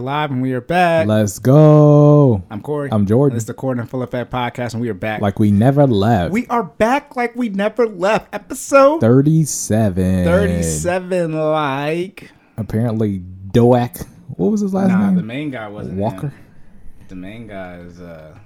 Are 0.00 0.02
live 0.02 0.30
and 0.30 0.40
we 0.40 0.54
are 0.54 0.62
back. 0.62 1.06
Let's 1.06 1.38
go. 1.38 2.42
I'm 2.48 2.62
Corey. 2.62 2.88
I'm 2.90 3.04
Jordan. 3.04 3.36
This 3.36 3.42
is 3.42 3.48
the 3.48 3.52
Corey 3.52 3.78
and 3.78 3.90
Full 3.90 4.02
Effect 4.02 4.32
podcast, 4.32 4.72
and 4.72 4.80
we 4.80 4.88
are 4.88 4.94
back. 4.94 5.20
Like 5.20 5.38
we 5.38 5.50
never 5.50 5.86
left. 5.86 6.32
we 6.32 6.46
are 6.46 6.62
back 6.62 7.16
like 7.16 7.36
we 7.36 7.50
never 7.50 7.86
left. 7.86 8.34
Episode 8.34 9.02
37. 9.02 10.24
37. 10.24 11.32
Like, 11.34 12.32
Apparently, 12.56 13.18
Doak. 13.18 13.98
What 14.38 14.50
was 14.50 14.62
his 14.62 14.72
last 14.72 14.88
nah, 14.88 15.08
name? 15.08 15.16
the 15.16 15.22
main 15.22 15.50
guy 15.50 15.68
wasn't 15.68 15.98
Walker. 15.98 16.28
him. 16.28 16.44
The 17.08 17.16
main 17.16 17.46
guy 17.46 17.80
is 17.80 18.00
uh, 18.00 18.38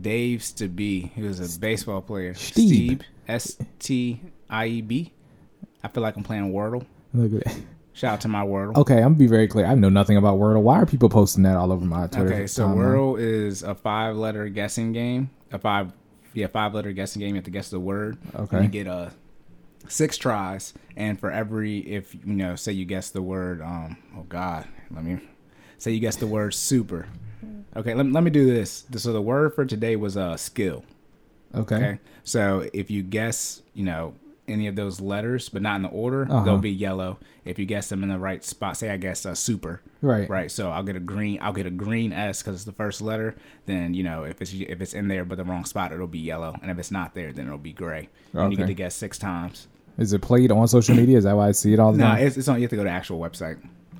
Dave 0.00 0.40
Stieb. 0.40 1.12
He 1.12 1.20
was 1.20 1.56
a 1.56 1.60
baseball 1.60 2.00
player. 2.00 2.32
Steve. 2.32 3.02
S 3.28 3.58
T 3.78 4.22
I 4.48 4.66
E 4.66 4.80
B. 4.80 5.12
I 5.84 5.88
feel 5.88 6.02
like 6.02 6.16
I'm 6.16 6.22
playing 6.24 6.54
Wordle. 6.54 6.86
Look 7.12 7.34
at 7.34 7.44
that. 7.52 7.62
Shout 7.96 8.12
out 8.12 8.20
to 8.20 8.28
my 8.28 8.44
Wordle. 8.44 8.76
Okay, 8.76 8.96
I'm 8.96 9.14
gonna 9.14 9.14
be 9.14 9.26
very 9.26 9.48
clear. 9.48 9.64
I 9.64 9.74
know 9.74 9.88
nothing 9.88 10.18
about 10.18 10.38
Wordle. 10.38 10.60
Why 10.60 10.76
are 10.76 10.84
people 10.84 11.08
posting 11.08 11.44
that 11.44 11.56
all 11.56 11.72
over 11.72 11.82
my 11.82 12.06
Twitter? 12.08 12.30
Okay, 12.30 12.46
so 12.46 12.66
timeline? 12.66 12.76
Wordle 12.76 13.18
is 13.18 13.62
a 13.62 13.74
five 13.74 14.16
letter 14.16 14.50
guessing 14.50 14.92
game. 14.92 15.30
A 15.50 15.58
five 15.58 15.92
yeah, 16.34 16.48
five 16.48 16.74
letter 16.74 16.92
guessing 16.92 17.20
game. 17.20 17.30
You 17.30 17.36
have 17.36 17.44
to 17.44 17.50
guess 17.50 17.70
the 17.70 17.80
word. 17.80 18.18
Okay. 18.34 18.58
And 18.58 18.66
you 18.66 18.70
get 18.70 18.86
a 18.86 19.12
six 19.88 20.18
tries 20.18 20.74
and 20.94 21.18
for 21.18 21.30
every 21.30 21.78
if 21.78 22.14
you 22.14 22.34
know, 22.34 22.54
say 22.54 22.72
you 22.72 22.84
guess 22.84 23.08
the 23.08 23.22
word 23.22 23.62
um 23.62 23.96
oh 24.14 24.26
god, 24.28 24.68
let 24.90 25.02
me 25.02 25.18
say 25.78 25.90
you 25.90 26.00
guess 26.00 26.16
the 26.16 26.26
word 26.26 26.52
super. 26.52 27.06
Okay, 27.74 27.94
let, 27.94 28.12
let 28.12 28.22
me 28.22 28.30
do 28.30 28.44
this. 28.44 28.84
So 28.94 29.14
the 29.14 29.22
word 29.22 29.54
for 29.54 29.64
today 29.64 29.96
was 29.96 30.18
uh 30.18 30.36
skill. 30.36 30.84
Okay. 31.54 31.76
Okay. 31.76 31.98
So 32.24 32.68
if 32.74 32.90
you 32.90 33.02
guess, 33.02 33.62
you 33.72 33.84
know, 33.84 34.14
any 34.48 34.66
of 34.66 34.76
those 34.76 35.00
letters, 35.00 35.48
but 35.48 35.62
not 35.62 35.76
in 35.76 35.82
the 35.82 35.88
order, 35.88 36.26
Uh-huh. 36.30 36.44
they'll 36.44 36.58
be 36.58 36.70
yellow. 36.70 37.18
If 37.44 37.58
you 37.58 37.66
guess 37.66 37.88
them 37.88 38.02
in 38.02 38.08
the 38.08 38.18
right 38.18 38.44
spot, 38.44 38.76
say 38.76 38.90
I 38.90 38.96
guess 38.96 39.24
uh, 39.26 39.34
super, 39.34 39.80
Right. 40.02 40.28
right. 40.28 40.50
So 40.50 40.70
I'll 40.70 40.82
get 40.82 40.96
a 40.96 41.00
green. 41.00 41.38
I'll 41.42 41.52
get 41.52 41.66
a 41.66 41.70
green 41.70 42.12
S 42.12 42.42
because 42.42 42.56
it's 42.56 42.64
the 42.64 42.72
first 42.72 43.00
letter. 43.00 43.34
Then 43.66 43.94
you 43.94 44.02
know 44.02 44.24
if 44.24 44.40
it's 44.42 44.52
if 44.52 44.80
it's 44.80 44.94
in 44.94 45.08
there 45.08 45.24
but 45.24 45.36
the 45.38 45.44
wrong 45.44 45.64
spot, 45.64 45.92
it'll 45.92 46.06
be 46.06 46.18
yellow, 46.18 46.54
and 46.62 46.70
if 46.70 46.78
it's 46.78 46.90
not 46.90 47.14
there, 47.14 47.32
then 47.32 47.46
it'll 47.46 47.58
be 47.58 47.72
gray. 47.72 48.08
And 48.32 48.50
you 48.52 48.56
get 48.56 48.64
Okay. 48.64 48.72
to 48.72 48.74
guess 48.74 48.94
six 48.94 49.18
times. 49.18 49.68
Is 49.98 50.12
it 50.12 50.20
played 50.20 50.52
on 50.52 50.68
social 50.68 50.94
media? 50.94 51.16
Is 51.18 51.24
that 51.24 51.36
why 51.36 51.48
I 51.48 51.52
see 51.52 51.72
it 51.72 51.78
all 51.80 51.92
the 51.92 51.98
No, 51.98 52.04
time? 52.04 52.20
No, 52.20 52.26
it's, 52.26 52.36
it's 52.36 52.48
on. 52.48 52.56
You 52.56 52.62
have 52.62 52.70
to 52.70 52.76
go 52.76 52.84
to 52.84 52.90
actual 52.90 53.18
website. 53.18 53.56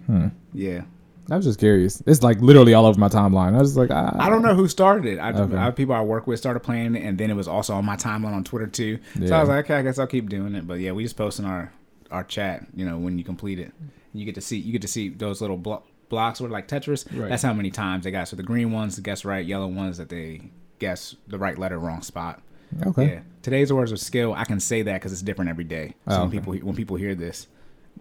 Hmm. 0.07 0.29
Yeah, 0.53 0.83
I 1.31 1.37
was 1.37 1.45
just 1.45 1.59
curious. 1.59 2.03
It's 2.07 2.23
like 2.23 2.41
literally 2.41 2.73
all 2.75 2.87
over 2.87 2.99
my 3.01 3.09
timeline. 3.09 3.55
I 3.55 3.59
was 3.59 3.77
like, 3.77 3.91
ah. 3.91 4.15
I 4.19 4.31
don't 4.31 4.43
know 4.43 4.55
who 4.55 4.69
started 4.69 5.07
it. 5.07 5.19
I, 5.19 5.33
Okay. 5.33 5.57
I 5.57 5.71
people 5.73 5.95
I 5.95 6.01
work 6.01 6.27
with 6.27 6.39
started 6.39 6.61
playing 6.61 6.95
it, 6.95 7.03
and 7.03 7.19
then 7.19 7.31
it 7.31 7.35
was 7.35 7.49
also 7.49 7.75
on 7.75 7.85
my 7.85 7.97
timeline 7.97 8.35
on 8.35 8.45
Twitter 8.45 8.67
too. 8.69 8.99
So 9.27 9.35
I 9.35 9.41
was 9.41 9.49
like, 9.49 9.65
okay, 9.65 9.75
I 9.75 9.83
guess 9.83 9.99
I'll 9.99 10.07
keep 10.07 10.29
doing 10.29 10.55
it. 10.55 10.67
But 10.67 10.75
yeah, 10.81 10.93
we 10.93 11.03
just 11.03 11.17
post 11.17 11.39
in 11.39 11.45
our 11.45 11.73
our 12.11 12.23
chat. 12.25 12.67
You 12.75 12.87
know, 12.87 12.99
when 12.99 13.19
you 13.19 13.25
complete 13.25 13.59
it, 13.59 13.73
you 14.13 14.25
get 14.25 14.35
to 14.37 14.41
see 14.41 14.59
you 14.59 14.73
get 14.73 14.83
to 14.83 14.89
see 14.89 15.09
those 15.09 15.41
little 15.41 15.57
blo- 15.57 15.83
blocks 16.09 16.39
of 16.41 16.51
like 16.51 16.69
Tetris. 16.69 17.07
Right. 17.19 17.29
That's 17.29 17.43
how 17.43 17.53
many 17.53 17.71
times 17.71 18.05
they 18.05 18.11
got. 18.13 18.29
So 18.29 18.37
the 18.37 18.43
green 18.45 18.71
ones 18.73 18.99
guess 19.01 19.25
right, 19.25 19.45
yellow 19.45 19.67
ones 19.67 19.99
that 19.99 20.09
they 20.09 20.51
guess 20.79 21.17
the 21.27 21.39
right 21.39 21.59
letter, 21.59 21.79
wrong 21.79 22.03
spot. 22.03 22.41
Okay. 22.87 23.07
Yeah. 23.15 23.21
Today's 23.43 23.73
words 23.73 23.91
of 23.93 23.99
skill. 24.01 24.33
I 24.35 24.45
can 24.45 24.61
say 24.61 24.83
that 24.83 24.95
because 24.95 25.13
it's 25.13 25.23
different 25.23 25.51
every 25.51 25.65
day. 25.65 25.95
So 26.09 26.17
Oh, 26.17 26.21
when 26.23 26.31
people 26.31 26.55
when 26.55 26.77
people 26.77 26.97
hear 26.97 27.15
this, 27.15 27.47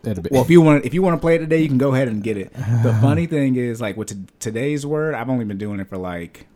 be- 0.03 0.29
well, 0.31 0.41
if 0.43 0.49
you 0.49 0.61
want 0.61 0.85
if 0.85 0.93
you 0.93 1.01
want 1.01 1.15
to 1.17 1.21
play 1.21 1.35
it 1.35 1.39
today, 1.39 1.61
you 1.61 1.67
can 1.67 1.77
go 1.77 1.93
ahead 1.93 2.07
and 2.07 2.21
get 2.23 2.38
it. 2.38 2.53
The 2.53 2.97
funny 3.01 3.25
thing 3.35 3.55
is, 3.55 3.81
like 3.81 3.97
with 3.97 4.09
t- 4.09 4.33
today's 4.39 4.85
word, 4.85 5.16
I've 5.16 5.29
only 5.29 5.45
been 5.45 5.57
doing 5.57 5.79
it 5.79 5.88
for 5.89 5.97
like 5.97 6.47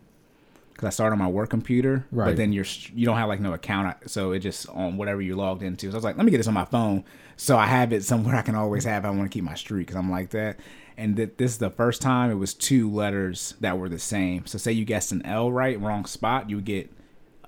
because 0.73 0.87
I 0.87 0.89
started 0.91 1.13
on 1.13 1.19
my 1.19 1.27
work 1.27 1.49
computer, 1.49 2.05
Right. 2.11 2.27
but 2.27 2.37
then 2.37 2.53
you're 2.53 2.65
you 2.95 3.05
don't 3.05 3.17
have 3.17 3.27
like 3.27 3.39
no 3.41 3.53
account, 3.53 4.09
so 4.09 4.31
it 4.31 4.39
just 4.39 4.69
on 4.69 4.97
whatever 4.97 5.21
you 5.21 5.35
logged 5.35 5.61
into. 5.63 5.87
So 5.87 5.93
I 5.93 5.97
was 5.97 6.03
like, 6.03 6.15
let 6.17 6.25
me 6.25 6.31
get 6.31 6.37
this 6.37 6.47
on 6.47 6.53
my 6.53 6.65
phone, 6.65 7.03
so 7.37 7.57
I 7.57 7.65
have 7.65 7.91
it 7.91 8.03
somewhere 8.03 8.35
I 8.35 8.41
can 8.43 8.55
always 8.55 8.83
have. 8.85 9.03
I 9.03 9.09
want 9.09 9.23
to 9.29 9.35
keep 9.35 9.43
my 9.43 9.55
streak 9.55 9.87
because 9.87 9.97
I'm 9.97 10.09
like 10.11 10.29
that. 10.29 10.57
And 10.95 11.15
th- 11.15 11.31
this 11.37 11.51
is 11.51 11.57
the 11.59 11.69
first 11.69 12.01
time 12.01 12.29
it 12.29 12.35
was 12.35 12.53
two 12.53 12.91
letters 12.91 13.55
that 13.61 13.77
were 13.77 13.87
the 13.89 13.99
same. 13.99 14.45
So 14.45 14.57
say 14.57 14.71
you 14.73 14.83
guessed 14.85 15.11
an 15.13 15.25
L 15.25 15.51
right, 15.51 15.79
wrong 15.79 16.05
spot, 16.05 16.49
you 16.49 16.57
would 16.57 16.65
get 16.65 16.91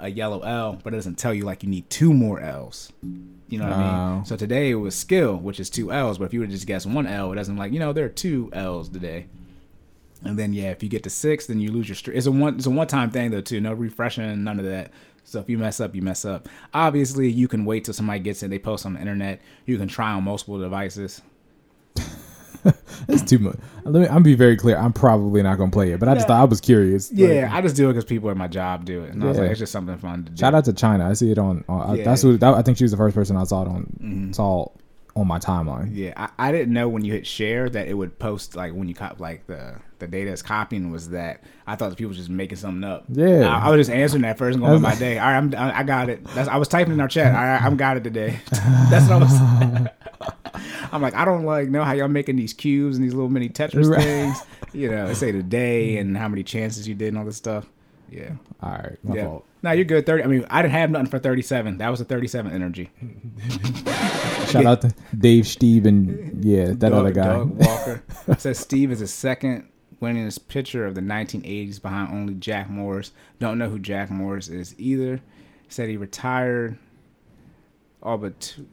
a 0.02 0.10
yellow 0.10 0.40
L, 0.42 0.80
but 0.84 0.94
it 0.94 0.98
doesn't 0.98 1.18
tell 1.18 1.34
you 1.34 1.44
like 1.44 1.64
you 1.64 1.70
need 1.70 1.90
two 1.90 2.14
more 2.14 2.42
L's. 2.42 2.92
You 3.48 3.60
know 3.60 3.66
what 3.66 3.74
I 3.74 4.14
mean? 4.16 4.26
So 4.26 4.36
today 4.36 4.72
it 4.72 4.76
was 4.76 4.96
skill, 4.96 5.38
which 5.38 5.60
is 5.60 5.70
two 5.70 5.92
L's. 5.92 6.18
But 6.18 6.26
if 6.26 6.34
you 6.34 6.40
would 6.42 6.50
just 6.50 6.68
guess 6.68 6.86
one 6.86 7.08
L, 7.08 7.32
it 7.32 7.36
doesn't 7.36 7.58
like 7.58 7.72
you 7.72 7.80
know 7.80 7.94
there 7.94 8.06
are 8.06 8.10
two 8.10 8.50
L's 8.54 8.90
today. 8.90 9.28
And 10.24 10.38
then 10.38 10.54
yeah, 10.54 10.70
if 10.72 10.84
you 10.84 10.90
get 10.90 11.04
to 11.04 11.10
six, 11.10 11.48
then 11.48 11.60
you 11.60 11.72
lose 11.72 11.88
your 11.90 11.96
streak. 11.96 12.18
It's 12.18 12.28
a 12.28 12.32
one. 12.32 12.56
It's 12.56 12.66
a 12.66 12.70
one 12.70 12.88
time 12.88 13.10
thing 13.12 13.32
though 13.32 13.42
too. 13.42 13.62
No 13.62 13.74
refreshing, 13.74 14.44
none 14.44 14.60
of 14.60 14.66
that. 14.66 14.92
So 15.24 15.40
if 15.40 15.50
you 15.50 15.58
mess 15.58 15.80
up, 15.80 15.96
you 15.96 16.02
mess 16.02 16.26
up. 16.26 16.50
Obviously, 16.74 17.30
you 17.30 17.48
can 17.48 17.66
wait 17.66 17.86
till 17.86 17.94
somebody 17.94 18.20
gets 18.20 18.44
it. 18.44 18.50
They 18.50 18.60
post 18.60 18.86
on 18.86 18.94
the 18.94 19.00
internet. 19.00 19.42
You 19.66 19.78
can 19.78 19.88
try 19.88 20.12
on 20.12 20.24
multiple 20.24 20.60
devices. 20.60 21.22
It's 23.08 23.24
too 23.24 23.40
much. 23.40 23.58
Let 23.84 24.02
me. 24.02 24.08
I'm 24.08 24.24
be 24.24 24.36
very 24.36 24.56
clear. 24.56 24.78
I'm 24.78 24.94
probably 24.94 25.42
not 25.42 25.58
gonna 25.58 25.72
play 25.72 25.92
it, 25.92 26.00
but 26.00 26.08
I 26.08 26.14
just 26.14 26.28
thought 26.28 26.40
I 26.40 26.44
was 26.44 26.62
curious. 26.62 27.12
Yeah, 27.12 27.44
Like, 27.46 27.52
I 27.52 27.62
just 27.62 27.76
do 27.76 27.90
it 27.90 27.94
because 27.94 28.06
people 28.06 28.30
at 28.30 28.38
my 28.38 28.48
job 28.48 28.86
do 28.86 29.04
it, 29.04 29.12
and 29.12 29.24
I 29.24 29.28
was 29.28 29.38
like, 29.40 29.50
it's 29.50 29.60
just 29.60 29.72
something 29.72 29.98
fun 29.98 30.26
to 30.26 30.32
do. 30.32 30.38
shout 30.38 30.54
out 30.54 30.66
to 30.66 30.74
China. 30.74 31.10
I 31.10 31.14
see 31.14 31.32
it 31.32 31.38
on. 31.40 31.66
on 31.68 31.98
Yeah. 31.98 32.04
That's 32.06 32.22
who. 32.22 32.38
That, 32.38 32.54
I 32.54 32.62
think 32.62 32.78
she 32.78 32.84
was 32.84 32.92
the 32.92 32.98
first 32.98 33.16
person 33.16 33.36
I 33.38 33.44
saw 33.44 33.64
it 33.64 33.68
on. 33.68 33.84
Mm-hmm. 34.00 34.32
Saw 34.34 34.68
on 35.16 35.28
my 35.28 35.40
timeline. 35.40 35.90
Yeah, 35.94 36.14
I, 36.16 36.30
I 36.38 36.52
didn't 36.52 36.74
know 36.74 36.88
when 36.88 37.04
you 37.04 37.12
hit 37.12 37.28
share 37.28 37.70
that 37.70 37.88
it 37.88 37.94
would 37.94 38.18
post 38.20 38.56
like 38.56 38.74
when 38.74 38.88
you 38.88 38.94
cop 38.94 39.20
like 39.20 39.46
the 39.48 39.76
the 40.00 40.08
data 40.08 40.32
is 40.32 40.42
copying 40.42 40.92
was 40.92 41.10
that 41.10 41.44
I 41.68 41.76
thought 41.76 41.90
the 41.90 41.96
people 41.96 42.10
was 42.10 42.18
just 42.18 42.30
making 42.30 42.58
something 42.58 42.84
up. 42.84 43.06
Yeah. 43.10 43.48
I, 43.48 43.68
I 43.68 43.70
was 43.70 43.88
just 43.88 43.96
answering 43.96 44.22
that 44.24 44.38
first 44.38 44.56
and 44.56 44.66
going 44.66 44.82
my 44.82 44.96
day. 44.96 45.18
All 45.18 45.26
right, 45.28 45.38
I'm 45.38 45.54
I 45.56 45.80
I 45.80 45.84
got 45.84 46.10
it. 46.10 46.24
That's 46.28 46.48
I 46.48 46.58
was 46.58 46.68
typing 46.68 46.94
in 46.94 47.02
our 47.02 47.08
chat. 47.08 47.36
All 47.36 47.42
right, 47.42 47.62
I'm 47.62 47.78
got 47.78 47.98
it 47.98 48.04
today. 48.04 48.40
That's 48.90 49.10
what 49.10 49.12
I 49.12 49.18
was. 49.18 50.32
I'm 50.92 51.02
like 51.02 51.14
I 51.16 51.26
don't 51.26 51.44
like 51.46 51.70
know 51.70 51.84
how 51.84 51.94
y'all 51.94 52.08
making 52.08 52.36
these 52.36 52.54
cubes 52.54 52.98
and 52.98 53.06
these 53.06 53.14
little 53.14 53.30
mini 53.30 53.50
Tetris 53.50 53.90
Right. 53.90 54.02
things. 54.04 54.38
You 54.74 54.90
know, 54.92 55.14
say 55.14 55.32
the 55.32 55.44
day 55.62 55.98
and 55.98 56.18
how 56.18 56.28
many 56.28 56.44
chances 56.44 56.88
you 56.88 56.96
did 56.96 57.10
and 57.10 57.18
all 57.18 57.26
this 57.26 57.38
stuff. 57.38 57.66
Yeah. 58.10 58.32
All 58.62 58.72
right, 58.72 58.98
my 59.04 59.16
yeah. 59.16 59.24
fault. 59.26 59.46
No, 59.64 59.72
you're 59.72 59.86
good. 59.86 60.06
Thirty. 60.06 60.24
I 60.24 60.28
mean, 60.28 60.46
I 60.50 60.62
didn't 60.62 60.74
have 60.74 60.92
nothing 60.92 61.08
for 61.08 61.20
thirty-seven. 61.20 61.78
That 61.78 61.90
was 61.90 62.02
a 62.02 62.06
thirty-seven 62.06 62.52
energy. 62.52 62.90
Shout 64.48 64.66
out 64.66 64.82
to 64.82 64.94
Dave, 65.18 65.48
Steve, 65.48 65.86
and 65.86 66.44
yeah, 66.44 66.68
that 66.68 66.80
Doug- 66.80 66.94
other 66.94 67.12
guy. 67.12 67.24
Doug 67.26 67.58
Walker 67.58 68.04
says 68.38 68.60
Steve 68.60 68.92
is 68.92 69.00
the 69.00 69.08
second 69.08 69.70
winningest 70.02 70.48
pitcher 70.48 70.86
of 70.86 70.96
the 70.96 71.02
1980s 71.02 71.80
behind 71.82 72.12
only 72.12 72.34
Jack 72.34 72.70
Morris. 72.70 73.12
Don't 73.40 73.58
know 73.60 73.70
who 73.70 73.78
Jack 73.80 74.10
Morris 74.10 74.48
is 74.48 74.74
either. 74.80 75.22
Said 75.70 75.90
he 75.90 75.96
retired 75.98 76.78
all 78.04 78.18
but 78.18 78.40
two, 78.40 78.66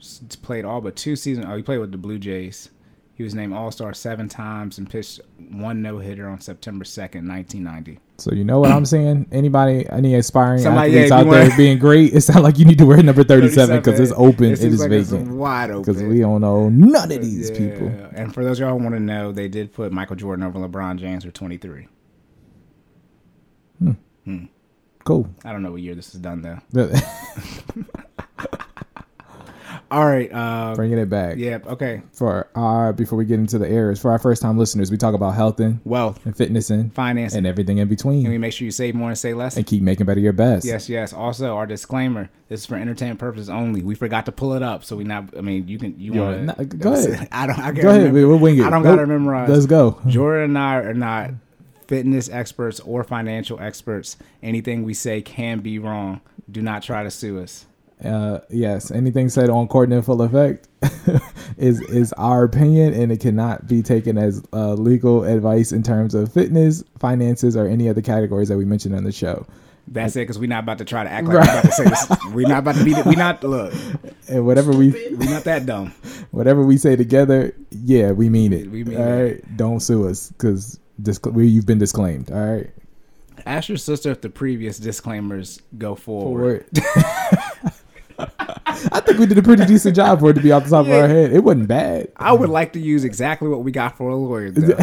played 0.43 0.65
all 0.65 0.81
but 0.81 0.97
two 0.97 1.17
seasons. 1.17 1.47
Oh, 1.49 1.57
he 1.57 1.63
played 1.63 1.79
with 1.79 1.93
the 1.93 1.99
Blue 1.99 2.19
Jays. 2.19 2.71
He 3.15 3.25
was 3.25 3.35
named 3.35 3.53
All 3.53 3.73
Star 3.73 3.93
seven 3.95 4.29
times 4.29 4.79
and 4.79 4.89
pitched 4.89 5.21
one 5.51 5.83
no 5.83 5.99
hitter 5.99 6.29
on 6.29 6.41
September 6.41 6.85
2nd, 6.85 7.27
1990. 7.29 7.99
So 8.19 8.33
you 8.33 8.45
know 8.45 8.61
what 8.61 8.71
I'm 8.71 8.85
saying? 8.87 9.27
Anybody, 9.33 9.89
any 9.91 10.15
aspiring 10.15 10.61
Somebody, 10.61 10.93
athletes 10.93 11.11
yeah, 11.11 11.19
out 11.19 11.29
there 11.29 11.57
being 11.57 11.79
great? 11.81 12.15
It 12.15 12.21
sounds 12.21 12.43
like 12.43 12.61
you 12.61 12.65
need 12.65 12.79
to 12.79 12.87
wear 12.87 13.03
number 13.03 13.25
37 13.25 13.79
because 13.79 13.99
it's 13.99 14.13
open. 14.17 14.45
It 14.53 14.63
It, 14.63 14.73
is 14.73 14.81
like 14.81 14.93
it's 14.93 15.11
vacant 15.11 15.31
wide 15.37 15.71
open. 15.73 15.83
because 15.83 16.01
we 16.01 16.21
don't 16.21 16.41
know 16.41 16.69
none 16.69 17.11
of 17.11 17.21
these 17.21 17.51
Yeah. 17.51 17.59
people. 17.59 17.89
And 18.15 18.33
for 18.33 18.45
those 18.45 18.61
of 18.61 18.69
y'all 18.69 18.79
who 18.79 18.85
want 18.85 18.95
to 18.95 19.01
know, 19.01 19.33
they 19.33 19.49
did 19.49 19.73
put 19.73 19.91
Michael 19.91 20.15
Jordan 20.17 20.45
over 20.45 20.61
LeBron 20.61 20.99
James 20.99 21.25
for 21.25 21.33
23. 21.33 21.89
Hmm. 24.25 24.45
Cool. 25.05 25.29
I 25.45 25.53
don't 25.53 25.63
know 25.63 25.73
what 25.73 25.81
year 25.83 25.95
this 25.97 26.15
is 26.15 26.21
done 26.21 26.43
though. 26.43 26.59
All 29.91 30.05
right. 30.07 30.31
Uh, 30.33 30.75
Bringing 30.75 30.99
it 30.99 31.09
back 31.09 31.39
yeah. 31.39 31.59
Okay. 31.67 32.03
for 32.13 32.49
our 32.55 32.93
before 32.93 33.17
we 33.19 33.25
get 33.25 33.39
into 33.39 33.59
the 33.59 33.69
errors 33.69 33.99
for 34.01 34.11
our 34.11 34.19
first 34.19 34.43
time 34.43 34.59
listeners, 34.59 34.91
we 34.91 34.97
talk 34.99 35.15
about 35.15 35.31
health 35.35 35.61
and, 35.61 35.81
Wealth, 35.85 36.25
and 36.27 36.37
fitness 36.37 36.69
and 36.71 36.93
finance, 36.95 37.35
and 37.35 37.47
everything 37.47 37.79
in 37.79 37.89
between. 37.89 38.25
And 38.27 38.33
we 38.33 38.39
make 38.39 38.53
sure 38.53 38.67
you 38.67 38.71
save 38.71 38.95
more 38.95 39.09
and 39.09 39.19
say 39.19 39.33
less? 39.35 39.57
and 39.57 39.67
keep 39.67 39.83
making 39.83 40.05
better 40.07 40.21
your 40.21 40.35
best. 40.35 40.67
Yes, 40.67 40.89
yes. 40.89 41.13
Also, 41.13 41.57
our 41.57 41.67
disclaimer: 41.67 42.29
this 42.49 42.61
is 42.61 42.67
for 42.67 42.77
entertainment 42.77 43.19
purposes 43.19 43.49
only. 43.49 43.83
We 43.83 43.95
forgot 43.95 44.27
to 44.27 44.33
pull 44.33 44.53
it 44.55 44.63
up, 44.63 44.85
so 44.85 44.97
we 44.97 45.05
not. 45.05 45.37
I 45.37 45.41
mean, 45.41 45.67
you 45.69 45.79
can. 45.79 45.99
You 45.99 46.15
Yo, 46.15 46.25
want 46.45 46.59
to 46.59 46.65
go 46.65 46.93
ahead. 46.93 47.29
I 47.33 47.47
don't. 47.47 47.59
I 47.59 47.63
can't 47.73 47.77
Go 47.81 47.89
ahead, 47.89 48.03
remember. 48.03 48.29
we'll 48.29 48.39
wing 48.39 48.59
it. 48.59 48.65
I 48.65 48.71
don't 48.71 48.83
Go. 48.83 48.95
gotta 48.95 49.07
memorize. 49.07 49.49
Let's 49.49 49.67
go. 49.67 49.99
Jordan 50.07 50.51
and 50.51 50.59
I 50.59 50.75
are 50.77 50.95
not 50.95 51.31
fitness 51.87 52.29
experts 52.29 52.81
or 52.81 53.03
financial 53.05 53.59
experts. 53.61 54.17
Anything 54.43 54.83
we 54.85 54.93
say 54.93 55.23
can 55.23 55.61
be 55.61 55.79
wrong. 55.79 56.21
Do 56.51 56.61
not 56.63 56.83
try 56.83 57.03
to 57.03 57.11
sue 57.11 57.41
us. 57.41 57.65
Uh, 58.05 58.39
yes, 58.51 58.91
anything 58.91 59.29
said 59.29 59.51
on 59.51 59.67
court 59.67 59.93
in 59.93 60.03
full 60.03 60.23
effect 60.23 60.69
is 61.57 61.81
is 61.83 62.13
our 62.15 62.45
opinion, 62.45 62.95
and 62.95 63.11
it 63.11 63.19
cannot 63.21 63.67
be 63.67 63.83
taken 63.83 64.17
as 64.17 64.43
uh, 64.53 64.75
legal 64.75 65.25
advice 65.25 65.73
in 65.73 65.83
terms 65.83 66.15
of 66.15 66.33
fitness, 66.33 66.85
finances, 67.01 67.57
or 67.57 67.67
any 67.67 67.89
other 67.89 68.03
categories 68.03 68.49
that 68.49 68.57
we 68.57 68.65
mentioned 68.65 68.95
on 68.95 69.03
the 69.05 69.11
show. 69.13 69.45
That's 69.91 70.15
it, 70.17 70.21
because 70.21 70.39
we're 70.39 70.49
not 70.49 70.65
about 70.65 70.79
to 70.79 70.85
try 70.85 71.03
to 71.03 71.11
act 71.11 71.27
like 71.27 71.35
we're 71.35 71.43
about 71.43 71.65
to 71.65 71.73
say 71.73 71.85
this. 71.85 72.07
We're 72.33 72.47
not 72.47 72.59
about 72.59 72.75
to 72.77 72.85
be. 72.85 72.93
We're 72.95 73.17
not 73.17 73.43
look. 73.43 73.73
And 74.29 74.47
whatever 74.47 74.71
we 74.71 74.91
we're 74.91 75.31
not 75.31 75.45
that 75.45 75.67
dumb. 75.67 75.89
whatever 76.31 76.63
we 76.63 76.77
say 76.77 76.95
together, 76.95 77.55
yeah, 77.71 78.13
we 78.13 78.29
mean 78.29 78.53
it. 78.53 78.71
We 78.71 78.85
mean 78.85 78.99
all 78.99 79.09
it. 79.09 79.23
right, 79.23 79.57
don't 79.57 79.81
sue 79.81 80.07
us 80.07 80.29
because 80.31 80.79
disc- 81.03 81.27
we, 81.27 81.49
you've 81.49 81.67
been 81.67 81.79
disclaimed. 81.79 82.31
All 82.31 82.39
right, 82.47 82.71
Ask 83.47 83.71
your 83.71 83.79
sister 83.79 84.11
if 84.11 84.21
the 84.21 84.29
previous 84.29 84.79
disclaimers 84.79 85.63
go 85.79 85.95
forward. 85.95 86.67
forward. 86.77 87.39
I 88.19 89.01
think 89.01 89.19
we 89.19 89.27
did 89.27 89.39
a 89.39 89.43
pretty 89.43 89.65
decent 89.65 89.97
job 89.97 90.21
for 90.21 90.31
it 90.31 90.35
to 90.35 90.41
be 90.41 90.53
off 90.53 90.65
the 90.65 90.71
top 90.71 90.87
of 90.87 90.93
our 90.93 91.09
head. 91.09 91.33
It 91.33 91.43
wasn't 91.43 91.69
bad. 91.69 92.09
I 92.17 92.33
would 92.33 92.49
like 92.51 92.73
to 92.75 92.81
use 92.81 93.05
exactly 93.05 93.49
what 93.49 93.63
we 93.65 93.73
got 93.73 93.97
for 93.97 94.11
a 94.11 94.17
lawyer, 94.17 94.51
though, 94.51 94.77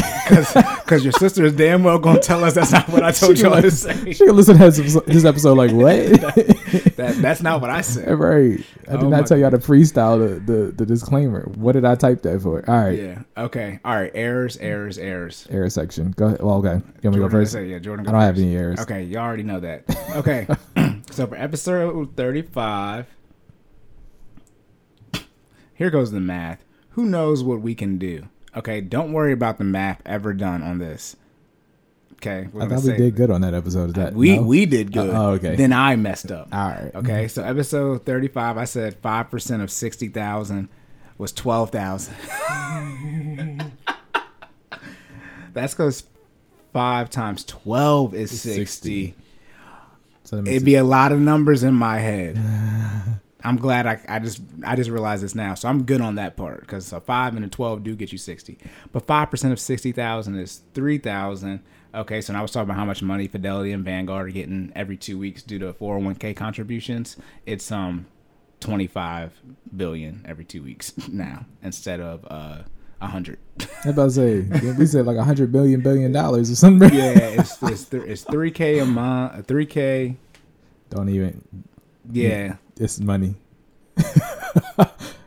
because 0.84 1.04
your 1.04 1.14
sister 1.14 1.46
is 1.46 1.54
damn 1.54 1.84
well 1.84 2.00
gonna 2.00 2.20
tell 2.20 2.44
us 2.44 2.54
that's 2.56 2.72
not 2.72 2.88
what 2.90 3.04
I 3.04 3.12
told 3.14 3.38
y'all 3.40 3.52
gonna- 3.52 3.64
to 3.64 3.72
say. 3.72 4.14
She 4.14 4.26
can 4.26 4.36
listen 4.36 4.58
to 4.58 4.64
this 4.66 4.80
episode, 4.80 5.06
this 5.06 5.26
episode 5.26 5.58
like 5.58 5.72
what? 5.72 6.56
That, 6.96 7.18
that's 7.22 7.42
not 7.42 7.62
what 7.62 7.70
I 7.70 7.82
said. 7.82 8.08
right. 8.20 8.60
I 8.88 8.92
did 8.94 9.04
Oh 9.04 9.10
not 9.10 9.28
tell 9.28 9.38
y'all 9.38 9.52
to 9.52 9.58
freestyle 9.60 10.18
the, 10.18 10.40
the 10.54 10.72
the 10.72 10.86
disclaimer. 10.86 11.44
What 11.56 11.74
did 11.74 11.84
I 11.86 11.96
type 11.96 12.22
that 12.24 12.42
for? 12.42 12.68
All 12.70 12.84
right. 12.86 12.98
Yeah. 13.00 13.22
Okay. 13.38 13.80
All 13.86 13.96
right. 13.96 14.12
Errors. 14.16 14.58
Errors. 14.58 14.98
Errors. 14.98 15.46
Error 15.50 15.70
section. 15.70 16.12
Go 16.12 16.28
ahead. 16.28 16.42
Well, 16.42 16.56
okay. 16.58 16.76
You 16.76 16.82
want 16.82 17.04
me 17.04 17.12
to 17.12 17.20
go 17.20 17.30
first? 17.30 17.52
say, 17.52 17.68
yeah, 17.68 17.80
Jordan. 17.80 18.08
I 18.08 18.12
don't 18.12 18.22
have 18.22 18.38
any 18.38 18.56
errors. 18.56 18.80
Okay, 18.80 19.04
you 19.04 19.18
already 19.18 19.44
know 19.44 19.60
that. 19.60 19.84
Okay, 20.16 20.48
so 21.12 21.28
for 21.28 21.36
episode 21.36 22.16
thirty-five, 22.16 23.06
here 25.75 25.89
goes 25.92 26.12
the 26.12 26.19
math. 26.19 26.63
Who 26.92 27.06
knows 27.06 27.44
what 27.44 27.62
we 27.62 27.75
can 27.75 27.98
do? 27.98 28.27
Okay, 28.56 28.81
don't 28.81 29.12
worry 29.13 29.33
about 29.33 29.57
the 29.57 29.63
math 29.66 30.01
ever 30.06 30.33
done 30.33 30.63
on 30.63 30.80
this. 30.80 31.16
Okay, 32.13 32.48
I 32.60 32.68
thought 32.68 32.83
we 32.83 32.95
did 32.95 33.16
good 33.16 33.30
on 33.30 33.42
that 33.42 33.54
episode. 33.54 33.89
Is 33.89 33.94
that 33.95 34.13
We 34.13 34.38
no? 34.38 34.44
we 34.44 34.66
did 34.66 34.94
good. 34.94 35.10
Uh, 35.10 35.22
oh, 35.22 35.30
okay. 35.31 35.56
Then 35.57 35.74
I 35.74 35.98
messed 35.98 36.31
up. 36.31 36.48
All 36.54 36.69
right. 36.69 36.92
Okay, 36.95 37.27
so 37.30 37.44
episode 37.44 38.06
thirty-five, 38.06 38.57
I 38.57 38.63
said 38.63 38.95
five 39.01 39.30
percent 39.30 39.62
of 39.62 39.69
sixty 39.69 40.07
thousand 40.07 40.69
was 41.18 41.33
twelve 41.33 41.72
thousand. 41.72 42.16
That's 45.54 45.74
because 45.74 46.06
five 46.72 47.10
times 47.10 47.44
twelve 47.44 48.16
is 48.16 48.31
sixty. 48.42 49.07
60. 49.07 49.16
So 50.24 50.38
It'd 50.39 50.66
be 50.66 50.75
a 50.75 50.83
lot 50.83 51.12
of 51.12 51.19
numbers 51.19 51.63
in 51.63 51.74
my 51.75 52.00
head. 52.00 52.39
I'm 53.46 53.58
glad 53.58 53.86
I, 53.86 54.00
I 54.10 54.20
just 54.20 54.42
I 54.66 54.76
just 54.76 54.90
realized 54.90 55.24
this 55.24 55.36
now, 55.36 55.54
so 55.54 55.70
I'm 55.70 55.84
good 55.84 56.02
on 56.02 56.16
that 56.16 56.36
part 56.36 56.62
because 56.62 56.92
a 56.92 57.00
five 57.00 57.36
and 57.36 57.46
a 57.46 57.48
twelve 57.48 57.84
do 57.84 57.96
get 57.96 58.12
you 58.12 58.18
sixty, 58.18 58.58
but 58.92 59.06
five 59.06 59.30
percent 59.30 59.54
of 59.54 59.60
sixty 59.60 59.92
thousand 59.92 60.38
is 60.40 60.62
three 60.74 60.98
thousand. 60.98 61.62
Okay, 61.94 62.20
so 62.20 62.34
now 62.34 62.40
I 62.40 62.42
was 62.42 62.52
talking 62.52 62.66
about 62.70 62.78
how 62.78 62.86
much 62.86 63.02
money 63.02 63.28
Fidelity 63.28 63.72
and 63.72 63.86
Vanguard 63.86 64.28
are 64.28 64.32
getting 64.32 64.74
every 64.76 64.98
two 64.98 65.18
weeks 65.18 65.42
due 65.44 65.60
to 65.60 65.72
401k 65.72 66.36
contributions. 66.36 67.16
It's 67.46 67.72
um 67.72 68.08
25 68.60 69.32
billion 69.78 70.26
every 70.28 70.44
two 70.44 70.62
weeks 70.64 70.94
now 71.08 71.46
instead 71.64 72.02
of 72.02 72.26
uh 72.30 72.64
100. 73.00 73.38
I 73.86 73.90
about 73.90 74.06
to 74.06 74.12
say 74.12 74.42
we 74.78 74.86
said 74.88 75.06
like 75.06 75.18
a 75.18 75.24
hundred 75.24 75.52
billion 75.52 75.82
billion 75.82 76.12
dollars 76.12 76.50
or 76.52 76.56
something. 76.56 76.94
yeah, 76.94 77.12
it's 77.12 77.62
it's, 77.64 77.86
th- 77.86 78.04
it's 78.04 78.24
3k 78.26 78.82
a 78.82 78.86
month, 78.86 79.48
3k. 79.48 80.16
Don't 80.90 81.10
even. 81.10 81.44
Yeah, 82.12 82.56
It's 82.77 83.00
money. 83.00 83.36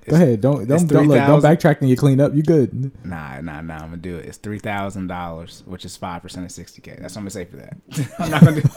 Go 0.08 0.16
ahead. 0.16 0.40
Don't 0.40 0.66
don't 0.66 0.86
don't 0.86 1.08
look. 1.08 1.18
Don't 1.18 1.42
backtrack 1.42 1.80
and 1.80 1.90
you 1.90 1.96
clean 1.96 2.20
up. 2.20 2.34
You 2.34 2.42
good. 2.42 2.92
Nah, 3.04 3.40
nah, 3.40 3.60
nah. 3.60 3.74
I'm 3.74 3.90
gonna 3.90 3.96
do 3.98 4.16
it. 4.16 4.26
It's 4.26 4.38
three 4.38 4.58
thousand 4.58 5.08
dollars, 5.08 5.62
which 5.66 5.84
is 5.84 5.96
five 5.96 6.22
percent 6.22 6.46
of 6.46 6.52
sixty 6.52 6.80
k. 6.80 6.96
That's 6.98 7.14
what 7.14 7.20
I'm 7.20 7.24
gonna 7.24 7.30
say 7.30 7.44
for 7.44 7.56
that. 7.56 7.76
I'm 8.18 8.30
not 8.30 8.44
gonna. 8.44 8.62
Do, 8.62 8.70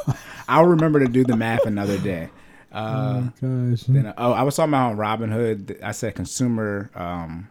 I'll 0.49 0.65
remember 0.65 0.99
to 0.99 1.07
do 1.07 1.23
the 1.23 1.37
math 1.37 1.65
another 1.65 1.97
day. 1.97 2.29
Uh, 2.71 3.21
Gosh. 3.41 3.83
then, 3.83 4.13
oh, 4.17 4.31
I 4.31 4.43
was 4.43 4.55
talking 4.55 4.73
about 4.73 4.97
Robinhood. 4.97 5.81
I 5.83 5.91
said 5.91 6.15
consumer 6.15 6.89
um, 6.95 7.47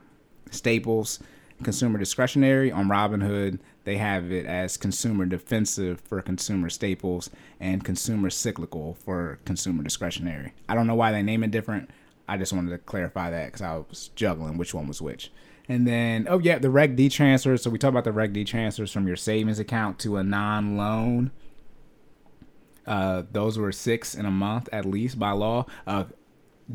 staples, 0.51 1.19
consumer 1.63 1.99
discretionary 1.99 2.71
on 2.73 2.89
Robinhood. 2.89 3.61
They 3.91 3.97
have 3.97 4.31
it 4.31 4.47
as 4.47 4.77
consumer 4.77 5.27
defensive 5.27 6.01
for 6.01 6.23
consumer 6.23 6.71
staples 6.71 7.29
and 7.59 7.85
consumer 7.85 8.31
cyclical 8.31 8.95
for 8.95 9.41
consumer 9.45 9.83
discretionary. 9.83 10.53
I 10.69 10.77
don't 10.77 10.87
know 10.87 10.95
why 10.95 11.11
they 11.11 11.23
name 11.23 11.43
it 11.43 11.51
different. 11.51 11.91
I 12.29 12.37
just 12.37 12.53
wanted 12.53 12.71
to 12.71 12.79
clarify 12.79 13.31
that 13.31 13.47
because 13.47 13.63
I 13.63 13.79
was 13.79 14.11
juggling 14.15 14.59
which 14.59 14.73
one 14.75 14.87
was 14.87 15.03
which. 15.03 15.33
And 15.69 15.89
then, 15.89 16.29
oh 16.31 16.39
yeah, 16.39 16.61
the 16.61 16.71
Reg 16.71 16.95
D 16.95 17.09
transfers. 17.09 17.65
So 17.65 17.71
we 17.71 17.79
talk 17.79 17.89
about 17.89 18.05
the 18.05 18.13
Reg 18.13 18.33
D 18.33 18.45
transfers 18.45 18.93
from 18.93 19.09
your 19.09 19.17
savings 19.17 19.59
account 19.59 19.99
to 19.99 20.19
a 20.19 20.23
non-loan. 20.23 21.33
Uh, 22.87 23.25
those 23.33 23.59
were 23.59 23.73
six 23.73 24.15
in 24.15 24.25
a 24.25 24.31
month 24.31 24.69
at 24.73 24.85
least 24.85 25.19
by 25.19 25.33
law. 25.33 25.67
Uh, 25.85 26.05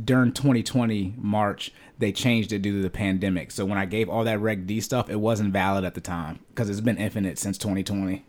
during 0.03 0.31
2020 0.33 1.13
March, 1.18 1.71
they 1.97 2.12
changed 2.12 2.51
it 2.51 2.62
due 2.62 2.74
to 2.77 2.81
the 2.81 2.89
pandemic. 2.89 3.51
So 3.51 3.65
when 3.65 3.77
I 3.77 3.86
gave 3.86 4.09
all 4.09 4.24
that 4.25 4.39
Reg 4.39 4.68
D 4.68 4.81
stuff, 4.81 5.09
it 5.09 5.15
wasn't 5.19 5.53
valid 5.53 5.86
at 5.86 5.94
the 5.94 6.01
time 6.01 6.39
because 6.50 6.69
it's 6.69 6.81
been 6.81 6.97
infinite 6.97 7.38
since 7.39 7.57
2020. 7.57 8.25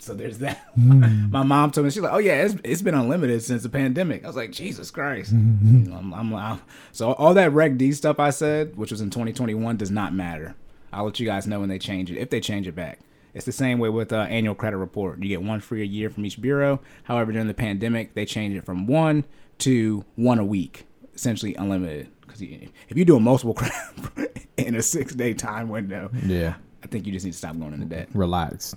So 0.00 0.14
there's 0.14 0.38
that. 0.38 0.64
My 0.76 1.42
mom 1.42 1.70
told 1.70 1.84
me 1.86 1.90
she's 1.90 2.02
like, 2.02 2.12
"Oh 2.12 2.18
yeah, 2.18 2.42
it's, 2.44 2.54
it's 2.62 2.82
been 2.82 2.94
unlimited 2.94 3.42
since 3.42 3.62
the 3.64 3.68
pandemic." 3.68 4.24
I 4.24 4.28
was 4.28 4.36
like, 4.36 4.52
"Jesus 4.52 4.90
Christ!" 4.90 5.32
I'm, 5.32 6.14
I'm, 6.14 6.34
I'm- 6.34 6.62
so 6.92 7.12
all 7.12 7.34
that 7.34 7.52
Reg 7.52 7.78
D 7.78 7.92
stuff 7.92 8.20
I 8.20 8.30
said, 8.30 8.76
which 8.76 8.90
was 8.92 9.00
in 9.00 9.10
2021, 9.10 9.76
does 9.76 9.90
not 9.90 10.14
matter. 10.14 10.54
I'll 10.92 11.04
let 11.04 11.18
you 11.20 11.26
guys 11.26 11.46
know 11.46 11.60
when 11.60 11.68
they 11.68 11.78
change 11.78 12.10
it 12.10 12.16
if 12.18 12.30
they 12.30 12.40
change 12.40 12.68
it 12.68 12.74
back. 12.76 13.00
It's 13.34 13.44
the 13.44 13.52
same 13.52 13.78
way 13.78 13.88
with 13.88 14.12
uh, 14.12 14.20
annual 14.22 14.54
credit 14.54 14.78
report. 14.78 15.20
You 15.22 15.28
get 15.28 15.42
one 15.42 15.60
free 15.60 15.82
a 15.82 15.84
year 15.84 16.08
from 16.10 16.24
each 16.24 16.40
bureau. 16.40 16.80
However, 17.04 17.32
during 17.32 17.46
the 17.48 17.54
pandemic, 17.54 18.14
they 18.14 18.24
changed 18.24 18.56
it 18.56 18.64
from 18.64 18.86
one 18.86 19.24
to 19.58 20.04
one 20.16 20.38
a 20.38 20.44
week, 20.44 20.86
essentially 21.14 21.54
unlimited. 21.54 22.08
Because 22.20 22.40
if 22.42 22.70
you're 22.96 23.04
doing 23.04 23.22
multiple 23.22 23.54
credit 24.14 24.46
in 24.56 24.74
a 24.74 24.82
six 24.82 25.14
day 25.14 25.34
time 25.34 25.68
window, 25.68 26.10
Yeah. 26.24 26.54
I 26.82 26.86
think 26.86 27.06
you 27.06 27.12
just 27.12 27.24
need 27.24 27.32
to 27.32 27.38
stop 27.38 27.58
going 27.58 27.74
into 27.74 27.86
debt. 27.86 28.08
Relax. 28.14 28.74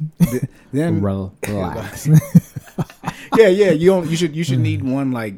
Then 0.73 1.01
Rel- 1.01 1.35
relax. 1.47 2.07
yeah, 3.37 3.47
yeah. 3.47 3.71
You 3.71 3.91
don't. 3.91 4.09
You 4.09 4.15
should. 4.17 4.35
You 4.35 4.43
should 4.43 4.59
need 4.59 4.81
one 4.81 5.11
like. 5.11 5.35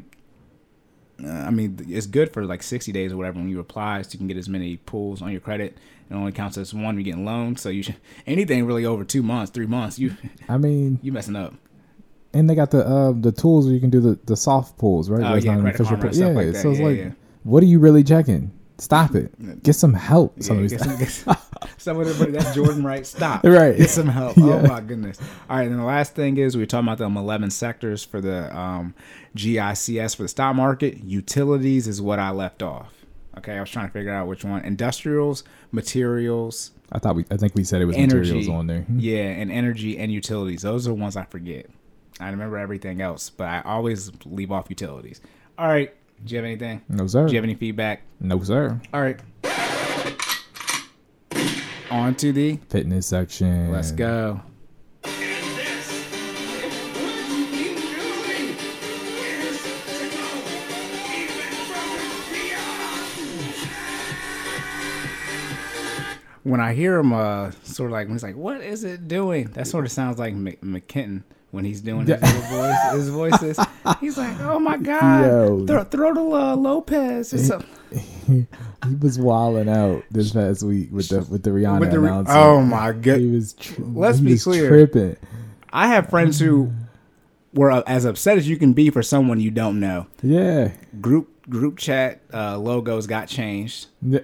Uh, 1.22 1.28
I 1.28 1.50
mean, 1.50 1.78
it's 1.88 2.06
good 2.06 2.32
for 2.32 2.44
like 2.46 2.62
sixty 2.62 2.90
days 2.90 3.12
or 3.12 3.18
whatever 3.18 3.38
when 3.38 3.50
you 3.50 3.60
apply, 3.60 4.00
so 4.02 4.10
you 4.12 4.18
can 4.18 4.26
get 4.28 4.38
as 4.38 4.48
many 4.48 4.78
pulls 4.78 5.20
on 5.20 5.30
your 5.30 5.42
credit. 5.42 5.76
It 6.10 6.14
only 6.14 6.32
counts 6.32 6.56
as 6.56 6.72
one. 6.72 6.96
You're 6.96 7.04
getting 7.04 7.24
loans, 7.26 7.60
so 7.60 7.68
you 7.68 7.82
should 7.82 7.96
anything 8.26 8.64
really 8.66 8.86
over 8.86 9.04
two 9.04 9.22
months, 9.22 9.50
three 9.52 9.66
months. 9.66 9.98
You 9.98 10.16
I 10.48 10.56
mean, 10.56 10.98
you 11.02 11.12
messing 11.12 11.36
up. 11.36 11.54
And 12.34 12.48
they 12.50 12.54
got 12.54 12.70
the 12.70 12.86
uh 12.86 13.12
the 13.12 13.32
tools 13.32 13.66
where 13.66 13.74
you 13.74 13.80
can 13.80 13.90
do 13.90 14.00
the 14.00 14.18
the 14.26 14.36
soft 14.36 14.76
pulls, 14.78 15.08
right? 15.10 15.22
Oh, 15.22 15.34
it's 15.36 15.44
yeah, 15.46 15.52
not 15.54 15.60
an 15.60 15.66
official 15.68 15.96
pull. 15.96 16.10
Yeah. 16.14 16.26
like. 16.28 16.56
So 16.56 16.70
it's 16.70 16.80
Yeah, 16.80 16.86
like, 16.86 16.98
yeah. 16.98 17.10
what 17.44 17.62
are 17.62 17.66
you 17.66 17.78
really 17.78 18.04
checking? 18.04 18.50
Stop 18.78 19.14
it. 19.14 19.62
Get 19.62 19.74
some 19.74 19.94
help. 19.94 20.42
Some 20.42 20.58
Yeah, 20.58 20.64
of 20.64 20.70
get 20.70 20.80
some, 20.80 20.98
get 20.98 21.38
some 21.78 22.00
of 22.00 22.18
the, 22.18 22.26
that's 22.26 22.54
Jordan 22.56 22.82
right. 22.84 23.06
Stop. 23.06 23.44
Right. 23.44 23.76
Get 23.76 23.88
some 23.88 24.08
help. 24.08 24.36
Oh 24.38 24.66
my 24.66 24.80
goodness. 24.80 25.16
All 25.48 25.58
right. 25.58 25.68
And 25.70 25.78
the 25.78 25.84
last 25.84 26.16
thing 26.16 26.38
is 26.38 26.56
we 26.56 26.62
were 26.62 26.66
talking 26.66 26.88
about 26.88 26.98
them 26.98 27.16
11 27.16 27.50
sectors 27.52 28.04
for 28.04 28.20
the 28.20 28.54
um, 28.56 28.92
GICS 29.36 30.16
for 30.16 30.22
the 30.22 30.28
stock 30.28 30.56
market. 30.56 31.04
Utilities 31.04 31.86
is 31.86 32.02
what 32.02 32.18
I 32.18 32.30
left 32.30 32.64
off. 32.64 32.92
Okay. 33.38 33.56
I 33.56 33.60
was 33.60 33.70
trying 33.70 33.86
to 33.86 33.92
figure 33.92 34.12
out 34.12 34.26
which 34.26 34.44
one. 34.44 34.62
Industrials, 34.64 35.44
materials, 35.70 36.72
I 36.92 36.98
thought 36.98 37.14
we. 37.16 37.24
I 37.30 37.36
think 37.36 37.54
we 37.54 37.62
said 37.64 37.80
it 37.80 37.86
was 37.86 37.96
energy. 37.96 38.32
materials 38.34 38.48
on 38.48 38.66
there. 38.66 38.84
Yeah. 38.96 39.22
And 39.22 39.52
energy 39.52 39.98
and 39.98 40.12
utilities. 40.12 40.62
Those 40.62 40.86
are 40.86 40.90
the 40.90 40.94
ones 40.96 41.16
I 41.16 41.24
forget. 41.24 41.66
I 42.20 42.30
remember 42.30 42.58
everything 42.58 43.00
else, 43.00 43.28
but 43.30 43.44
I 43.48 43.60
always 43.62 44.10
leave 44.24 44.52
off 44.52 44.66
utilities. 44.68 45.20
All 45.58 45.66
right. 45.68 45.92
Do 46.24 46.32
you 46.34 46.38
have 46.38 46.44
anything? 46.44 46.80
No 46.88 47.06
sir. 47.06 47.26
Do 47.26 47.32
you 47.32 47.36
have 47.38 47.44
any 47.44 47.54
feedback? 47.54 48.02
No 48.20 48.40
sir. 48.42 48.80
All 48.92 49.02
right. 49.02 49.18
On 51.90 52.14
to 52.16 52.32
the 52.32 52.56
Fitness 52.68 53.06
section. 53.06 53.70
Let's 53.70 53.92
go. 53.92 54.40
When 66.42 66.60
I 66.60 66.74
hear 66.74 66.96
him, 66.98 67.12
uh, 67.14 67.52
sort 67.62 67.88
of 67.88 67.92
like 67.92 68.06
when 68.06 68.14
he's 68.14 68.22
like, 68.22 68.36
"What 68.36 68.60
is 68.60 68.84
it 68.84 69.08
doing?" 69.08 69.46
That 69.54 69.66
sort 69.66 69.86
of 69.86 69.92
sounds 69.92 70.18
like 70.18 70.34
Mc- 70.34 70.60
McKinton 70.60 71.22
when 71.54 71.64
he's 71.64 71.80
doing 71.80 72.06
his 72.06 72.20
little 72.20 72.40
voice. 72.42 72.92
His 72.92 73.08
voices. 73.08 73.58
He's 74.00 74.18
like, 74.18 74.38
"Oh 74.40 74.58
my 74.58 74.76
god, 74.76 75.24
Yo. 75.24 75.66
throw, 75.66 75.84
throw 75.84 76.12
to 76.14 76.32
uh, 76.34 76.56
Lopez." 76.56 77.32
Or 77.32 77.38
something. 77.38 77.68
He 78.86 78.94
was 79.00 79.18
wilding 79.18 79.68
out 79.68 80.02
this 80.10 80.32
past 80.32 80.62
week 80.62 80.88
with 80.92 81.08
the 81.08 81.20
with 81.30 81.42
the 81.42 81.50
Rihanna 81.50 81.80
With 81.80 81.90
the 81.90 82.00
re- 82.00 82.08
announcement. 82.08 82.38
oh 82.38 82.60
my 82.60 82.92
god! 82.92 83.18
He 83.20 83.26
was. 83.28 83.52
Tri- 83.54 83.84
Let's 83.86 84.18
he 84.18 84.24
be 84.24 84.32
was 84.32 84.44
clear. 84.44 84.68
Tripping. 84.68 85.16
I 85.72 85.88
have 85.88 86.10
friends 86.10 86.38
who 86.40 86.72
were 87.54 87.70
uh, 87.70 87.82
as 87.86 88.04
upset 88.04 88.36
as 88.36 88.48
you 88.48 88.56
can 88.56 88.72
be 88.74 88.90
for 88.90 89.02
someone 89.02 89.40
you 89.40 89.50
don't 89.50 89.78
know. 89.80 90.06
Yeah. 90.22 90.72
Group 91.00 91.48
group 91.48 91.78
chat 91.78 92.20
uh, 92.32 92.58
logos 92.58 93.06
got 93.06 93.28
changed. 93.28 93.86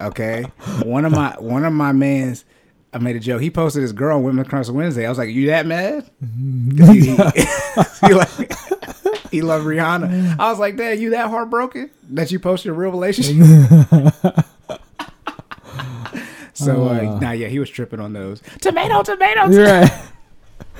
Okay, 0.00 0.42
one 0.84 1.04
of 1.04 1.12
my 1.12 1.34
one 1.38 1.64
of 1.64 1.72
my 1.72 1.92
mans. 1.92 2.44
I 2.92 2.98
made 2.98 3.16
a 3.16 3.20
joke. 3.20 3.42
He 3.42 3.50
posted 3.50 3.82
his 3.82 3.92
girl 3.92 4.16
on 4.16 4.22
Women's 4.24 4.48
Crush 4.48 4.68
Wednesday. 4.68 5.04
I 5.06 5.08
was 5.08 5.18
like, 5.18 5.28
"You 5.30 5.46
that 5.48 5.66
mad?" 5.66 6.08
He, 6.92 7.00
he, 8.06 8.14
like, 8.14 8.52
he 9.30 9.42
loved 9.42 9.66
Rihanna. 9.66 10.38
I 10.38 10.50
was 10.50 10.58
like, 10.58 10.76
"Dad, 10.76 10.98
you 10.98 11.10
that 11.10 11.28
heartbroken 11.28 11.90
that 12.10 12.30
you 12.30 12.38
posted 12.38 12.70
a 12.70 12.72
real 12.72 12.90
relationship?" 12.90 13.34
so, 16.54 16.84
uh, 16.84 16.88
Uh. 16.88 17.18
nah, 17.20 17.32
yeah, 17.32 17.48
he 17.48 17.58
was 17.58 17.68
tripping 17.70 18.00
on 18.00 18.12
those. 18.12 18.40
Tomato, 18.60 19.02
tomato. 19.02 19.48
Right. 19.48 19.90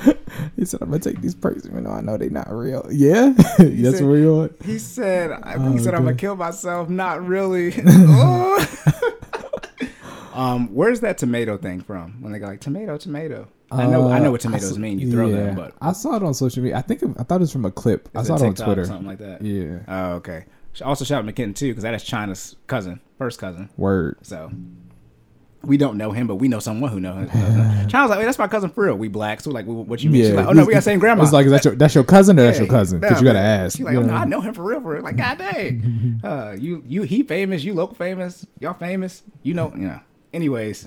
he 0.56 0.64
said, 0.64 0.80
"I'm 0.82 0.88
gonna 0.90 1.00
take 1.00 1.20
these 1.20 1.34
perks 1.34 1.66
even 1.66 1.84
though 1.84 1.90
I 1.92 2.00
know 2.00 2.16
they're 2.16 2.30
not 2.30 2.50
real." 2.50 2.86
Yeah, 2.90 3.32
that's 3.58 3.98
said- 3.98 4.06
where 4.06 4.18
you 4.18 4.34
on. 4.40 4.54
He 4.64 4.78
said, 4.78 5.32
I, 5.32 5.54
Oh, 5.58 5.72
he 5.72 5.78
said, 5.78 5.94
I'm 5.94 6.04
gonna 6.04 6.16
kill 6.16 6.36
myself. 6.36 6.88
Not 6.88 7.26
really. 7.26 7.74
Oh. 7.86 9.12
Um, 10.36 10.74
where's 10.74 11.00
that 11.00 11.18
tomato 11.18 11.56
thing 11.56 11.80
from? 11.80 12.20
When 12.22 12.32
they 12.32 12.38
go 12.38 12.46
like 12.46 12.60
tomato, 12.60 12.96
tomato. 12.98 13.48
I 13.70 13.86
know, 13.86 14.08
I 14.10 14.20
know 14.20 14.30
what 14.30 14.40
Uh, 14.40 14.48
tomatoes 14.48 14.70
saw- 14.74 14.78
mean. 14.78 14.98
You 15.00 15.10
throw 15.10 15.28
yeah. 15.28 15.36
them, 15.36 15.56
but 15.56 15.74
I 15.80 15.92
saw 15.92 16.14
it 16.16 16.22
on 16.22 16.34
social 16.34 16.62
media. 16.62 16.76
I 16.78 16.82
think 16.82 17.02
it- 17.02 17.10
I 17.18 17.24
thought 17.24 17.36
it 17.36 17.40
was 17.40 17.52
from 17.52 17.64
a 17.64 17.70
clip. 17.72 18.08
I 18.14 18.20
is 18.20 18.28
saw 18.28 18.36
it 18.36 18.42
it 18.42 18.46
on 18.46 18.54
Twitter. 18.54 18.84
something 18.84 19.06
like 19.06 19.18
that. 19.18 19.42
Yeah, 19.42 19.78
Oh, 19.88 20.12
okay. 20.16 20.44
Also, 20.84 21.04
shout 21.04 21.24
out 21.24 21.34
McKinnon 21.34 21.54
too, 21.56 21.68
because 21.70 21.82
that 21.82 21.94
is 21.94 22.02
China's 22.04 22.54
cousin, 22.66 23.00
first 23.18 23.40
cousin. 23.40 23.70
word. 23.78 24.18
So 24.22 24.52
we 25.64 25.76
don't 25.78 25.96
know 25.96 26.12
him, 26.12 26.26
but 26.28 26.36
we 26.36 26.46
know 26.46 26.60
someone 26.60 26.92
who 26.92 27.00
knows 27.00 27.28
him. 27.28 27.28
China's 27.88 28.10
like, 28.10 28.20
hey, 28.20 28.24
that's 28.24 28.38
my 28.38 28.46
cousin 28.46 28.70
for 28.70 28.84
real. 28.84 28.94
We 28.94 29.08
black, 29.08 29.40
so 29.40 29.50
like, 29.50 29.64
what 29.66 30.04
you 30.04 30.10
mean? 30.10 30.22
She's 30.22 30.32
like, 30.34 30.46
oh 30.46 30.52
no, 30.52 30.64
we 30.64 30.72
got 30.74 30.84
same 30.84 31.00
grandma. 31.00 31.24
It's 31.24 31.32
like, 31.32 31.46
is 31.46 31.52
that 31.52 31.64
your 31.64 31.74
that's 31.74 31.94
your 31.94 32.04
cousin 32.04 32.38
or 32.38 32.42
that's 32.44 32.58
your 32.58 32.68
cousin? 32.68 33.00
Because 33.00 33.14
nah, 33.16 33.18
you 33.20 33.24
gotta 33.24 33.38
man. 33.40 33.64
ask. 33.66 33.76
She's 33.78 33.84
like, 33.86 33.96
oh, 33.96 34.02
no, 34.02 34.14
I 34.14 34.26
know 34.26 34.40
him 34.40 34.54
for 34.54 34.62
real, 34.62 34.80
for 34.80 34.92
real. 34.94 35.02
Like, 35.02 35.16
god 35.24 35.38
dang, 35.38 36.20
uh, 36.22 36.54
you, 36.56 36.84
you, 36.86 37.02
he 37.02 37.22
famous, 37.24 37.64
you 37.64 37.74
local 37.74 37.96
famous, 37.96 38.46
y'all 38.60 38.74
famous, 38.74 39.22
you 39.42 39.54
know, 39.54 39.72
you 39.74 39.88
know. 39.88 40.00
Anyways, 40.36 40.86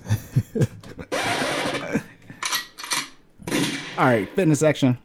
all 3.97 4.05
right, 4.05 4.29
fitness 4.35 4.59
section. 4.59 4.99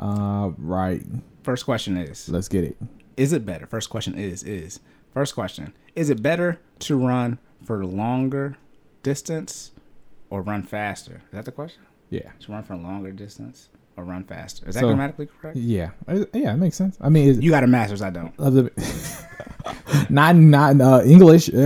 Uh, 0.00 0.52
right. 0.56 1.02
First 1.42 1.66
question 1.66 1.98
is: 1.98 2.26
Let's 2.30 2.48
get 2.48 2.64
it. 2.64 2.78
Is 3.18 3.34
it 3.34 3.44
better? 3.44 3.66
First 3.66 3.90
question 3.90 4.14
is 4.14 4.42
is 4.44 4.80
first 5.12 5.34
question: 5.34 5.74
Is 5.94 6.08
it 6.08 6.22
better 6.22 6.58
to 6.80 6.96
run 6.96 7.38
for 7.66 7.84
longer 7.84 8.56
distance 9.02 9.72
or 10.30 10.40
run 10.40 10.62
faster? 10.62 11.16
Is 11.26 11.32
that 11.32 11.44
the 11.44 11.52
question? 11.52 11.82
Yeah. 12.08 12.30
To 12.40 12.52
run 12.52 12.62
for 12.62 12.72
a 12.72 12.78
longer 12.78 13.12
distance 13.12 13.68
or 13.98 14.04
run 14.04 14.24
faster? 14.24 14.66
Is 14.66 14.76
that 14.76 14.80
So- 14.80 14.86
grammatically 14.86 15.26
correct? 15.26 15.58
Yeah. 15.58 15.90
Uh, 16.08 16.24
Yeah, 16.32 16.54
it 16.54 16.56
makes 16.56 16.76
sense. 16.76 16.96
I 16.98 17.10
mean, 17.10 17.42
You 17.42 17.50
got 17.50 17.62
a 17.62 17.66
master's, 17.66 18.00
I 18.00 18.08
don't. 18.08 18.32
not 20.10 20.34
not 20.34 20.80
uh, 20.80 21.02
English. 21.04 21.50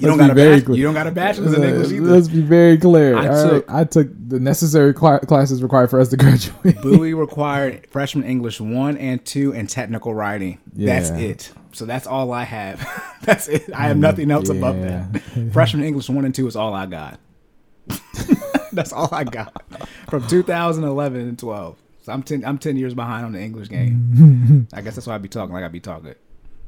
you 0.00 0.06
don't 0.06 0.18
got 0.18 0.30
a 0.30 0.34
bach- 0.34 0.76
you 0.76 0.82
don't 0.82 0.94
got 0.94 1.06
a 1.06 1.10
bachelor's 1.10 1.54
in 1.54 1.64
English 1.64 1.92
either. 1.92 2.06
Let's 2.06 2.28
be 2.28 2.40
very 2.40 2.78
clear. 2.78 3.16
I 3.16 3.28
right? 3.28 3.50
took- 3.50 3.70
I 3.70 3.84
took 3.84 4.08
the 4.28 4.40
necessary 4.40 4.92
cla- 4.94 5.20
classes 5.20 5.62
required 5.62 5.90
for 5.90 6.00
us 6.00 6.08
to 6.08 6.16
graduate. 6.18 6.80
Bowie 6.82 7.14
required 7.14 7.86
freshman 7.88 8.24
English 8.24 8.60
one 8.60 8.96
and 8.96 9.24
two 9.24 9.52
and 9.54 9.68
technical 9.68 10.14
writing. 10.14 10.58
That's 10.74 11.10
it. 11.10 11.52
So 11.72 11.84
that's 11.84 12.06
all 12.06 12.32
I 12.32 12.44
have. 12.44 12.86
that's 13.22 13.48
it. 13.48 13.70
I 13.74 13.82
have 13.88 13.96
mm, 13.96 14.00
nothing 14.00 14.30
else 14.30 14.48
above 14.48 14.80
that. 14.80 15.22
freshman 15.52 15.84
English 15.84 16.08
one 16.08 16.24
and 16.24 16.34
two 16.34 16.46
is 16.46 16.56
all 16.56 16.72
I 16.74 16.86
got. 16.86 17.20
that's 18.72 18.92
all 18.92 19.08
I 19.12 19.24
got 19.24 19.62
from 20.08 20.26
2011 20.26 21.20
and 21.20 21.38
12. 21.38 21.76
So 22.02 22.12
I'm 22.12 22.22
ten. 22.22 22.44
I'm 22.44 22.58
ten 22.58 22.76
years 22.76 22.94
behind 22.94 23.26
on 23.26 23.32
the 23.32 23.40
English 23.40 23.68
game. 23.68 24.68
I 24.72 24.80
guess 24.80 24.94
that's 24.94 25.08
why 25.08 25.16
I 25.16 25.18
be 25.18 25.28
talking 25.28 25.52
like 25.52 25.64
I 25.64 25.68
be 25.68 25.80
talking. 25.80 26.14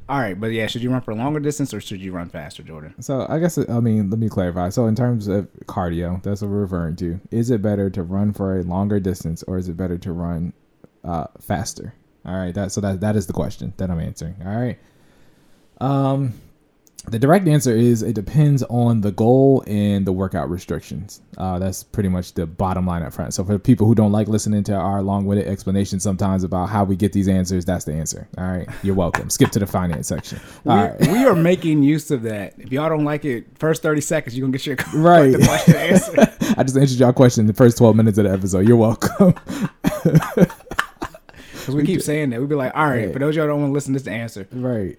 All 0.09 0.19
right, 0.19 0.39
but 0.39 0.47
yeah, 0.51 0.65
should 0.65 0.81
you 0.81 0.89
run 0.89 1.01
for 1.01 1.13
longer 1.13 1.39
distance 1.39 1.71
or 1.71 1.79
should 1.79 2.01
you 2.01 2.11
run 2.11 2.29
faster, 2.29 2.63
Jordan? 2.63 2.99
So 2.99 3.27
I 3.29 3.37
guess 3.37 3.59
I 3.59 3.79
mean 3.79 4.09
let 4.09 4.17
me 4.17 4.27
clarify. 4.27 4.69
So 4.69 4.87
in 4.87 4.95
terms 4.95 5.27
of 5.27 5.47
cardio, 5.67 6.21
that's 6.23 6.41
what 6.41 6.49
we're 6.49 6.61
referring 6.61 6.95
to. 6.97 7.19
Is 7.29 7.51
it 7.51 7.61
better 7.61 7.91
to 7.91 8.01
run 8.01 8.33
for 8.33 8.57
a 8.57 8.63
longer 8.63 8.99
distance 8.99 9.43
or 9.43 9.59
is 9.59 9.69
it 9.69 9.77
better 9.77 9.99
to 9.99 10.11
run 10.11 10.53
uh, 11.03 11.27
faster? 11.39 11.93
All 12.25 12.35
right, 12.35 12.55
that 12.55 12.71
so 12.71 12.81
that 12.81 13.01
that 13.01 13.15
is 13.15 13.27
the 13.27 13.33
question 13.33 13.71
that 13.77 13.91
I'm 13.91 13.99
answering. 13.99 14.35
All 14.43 14.55
right. 14.55 14.79
Um, 15.79 16.33
the 17.07 17.17
direct 17.17 17.47
answer 17.47 17.71
is 17.75 18.03
it 18.03 18.13
depends 18.13 18.61
on 18.63 19.01
the 19.01 19.11
goal 19.11 19.63
and 19.65 20.05
the 20.05 20.11
workout 20.11 20.49
restrictions. 20.49 21.21
Uh, 21.37 21.57
that's 21.57 21.81
pretty 21.83 22.09
much 22.09 22.33
the 22.33 22.45
bottom 22.45 22.85
line 22.85 23.01
up 23.03 23.13
front. 23.13 23.33
So 23.33 23.43
for 23.43 23.57
people 23.57 23.87
who 23.87 23.95
don't 23.95 24.11
like 24.11 24.27
listening 24.27 24.63
to 24.65 24.73
our 24.75 25.01
long-winded 25.01 25.47
explanations 25.47 26.03
sometimes 26.03 26.43
about 26.43 26.67
how 26.69 26.83
we 26.83 26.95
get 26.97 27.13
these 27.13 27.27
answers, 27.29 27.63
that's 27.63 27.85
the 27.85 27.93
answer. 27.93 28.27
All 28.37 28.43
right, 28.43 28.67
you're 28.83 28.95
welcome. 28.95 29.29
Skip 29.29 29.49
to 29.51 29.59
the 29.59 29.65
finance 29.65 30.07
section. 30.07 30.39
All 30.67 30.75
we, 30.75 30.83
right. 30.83 30.99
we 31.07 31.25
are 31.25 31.35
making 31.35 31.83
use 31.83 32.11
of 32.11 32.21
that. 32.23 32.53
If 32.59 32.71
y'all 32.71 32.89
don't 32.89 33.05
like 33.05 33.23
it, 33.25 33.45
first 33.57 33.81
30 33.81 34.01
seconds, 34.01 34.37
you're 34.37 34.43
going 34.47 34.51
to 34.51 34.57
get 34.57 34.65
your 34.67 34.75
Right. 35.01 35.31
the 35.31 35.45
question 35.45 35.75
answered. 35.77 36.19
I 36.59 36.63
just 36.63 36.77
answered 36.77 36.99
your 36.99 37.13
question 37.13 37.41
in 37.43 37.47
the 37.47 37.53
first 37.53 37.77
12 37.77 37.95
minutes 37.95 38.17
of 38.17 38.25
the 38.25 38.31
episode. 38.31 38.67
You're 38.67 38.77
welcome. 38.77 39.33
Because 41.51 41.75
we 41.75 41.85
keep 41.85 42.01
saying 42.01 42.31
that. 42.31 42.39
we'd 42.39 42.49
be 42.49 42.55
like, 42.55 42.73
all 42.75 42.85
right, 42.87 43.07
Hey. 43.07 43.13
for 43.13 43.19
those 43.19 43.35
y'all 43.35 43.45
don't 43.45 43.59
want 43.59 43.69
to 43.69 43.73
listen, 43.73 43.93
this 43.93 44.01
is 44.01 44.05
the 44.05 44.11
answer. 44.11 44.47
right. 44.51 44.97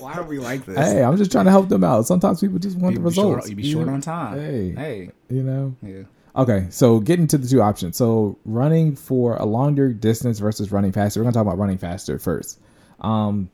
Why 0.00 0.14
are 0.14 0.22
we 0.22 0.38
like 0.38 0.64
this? 0.64 0.76
Hey, 0.76 1.02
I'm 1.02 1.16
just 1.16 1.30
trying 1.30 1.44
to 1.44 1.50
help 1.50 1.68
them 1.68 1.84
out. 1.84 2.06
Sometimes 2.06 2.40
people 2.40 2.58
just 2.58 2.78
want 2.78 2.96
you 2.96 3.02
the 3.02 3.10
short, 3.10 3.36
results. 3.36 3.50
you 3.50 3.56
be 3.56 3.70
short 3.70 3.88
on 3.88 4.00
time. 4.00 4.38
Hey. 4.38 4.72
Hey. 4.72 5.10
You 5.28 5.42
know? 5.42 5.76
Yeah. 5.82 6.02
Okay, 6.36 6.66
so 6.70 7.00
getting 7.00 7.26
to 7.28 7.38
the 7.38 7.48
two 7.48 7.60
options. 7.60 7.96
So 7.96 8.38
running 8.44 8.94
for 8.94 9.36
a 9.36 9.44
longer 9.44 9.92
distance 9.92 10.38
versus 10.38 10.70
running 10.70 10.92
faster. 10.92 11.20
We're 11.20 11.24
gonna 11.24 11.34
talk 11.34 11.42
about 11.42 11.58
running 11.58 11.78
faster 11.78 12.18
first. 12.18 12.60
Um, 13.00 13.50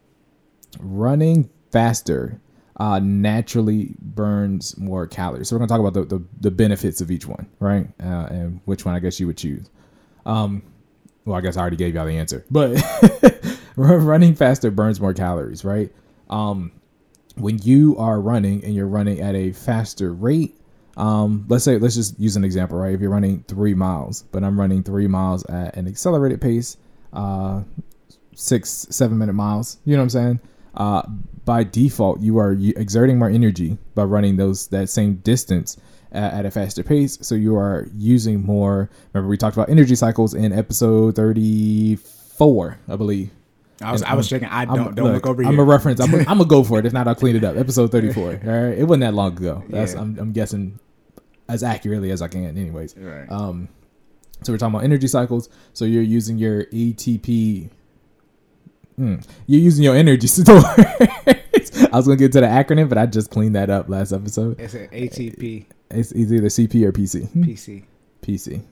running 0.78 1.48
faster 1.72 2.40
uh, 2.78 2.98
naturally 2.98 3.94
burns 3.98 4.76
more 4.76 5.06
calories. 5.06 5.48
So 5.48 5.56
we're 5.56 5.60
gonna 5.60 5.68
talk 5.68 5.80
about 5.80 5.94
the, 5.94 6.18
the, 6.18 6.24
the 6.40 6.50
benefits 6.50 7.00
of 7.00 7.10
each 7.10 7.26
one, 7.26 7.48
right? 7.60 7.88
Uh, 8.00 8.26
and 8.30 8.60
which 8.66 8.84
one 8.84 8.94
I 8.94 8.98
guess 8.98 9.18
you 9.18 9.26
would 9.26 9.38
choose. 9.38 9.70
Um, 10.26 10.62
well, 11.24 11.36
I 11.36 11.40
guess 11.40 11.56
I 11.56 11.60
already 11.60 11.76
gave 11.76 11.94
y'all 11.94 12.06
the 12.06 12.16
answer, 12.18 12.44
but 12.50 12.80
running 13.76 14.34
faster 14.34 14.70
burns 14.70 15.00
more 15.00 15.14
calories, 15.14 15.64
right? 15.64 15.90
Um, 16.30 16.72
when 17.36 17.58
you 17.58 17.96
are 17.98 18.20
running 18.20 18.64
and 18.64 18.74
you're 18.74 18.86
running 18.86 19.20
at 19.20 19.34
a 19.34 19.52
faster 19.52 20.12
rate, 20.12 20.58
um, 20.96 21.44
let's 21.48 21.64
say 21.64 21.78
let's 21.78 21.94
just 21.94 22.18
use 22.18 22.36
an 22.36 22.44
example, 22.44 22.78
right? 22.78 22.94
If 22.94 23.00
you're 23.00 23.10
running 23.10 23.44
three 23.48 23.74
miles, 23.74 24.22
but 24.22 24.42
I'm 24.42 24.58
running 24.58 24.82
three 24.82 25.06
miles 25.06 25.44
at 25.46 25.76
an 25.76 25.86
accelerated 25.86 26.40
pace, 26.40 26.78
uh, 27.12 27.62
six 28.34 28.86
seven 28.90 29.18
minute 29.18 29.34
miles. 29.34 29.78
You 29.84 29.92
know 29.92 29.98
what 29.98 30.04
I'm 30.04 30.10
saying? 30.10 30.40
Uh, 30.74 31.02
by 31.44 31.64
default, 31.64 32.20
you 32.20 32.38
are 32.38 32.52
exerting 32.52 33.18
more 33.18 33.30
energy 33.30 33.78
by 33.94 34.04
running 34.04 34.36
those 34.36 34.68
that 34.68 34.88
same 34.88 35.16
distance 35.16 35.76
at, 36.12 36.32
at 36.34 36.46
a 36.46 36.50
faster 36.50 36.82
pace. 36.82 37.18
So 37.20 37.34
you 37.34 37.56
are 37.56 37.86
using 37.94 38.44
more. 38.44 38.90
Remember, 39.12 39.28
we 39.28 39.36
talked 39.36 39.56
about 39.56 39.68
energy 39.68 39.94
cycles 39.94 40.34
in 40.34 40.52
episode 40.52 41.16
34, 41.16 42.78
I 42.88 42.96
believe. 42.96 43.30
I 43.82 43.92
was, 43.92 44.00
And 44.02 44.10
I 44.10 44.14
was 44.14 44.28
checking. 44.28 44.48
I 44.48 44.60
I'm- 44.60 44.68
don't 44.74 44.94
don't 44.94 45.12
look, 45.12 45.26
over 45.26 45.42
here. 45.42 45.50
I'm 45.52 45.58
a 45.58 45.64
reference. 45.64 46.00
I'm, 46.00 46.14
I'm 46.20 46.24
gonna 46.24 46.44
go 46.46 46.64
for 46.64 46.78
it. 46.78 46.86
If 46.86 46.92
not, 46.92 47.06
I'll 47.08 47.14
clean 47.14 47.36
it 47.36 47.44
up. 47.44 47.56
Episode 47.56 47.92
34. 47.92 48.22
All 48.24 48.30
right, 48.32 48.78
it 48.78 48.84
wasn't 48.84 49.02
that 49.02 49.14
long 49.14 49.36
ago. 49.36 49.62
That's 49.68 49.92
Yeah. 49.94 50.00
I'm, 50.00 50.18
I'm 50.18 50.32
guessing 50.32 50.78
as 51.48 51.62
accurately 51.62 52.10
as 52.10 52.22
I 52.22 52.28
can. 52.28 52.56
Anyways, 52.56 52.96
Right. 52.96 53.30
um, 53.30 53.68
so 54.42 54.52
we're 54.52 54.58
talking 54.58 54.74
about 54.74 54.84
energy 54.84 55.08
cycles. 55.08 55.48
So 55.74 55.84
you're 55.84 56.02
using 56.02 56.38
your 56.38 56.64
ATP. 56.66 57.70
Hmm. 58.96 59.16
You're 59.46 59.60
using 59.60 59.84
your 59.84 59.94
energy 59.94 60.26
store. 60.26 60.62
I 60.66 61.90
was 61.92 62.06
gonna 62.06 62.16
get 62.16 62.32
to 62.32 62.40
the 62.40 62.46
acronym, 62.46 62.88
but 62.88 62.96
I 62.98 63.04
just 63.06 63.30
cleaned 63.30 63.54
that 63.56 63.68
up 63.68 63.88
last 63.90 64.12
episode. 64.12 64.58
it's 64.58 64.72
an 64.74 64.88
ATP 64.88 65.66
It's, 65.90 66.12
it's 66.12 66.32
either 66.32 66.46
CP 66.48 66.82
or 66.84 66.92
PC. 66.92 67.28
PC. 67.44 67.84
PC. 68.22 68.62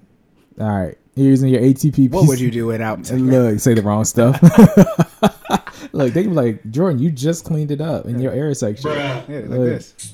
All 0.61 0.69
right, 0.69 0.97
you're 1.15 1.27
using 1.29 1.49
your 1.49 1.61
ATP. 1.63 2.11
What 2.11 2.29
would 2.29 2.41
you 2.41 2.51
do 2.51 2.67
without? 2.67 3.11
And 3.11 3.31
look, 3.31 3.59
say 3.61 3.75
the 3.75 3.83
wrong 3.83 4.05
stuff. 4.05 4.41
look, 5.93 6.13
they 6.13 6.23
be 6.23 6.29
like, 6.29 6.71
Jordan, 6.71 6.99
you 7.01 7.11
just 7.11 7.45
cleaned 7.45 7.71
it 7.71 7.81
up 7.81 8.07
in 8.07 8.21
your 8.21 8.33
air 8.33 8.53
section. 8.55 8.91
Yeah, 8.91 9.25
like 9.29 9.49
Look. 9.49 9.59
this. 9.59 10.13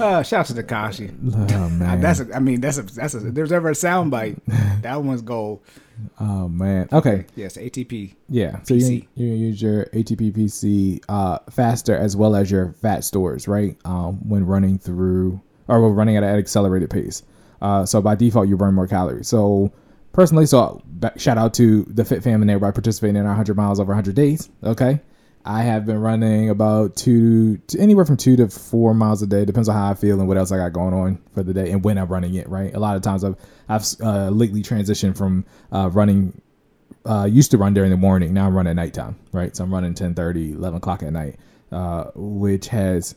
uh, 0.00 0.22
shout 0.22 0.40
out 0.40 0.46
to 0.46 0.62
Takashi. 0.62 1.14
Oh 1.52 1.68
man. 1.70 2.00
That's 2.00 2.20
a, 2.20 2.34
I 2.34 2.38
mean 2.38 2.60
that's 2.60 2.78
a 2.78 2.82
that's 2.82 3.14
a 3.14 3.26
if 3.28 3.34
there's 3.34 3.52
ever 3.52 3.70
a 3.70 3.74
sound 3.74 4.10
bite. 4.10 4.38
That 4.82 5.02
one's 5.02 5.22
gold. 5.22 5.60
oh 6.20 6.48
man. 6.48 6.88
Okay. 6.92 7.26
Yes, 7.36 7.56
ATP. 7.56 8.14
Yeah. 8.28 8.62
So 8.62 8.74
you 8.74 9.02
you 9.14 9.26
use 9.26 9.60
your 9.62 9.86
ATP 9.86 10.32
PC 10.32 11.02
uh, 11.08 11.38
faster 11.50 11.96
as 11.96 12.16
well 12.16 12.36
as 12.36 12.50
your 12.50 12.72
fat 12.80 13.04
stores, 13.04 13.48
right? 13.48 13.76
Um, 13.84 14.28
when 14.28 14.46
running 14.46 14.78
through 14.78 15.40
or 15.68 15.80
when 15.82 15.94
running 15.94 16.16
at 16.16 16.22
an 16.22 16.36
accelerated 16.36 16.90
pace. 16.90 17.22
Uh, 17.64 17.86
so 17.86 18.02
by 18.02 18.14
default, 18.14 18.46
you 18.46 18.58
burn 18.58 18.74
more 18.74 18.86
calories. 18.86 19.26
So 19.26 19.72
personally, 20.12 20.44
so 20.44 20.82
shout 21.16 21.38
out 21.38 21.54
to 21.54 21.84
the 21.84 22.04
Fit 22.04 22.22
Fam 22.22 22.42
and 22.42 22.50
everybody 22.50 22.74
participating 22.74 23.16
in 23.16 23.22
our 23.22 23.28
100 23.28 23.56
miles 23.56 23.80
over 23.80 23.88
100 23.88 24.14
days. 24.14 24.50
Okay. 24.62 25.00
I 25.46 25.62
have 25.62 25.86
been 25.86 25.98
running 25.98 26.50
about 26.50 26.94
two, 26.94 27.56
to 27.56 27.78
anywhere 27.78 28.04
from 28.04 28.18
two 28.18 28.36
to 28.36 28.48
four 28.48 28.92
miles 28.92 29.22
a 29.22 29.26
day. 29.26 29.46
Depends 29.46 29.70
on 29.70 29.76
how 29.76 29.90
I 29.90 29.94
feel 29.94 30.18
and 30.18 30.28
what 30.28 30.36
else 30.36 30.52
I 30.52 30.58
got 30.58 30.74
going 30.74 30.92
on 30.92 31.18
for 31.32 31.42
the 31.42 31.54
day 31.54 31.70
and 31.70 31.82
when 31.82 31.96
I'm 31.96 32.08
running 32.08 32.34
it. 32.34 32.46
Right. 32.50 32.74
A 32.74 32.78
lot 32.78 32.96
of 32.96 33.02
times 33.02 33.24
I've 33.24 33.36
I've 33.66 33.84
uh, 34.02 34.28
lately 34.28 34.62
transitioned 34.62 35.16
from 35.16 35.46
uh, 35.72 35.88
running 35.90 36.38
uh, 37.06 37.24
used 37.24 37.50
to 37.52 37.58
run 37.58 37.72
during 37.72 37.90
the 37.90 37.96
morning. 37.96 38.34
Now 38.34 38.46
I'm 38.46 38.54
running 38.54 38.72
at 38.72 38.76
nighttime, 38.76 39.16
right? 39.32 39.56
So 39.56 39.64
I'm 39.64 39.72
running 39.72 39.94
10, 39.94 40.14
30, 40.14 40.52
11 40.52 40.76
o'clock 40.76 41.02
at 41.02 41.12
night, 41.14 41.36
uh, 41.72 42.10
which 42.14 42.68
has 42.68 43.14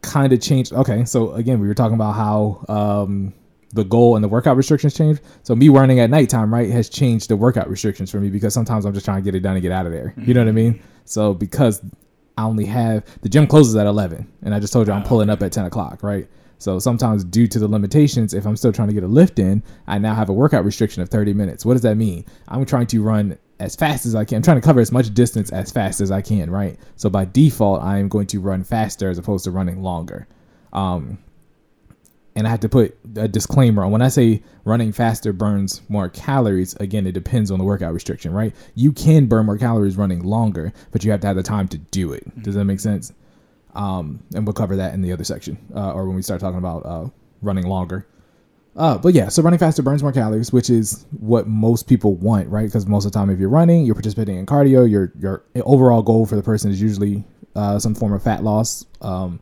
kind 0.00 0.32
of 0.32 0.40
changed. 0.40 0.72
Okay, 0.72 1.04
so 1.04 1.32
again, 1.32 1.60
we 1.60 1.68
were 1.68 1.74
talking 1.74 1.96
about 1.96 2.12
how 2.12 2.64
um, 2.68 3.34
the 3.74 3.84
goal 3.84 4.16
and 4.16 4.24
the 4.24 4.28
workout 4.28 4.56
restrictions 4.56 4.94
changed. 4.94 5.20
So 5.42 5.54
me 5.54 5.68
running 5.68 6.00
at 6.00 6.10
nighttime, 6.10 6.52
right, 6.52 6.70
has 6.70 6.88
changed 6.88 7.28
the 7.28 7.36
workout 7.36 7.68
restrictions 7.68 8.10
for 8.10 8.18
me 8.18 8.30
because 8.30 8.54
sometimes 8.54 8.84
I'm 8.84 8.94
just 8.94 9.04
trying 9.04 9.18
to 9.18 9.22
get 9.22 9.34
it 9.34 9.40
done 9.40 9.54
and 9.54 9.62
get 9.62 9.72
out 9.72 9.86
of 9.86 9.92
there. 9.92 10.14
You 10.16 10.32
know 10.32 10.40
what 10.40 10.48
I 10.48 10.52
mean? 10.52 10.82
So 11.04 11.34
because 11.34 11.82
I 12.38 12.44
only 12.44 12.64
have 12.66 13.04
the 13.22 13.28
gym 13.28 13.46
closes 13.46 13.76
at 13.76 13.86
11, 13.86 14.26
and 14.42 14.54
I 14.54 14.60
just 14.60 14.72
told 14.72 14.86
you 14.86 14.92
I'm 14.92 15.02
pulling 15.02 15.30
up 15.30 15.42
at 15.42 15.52
10 15.52 15.66
o'clock, 15.66 16.02
right? 16.02 16.28
So 16.58 16.78
sometimes, 16.78 17.24
due 17.24 17.46
to 17.48 17.58
the 17.58 17.68
limitations, 17.68 18.32
if 18.32 18.46
I'm 18.46 18.56
still 18.56 18.72
trying 18.72 18.88
to 18.88 18.94
get 18.94 19.02
a 19.02 19.08
lift 19.08 19.38
in, 19.38 19.62
I 19.86 19.98
now 19.98 20.14
have 20.14 20.28
a 20.28 20.32
workout 20.32 20.64
restriction 20.64 21.02
of 21.02 21.08
30 21.08 21.34
minutes. 21.34 21.64
What 21.64 21.74
does 21.74 21.82
that 21.82 21.96
mean? 21.96 22.24
I'm 22.48 22.64
trying 22.64 22.86
to 22.86 23.02
run 23.02 23.36
as 23.60 23.76
fast 23.76 24.06
as 24.06 24.14
I 24.14 24.24
can. 24.24 24.36
I'm 24.36 24.42
trying 24.42 24.60
to 24.60 24.64
cover 24.64 24.80
as 24.80 24.90
much 24.90 25.12
distance 25.12 25.52
as 25.52 25.70
fast 25.70 26.00
as 26.00 26.10
I 26.10 26.22
can, 26.22 26.50
right? 26.50 26.78
So 26.96 27.10
by 27.10 27.24
default, 27.26 27.82
I 27.82 27.98
am 27.98 28.08
going 28.08 28.26
to 28.28 28.40
run 28.40 28.64
faster 28.64 29.10
as 29.10 29.18
opposed 29.18 29.44
to 29.44 29.50
running 29.50 29.82
longer. 29.82 30.26
Um, 30.72 31.18
and 32.36 32.46
I 32.46 32.50
have 32.50 32.60
to 32.60 32.68
put 32.68 32.96
a 33.16 33.28
disclaimer 33.28 33.84
on 33.84 33.92
when 33.92 34.02
I 34.02 34.08
say 34.08 34.42
running 34.64 34.92
faster 34.92 35.32
burns 35.32 35.82
more 35.88 36.08
calories. 36.08 36.74
Again, 36.76 37.06
it 37.06 37.12
depends 37.12 37.50
on 37.50 37.58
the 37.58 37.64
workout 37.64 37.94
restriction, 37.94 38.32
right? 38.32 38.54
You 38.74 38.92
can 38.92 39.26
burn 39.26 39.46
more 39.46 39.58
calories 39.58 39.96
running 39.96 40.22
longer, 40.24 40.72
but 40.90 41.04
you 41.04 41.10
have 41.12 41.20
to 41.20 41.26
have 41.26 41.36
the 41.36 41.42
time 41.42 41.68
to 41.68 41.78
do 41.78 42.12
it. 42.12 42.42
Does 42.42 42.54
that 42.56 42.64
make 42.64 42.80
sense? 42.80 43.12
Um, 43.74 44.22
and 44.34 44.46
we'll 44.46 44.54
cover 44.54 44.76
that 44.76 44.94
in 44.94 45.02
the 45.02 45.12
other 45.12 45.24
section, 45.24 45.58
uh, 45.74 45.92
or 45.92 46.06
when 46.06 46.16
we 46.16 46.22
start 46.22 46.40
talking 46.40 46.58
about 46.58 46.86
uh, 46.86 47.08
running 47.42 47.66
longer. 47.66 48.06
Uh, 48.76 48.98
but 48.98 49.14
yeah, 49.14 49.28
so 49.28 49.42
running 49.42 49.58
faster 49.58 49.82
burns 49.82 50.02
more 50.02 50.12
calories, 50.12 50.52
which 50.52 50.68
is 50.68 51.06
what 51.20 51.46
most 51.46 51.86
people 51.86 52.14
want, 52.16 52.48
right? 52.48 52.66
Because 52.66 52.86
most 52.86 53.04
of 53.04 53.12
the 53.12 53.18
time, 53.18 53.30
if 53.30 53.38
you're 53.38 53.48
running, 53.48 53.84
you're 53.84 53.94
participating 53.94 54.36
in 54.36 54.46
cardio. 54.46 54.88
Your 54.88 55.12
your 55.18 55.44
overall 55.62 56.02
goal 56.02 56.26
for 56.26 56.34
the 56.34 56.42
person 56.42 56.72
is 56.72 56.82
usually 56.82 57.24
uh, 57.54 57.78
some 57.78 57.94
form 57.94 58.12
of 58.12 58.22
fat 58.22 58.42
loss. 58.42 58.84
Um, 59.00 59.38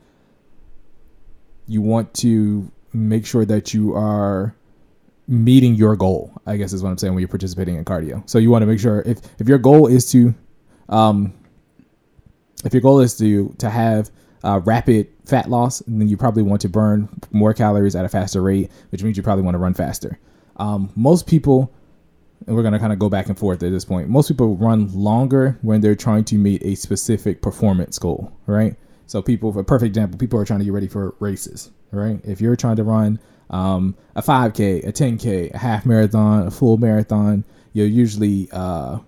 you 1.67 1.81
want 1.81 2.13
to 2.15 2.71
make 2.93 3.27
sure 3.27 3.45
that 3.45 3.73
you 3.75 3.95
are 3.95 4.55
meeting 5.29 5.75
your 5.75 5.97
goal. 5.97 6.33
I 6.47 6.57
guess 6.57 6.73
is 6.73 6.83
what 6.83 6.91
I'm 6.91 6.99
saying 6.99 7.15
when 7.15 7.21
you're 7.21 7.29
participating 7.29 7.77
in 7.77 7.85
cardio. 7.85 8.29
So 8.29 8.39
you 8.39 8.51
want 8.51 8.63
to 8.63 8.67
make 8.67 8.81
sure 8.81 9.03
if 9.07 9.21
if 9.41 9.49
your 9.49 9.59
goal 9.59 9.87
is 9.87 10.11
to, 10.13 10.35
um, 10.89 11.33
if 12.65 12.73
your 12.73 12.83
goal 12.83 13.01
is 13.01 13.17
to 13.19 13.55
to 13.59 13.71
have 13.71 14.11
uh, 14.45 14.61
rapid 14.65 15.09
fat 15.25 15.49
loss, 15.49 15.83
then 15.87 16.09
you 16.09 16.17
probably 16.17 16.43
want 16.43 16.61
to 16.63 16.69
burn 16.69 17.09
more 17.31 17.55
calories 17.55 17.95
at 17.95 18.05
a 18.05 18.09
faster 18.09 18.43
rate, 18.43 18.71
which 18.91 19.03
means 19.03 19.17
you 19.17 19.23
probably 19.23 19.45
want 19.45 19.55
to 19.55 19.59
run 19.59 19.75
faster. 19.75 20.19
Um, 20.57 20.91
most 20.97 21.27
people, 21.27 21.73
and 22.47 22.55
we're 22.55 22.63
going 22.63 22.73
to 22.75 22.79
kind 22.79 22.93
of 22.93 22.99
go 22.99 23.09
back 23.09 23.29
and 23.29 23.39
forth 23.39 23.63
at 23.63 23.71
this 23.71 23.85
point, 23.85 24.09
most 24.09 24.29
people 24.29 24.57
run 24.57 24.93
longer 24.93 25.59
when 25.63 25.81
they're 25.81 25.95
trying 25.95 26.25
to 26.25 26.37
meet 26.37 26.63
a 26.65 26.75
specific 26.75 27.41
performance 27.41 27.99
goal, 27.99 28.33
right? 28.47 28.77
So, 29.13 29.21
people, 29.21 29.53
for 29.53 29.61
a 29.61 29.65
perfect 29.65 29.89
example, 29.89 30.19
people 30.19 30.41
are 30.41 30.45
trying 30.47 30.61
to 30.61 30.65
get 30.65 30.73
ready 30.73 30.89
for 30.89 31.15
races, 31.21 31.71
right? 31.91 32.19
If 32.25 32.41
you're 32.41 32.57
trying 32.57 32.77
to 32.77 32.83
run 32.83 33.21
um, 33.51 33.95
a 34.17 34.23
5K, 34.23 34.89
a 34.89 34.91
10K, 34.91 35.53
a 35.53 35.59
half 35.59 35.85
marathon, 35.85 36.47
a 36.47 36.51
full 36.51 36.79
marathon, 36.79 37.45
you'll 37.75 37.89
usually 37.89 38.49
uh, 38.53 39.01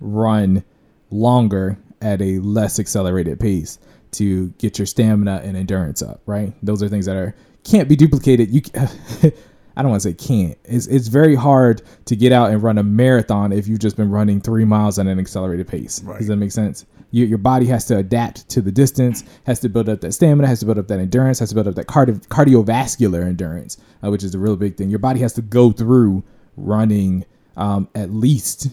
run 0.00 0.64
longer 1.10 1.78
at 2.02 2.20
a 2.20 2.40
less 2.40 2.80
accelerated 2.80 3.38
pace 3.38 3.78
to 4.10 4.48
get 4.58 4.80
your 4.80 4.86
stamina 4.86 5.42
and 5.44 5.56
endurance 5.56 6.02
up, 6.02 6.20
right? 6.26 6.52
Those 6.60 6.82
are 6.82 6.88
things 6.88 7.06
that 7.06 7.14
are 7.14 7.32
can't 7.62 7.88
be 7.88 7.94
duplicated. 7.94 8.50
You 8.50 8.62
I 9.76 9.82
don't 9.82 9.92
want 9.92 10.02
to 10.02 10.08
say 10.08 10.14
can't. 10.14 10.58
It's 10.64 10.88
it's 10.88 11.06
very 11.06 11.36
hard 11.36 11.82
to 12.06 12.16
get 12.16 12.32
out 12.32 12.50
and 12.50 12.60
run 12.60 12.78
a 12.78 12.82
marathon 12.82 13.52
if 13.52 13.68
you've 13.68 13.78
just 13.78 13.96
been 13.96 14.10
running 14.10 14.40
three 14.40 14.64
miles 14.64 14.98
at 14.98 15.06
an 15.06 15.20
accelerated 15.20 15.68
pace. 15.68 16.02
Right. 16.02 16.18
Does 16.18 16.26
that 16.26 16.36
make 16.36 16.50
sense? 16.50 16.84
You, 17.10 17.26
your 17.26 17.38
body 17.38 17.66
has 17.66 17.84
to 17.86 17.96
adapt 17.96 18.48
to 18.50 18.60
the 18.60 18.70
distance, 18.72 19.24
has 19.46 19.60
to 19.60 19.68
build 19.68 19.88
up 19.88 20.00
that 20.02 20.12
stamina, 20.12 20.46
has 20.46 20.60
to 20.60 20.66
build 20.66 20.78
up 20.78 20.88
that 20.88 21.00
endurance, 21.00 21.38
has 21.40 21.48
to 21.50 21.54
build 21.54 21.68
up 21.68 21.74
that 21.74 21.86
cardio, 21.86 22.24
cardiovascular 22.28 23.24
endurance, 23.24 23.78
uh, 24.04 24.10
which 24.10 24.22
is 24.22 24.34
a 24.34 24.38
real 24.38 24.56
big 24.56 24.76
thing. 24.76 24.90
Your 24.90 24.98
body 24.98 25.20
has 25.20 25.32
to 25.34 25.42
go 25.42 25.72
through 25.72 26.22
running 26.56 27.24
um, 27.56 27.88
at 27.94 28.10
least 28.10 28.68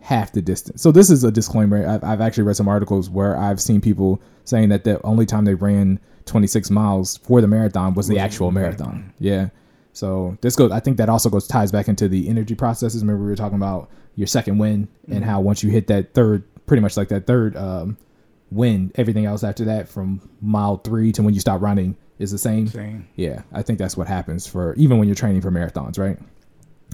half 0.00 0.32
the 0.32 0.42
distance. 0.42 0.82
So 0.82 0.90
this 0.90 1.10
is 1.10 1.24
a 1.24 1.30
disclaimer. 1.30 1.86
I've, 1.86 2.04
I've 2.04 2.20
actually 2.20 2.44
read 2.44 2.56
some 2.56 2.68
articles 2.68 3.08
where 3.08 3.36
I've 3.36 3.60
seen 3.60 3.80
people 3.80 4.20
saying 4.44 4.70
that 4.70 4.84
the 4.84 5.00
only 5.06 5.26
time 5.26 5.44
they 5.44 5.54
ran 5.54 6.00
26 6.26 6.70
miles 6.70 7.18
for 7.18 7.40
the 7.40 7.46
marathon 7.46 7.94
was 7.94 8.08
the 8.08 8.18
actual 8.18 8.50
marathon. 8.50 9.12
Yeah. 9.18 9.48
So 9.92 10.36
this 10.40 10.56
goes. 10.56 10.72
I 10.72 10.80
think 10.80 10.96
that 10.96 11.08
also 11.08 11.28
goes 11.28 11.46
ties 11.46 11.70
back 11.70 11.88
into 11.88 12.08
the 12.08 12.28
energy 12.28 12.54
processes. 12.54 13.02
Remember 13.02 13.24
we 13.24 13.30
were 13.30 13.36
talking 13.36 13.56
about 13.56 13.90
your 14.16 14.26
second 14.26 14.58
win 14.58 14.88
and 15.08 15.24
how 15.24 15.40
once 15.40 15.62
you 15.62 15.70
hit 15.70 15.86
that 15.88 16.14
third, 16.14 16.44
pretty 16.72 16.80
much 16.80 16.96
like 16.96 17.08
that 17.08 17.26
third 17.26 17.54
um, 17.54 17.98
win, 18.50 18.90
everything 18.94 19.26
else 19.26 19.44
after 19.44 19.62
that 19.62 19.86
from 19.86 20.26
mile 20.40 20.78
three 20.78 21.12
to 21.12 21.22
when 21.22 21.34
you 21.34 21.40
stop 21.40 21.60
running 21.60 21.94
is 22.18 22.30
the 22.30 22.38
same. 22.38 22.66
Same. 22.66 23.06
Yeah, 23.14 23.42
I 23.52 23.60
think 23.60 23.78
that's 23.78 23.94
what 23.94 24.06
happens 24.06 24.46
for 24.46 24.74
even 24.76 24.96
when 24.96 25.06
you're 25.06 25.14
training 25.14 25.42
for 25.42 25.50
marathons, 25.50 25.98
right? 25.98 26.16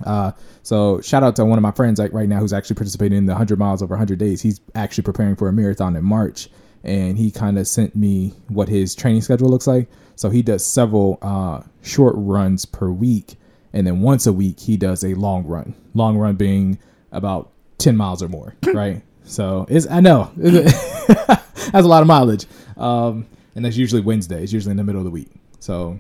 Uh, 0.05 0.33
so 0.65 1.01
shout 1.01 1.23
out 1.23 1.37
to 1.37 1.45
one 1.45 1.61
of 1.61 1.63
my 1.63 1.71
friends 1.71 2.01
like 2.01 2.13
right 2.13 2.29
now 2.29 2.41
who's 2.41 2.53
actually 2.53 2.75
participating 2.75 3.19
in 3.19 3.27
the 3.27 3.35
100 3.35 3.57
miles 3.57 3.81
over 3.81 3.93
100 3.93 4.19
days. 4.19 4.43
He's 4.43 4.61
actually 4.75 5.05
preparing 5.05 5.37
for 5.37 5.47
a 5.47 5.53
marathon 5.53 5.95
in 5.95 6.05
March, 6.05 6.49
and 6.83 7.17
he 7.17 7.31
kind 7.31 7.57
of 7.57 7.69
sent 7.69 7.95
me 7.95 8.35
what 8.49 8.69
his 8.69 8.97
training 8.97 9.23
schedule 9.23 9.49
looks 9.49 9.69
like. 9.69 9.89
So 10.17 10.29
he 10.29 10.43
does 10.43 10.67
several 10.67 11.21
uh, 11.23 11.63
short 11.83 12.15
runs 12.17 12.65
per 12.65 12.91
week, 12.91 13.37
and 13.73 13.87
then 13.87 14.01
once 14.01 14.27
a 14.27 14.33
week 14.33 14.59
he 14.59 14.77
does 14.77 15.05
a 15.05 15.15
long 15.15 15.45
run. 15.47 15.77
Long 15.95 16.17
run 16.17 16.35
being 16.35 16.81
about 17.13 17.53
10 17.79 17.97
miles 17.97 18.25
or 18.25 18.29
more, 18.29 18.57
right? 18.75 19.03
So 19.29 19.67
it's 19.69 19.87
I 19.87 20.01
know 20.01 20.31
that's 20.37 21.73
a 21.73 21.81
lot 21.83 22.03
of 22.03 22.09
mileage, 22.09 22.47
um, 22.77 23.27
and 23.55 23.65
that's 23.65 23.77
usually 23.77 24.01
Wednesday. 24.01 24.43
It's 24.43 24.53
usually 24.53 24.73
in 24.73 24.77
the 24.77 24.85
middle 24.85 25.01
of 25.01 25.05
the 25.05 25.11
week. 25.11 25.31
So 25.61 25.99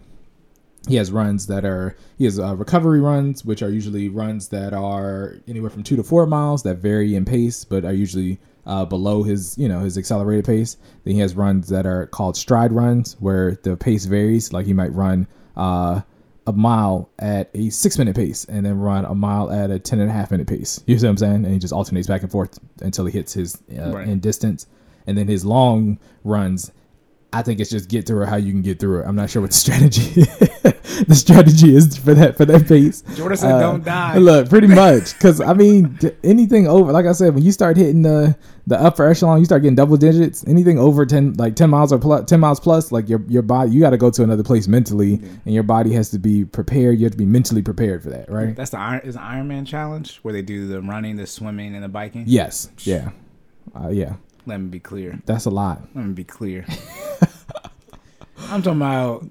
he 0.88 0.96
has 0.96 1.12
runs 1.12 1.46
that 1.46 1.64
are 1.64 1.96
he 2.16 2.24
has 2.24 2.38
uh, 2.38 2.56
recovery 2.56 3.00
runs 3.00 3.44
which 3.44 3.62
are 3.62 3.70
usually 3.70 4.08
runs 4.08 4.48
that 4.48 4.72
are 4.72 5.36
anywhere 5.46 5.70
from 5.70 5.82
two 5.82 5.96
to 5.96 6.02
four 6.02 6.26
miles 6.26 6.62
that 6.62 6.76
vary 6.76 7.14
in 7.14 7.24
pace 7.24 7.64
but 7.64 7.84
are 7.84 7.92
usually 7.92 8.38
uh, 8.66 8.84
below 8.84 9.22
his 9.22 9.56
you 9.58 9.68
know 9.68 9.80
his 9.80 9.98
accelerated 9.98 10.44
pace 10.44 10.76
then 11.04 11.14
he 11.14 11.20
has 11.20 11.34
runs 11.34 11.68
that 11.68 11.84
are 11.84 12.06
called 12.06 12.36
stride 12.36 12.72
runs 12.72 13.16
where 13.20 13.58
the 13.64 13.76
pace 13.76 14.06
varies 14.06 14.52
like 14.52 14.66
he 14.66 14.72
might 14.72 14.92
run 14.92 15.26
uh, 15.56 16.00
a 16.48 16.52
mile 16.52 17.10
at 17.18 17.50
a 17.54 17.68
six 17.70 17.98
minute 17.98 18.16
pace 18.16 18.44
and 18.46 18.64
then 18.64 18.78
run 18.78 19.04
a 19.04 19.14
mile 19.14 19.50
at 19.50 19.70
a 19.70 19.78
ten 19.78 20.00
and 20.00 20.08
a 20.08 20.12
half 20.12 20.30
minute 20.30 20.46
pace. 20.46 20.82
You 20.86 20.98
see 20.98 21.06
what 21.06 21.10
i'm 21.10 21.16
saying? 21.18 21.44
And 21.44 21.52
he 21.52 21.58
just 21.58 21.74
alternates 21.74 22.08
back 22.08 22.22
and 22.22 22.30
forth 22.30 22.58
until 22.80 23.04
he 23.04 23.12
hits 23.12 23.34
his 23.34 23.56
uh, 23.78 23.90
Right. 23.92 24.08
in 24.08 24.18
distance. 24.20 24.66
And 25.06 25.16
then 25.18 25.28
his 25.28 25.44
long 25.44 25.98
runs 26.24 26.72
I 27.32 27.42
think 27.42 27.60
it's 27.60 27.70
just 27.70 27.88
get 27.88 28.06
through 28.06 28.22
it 28.22 28.28
how 28.28 28.36
you 28.36 28.52
can 28.52 28.62
get 28.62 28.80
through 28.80 29.00
it. 29.00 29.06
I'm 29.06 29.16
not 29.16 29.28
sure 29.30 29.42
what 29.42 29.50
the 29.50 29.56
strategy 29.56 30.24
the 31.06 31.14
strategy 31.14 31.74
is 31.76 31.96
for 31.96 32.14
that 32.14 32.36
for 32.36 32.44
that 32.44 32.66
pace. 32.66 33.02
Jordan 33.14 33.36
said, 33.36 33.52
Uh, 33.52 33.60
"Don't 33.60 33.84
die." 33.84 34.16
Look, 34.18 34.48
pretty 34.48 34.66
much 34.84 35.12
because 35.14 35.40
I 35.40 35.52
mean 35.52 35.98
anything 36.24 36.66
over 36.66 36.90
like 36.92 37.06
I 37.06 37.12
said 37.12 37.34
when 37.34 37.44
you 37.44 37.52
start 37.52 37.76
hitting 37.76 38.02
the 38.02 38.36
the 38.66 38.78
upper 38.80 39.08
echelon, 39.08 39.38
you 39.38 39.44
start 39.44 39.62
getting 39.62 39.76
double 39.76 39.96
digits. 39.96 40.46
Anything 40.46 40.78
over 40.78 41.06
ten 41.06 41.34
like 41.34 41.56
ten 41.56 41.70
miles 41.70 41.92
or 41.92 41.98
plus 41.98 42.24
ten 42.26 42.40
miles 42.40 42.60
plus, 42.60 42.92
like 42.92 43.08
your 43.08 43.22
your 43.28 43.42
body 43.42 43.70
you 43.70 43.80
got 43.80 43.90
to 43.90 43.96
go 43.96 44.10
to 44.10 44.22
another 44.22 44.42
place 44.42 44.66
mentally, 44.68 45.14
and 45.44 45.54
your 45.54 45.62
body 45.62 45.92
has 45.92 46.10
to 46.10 46.18
be 46.18 46.44
prepared. 46.44 46.98
You 46.98 47.04
have 47.04 47.12
to 47.12 47.18
be 47.18 47.26
mentally 47.26 47.62
prepared 47.62 48.02
for 48.02 48.10
that, 48.10 48.30
right? 48.30 48.54
That's 48.56 48.70
the 48.70 48.78
Iron 48.78 49.00
is 49.04 49.14
the 49.14 49.20
Ironman 49.20 49.66
challenge 49.66 50.18
where 50.22 50.32
they 50.32 50.42
do 50.42 50.66
the 50.66 50.80
running, 50.82 51.16
the 51.16 51.26
swimming, 51.26 51.74
and 51.74 51.84
the 51.84 51.88
biking. 51.88 52.24
Yes, 52.26 52.70
yeah, 52.84 53.10
uh, 53.74 53.88
yeah. 53.88 54.16
Let 54.48 54.60
me 54.60 54.68
be 54.68 54.80
clear. 54.80 55.20
That's 55.26 55.44
a 55.44 55.50
lot. 55.50 55.82
Let 55.94 56.06
me 56.06 56.14
be 56.14 56.24
clear. 56.24 56.64
I'm 58.38 58.62
talking 58.62 58.80
about. 58.80 59.26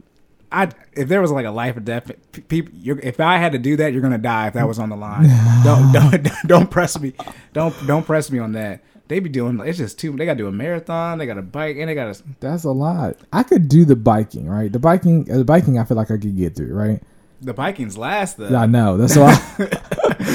I 0.52 0.70
if 0.94 1.10
there 1.10 1.22
was 1.22 1.32
like 1.32 1.46
a 1.46 1.52
life 1.52 1.76
or 1.76 1.80
death, 1.80 2.12
people. 2.48 2.72
If 3.04 3.20
I 3.20 3.38
had 3.38 3.52
to 3.54 3.58
do 3.58 3.76
that, 3.78 3.92
you're 3.92 4.02
gonna 4.04 4.20
die. 4.20 4.48
If 4.48 4.54
that 4.54 4.68
was 4.68 4.78
on 4.78 4.90
the 4.90 4.96
line, 4.96 5.28
don't 5.64 5.92
don't 5.92 6.28
don't 6.48 6.72
press 6.72 7.00
me. 7.00 7.14
Don't 7.52 7.76
don't 7.88 8.06
press 8.06 8.30
me 8.30 8.38
on 8.38 8.52
that. 8.54 8.84
They 9.08 9.20
be 9.20 9.30
doing. 9.30 9.60
It's 9.66 9.80
just 9.80 9.98
too. 9.98 10.12
They 10.16 10.26
got 10.26 10.34
to 10.34 10.38
do 10.38 10.48
a 10.48 10.52
marathon. 10.52 11.18
They 11.18 11.26
got 11.26 11.38
a 11.38 11.42
bike, 11.42 11.78
and 11.78 11.90
they 11.90 11.96
got 11.96 12.14
to. 12.14 12.24
That's 12.40 12.66
a 12.66 12.72
lot. 12.72 13.18
I 13.34 13.42
could 13.44 13.70
do 13.70 13.86
the 13.86 13.96
biking, 13.96 14.48
right? 14.48 14.72
The 14.72 14.80
biking, 14.80 15.32
uh, 15.32 15.38
the 15.38 15.46
biking, 15.46 15.80
I 15.80 15.86
feel 15.86 15.98
like 15.98 16.12
I 16.12 16.18
could 16.18 16.36
get 16.36 16.56
through, 16.56 16.74
right? 16.74 17.02
The 17.42 17.54
biking's 17.54 17.98
last 17.98 18.38
though. 18.38 18.56
I 18.56 18.66
know. 18.66 18.98
That's 18.98 19.16
why. 19.16 19.32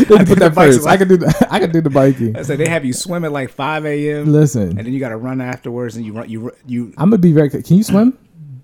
Let's 0.09 0.29
put 0.29 0.39
that 0.39 0.53
first. 0.55 0.87
I 0.87 0.97
could 0.97 1.09
do 1.09 1.17
the. 1.17 1.49
I 1.51 1.59
could 1.59 1.73
do 1.73 1.81
the 1.81 1.91
biking. 1.91 2.37
I 2.37 2.43
said 2.43 2.59
they 2.59 2.69
have 2.69 2.85
you 2.85 2.93
swim 2.93 3.25
at 3.25 3.33
like 3.33 3.51
5 3.51 3.85
a.m. 3.87 4.33
Listen, 4.33 4.69
and 4.71 4.79
then 4.79 4.93
you 4.93 5.01
got 5.01 5.09
to 5.09 5.17
run 5.17 5.41
afterwards, 5.41 5.97
and 5.97 6.07
you 6.07 6.13
run. 6.13 6.29
You 6.29 6.53
you 6.67 6.95
I'm 6.97 7.11
gonna 7.11 7.19
be 7.19 7.33
very. 7.33 7.51
Can 7.51 7.77
you 7.77 7.83
swim? 7.83 8.17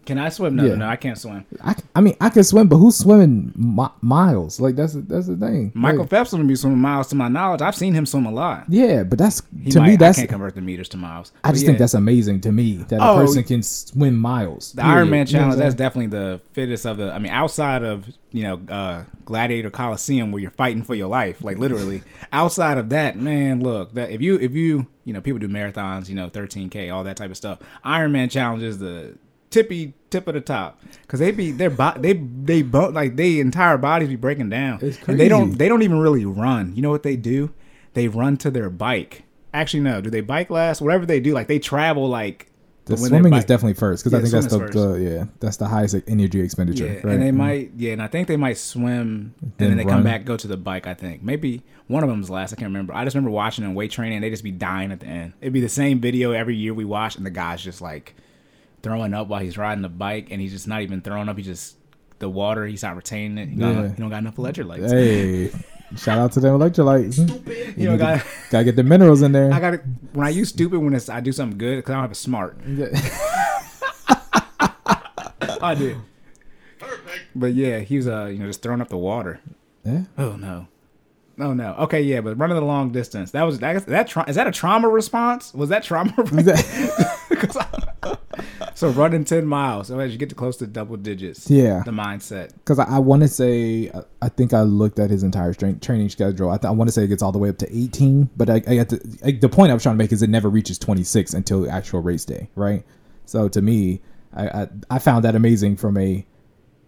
Can 0.08 0.18
I 0.18 0.30
swim? 0.30 0.56
No, 0.56 0.64
Yeah. 0.64 0.70
no, 0.70 0.76
no, 0.76 0.88
I 0.88 0.96
can't 0.96 1.16
swim. 1.18 1.44
I, 1.62 1.76
I 1.94 2.00
mean, 2.00 2.16
I 2.20 2.30
can 2.30 2.42
swim, 2.42 2.66
but 2.66 2.78
who's 2.78 2.96
swimming 2.96 3.52
mi- 3.54 3.86
miles? 4.00 4.58
Like 4.58 4.74
that's 4.74 4.94
that's 4.94 5.26
the 5.28 5.36
thing. 5.36 5.70
Michael 5.74 6.00
Like, 6.00 6.10
Phelps 6.10 6.32
will 6.32 6.42
be 6.42 6.56
swimming 6.56 6.78
miles 6.80 7.06
to 7.08 7.14
my 7.14 7.28
knowledge. 7.28 7.60
I've 7.62 7.76
seen 7.76 7.94
him 7.94 8.06
swim 8.06 8.26
a 8.26 8.32
lot. 8.32 8.64
yeah, 8.68 9.04
but 9.04 9.18
that's 9.18 9.42
He 9.62 9.70
to 9.70 9.78
might, 9.80 9.86
me. 9.90 9.96
That's 9.96 10.18
I 10.18 10.22
can't 10.22 10.30
convert 10.30 10.54
the 10.56 10.62
meters 10.62 10.88
to 10.90 10.96
miles. 10.96 11.30
I 11.44 11.52
just 11.52 11.62
yeah, 11.62 11.68
think 11.68 11.78
that's 11.78 11.94
amazing 11.94 12.40
to 12.40 12.50
me 12.52 12.78
that 12.88 13.00
a 13.00 13.08
Oh, 13.10 13.16
person 13.16 13.44
can 13.44 13.62
swim 13.62 14.16
miles. 14.16 14.72
the 14.72 14.82
period. 14.82 15.06
Ironman 15.06 15.10
You 15.12 15.18
know 15.18 15.24
challenge. 15.40 15.56
That's 15.58 15.74
definitely 15.74 16.06
the 16.18 16.40
fittest 16.54 16.86
of 16.86 16.96
the. 16.96 17.12
I 17.12 17.18
mean, 17.18 17.30
outside 17.30 17.82
of 17.84 18.06
you 18.32 18.42
know 18.42 18.60
uh, 18.74 19.04
Gladiator 19.26 19.70
Coliseum 19.70 20.32
where 20.32 20.40
you're 20.40 20.50
fighting 20.50 20.82
for 20.82 20.94
your 20.94 21.08
life, 21.08 21.44
like 21.44 21.58
literally. 21.58 22.02
outside 22.32 22.78
of 22.78 22.88
that, 22.88 23.16
man, 23.18 23.60
look 23.60 23.94
that 23.94 24.10
if 24.10 24.20
you 24.22 24.36
if 24.38 24.52
you 24.52 24.86
you 25.04 25.12
know 25.12 25.20
people 25.20 25.38
do 25.38 25.48
marathons, 25.48 26.08
you 26.08 26.14
know 26.14 26.28
13k, 26.30 26.92
all 26.92 27.04
that 27.04 27.16
type 27.16 27.30
of 27.30 27.36
stuff. 27.36 27.58
Ironman 27.84 28.30
challenge 28.30 28.62
is 28.62 28.78
the 28.78 29.16
tippy 29.50 29.94
tip 30.10 30.26
of 30.28 30.34
the 30.34 30.40
top 30.40 30.80
because 31.02 31.20
they 31.20 31.30
be 31.30 31.50
their 31.52 31.70
bo- 31.70 31.94
they 31.98 32.12
they 32.14 32.62
bo- 32.62 32.88
like 32.90 33.16
they 33.16 33.40
entire 33.40 33.78
bodies 33.78 34.08
be 34.08 34.16
breaking 34.16 34.48
down. 34.50 34.78
It's 34.82 34.98
And 35.06 35.18
they 35.18 35.28
don't 35.28 35.56
they 35.58 35.68
don't 35.68 35.82
even 35.82 35.98
really 35.98 36.24
run. 36.24 36.74
You 36.74 36.82
know 36.82 36.90
what 36.90 37.02
they 37.02 37.16
do? 37.16 37.52
They 37.94 38.08
run 38.08 38.36
to 38.38 38.50
their 38.50 38.70
bike. 38.70 39.24
Actually, 39.54 39.80
no. 39.80 40.00
Do 40.00 40.10
they 40.10 40.20
bike 40.20 40.50
last? 40.50 40.80
Whatever 40.80 41.06
they 41.06 41.20
do, 41.20 41.32
like 41.32 41.46
they 41.48 41.58
travel 41.58 42.08
like 42.08 42.50
The 42.84 42.94
But 42.94 43.00
when 43.00 43.10
they 43.12 43.18
swimming 43.18 43.32
is 43.38 43.44
definitely 43.46 43.74
first 43.74 44.04
because 44.04 44.14
I 44.14 44.20
think 44.20 44.32
that's 44.32 44.46
the, 44.46 44.58
the 44.66 44.96
yeah 45.00 45.24
that's 45.40 45.56
the 45.56 45.66
highest 45.68 45.96
energy 46.06 46.40
expenditure. 46.40 46.84
Yeah, 46.86 46.92
right? 46.92 46.98
Mm-hmm. 47.00 47.08
and 47.10 47.22
they 47.22 47.30
might 47.32 47.70
yeah, 47.76 47.92
and 47.92 48.02
I 48.02 48.06
think 48.08 48.28
they 48.28 48.36
might 48.36 48.58
swim 48.58 49.34
and 49.40 49.52
Then 49.58 49.68
then 49.68 49.76
they 49.78 49.84
run. 49.84 49.94
come 49.96 50.04
back, 50.04 50.24
go 50.24 50.36
to 50.36 50.46
the 50.46 50.56
bike. 50.58 50.86
I 50.86 50.94
think 50.94 51.22
maybe 51.22 51.62
one 51.86 52.02
of 52.02 52.10
them's 52.10 52.28
last. 52.30 52.52
I 52.52 52.56
can't 52.56 52.68
remember. 52.68 52.94
I 52.94 53.04
just 53.04 53.14
remember 53.16 53.30
watching 53.30 53.64
them 53.64 53.74
weight 53.74 53.90
training. 53.90 54.16
and 54.16 54.24
They 54.24 54.30
just 54.30 54.44
be 54.44 54.52
dying 54.52 54.92
at 54.92 55.00
the 55.00 55.06
end. 55.06 55.32
It'd 55.40 55.54
be 55.54 55.60
the 55.62 55.68
same 55.70 56.00
video 56.00 56.32
every 56.32 56.56
year 56.56 56.74
we 56.74 56.84
watch, 56.84 57.16
and 57.16 57.24
the 57.24 57.30
guy's 57.30 57.62
just 57.62 57.80
like 57.80 58.14
throwing 58.82 59.14
up 59.14 59.28
while 59.28 59.40
he's 59.40 59.56
riding 59.58 59.82
the 59.82 59.88
bike, 59.88 60.28
and 60.30 60.40
he's 60.40 60.52
just 60.52 60.68
not 60.68 60.82
even 60.82 61.00
throwing 61.00 61.28
up. 61.28 61.36
He 61.36 61.42
just 61.42 61.76
the 62.18 62.28
water. 62.28 62.66
He's 62.66 62.82
not 62.82 62.96
retaining 62.96 63.38
it. 63.38 63.48
He, 63.48 63.56
got, 63.56 63.74
Yeah. 63.74 63.88
he 63.88 63.94
don't 64.00 64.10
got 64.10 64.18
enough 64.18 64.36
electrolytes. 64.36 64.90
Hey, 64.90 65.50
shout 65.96 66.18
out 66.18 66.32
to 66.32 66.40
them 66.40 66.58
electrolytes. 66.58 67.18
You 67.78 67.84
know, 67.86 67.92
need 67.92 67.98
to- 67.98 68.04
got, 68.04 68.26
Gotta 68.50 68.64
get 68.64 68.76
the 68.76 68.82
minerals 68.82 69.22
in 69.22 69.32
there. 69.32 69.52
I 69.52 69.60
got 69.60 69.70
to 69.72 69.78
when 70.12 70.26
I 70.26 70.30
use 70.30 70.48
stupid 70.48 70.80
when 70.80 70.94
it's 70.94 71.08
I 71.08 71.20
do 71.20 71.32
something 71.32 71.58
good 71.58 71.76
because 71.76 71.90
I 71.90 71.94
don't 71.94 72.02
have 72.02 72.10
a 72.12 72.14
smart. 72.14 72.58
I 75.60 75.74
did. 75.76 75.96
But 77.34 77.54
yeah, 77.54 77.80
he 77.80 77.96
was 77.96 78.08
uh 78.08 78.26
you 78.26 78.38
know 78.38 78.46
just 78.46 78.62
throwing 78.62 78.80
up 78.80 78.88
the 78.88 78.96
water. 78.96 79.40
yeah. 79.84 80.04
Oh 80.16 80.36
no. 80.36 80.66
Oh 81.40 81.52
no. 81.54 81.74
Okay, 81.80 82.02
yeah, 82.02 82.20
but 82.20 82.36
running 82.38 82.56
the 82.56 82.62
long 82.64 82.90
distance. 82.90 83.30
That 83.32 83.42
was 83.44 83.58
that. 83.60 83.86
that 83.86 84.08
tra- 84.08 84.24
is 84.28 84.36
that 84.36 84.46
a 84.46 84.50
trauma 84.52 84.88
response? 84.88 85.54
Was 85.54 85.68
that 85.70 85.82
trauma? 85.84 86.12
Because 87.28 87.56
I- 87.56 87.77
so 88.78 88.90
running 88.90 89.24
ten 89.24 89.44
miles. 89.46 89.88
So 89.88 89.98
as 89.98 90.12
you 90.12 90.18
get 90.18 90.28
to 90.28 90.34
close 90.34 90.56
to 90.58 90.66
double 90.66 90.96
digits, 90.96 91.50
Yeah. 91.50 91.82
the 91.84 91.90
mindset. 91.90 92.52
Because 92.54 92.78
I, 92.78 92.84
I 92.84 92.98
want 93.00 93.22
to 93.22 93.28
say, 93.28 93.90
I- 93.92 94.02
I 94.22 94.28
think 94.28 94.52
I 94.54 94.62
looked 94.62 94.98
at 94.98 95.10
his 95.10 95.22
entire 95.22 95.52
strength 95.52 95.80
training 95.84 96.08
schedule. 96.10 96.50
I, 96.50 96.56
th- 96.58 96.66
I 96.68 96.70
want 96.70 96.88
to 96.88 96.92
say 96.92 97.04
it 97.04 97.08
gets 97.08 97.22
all 97.22 97.32
the 97.32 97.38
way 97.38 97.48
up 97.48 97.58
to 97.58 97.76
18, 97.76 98.30
but 98.36 98.48
I, 98.50 98.54
I 98.66 98.76
got 98.76 98.88
to, 98.90 98.96
the 98.98 99.48
point 99.48 99.70
I 99.70 99.74
was 99.74 99.82
trying 99.82 99.94
to 99.94 99.98
make 99.98 100.12
is 100.12 100.22
it 100.22 100.30
never 100.30 100.48
reaches 100.48 100.78
26 100.78 101.34
until 101.34 101.70
actual 101.70 102.00
race 102.00 102.24
day, 102.24 102.48
right? 102.54 102.84
So 103.26 103.48
to 103.48 103.60
me, 103.62 104.00
I, 104.36 104.68
I, 104.90 104.98
found 104.98 105.24
that 105.24 105.34
amazing 105.34 105.76
from 105.76 105.96
a, 105.96 106.24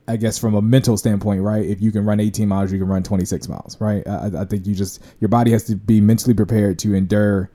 I 0.09 0.17
guess 0.17 0.39
from 0.39 0.55
a 0.55 0.63
mental 0.63 0.97
standpoint, 0.97 1.43
right? 1.43 1.65
If 1.65 1.81
you 1.81 1.91
can 1.93 2.05
run 2.05 2.21
18 2.21 2.47
miles, 2.49 2.71
you 2.73 2.79
can 2.79 2.89
run 2.89 3.03
26 3.03 3.49
miles, 3.49 3.81
right? 3.81 4.07
I, 4.07 4.11
I- 4.29 4.41
I 4.43 4.45
think 4.45 4.67
you 4.67 4.75
just 4.75 5.03
your 5.21 5.29
body 5.29 5.51
has 5.53 5.65
to 5.65 5.77
be 5.77 6.01
mentally 6.01 6.35
prepared 6.35 6.79
to 6.81 6.95
endure 6.95 7.51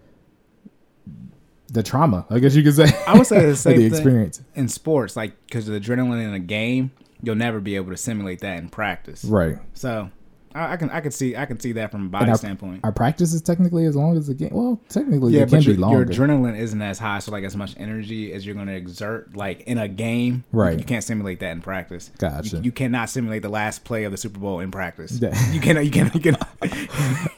the 1.75 1.83
trauma. 1.83 2.25
I 2.29 2.39
guess 2.39 2.55
you 2.55 2.63
could 2.63 2.73
say. 2.73 2.91
I 3.07 3.17
would 3.17 3.27
say 3.27 3.45
the 3.45 3.55
same 3.55 3.77
the 3.77 3.89
thing 3.89 3.93
experience, 3.93 4.41
in 4.55 4.67
sports, 4.67 5.15
like 5.15 5.33
because 5.45 5.67
of 5.67 5.73
the 5.73 5.79
adrenaline 5.79 6.25
in 6.25 6.33
a 6.33 6.39
game, 6.39 6.91
you'll 7.21 7.35
never 7.35 7.59
be 7.59 7.75
able 7.75 7.91
to 7.91 7.97
simulate 7.97 8.39
that 8.41 8.57
in 8.57 8.69
practice. 8.69 9.23
right? 9.23 9.57
So 9.73 10.09
I, 10.55 10.73
I 10.73 10.77
can 10.77 10.89
I 10.89 11.01
can 11.01 11.11
see 11.11 11.35
I 11.35 11.45
can 11.45 11.59
see 11.59 11.73
that 11.73 11.91
from 11.91 12.05
a 12.05 12.09
body 12.09 12.31
our- 12.31 12.37
standpoint. 12.37 12.79
Our 12.83 12.91
practice 12.91 13.33
is 13.33 13.41
technically 13.41 13.85
as 13.85 13.95
long 13.95 14.17
as 14.17 14.27
the 14.27 14.33
game. 14.33 14.51
Well, 14.53 14.79
technically, 14.89 15.33
yeah, 15.33 15.41
it 15.41 15.49
can 15.49 15.59
but 15.59 15.65
be 15.65 15.71
your, 15.73 15.79
longer. 15.79 15.97
your 15.99 16.05
adrenaline 16.27 16.57
isn't 16.57 16.81
as 16.81 16.97
high, 16.97 17.19
so 17.19 17.31
like 17.31 17.43
as 17.43 17.55
much 17.55 17.75
energy 17.77 18.31
as 18.33 18.45
you're 18.45 18.55
going 18.55 18.67
to 18.67 18.73
exert, 18.75 19.35
like 19.35 19.61
in 19.61 19.77
a 19.77 19.87
game. 19.87 20.43
Right. 20.51 20.79
You 20.79 20.85
can't 20.85 21.03
simulate 21.03 21.41
that 21.41 21.51
in 21.51 21.61
practice. 21.61 22.09
Gotcha. 22.17 22.57
You, 22.57 22.63
you 22.63 22.71
cannot 22.71 23.09
simulate 23.09 23.41
the 23.41 23.49
last 23.49 23.83
play 23.83 24.05
of 24.05 24.11
the 24.11 24.17
Super 24.17 24.39
Bowl 24.39 24.61
in 24.61 24.71
practice. 24.71 25.19
Yeah. 25.19 25.33
You 25.51 25.59
cannot. 25.59 25.85
You 25.85 25.91
cannot. 25.91 26.15
You 26.15 26.21
cannot. 26.21 26.49
you, 26.63 26.87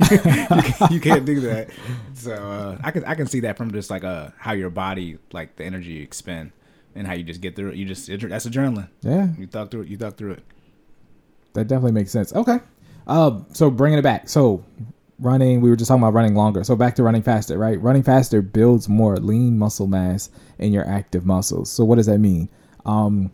can't, 0.19 0.91
you 0.91 0.99
can't 0.99 1.25
do 1.25 1.39
that. 1.41 1.69
So 2.13 2.34
uh, 2.34 2.77
I 2.84 2.91
can 2.91 3.03
I 3.06 3.15
can 3.15 3.25
see 3.27 3.39
that 3.41 3.58
from 3.58 3.71
just 3.71 3.89
like 3.89 4.03
uh 4.03 4.30
how 4.38 4.51
your 4.53 4.69
body 4.69 5.17
like 5.34 5.56
the 5.56 5.63
energy 5.65 5.93
you 5.93 6.03
expend 6.03 6.51
and 6.95 7.08
how 7.08 7.13
you 7.13 7.23
just 7.23 7.41
get 7.41 7.56
through 7.56 7.69
it. 7.69 7.75
You 7.77 7.86
just 7.86 8.08
that's 8.08 8.45
adrenaline. 8.47 8.89
yeah, 9.01 9.27
You 9.38 9.47
thought 9.47 9.71
through 9.71 9.82
it. 9.82 9.88
You 9.88 9.97
thought 9.97 10.17
through 10.17 10.32
it. 10.34 10.43
that 11.53 11.67
definitely 11.67 11.91
makes 11.93 12.12
sense. 12.12 12.34
Okay. 12.34 12.60
Um, 13.08 13.46
so 13.54 13.72
bringing 13.72 13.98
it 13.98 14.04
back. 14.04 14.30
So 14.30 14.63
running, 15.20 15.62
we 15.62 15.70
were 15.70 15.76
just 15.76 15.88
talking 15.88 16.04
about 16.04 16.13
running 16.13 16.36
longer. 16.36 16.63
So 16.63 16.76
back 16.76 16.96
to 16.96 17.04
running 17.04 17.24
faster, 17.24 17.58
right? 17.58 17.82
Running 17.82 18.04
faster 18.04 18.41
builds 18.41 18.88
more 18.88 19.17
lean 19.17 19.58
muscle 19.58 19.88
mass 19.88 20.30
in 20.60 20.74
your 20.74 20.88
active 20.88 21.26
muscles. 21.26 21.72
So 21.72 21.84
what 21.86 21.96
does 21.96 22.06
that 22.06 22.20
mean? 22.20 22.50
Um, 22.86 23.32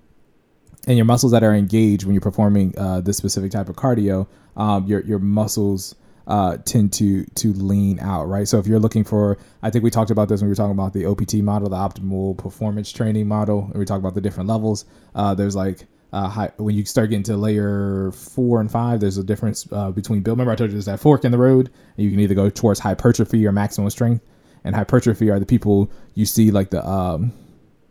and 0.88 0.98
your 0.98 1.06
muscles 1.06 1.32
that 1.32 1.44
are 1.44 1.54
engaged 1.54 2.06
when 2.06 2.14
you're 2.14 2.22
performing 2.22 2.78
uh, 2.78 3.02
this 3.02 3.18
specific 3.18 3.52
type 3.52 3.70
of 3.70 3.76
cardio, 3.76 4.28
um, 4.58 4.86
your 4.86 5.02
your 5.02 5.20
muscles 5.20 5.96
uh, 6.28 6.58
tend 6.66 6.92
to 6.94 7.26
to 7.36 7.54
lean 7.54 8.00
out, 8.00 8.26
right? 8.26 8.48
So 8.48 8.60
if 8.60 8.68
you're 8.68 8.80
looking 8.80 9.04
for, 9.04 9.38
I 9.62 9.70
think 9.70 9.84
we 9.84 9.90
talked 9.90 10.12
about 10.12 10.28
this 10.28 10.42
when 10.42 10.48
we 10.48 10.52
were 10.52 10.56
talking 10.56 10.72
about 10.72 10.94
the 10.94 11.06
OPT 11.06 11.36
model, 11.36 11.70
the 11.70 11.78
optimal 11.78 12.38
performance 12.38 12.92
training 12.92 13.28
model, 13.28 13.66
and 13.70 13.80
we 13.80 13.86
talked 13.86 14.00
about 14.00 14.14
the 14.14 14.22
different 14.22 14.50
levels. 14.50 14.86
Uh, 15.16 15.34
there's 15.34 15.56
like 15.56 15.88
uh, 16.13 16.30
high, 16.30 16.52
when 16.58 16.76
you 16.76 16.86
start 16.86 17.10
getting 17.10 17.23
to 17.23 17.36
layer 17.36 18.12
four 18.12 18.62
and 18.62 18.71
five, 18.71 18.99
there's 18.99 19.17
a 19.17 19.23
difference 19.23 19.67
uh, 19.71 19.89
between 19.91 20.21
build. 20.21 20.38
Remember, 20.38 20.52
I 20.52 20.56
told 20.56 20.69
you 20.69 20.76
there's 20.76 20.86
that 20.86 20.99
fork 20.99 21.26
in 21.26 21.32
the 21.32 21.38
road, 21.39 21.71
and 21.97 22.06
you 22.06 22.12
can 22.12 22.19
either 22.19 22.36
go 22.36 22.49
towards 22.49 22.80
hypertrophy 22.80 23.45
or 23.47 23.52
maximum 23.52 23.89
strength. 23.89 24.23
And 24.63 24.76
hypertrophy 24.76 25.30
are 25.30 25.39
the 25.39 25.45
people 25.45 25.91
you 26.13 26.26
see 26.26 26.52
like 26.52 26.69
the 26.69 26.88
um, 26.88 27.34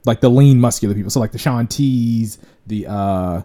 like 0.07 0.21
the 0.21 0.31
lean 0.31 0.61
muscular 0.61 0.95
people. 0.95 1.11
So 1.11 1.21
like 1.21 1.33
the 1.33 1.39
Shaun 1.39 1.67
T's, 1.67 2.39
the 2.67 2.87
uh 2.87 3.43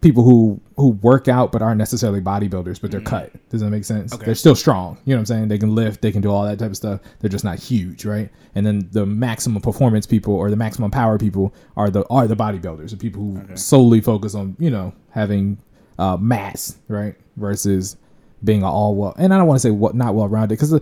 people 0.00 0.22
who 0.22 0.60
who 0.76 0.90
work 0.90 1.26
out 1.26 1.50
but 1.50 1.60
aren't 1.60 1.78
necessarily 1.78 2.20
bodybuilders, 2.20 2.80
but 2.80 2.90
they're 2.90 3.00
cut. 3.00 3.32
Does 3.50 3.60
that 3.60 3.70
make 3.70 3.84
sense? 3.84 4.12
Okay. 4.14 4.26
They're 4.26 4.34
still 4.34 4.54
strong. 4.54 4.98
You 5.04 5.14
know 5.14 5.18
what 5.18 5.22
I'm 5.22 5.26
saying? 5.26 5.48
They 5.48 5.58
can 5.58 5.74
lift, 5.74 6.02
they 6.02 6.12
can 6.12 6.20
do 6.20 6.30
all 6.30 6.44
that 6.44 6.58
type 6.58 6.70
of 6.70 6.76
stuff. 6.76 7.00
They're 7.20 7.30
just 7.30 7.44
not 7.44 7.58
huge, 7.58 8.04
right? 8.04 8.30
And 8.54 8.64
then 8.64 8.88
the 8.92 9.06
maximum 9.06 9.60
performance 9.60 10.06
people 10.06 10.34
or 10.34 10.50
the 10.50 10.56
maximum 10.56 10.90
power 10.90 11.18
people 11.18 11.52
are 11.76 11.90
the 11.90 12.06
are 12.08 12.26
the 12.26 12.36
bodybuilders, 12.36 12.90
the 12.90 12.96
people 12.96 13.22
who 13.22 13.56
solely 13.56 14.00
focus 14.00 14.34
on, 14.34 14.56
you 14.58 14.70
know, 14.70 14.94
having 15.10 15.58
uh 15.98 16.16
mass, 16.16 16.78
right? 16.88 17.16
Versus 17.36 17.96
being 18.44 18.62
a 18.62 18.70
all 18.70 18.94
well 18.94 19.14
and 19.18 19.34
I 19.34 19.38
don't 19.38 19.48
want 19.48 19.60
to 19.60 19.62
say 19.66 19.72
what 19.72 19.96
not 19.96 20.14
well 20.14 20.28
rounded 20.28 20.58
because 20.58 20.80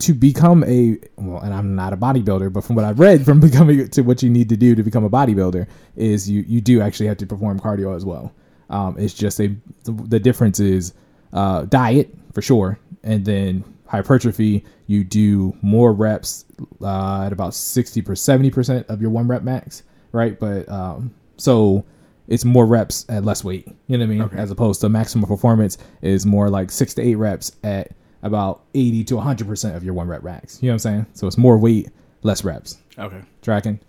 to 0.00 0.14
become 0.14 0.64
a 0.64 0.98
well, 1.16 1.40
and 1.40 1.54
I'm 1.54 1.74
not 1.74 1.92
a 1.92 1.96
bodybuilder, 1.96 2.52
but 2.52 2.64
from 2.64 2.76
what 2.76 2.84
I've 2.84 2.98
read 2.98 3.24
from 3.24 3.40
becoming 3.48 3.88
to 3.88 4.02
what 4.02 4.22
you 4.22 4.30
need 4.30 4.48
to 4.48 4.56
do 4.56 4.74
to 4.74 4.82
become 4.82 5.04
a 5.04 5.10
bodybuilder 5.10 5.66
is 5.96 6.28
you 6.28 6.44
you 6.46 6.60
do 6.60 6.80
actually 6.80 7.06
have 7.06 7.18
to 7.18 7.26
perform 7.26 7.60
cardio 7.60 7.94
as 7.94 8.04
well. 8.04 8.32
Um, 8.70 8.96
it's 8.98 9.14
just 9.14 9.40
a 9.40 9.54
the, 9.84 10.20
difference 10.20 10.60
is 10.60 10.94
uh, 11.32 11.64
diet 11.64 12.14
for 12.32 12.42
sure, 12.42 12.78
and 13.02 13.24
then 13.24 13.64
hypertrophy. 13.86 14.64
You 14.86 15.04
do 15.04 15.56
more 15.62 15.92
reps 15.92 16.44
uh, 16.80 17.24
at 17.24 17.32
about 17.32 17.54
sixty 17.54 18.00
per 18.02 18.14
seventy 18.14 18.50
percent 18.50 18.86
of 18.88 19.00
your 19.02 19.10
one 19.10 19.28
rep 19.28 19.42
max, 19.42 19.82
right? 20.12 20.38
But 20.38 20.68
um, 20.68 21.12
so 21.36 21.84
it's 22.28 22.44
more 22.44 22.64
reps 22.64 23.04
at 23.08 23.24
less 23.24 23.44
weight. 23.44 23.66
You 23.88 23.98
know 23.98 24.04
what 24.04 24.10
I 24.10 24.14
mean? 24.14 24.22
Okay. 24.22 24.36
As 24.36 24.50
opposed 24.50 24.80
to 24.82 24.88
maximum 24.88 25.28
performance 25.28 25.78
is 26.00 26.24
more 26.24 26.48
like 26.48 26.70
six 26.70 26.94
to 26.94 27.02
eight 27.02 27.16
reps 27.16 27.52
at 27.64 27.92
about 28.22 28.62
80 28.74 29.04
to 29.04 29.14
100% 29.14 29.76
of 29.76 29.84
your 29.84 29.94
one 29.94 30.08
rep 30.08 30.22
max. 30.22 30.62
You 30.62 30.68
know 30.68 30.72
what 30.72 30.74
I'm 30.74 30.78
saying? 30.80 31.06
So 31.14 31.26
it's 31.26 31.38
more 31.38 31.56
weight, 31.58 31.88
less 32.22 32.44
reps. 32.44 32.78
Okay. 32.98 33.20
Tracking. 33.42 33.80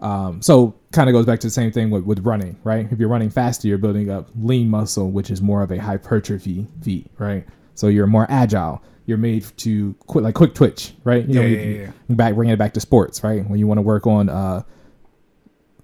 Um, 0.00 0.42
so 0.42 0.74
kind 0.92 1.08
of 1.08 1.12
goes 1.14 1.24
back 1.26 1.40
to 1.40 1.46
the 1.46 1.50
same 1.52 1.70
thing 1.70 1.90
with, 1.90 2.04
with 2.04 2.20
running, 2.26 2.58
right? 2.64 2.86
If 2.90 2.98
you're 2.98 3.08
running 3.08 3.30
faster, 3.30 3.68
you're 3.68 3.78
building 3.78 4.10
up 4.10 4.28
lean 4.40 4.68
muscle, 4.68 5.10
which 5.10 5.30
is 5.30 5.40
more 5.40 5.62
of 5.62 5.70
a 5.70 5.78
hypertrophy 5.80 6.66
feat, 6.82 7.06
right? 7.18 7.46
So 7.74 7.88
you're 7.88 8.06
more 8.06 8.26
agile. 8.28 8.82
You're 9.06 9.18
made 9.18 9.44
to 9.58 9.94
quit 10.06 10.24
like 10.24 10.34
quick 10.34 10.54
twitch, 10.54 10.94
right? 11.04 11.26
You 11.26 11.34
Yeah, 11.34 11.40
know, 11.40 11.46
yeah, 11.46 11.60
you- 11.62 11.80
yeah. 12.08 12.14
back 12.16 12.34
bringing 12.34 12.54
it 12.54 12.58
back 12.58 12.72
to 12.74 12.80
sports, 12.80 13.22
right? 13.22 13.48
When 13.48 13.58
you 13.58 13.66
want 13.66 13.78
to 13.78 13.82
work 13.82 14.06
on 14.06 14.28
uh 14.28 14.62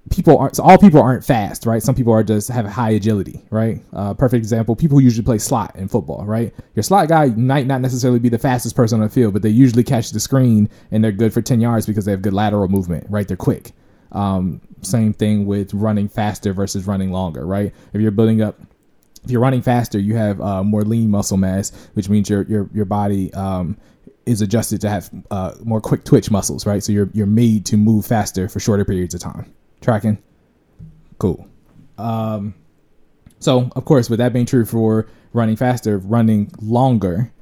people 0.08 0.38
aren't 0.38 0.56
so 0.56 0.62
all 0.62 0.78
people 0.78 1.00
aren't 1.00 1.24
fast, 1.24 1.66
right? 1.66 1.82
Some 1.82 1.94
people 1.94 2.12
are 2.12 2.22
just 2.22 2.48
have 2.48 2.66
high 2.66 2.90
agility, 2.90 3.42
right? 3.50 3.82
Uh, 3.92 4.14
perfect 4.14 4.38
example: 4.38 4.74
people 4.74 4.98
who 4.98 5.04
usually 5.04 5.24
play 5.24 5.38
slot 5.38 5.76
in 5.76 5.88
football, 5.88 6.24
right? 6.24 6.54
Your 6.74 6.82
slot 6.82 7.08
guy 7.08 7.26
might 7.26 7.66
not 7.66 7.80
necessarily 7.80 8.18
be 8.18 8.28
the 8.28 8.38
fastest 8.38 8.74
person 8.74 9.00
on 9.00 9.06
the 9.06 9.12
field, 9.12 9.34
but 9.34 9.42
they 9.42 9.50
usually 9.50 9.84
catch 9.84 10.10
the 10.10 10.20
screen 10.20 10.68
and 10.90 11.04
they're 11.04 11.12
good 11.12 11.32
for 11.32 11.42
ten 11.42 11.60
yards 11.60 11.86
because 11.86 12.04
they 12.04 12.10
have 12.12 12.22
good 12.22 12.32
lateral 12.32 12.68
movement, 12.68 13.06
right? 13.10 13.28
They're 13.28 13.36
quick. 13.36 13.72
Um, 14.12 14.60
same 14.82 15.12
thing 15.12 15.46
with 15.46 15.72
running 15.74 16.08
faster 16.08 16.52
versus 16.52 16.86
running 16.86 17.12
longer, 17.12 17.46
right? 17.46 17.72
If 17.92 18.00
you're 18.00 18.10
building 18.10 18.42
up 18.42 18.58
if 19.24 19.30
you're 19.30 19.40
running 19.40 19.62
faster, 19.62 19.98
you 19.98 20.16
have 20.16 20.40
uh, 20.40 20.64
more 20.64 20.82
lean 20.82 21.10
muscle 21.10 21.36
mass, 21.36 21.72
which 21.94 22.08
means 22.08 22.30
your 22.30 22.42
your 22.44 22.68
your 22.72 22.84
body 22.84 23.32
um, 23.34 23.76
is 24.26 24.40
adjusted 24.40 24.80
to 24.80 24.88
have 24.88 25.10
uh, 25.30 25.54
more 25.62 25.80
quick 25.80 26.04
twitch 26.04 26.30
muscles, 26.30 26.66
right? 26.66 26.82
So 26.82 26.92
you're 26.92 27.10
you're 27.12 27.26
made 27.26 27.66
to 27.66 27.76
move 27.76 28.06
faster 28.06 28.48
for 28.48 28.60
shorter 28.60 28.84
periods 28.84 29.14
of 29.14 29.20
time. 29.20 29.52
Tracking, 29.80 30.18
cool. 31.18 31.46
Um, 31.98 32.54
so 33.38 33.70
of 33.76 33.84
course, 33.84 34.10
with 34.10 34.18
that 34.18 34.32
being 34.32 34.46
true 34.46 34.64
for 34.64 35.06
running 35.32 35.56
faster, 35.56 35.98
running 35.98 36.50
longer 36.60 37.32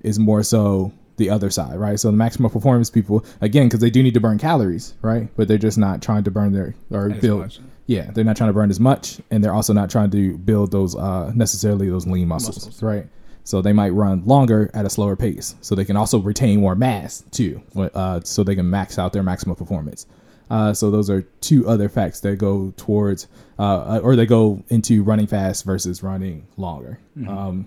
is 0.00 0.18
more 0.18 0.42
so 0.42 0.92
the 1.16 1.30
other 1.30 1.50
side, 1.50 1.76
right? 1.78 1.98
So 2.00 2.10
the 2.10 2.16
maximum 2.16 2.50
performance 2.50 2.90
people, 2.90 3.24
again, 3.40 3.66
because 3.68 3.80
they 3.80 3.90
do 3.90 4.02
need 4.02 4.14
to 4.14 4.20
burn 4.20 4.38
calories, 4.38 4.94
right? 5.02 5.28
But 5.36 5.46
they're 5.48 5.58
just 5.58 5.78
not 5.78 6.02
trying 6.02 6.24
to 6.24 6.30
burn 6.30 6.52
their 6.52 6.74
or 6.90 7.10
As 7.12 7.20
build. 7.20 7.40
much. 7.40 7.60
Yeah, 7.86 8.10
they're 8.12 8.24
not 8.24 8.36
trying 8.36 8.48
to 8.48 8.54
burn 8.54 8.70
as 8.70 8.80
much, 8.80 9.20
and 9.30 9.44
they're 9.44 9.52
also 9.52 9.72
not 9.72 9.90
trying 9.90 10.10
to 10.10 10.38
build 10.38 10.72
those 10.72 10.96
uh, 10.96 11.30
necessarily 11.34 11.88
those 11.90 12.06
lean 12.06 12.26
muscles, 12.28 12.56
Muscles. 12.66 12.82
right? 12.82 13.06
So 13.44 13.60
they 13.60 13.74
might 13.74 13.90
run 13.90 14.24
longer 14.24 14.70
at 14.72 14.86
a 14.86 14.90
slower 14.90 15.16
pace, 15.16 15.54
so 15.60 15.74
they 15.74 15.84
can 15.84 15.96
also 15.96 16.18
retain 16.18 16.60
more 16.60 16.74
mass 16.74 17.22
too, 17.30 17.62
uh, 17.76 18.20
so 18.24 18.42
they 18.42 18.54
can 18.54 18.68
max 18.68 18.98
out 18.98 19.12
their 19.12 19.22
maximum 19.22 19.54
performance. 19.54 20.06
Uh, 20.54 20.72
so 20.72 20.88
those 20.88 21.10
are 21.10 21.22
two 21.40 21.66
other 21.68 21.88
facts 21.88 22.20
that 22.20 22.36
go 22.36 22.72
towards, 22.76 23.26
uh, 23.58 23.98
or 24.04 24.14
they 24.14 24.24
go 24.24 24.62
into 24.68 25.02
running 25.02 25.26
fast 25.26 25.64
versus 25.64 26.00
running 26.00 26.46
longer. 26.56 27.00
Um, 27.28 27.66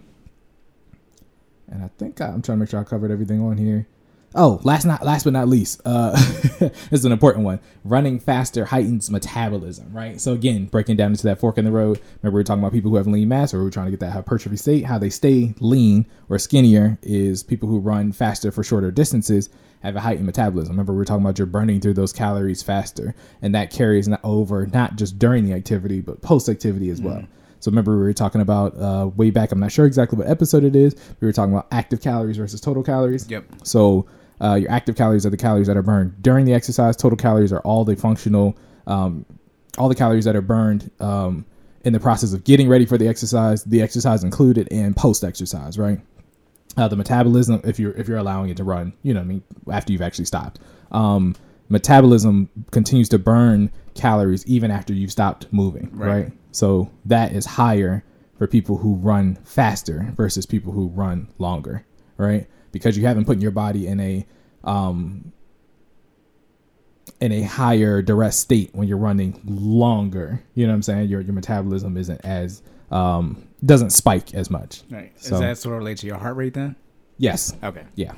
and 1.68 1.84
I 1.84 1.90
think 1.98 2.22
I, 2.22 2.28
I'm 2.28 2.42
trying 2.42 2.58
to 2.58 2.62
make 2.62 2.70
sure 2.70 2.80
I 2.80 2.86
covered 2.86 3.12
everything 3.12 3.42
on 3.42 3.58
here. 3.58 3.86
Oh, 4.36 4.60
last 4.64 4.86
not 4.86 5.06
last 5.06 5.24
but 5.24 5.34
not 5.34 5.48
least, 5.48 5.82
uh, 5.86 6.12
this 6.60 6.92
is 6.92 7.06
an 7.06 7.12
important 7.12 7.46
one. 7.46 7.60
Running 7.84 8.20
faster 8.20 8.66
heightens 8.66 9.10
metabolism, 9.10 9.92
right? 9.94 10.20
So 10.20 10.34
again, 10.34 10.66
breaking 10.66 10.98
down 10.98 11.12
into 11.12 11.24
that 11.24 11.40
fork 11.40 11.58
in 11.58 11.66
the 11.66 11.72
road. 11.72 12.00
Remember, 12.22 12.36
we 12.36 12.42
are 12.42 12.44
talking 12.44 12.62
about 12.62 12.74
people 12.74 12.92
who 12.92 12.98
have 12.98 13.08
lean 13.08 13.30
mass, 13.30 13.54
or 13.54 13.64
we're 13.64 13.70
trying 13.70 13.88
to 13.88 13.92
get 13.92 14.02
that 14.02 14.12
hypertrophy 14.12 14.58
state. 14.58 14.86
How 14.86 14.98
they 14.98 15.10
stay 15.10 15.56
lean 15.60 16.06
or 16.30 16.38
skinnier 16.38 17.00
is 17.02 17.42
people 17.42 17.70
who 17.70 17.80
run 17.80 18.12
faster 18.12 18.52
for 18.52 18.64
shorter 18.64 18.92
distances 18.92 19.50
have 19.82 19.96
a 19.96 20.02
heightened 20.02 20.26
metabolism. 20.26 20.74
Remember, 20.74 20.94
we 20.94 21.02
are 21.02 21.06
talking 21.06 21.24
about 21.24 21.38
you're 21.38 21.46
burning 21.46 21.80
through 21.80 21.94
those 21.94 22.12
calories 22.12 22.62
faster, 22.62 23.16
and 23.42 23.56
that 23.56 23.72
carries 23.72 24.10
over 24.24 24.68
not 24.68 24.98
just 24.98 25.18
during 25.18 25.46
the 25.46 25.54
activity, 25.54 26.02
but 26.02 26.22
post 26.22 26.50
activity 26.50 26.90
as 26.90 27.02
well. 27.02 27.20
Mm. 27.20 27.28
So 27.60 27.72
remember 27.72 27.98
we 27.98 28.04
were 28.04 28.14
talking 28.14 28.42
about 28.42 28.78
uh, 28.78 29.10
way 29.16 29.30
back. 29.30 29.52
I'm 29.52 29.60
not 29.60 29.72
sure 29.72 29.86
exactly 29.86 30.18
what 30.18 30.28
episode 30.28 30.64
it 30.64 30.76
is. 30.76 30.96
We 31.20 31.28
were 31.28 31.34
talking 31.34 31.54
about 31.54 31.68
active 31.72 32.02
calories 32.02 32.38
versus 32.38 32.62
total 32.62 32.84
calories. 32.84 33.30
Yep. 33.30 33.46
So 33.64 34.06
uh, 34.42 34.56
your 34.56 34.72
active 34.72 34.96
calories 34.96 35.26
are 35.26 35.30
the 35.30 35.38
calories 35.38 35.68
that 35.68 35.78
are 35.78 35.84
burned 35.84 36.22
during 36.22 36.46
the 36.46 36.54
exercise. 36.54 36.96
Total 36.96 37.18
calories 37.18 37.52
are 37.52 37.62
all 37.62 37.84
the 37.84 37.96
functional, 37.96 38.58
um, 38.86 39.26
all 39.78 39.90
the 39.90 39.96
calories 39.96 40.26
that 40.26 40.36
are 40.36 40.42
burned 40.42 40.92
um, 41.00 41.46
in 41.84 41.94
the 41.94 42.00
process 42.00 42.34
of 42.34 42.44
getting 42.44 42.70
ready 42.70 42.86
for 42.86 42.98
the 42.98 43.08
exercise, 43.08 43.64
the 43.64 43.82
exercise 43.82 44.24
included, 44.24 44.68
and 44.72 44.96
post 44.96 45.24
exercise. 45.24 45.78
Right. 45.78 46.00
Uh, 46.76 46.88
the 46.88 46.96
metabolism, 46.96 47.60
if 47.64 47.80
you're 47.80 47.94
if 47.94 48.08
you're 48.08 48.18
allowing 48.18 48.52
it 48.52 48.58
to 48.58 48.64
run, 48.64 48.94
you 49.02 49.14
know, 49.14 49.22
I 49.22 49.24
mean, 49.24 49.44
after 49.72 49.92
you've 49.92 50.04
actually 50.04 50.26
stopped, 50.26 50.60
um, 50.92 51.36
metabolism 51.70 52.50
continues 52.72 53.10
to 53.10 53.18
burn 53.18 53.72
calories 53.96 54.46
even 54.46 54.70
after 54.70 54.94
you've 54.94 55.12
stopped 55.12 55.52
moving. 55.52 55.90
Right. 55.92 56.24
right. 56.24 56.32
So 56.58 56.92
that 57.06 57.32
is 57.32 57.46
higher 57.46 58.04
for 58.38 58.48
people 58.48 58.78
who 58.78 58.96
run 58.96 59.36
faster 59.44 60.14
versus 60.16 60.46
people 60.46 60.74
who 60.74 60.88
run 60.90 61.28
longer. 61.38 61.86
Right 62.18 62.48
because 62.72 62.98
you 62.98 63.06
haven't 63.06 63.26
put 63.26 63.40
your 63.40 63.52
body 63.52 63.88
in 63.88 64.00
a 64.00 64.26
um, 64.64 65.32
in 67.20 67.32
a 67.32 67.42
higher 67.42 68.02
duress 68.02 68.38
state 68.38 68.70
when 68.74 68.88
you're 68.88 68.98
running 68.98 69.40
longer. 69.46 70.44
You 70.54 70.66
know 70.66 70.74
what 70.74 70.76
I'm 70.76 70.84
saying? 70.84 71.10
Your 71.10 71.22
your 71.22 71.34
metabolism 71.34 71.98
isn't 71.98 72.22
as 72.24 72.62
um, 72.92 73.48
doesn't 73.66 73.92
spike 73.92 74.34
as 74.34 74.50
much. 74.50 74.84
Right. 74.90 75.12
So, 75.20 75.36
Is 75.36 75.42
that 75.42 75.58
sort 75.58 75.74
of 75.74 75.80
related 75.80 76.02
to 76.02 76.08
your 76.08 76.18
heart 76.18 76.36
rate 76.36 76.54
then? 76.54 76.76
Yes. 77.18 77.56
Okay. 77.64 77.84
Yeah. 77.96 78.14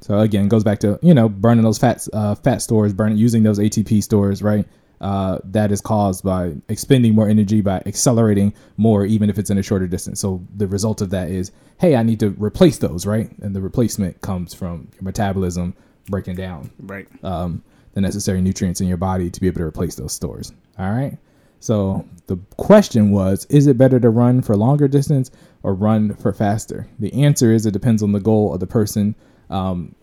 So 0.00 0.18
again, 0.18 0.48
goes 0.48 0.64
back 0.64 0.80
to 0.80 0.98
you 1.02 1.14
know 1.14 1.28
burning 1.28 1.64
those 1.64 1.78
fat 1.78 2.06
uh, 2.12 2.34
fat 2.34 2.62
stores, 2.62 2.92
burning 2.92 3.16
using 3.16 3.42
those 3.42 3.58
ATP 3.58 4.02
stores, 4.02 4.42
right? 4.42 4.66
Uh, 5.04 5.38
that 5.44 5.70
is 5.70 5.82
caused 5.82 6.24
by 6.24 6.54
expending 6.70 7.14
more 7.14 7.28
energy 7.28 7.60
by 7.60 7.82
accelerating 7.84 8.54
more, 8.78 9.04
even 9.04 9.28
if 9.28 9.38
it's 9.38 9.50
in 9.50 9.58
a 9.58 9.62
shorter 9.62 9.86
distance. 9.86 10.18
So 10.18 10.42
the 10.56 10.66
result 10.66 11.02
of 11.02 11.10
that 11.10 11.28
is, 11.28 11.52
hey, 11.78 11.94
I 11.94 12.02
need 12.02 12.20
to 12.20 12.30
replace 12.38 12.78
those, 12.78 13.04
right? 13.04 13.30
And 13.42 13.54
the 13.54 13.60
replacement 13.60 14.22
comes 14.22 14.54
from 14.54 14.88
your 14.94 15.02
metabolism 15.02 15.74
breaking 16.08 16.36
down, 16.36 16.70
right? 16.78 17.06
Um, 17.22 17.62
the 17.92 18.00
necessary 18.00 18.40
nutrients 18.40 18.80
in 18.80 18.88
your 18.88 18.96
body 18.96 19.28
to 19.28 19.40
be 19.42 19.46
able 19.46 19.58
to 19.58 19.64
replace 19.64 19.94
those 19.94 20.14
stores. 20.14 20.52
All 20.78 20.90
right. 20.90 21.18
So 21.60 22.08
the 22.26 22.38
question 22.56 23.10
was, 23.10 23.44
is 23.50 23.66
it 23.66 23.76
better 23.76 24.00
to 24.00 24.08
run 24.08 24.40
for 24.40 24.56
longer 24.56 24.88
distance 24.88 25.30
or 25.62 25.74
run 25.74 26.14
for 26.14 26.32
faster? 26.32 26.88
The 26.98 27.12
answer 27.12 27.52
is 27.52 27.66
it 27.66 27.72
depends 27.72 28.02
on 28.02 28.12
the 28.12 28.20
goal 28.20 28.54
of 28.54 28.60
the 28.60 28.66
person. 28.66 29.14
Um, 29.50 29.94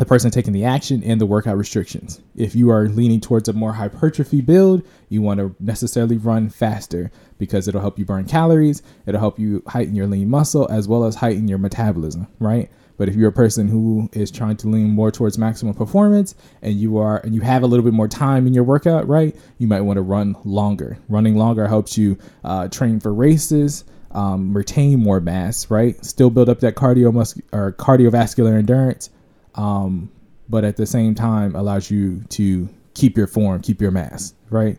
the 0.00 0.06
person 0.06 0.30
taking 0.30 0.54
the 0.54 0.64
action 0.64 1.02
and 1.04 1.20
the 1.20 1.26
workout 1.26 1.58
restrictions. 1.58 2.22
If 2.34 2.54
you 2.54 2.70
are 2.70 2.88
leaning 2.88 3.20
towards 3.20 3.50
a 3.50 3.52
more 3.52 3.74
hypertrophy 3.74 4.40
build, 4.40 4.82
you 5.10 5.20
want 5.20 5.40
to 5.40 5.54
necessarily 5.60 6.16
run 6.16 6.48
faster 6.48 7.12
because 7.36 7.68
it'll 7.68 7.82
help 7.82 7.98
you 7.98 8.06
burn 8.06 8.24
calories, 8.24 8.82
it'll 9.04 9.20
help 9.20 9.38
you 9.38 9.62
heighten 9.66 9.94
your 9.94 10.06
lean 10.06 10.30
muscle 10.30 10.66
as 10.70 10.88
well 10.88 11.04
as 11.04 11.16
heighten 11.16 11.48
your 11.48 11.58
metabolism, 11.58 12.26
right? 12.38 12.70
But 12.96 13.10
if 13.10 13.14
you're 13.14 13.28
a 13.28 13.32
person 13.32 13.68
who 13.68 14.08
is 14.14 14.30
trying 14.30 14.56
to 14.58 14.68
lean 14.68 14.88
more 14.88 15.10
towards 15.10 15.36
maximum 15.36 15.74
performance 15.74 16.34
and 16.62 16.76
you 16.76 16.96
are 16.96 17.18
and 17.18 17.34
you 17.34 17.42
have 17.42 17.62
a 17.62 17.66
little 17.66 17.84
bit 17.84 17.92
more 17.92 18.08
time 18.08 18.46
in 18.46 18.54
your 18.54 18.64
workout, 18.64 19.06
right? 19.06 19.36
You 19.58 19.66
might 19.66 19.82
want 19.82 19.98
to 19.98 20.02
run 20.02 20.34
longer. 20.46 20.96
Running 21.10 21.36
longer 21.36 21.68
helps 21.68 21.98
you 21.98 22.16
uh, 22.42 22.68
train 22.68 23.00
for 23.00 23.12
races, 23.12 23.84
um, 24.12 24.56
retain 24.56 25.00
more 25.00 25.20
mass, 25.20 25.70
right? 25.70 26.02
Still 26.02 26.30
build 26.30 26.48
up 26.48 26.60
that 26.60 26.74
cardio 26.74 27.12
mus- 27.12 27.38
or 27.52 27.72
cardiovascular 27.72 28.58
endurance 28.58 29.10
um, 29.54 30.10
but 30.48 30.64
at 30.64 30.76
the 30.76 30.86
same 30.86 31.14
time 31.14 31.54
allows 31.54 31.90
you 31.90 32.22
to 32.30 32.68
keep 32.94 33.16
your 33.16 33.26
form, 33.26 33.62
keep 33.62 33.80
your 33.80 33.90
mass, 33.90 34.34
right? 34.50 34.78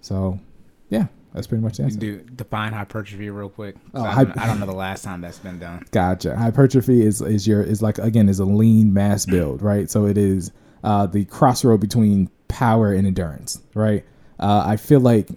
So, 0.00 0.38
yeah, 0.88 1.06
that's 1.34 1.46
pretty 1.46 1.62
much 1.62 1.76
the 1.76 1.84
answer. 1.84 1.98
Do 1.98 2.18
define 2.34 2.72
hypertrophy 2.72 3.30
real 3.30 3.48
quick. 3.48 3.76
Oh, 3.94 4.02
I, 4.02 4.24
don't, 4.24 4.38
I, 4.38 4.46
don't, 4.46 4.60
know 4.60 4.66
the 4.66 4.72
last 4.72 5.04
time 5.04 5.20
that's 5.20 5.38
been 5.38 5.58
done. 5.58 5.84
Gotcha. 5.90 6.36
Hypertrophy 6.36 7.04
is 7.04 7.22
is 7.22 7.46
your 7.46 7.62
is 7.62 7.82
like 7.82 7.98
again 7.98 8.28
is 8.28 8.38
a 8.38 8.44
lean 8.44 8.92
mass 8.92 9.26
build, 9.26 9.62
right? 9.62 9.90
So 9.90 10.06
it 10.06 10.18
is 10.18 10.52
uh, 10.84 11.06
the 11.06 11.24
crossroad 11.26 11.80
between 11.80 12.30
power 12.48 12.92
and 12.92 13.06
endurance, 13.06 13.62
right? 13.74 14.04
Uh, 14.38 14.64
I 14.66 14.76
feel 14.76 15.00
like 15.00 15.28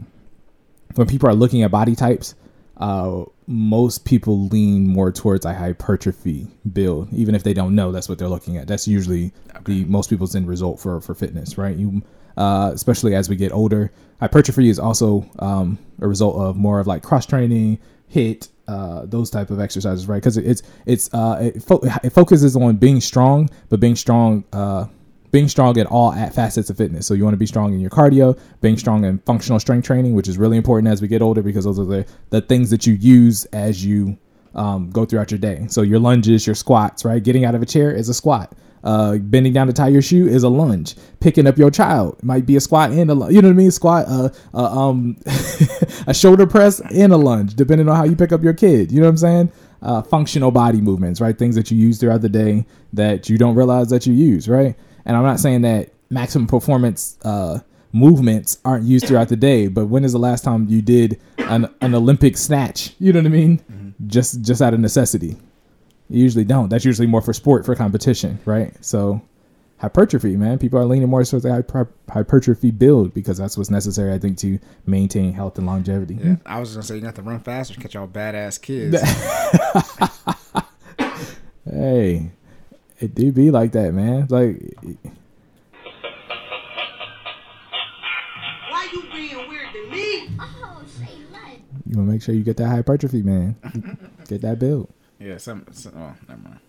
when 0.95 1.07
people 1.07 1.29
are 1.29 1.35
looking 1.35 1.63
at 1.63 1.71
body 1.71 1.95
types, 1.95 2.35
uh, 2.77 3.23
most 3.47 4.05
people 4.05 4.47
lean 4.47 4.87
more 4.87 5.11
towards 5.11 5.45
a 5.45 5.53
hypertrophy 5.53 6.47
build, 6.73 7.11
even 7.13 7.35
if 7.35 7.43
they 7.43 7.53
don't 7.53 7.75
know 7.75 7.91
that's 7.91 8.09
what 8.09 8.17
they're 8.17 8.27
looking 8.27 8.57
at. 8.57 8.67
That's 8.67 8.87
usually 8.87 9.31
okay. 9.49 9.61
the 9.65 9.85
most 9.85 10.09
people's 10.09 10.35
end 10.35 10.47
result 10.47 10.79
for 10.79 10.99
for 11.01 11.15
fitness, 11.15 11.57
right? 11.57 11.75
You, 11.75 12.01
uh, 12.37 12.71
especially 12.73 13.15
as 13.15 13.29
we 13.29 13.35
get 13.35 13.51
older, 13.51 13.91
hypertrophy 14.19 14.69
is 14.69 14.79
also 14.79 15.29
um, 15.39 15.77
a 16.01 16.07
result 16.07 16.35
of 16.35 16.57
more 16.57 16.79
of 16.79 16.87
like 16.87 17.01
cross 17.01 17.25
training, 17.25 17.79
HIIT, 18.13 18.49
uh, 18.67 19.05
those 19.05 19.29
type 19.29 19.51
of 19.51 19.59
exercises, 19.59 20.07
right? 20.07 20.17
Because 20.17 20.37
it's 20.37 20.63
it's 20.85 21.13
uh, 21.13 21.51
it, 21.55 21.63
fo- 21.63 21.81
it, 22.03 22.09
focuses 22.11 22.55
on 22.55 22.77
being 22.77 22.99
strong, 22.99 23.49
but 23.69 23.79
being 23.79 23.95
strong 23.95 24.43
uh, 24.51 24.87
being 25.35 25.49
strong 25.49 25.77
at 25.77 25.85
all 25.87 26.13
at 26.13 26.33
facets 26.33 26.69
of 26.69 26.77
fitness. 26.77 27.05
So 27.05 27.13
you 27.13 27.25
want 27.25 27.33
to 27.33 27.37
be 27.37 27.45
strong 27.45 27.73
in 27.73 27.81
your 27.81 27.89
cardio, 27.89 28.39
being 28.61 28.77
strong 28.77 29.03
in 29.03 29.17
functional 29.25 29.59
strength 29.59 29.85
training, 29.85 30.15
which 30.15 30.29
is 30.29 30.37
really 30.37 30.55
important 30.55 30.87
as 30.87 31.01
we 31.01 31.09
get 31.09 31.21
older 31.21 31.41
because 31.41 31.65
those 31.65 31.77
are 31.77 31.83
the, 31.83 32.05
the 32.29 32.39
things 32.39 32.69
that 32.69 32.87
you 32.87 32.93
use 32.93 33.43
as 33.51 33.83
you 33.83 34.17
um, 34.53 34.89
go 34.91 35.03
throughout 35.03 35.31
your 35.31 35.37
day. 35.37 35.65
So 35.67 35.81
your 35.81 35.99
lunges, 35.99 36.47
your 36.47 36.55
squats, 36.55 37.03
right? 37.03 37.21
Getting 37.21 37.43
out 37.43 37.53
of 37.53 37.61
a 37.61 37.65
chair 37.65 37.91
is 37.91 38.07
a 38.07 38.13
squat. 38.13 38.55
Uh, 38.81 39.17
bending 39.17 39.51
down 39.51 39.67
to 39.67 39.73
tie 39.73 39.89
your 39.89 40.01
shoe 40.01 40.25
is 40.25 40.43
a 40.43 40.47
lunge. 40.47 40.95
Picking 41.19 41.47
up 41.47 41.57
your 41.57 41.69
child 41.69 42.17
might 42.23 42.45
be 42.45 42.55
a 42.55 42.61
squat 42.61 42.91
and 42.91 43.11
a 43.11 43.13
you 43.13 43.41
know 43.41 43.49
what 43.49 43.55
I 43.55 43.57
mean. 43.57 43.71
Squat, 43.71 44.05
uh, 44.07 44.29
uh 44.53 44.89
um, 44.89 45.17
a 46.07 46.13
shoulder 46.13 46.47
press 46.47 46.79
and 46.79 47.11
a 47.11 47.17
lunge, 47.17 47.55
depending 47.55 47.89
on 47.89 47.97
how 47.97 48.05
you 48.05 48.15
pick 48.15 48.31
up 48.31 48.41
your 48.41 48.53
kid. 48.53 48.89
You 48.89 49.01
know 49.01 49.07
what 49.07 49.09
I'm 49.09 49.17
saying? 49.17 49.51
Uh, 49.81 50.01
functional 50.01 50.51
body 50.51 50.79
movements, 50.79 51.19
right? 51.19 51.37
Things 51.37 51.55
that 51.55 51.69
you 51.71 51.77
use 51.77 51.99
throughout 51.99 52.21
the 52.21 52.29
day 52.29 52.65
that 52.93 53.27
you 53.27 53.37
don't 53.37 53.55
realize 53.55 53.89
that 53.89 54.07
you 54.07 54.13
use, 54.13 54.47
right? 54.47 54.77
And 55.05 55.15
I'm 55.15 55.23
not 55.23 55.39
saying 55.39 55.61
that 55.61 55.91
maximum 56.09 56.47
performance 56.47 57.17
uh, 57.23 57.59
movements 57.93 58.59
aren't 58.65 58.85
used 58.85 59.07
throughout 59.07 59.29
the 59.29 59.35
day, 59.35 59.67
but 59.67 59.85
when 59.85 60.03
is 60.03 60.11
the 60.11 60.19
last 60.19 60.43
time 60.43 60.67
you 60.67 60.81
did 60.81 61.19
an, 61.37 61.73
an 61.81 61.95
Olympic 61.95 62.37
snatch? 62.37 62.93
You 62.99 63.13
know 63.13 63.19
what 63.19 63.27
I 63.27 63.29
mean? 63.29 63.59
Mm-hmm. 63.59 64.07
Just 64.07 64.41
just 64.41 64.61
out 64.61 64.73
of 64.73 64.79
necessity. 64.79 65.37
You 66.09 66.21
usually 66.21 66.43
don't. 66.43 66.69
That's 66.69 66.85
usually 66.85 67.07
more 67.07 67.21
for 67.21 67.33
sport, 67.33 67.65
for 67.65 67.75
competition, 67.75 68.39
right? 68.45 68.73
So 68.83 69.21
hypertrophy, 69.77 70.35
man. 70.35 70.59
People 70.59 70.79
are 70.79 70.85
leaning 70.85 71.09
more 71.09 71.23
towards 71.23 71.43
the 71.43 71.51
hyper- 71.51 71.89
hypertrophy 72.09 72.71
build 72.71 73.13
because 73.13 73.37
that's 73.37 73.57
what's 73.57 73.69
necessary, 73.69 74.13
I 74.13 74.19
think, 74.19 74.37
to 74.39 74.59
maintain 74.85 75.33
health 75.33 75.57
and 75.57 75.65
longevity. 75.65 76.19
Yeah, 76.21 76.35
I 76.45 76.59
was 76.59 76.73
gonna 76.73 76.83
say 76.83 76.95
you 76.95 77.01
got 77.01 77.15
to 77.15 77.21
run 77.21 77.39
faster, 77.39 77.79
catch 77.79 77.95
all 77.95 78.07
badass 78.07 78.61
kids. 78.61 79.01
hey, 81.69 82.31
it 82.99 83.15
do 83.15 83.31
be 83.31 83.51
like 83.51 83.71
that, 83.73 83.93
man. 83.93 84.27
Like. 84.29 84.61
Why 88.69 88.89
you 88.93 89.03
being 89.11 89.49
weird 89.49 89.67
to 89.73 89.89
me? 89.91 90.29
Oh, 90.39 90.81
say 90.85 91.09
what? 91.31 91.59
You 91.85 91.97
wanna 91.97 92.11
make 92.11 92.21
sure 92.21 92.33
you 92.35 92.43
get 92.43 92.57
that 92.57 92.69
hypertrophy, 92.69 93.21
man. 93.21 93.55
get 94.27 94.41
that 94.41 94.59
build. 94.59 94.89
Yeah, 95.19 95.37
some. 95.37 95.65
some 95.71 95.93
oh, 95.97 96.13
never 96.27 96.41
mind. 96.41 96.59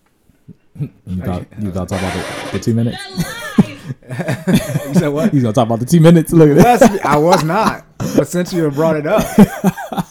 You 1.07 1.23
thought 1.23 1.47
you 1.59 1.71
thought 1.73 1.89
talk 1.89 1.99
about 2.01 2.13
the, 2.13 2.59
the 2.59 2.65
two 2.65 2.75
minutes? 2.75 2.99
you 4.87 4.95
said 4.95 5.09
what? 5.09 5.33
He's 5.33 5.43
gonna 5.43 5.55
talk 5.55 5.67
about 5.67 5.81
the 5.81 5.87
two 5.87 6.01
minutes. 6.01 6.33
Look 6.33 6.51
at 6.51 6.57
that. 6.57 7.05
I 7.05 7.17
was 7.17 7.45
not, 7.45 7.87
but 7.99 8.29
since 8.29 8.53
you 8.53 8.65
have 8.65 8.75
brought 8.75 8.97
it 8.97 9.07
up, 9.07 9.23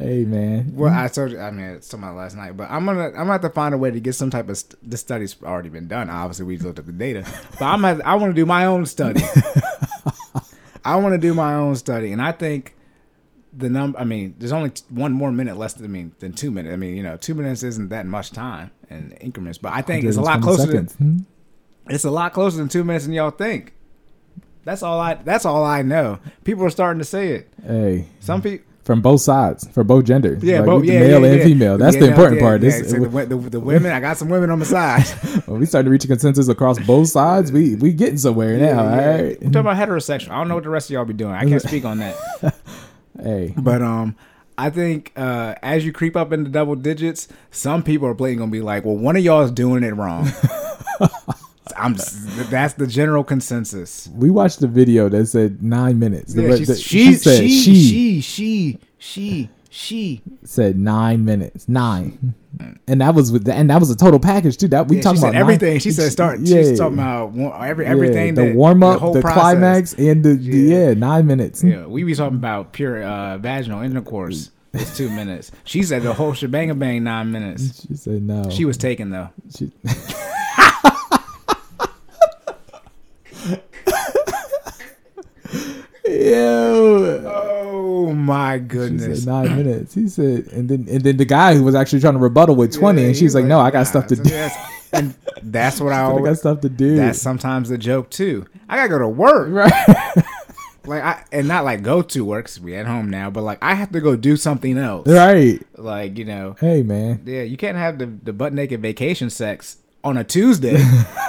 Hey 0.00 0.24
man. 0.24 0.72
Well, 0.74 0.92
I 0.92 1.08
told 1.08 1.32
you. 1.32 1.38
I 1.38 1.50
mean, 1.50 1.66
it's 1.66 1.88
talking 1.88 2.04
about 2.04 2.16
last 2.16 2.34
night, 2.34 2.56
but 2.56 2.70
I'm 2.70 2.86
gonna 2.86 3.08
I'm 3.08 3.12
gonna 3.12 3.32
have 3.32 3.42
to 3.42 3.50
find 3.50 3.74
a 3.74 3.78
way 3.78 3.90
to 3.90 4.00
get 4.00 4.14
some 4.14 4.30
type 4.30 4.48
of 4.48 4.56
st- 4.56 4.90
the 4.90 4.96
study's 4.96 5.36
already 5.42 5.68
been 5.68 5.88
done. 5.88 6.08
Obviously, 6.08 6.46
we 6.46 6.56
looked 6.56 6.78
at 6.78 6.86
the 6.86 6.92
data, 6.92 7.22
but 7.58 7.62
I'm 7.62 7.84
at, 7.84 8.04
I 8.06 8.14
want 8.14 8.30
to 8.30 8.34
do 8.34 8.46
my 8.46 8.64
own 8.64 8.86
study. 8.86 9.20
I 10.86 10.96
want 10.96 11.12
to 11.12 11.18
do 11.18 11.34
my 11.34 11.52
own 11.52 11.76
study, 11.76 12.12
and 12.12 12.22
I 12.22 12.32
think 12.32 12.74
the 13.52 13.68
number. 13.68 13.98
I 13.98 14.04
mean, 14.04 14.36
there's 14.38 14.52
only 14.52 14.72
one 14.88 15.12
more 15.12 15.30
minute 15.30 15.58
less 15.58 15.74
than 15.74 15.84
I 15.84 15.88
mean 15.88 16.12
than 16.18 16.32
two 16.32 16.50
minutes. 16.50 16.72
I 16.72 16.76
mean, 16.76 16.96
you 16.96 17.02
know, 17.02 17.18
two 17.18 17.34
minutes 17.34 17.62
isn't 17.62 17.90
that 17.90 18.06
much 18.06 18.30
time 18.30 18.70
in 18.88 19.12
increments, 19.20 19.58
but 19.58 19.74
I 19.74 19.82
think 19.82 20.04
it's 20.04 20.16
a 20.16 20.22
lot 20.22 20.40
closer. 20.40 20.66
Than, 20.66 20.86
hmm? 20.86 21.18
It's 21.90 22.04
a 22.04 22.10
lot 22.10 22.32
closer 22.32 22.56
than 22.56 22.70
two 22.70 22.84
minutes 22.84 23.04
than 23.04 23.12
y'all 23.12 23.30
think. 23.30 23.74
That's 24.64 24.82
all 24.82 24.98
I. 24.98 25.14
That's 25.14 25.44
all 25.44 25.62
I 25.62 25.82
know. 25.82 26.20
People 26.44 26.64
are 26.64 26.70
starting 26.70 27.00
to 27.00 27.04
say 27.04 27.32
it. 27.32 27.52
Hey, 27.62 28.06
some 28.20 28.40
people 28.40 28.69
from 28.84 29.00
both 29.02 29.20
sides, 29.20 29.68
for 29.68 29.84
both 29.84 30.04
genders. 30.04 30.42
Yeah, 30.42 30.58
Like, 30.58 30.66
both, 30.66 30.84
yeah, 30.84 31.00
male 31.00 31.20
yeah, 31.20 31.26
and 31.28 31.38
yeah. 31.38 31.44
female. 31.44 31.78
That's 31.78 31.94
Yeah, 31.96 32.00
the 32.02 32.08
important 32.08 32.40
yeah, 32.40 32.46
part. 32.46 32.62
yeah. 32.62 32.70
This, 32.70 32.90
So 32.90 32.98
the, 32.98 33.26
the, 33.26 33.36
the 33.50 33.60
women, 33.72 33.92
I 33.92 34.00
got 34.00 34.16
some 34.16 34.28
women 34.28 34.50
on 34.50 34.58
my 34.58 34.64
side. 34.64 35.06
when 35.46 35.60
we 35.60 35.66
start 35.66 35.84
to 35.84 35.90
reach 35.90 36.04
a 36.04 36.08
consensus 36.08 36.48
across 36.48 36.78
both 36.80 37.08
sides, 37.08 37.52
we 37.52 37.74
we 37.76 37.92
getting 37.92 38.18
somewhere 38.18 38.56
now. 38.56 38.64
Yeah, 38.66 38.78
All 38.90 38.96
yeah. 38.96 39.10
right. 39.22 39.36
I'm 39.42 39.52
talking 39.52 39.70
about 39.70 39.76
heterosexual. 39.76 40.30
I 40.30 40.38
don't 40.38 40.48
know 40.48 40.54
what 40.54 40.64
the 40.64 40.70
rest 40.70 40.88
of 40.90 40.94
y'all 40.94 41.04
be 41.04 41.12
doing. 41.14 41.32
I 41.32 41.44
can't 41.44 41.62
speak 41.62 41.84
on 41.84 41.98
that. 41.98 42.16
Hey, 43.22 43.52
But 43.56 43.82
um, 43.82 44.16
I 44.56 44.70
think 44.70 45.12
uh, 45.14 45.54
as 45.62 45.84
you 45.84 45.92
creep 45.92 46.16
up 46.16 46.32
into 46.32 46.48
double 46.48 46.74
digits, 46.74 47.28
some 47.50 47.82
people 47.82 48.08
are 48.08 48.14
playing 48.14 48.38
gonna 48.38 48.50
be 48.50 48.62
like, 48.62 48.84
well, 48.86 48.96
one 48.96 49.14
of 49.14 49.22
y'all 49.22 49.42
is 49.42 49.50
doing 49.50 49.82
it 49.84 49.94
wrong. 49.94 50.26
I'm. 51.80 51.94
That's 52.50 52.74
the 52.74 52.86
general 52.86 53.24
consensus. 53.24 54.08
we 54.14 54.30
watched 54.30 54.60
the 54.60 54.68
video 54.68 55.08
that 55.08 55.26
said 55.26 55.62
nine 55.62 55.98
minutes. 55.98 56.34
Yeah, 56.34 56.44
re- 56.44 56.58
she, 56.58 56.64
the- 56.64 56.76
she, 56.76 57.12
said 57.14 57.38
she, 57.38 57.48
she, 57.48 58.20
she, 58.20 58.20
she, 58.22 58.78
she, 58.98 59.48
she. 59.70 60.22
said 60.44 60.78
nine 60.78 61.24
minutes, 61.24 61.68
nine, 61.68 62.34
and 62.88 63.00
that 63.00 63.14
was 63.14 63.30
with 63.32 63.44
the, 63.44 63.54
and 63.54 63.70
that 63.70 63.78
was 63.80 63.90
a 63.90 63.96
total 63.96 64.18
package 64.20 64.56
too. 64.56 64.68
That 64.68 64.88
we 64.88 64.96
Yeah, 64.96 65.00
she 65.00 65.04
talking 65.04 65.18
about 65.20 65.32
nine- 65.32 65.40
everything. 65.42 65.78
She 65.78 65.90
said 65.90 66.10
start. 66.12 66.40
Yeah. 66.40 66.62
She's 66.62 66.78
talking 66.78 66.94
about 66.98 67.32
every 67.64 67.84
Yeah, 67.84 67.90
everything. 67.92 68.34
the 68.34 68.46
that- 68.46 68.54
warm 68.56 68.82
up, 68.82 69.00
whole 69.00 69.14
the, 69.14 69.22
climax, 69.22 69.94
and 69.94 70.22
the 70.24 70.34
yeah, 70.36 70.94
nine 70.94 71.26
minutes. 71.26 71.62
Yeah, 71.64 71.86
we 71.86 72.02
be 72.04 72.14
talking 72.14 72.36
about 72.38 72.72
pure 72.72 73.02
uh, 73.02 73.38
vaginal 73.38 73.82
intercourse. 73.82 74.50
It's 74.72 74.96
two 74.96 75.10
minutes. 75.10 75.50
She 75.64 75.82
said 75.82 76.02
the 76.02 76.12
whole 76.14 76.32
shebang 76.32 76.78
bang 76.78 77.02
nine 77.02 77.32
minutes. 77.32 77.84
She 77.88 77.96
said 77.96 78.22
no. 78.22 78.48
She 78.50 78.64
was 78.64 78.76
taken 78.76 79.10
though. 79.10 79.30
She- 79.56 79.72
Yo. 86.20 87.22
Oh 87.26 88.12
my 88.12 88.56
She 88.58 88.60
goodness. 88.64 89.24
said 89.24 89.26
nine 89.32 89.56
minutes. 89.56 89.94
He 89.94 90.08
said, 90.08 90.46
and 90.48 90.68
then 90.68 90.86
and 90.90 91.02
then 91.02 91.16
the 91.16 91.24
guy 91.24 91.54
who 91.54 91.62
was 91.64 91.74
actually 91.74 92.00
trying 92.00 92.14
to 92.14 92.18
rebuttal 92.20 92.56
with 92.56 92.72
twenty, 92.72 93.02
Yeah, 93.02 93.08
and 93.08 93.16
she's 93.16 93.34
like, 93.34 93.44
"No, 93.44 93.58
I 93.60 93.70
got 93.70 93.80
nah, 93.80 93.84
stuff 93.84 94.06
to 94.08 94.16
so 94.16 94.22
do. 94.24 94.30
that's- 94.30 94.56
And 94.92 95.14
that's 95.42 95.80
what 95.80 95.92
I 95.94 96.12
I 96.12 96.20
got 96.20 96.36
stuff 96.38 96.60
to 96.62 96.68
do." 96.68 96.96
That's 96.96 97.20
sometimes 97.20 97.68
the 97.68 97.78
joke 97.78 98.10
too. 98.10 98.46
I 98.68 98.76
gotta 98.76 98.88
go 98.88 98.98
to 98.98 99.08
work. 99.08 99.48
right, 99.52 99.72
Like 100.84 101.02
I 101.02 101.22
and 101.32 101.46
not 101.48 101.64
like 101.64 101.82
go 101.82 102.02
to 102.02 102.24
work 102.24 102.46
'cause 102.46 102.60
we 102.60 102.74
at 102.76 102.86
home 102.86 103.08
now, 103.10 103.30
but 103.30 103.42
like 103.42 103.58
I 103.62 103.74
have 103.74 103.92
to 103.92 104.00
go 104.00 104.16
do 104.16 104.36
something 104.36 104.76
else. 104.78 105.06
right. 105.06 105.62
Like 105.76 106.18
you 106.18 106.24
know, 106.24 106.56
Hey, 106.60 106.82
man. 106.82 107.22
yeah, 107.24 107.42
you 107.42 107.56
can't 107.56 107.76
have 107.78 107.98
the 107.98 108.06
the 108.06 108.32
butt 108.32 108.52
naked 108.52 108.82
vacation 108.82 109.30
sex 109.30 109.76
on 110.02 110.16
a 110.16 110.24
Tuesday 110.24 110.82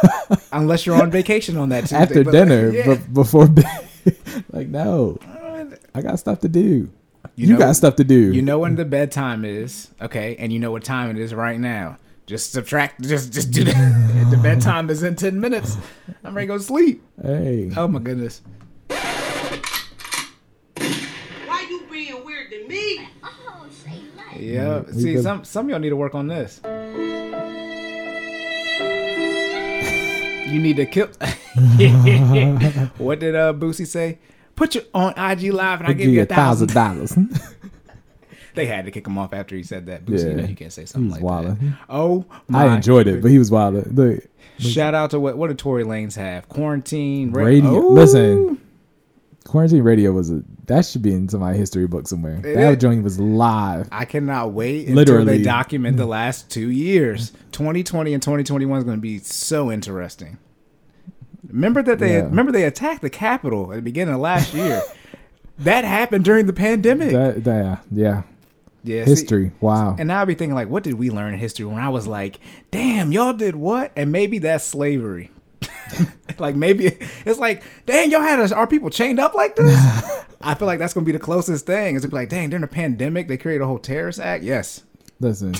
unless 0.53 0.85
you're 0.85 1.01
on 1.01 1.11
vacation 1.11 1.57
on 1.57 1.69
that 1.69 1.81
Tuesday. 1.81 1.97
After 1.97 2.23
But, 2.23 2.31
dinner, 2.31 2.67
like, 2.71 2.85
yeah. 2.85 2.95
be- 2.95 3.01
before 3.13 3.47
bed. 3.47 3.65
like, 4.51 4.67
no, 4.67 5.17
I 5.95 6.01
got 6.01 6.19
stuff 6.19 6.39
to 6.41 6.47
do. 6.49 6.89
You, 7.35 7.47
know- 7.53 7.57
got 7.59 7.75
stuff 7.75 7.95
to 7.97 8.03
do. 8.03 8.33
You 8.33 8.41
know 8.41 8.59
when 8.59 8.75
the 8.75 8.85
bedtime 8.85 9.45
is, 9.45 9.89
okay, 10.01 10.35
and 10.37 10.51
you 10.51 10.59
know 10.59 10.71
what 10.71 10.83
time 10.83 11.09
it 11.09 11.17
is 11.17 11.33
right 11.33 11.59
now. 11.59 11.97
Just 12.27 12.51
subtract, 12.51 13.01
just 13.01 13.33
just 13.33 13.51
do 13.51 13.63
that. 13.65 14.27
the 14.31 14.37
bedtime 14.37 14.89
is 14.89 15.03
in 15.03 15.15
ten 15.15 15.39
minutes. 15.41 15.75
I'm 16.23 16.33
ready 16.35 16.47
to 16.47 16.53
go 16.53 16.57
to 16.57 16.63
sleep. 16.63 17.03
hey, 17.21 17.71
Oh 17.75 17.87
my 17.87 17.99
goodness. 17.99 18.41
Why 21.45 21.65
you 21.69 21.85
being 21.91 22.23
weird 22.23 22.49
to 22.51 22.67
me? 22.67 23.07
Oh, 23.23 23.65
say 23.83 23.99
less. 24.15 24.37
Yeah. 24.37 24.83
See, 24.91 25.17
some 25.21 25.43
some 25.43 25.65
of 25.65 25.69
y'all 25.71 25.79
need 25.79 25.89
to 25.89 25.95
work 25.95 26.15
on 26.15 26.27
this. 26.27 26.61
You 30.51 30.59
need 30.61 30.75
to 30.77 30.85
kill. 30.85 31.07
what 32.97 33.19
did 33.19 33.35
uh 33.35 33.53
Boosie 33.53 33.87
say? 33.87 34.19
Put 34.55 34.75
you 34.75 34.81
on 34.93 35.11
IG 35.17 35.53
Live 35.53 35.79
and 35.79 35.87
I 35.87 35.91
I'll 35.91 35.93
give 35.97 36.09
you 36.09 36.21
a 36.21 36.25
thousand. 36.25 36.73
dollars. 36.73 37.17
They 38.53 38.65
had 38.65 38.83
to 38.83 38.91
kick 38.91 39.07
him 39.07 39.17
off 39.17 39.33
after 39.33 39.55
he 39.55 39.63
said 39.63 39.85
that. 39.85 40.05
Boosie, 40.05 40.23
you 40.23 40.29
Yeah. 40.31 40.35
know 40.35 40.43
you 40.43 40.55
can't 40.57 40.73
say 40.73 40.83
something 40.83 41.09
like 41.09 41.21
that. 41.21 41.57
Oh, 41.89 42.25
my 42.49 42.65
I 42.65 42.75
enjoyed 42.75 43.07
it, 43.07 43.21
but 43.21 43.31
he 43.31 43.39
was 43.39 43.49
wild. 43.49 43.81
Shout 44.59 44.93
out 44.93 45.11
to 45.11 45.21
what 45.21 45.37
what 45.37 45.47
did 45.47 45.57
Tory 45.57 45.85
Lanez 45.85 46.15
have? 46.17 46.49
Quarantine 46.49 47.31
ra- 47.31 47.45
radio. 47.45 47.69
Oh. 47.81 47.87
Listen, 47.93 48.59
quarantine 49.45 49.83
radio 49.83 50.11
was 50.11 50.31
a 50.31 50.43
that 50.67 50.85
should 50.85 51.01
be 51.01 51.13
in 51.13 51.27
my 51.33 51.53
history 51.53 51.87
book 51.87 52.07
somewhere. 52.07 52.35
It 52.37 52.55
that 52.55 52.73
is. 52.73 52.77
joint 52.77 53.03
was 53.03 53.19
live. 53.19 53.87
I 53.91 54.05
cannot 54.05 54.51
wait 54.53 54.81
until 54.81 54.95
Literally. 54.95 55.37
they 55.37 55.43
document 55.43 55.97
the 55.97 56.05
last 56.19 56.49
two 56.49 56.69
years. 56.69 57.31
2020 57.51 58.13
and 58.13 58.23
2021 58.23 58.77
is 58.77 58.83
going 58.83 58.97
to 58.97 59.01
be 59.01 59.17
so 59.19 59.71
interesting. 59.71 60.37
Remember 61.47 61.81
that 61.83 61.99
they 61.99 62.13
Yeah. 62.17 62.23
remember 62.23 62.51
they 62.51 62.63
attacked 62.63 63.01
the 63.01 63.09
Capitol 63.09 63.71
at 63.71 63.77
the 63.77 63.81
beginning 63.81 64.13
of 64.13 64.21
last 64.21 64.53
year. 64.53 64.81
that 65.59 65.83
happened 65.83 66.23
during 66.23 66.45
the 66.45 66.53
pandemic. 66.53 67.11
That, 67.11 67.43
that 67.43 67.83
yeah, 67.91 68.23
yeah, 68.83 69.03
see, 69.03 69.09
history. 69.09 69.51
Wow. 69.59 69.95
and 69.99 70.07
now 70.07 70.21
I 70.21 70.25
be 70.25 70.35
thinking 70.35 70.55
like, 70.55 70.69
what 70.69 70.83
did 70.83 70.93
we 70.93 71.09
learn 71.09 71.33
in 71.33 71.39
history 71.39 71.65
when 71.65 71.77
I 71.79 71.89
was 71.89 72.07
like, 72.07 72.39
damn, 72.71 73.11
y'all 73.11 73.33
did 73.33 73.55
what? 73.55 73.91
And 73.95 74.11
maybe 74.11 74.37
that's 74.39 74.63
slavery. 74.63 75.31
like 76.39 76.55
maybe 76.55 76.97
it's 77.25 77.39
like, 77.39 77.63
dang, 77.85 78.11
y'all 78.11 78.21
had 78.21 78.39
us, 78.39 78.51
our 78.51 78.67
people 78.67 78.89
chained 78.89 79.19
up 79.19 79.33
like 79.33 79.55
this. 79.55 79.75
I 80.41 80.55
feel 80.55 80.65
like 80.67 80.79
that's 80.79 80.93
gonna 80.93 81.05
be 81.05 81.11
the 81.11 81.19
closest 81.19 81.65
thing. 81.65 81.95
Is 81.95 82.01
to 82.01 82.07
be 82.07 82.15
like, 82.15 82.29
dang, 82.29 82.49
during 82.49 82.61
the 82.61 82.67
pandemic 82.67 83.27
they 83.27 83.37
created 83.37 83.63
a 83.63 83.67
whole 83.67 83.79
terrorist 83.79 84.19
act. 84.19 84.43
Yes, 84.43 84.83
Listen, 85.19 85.53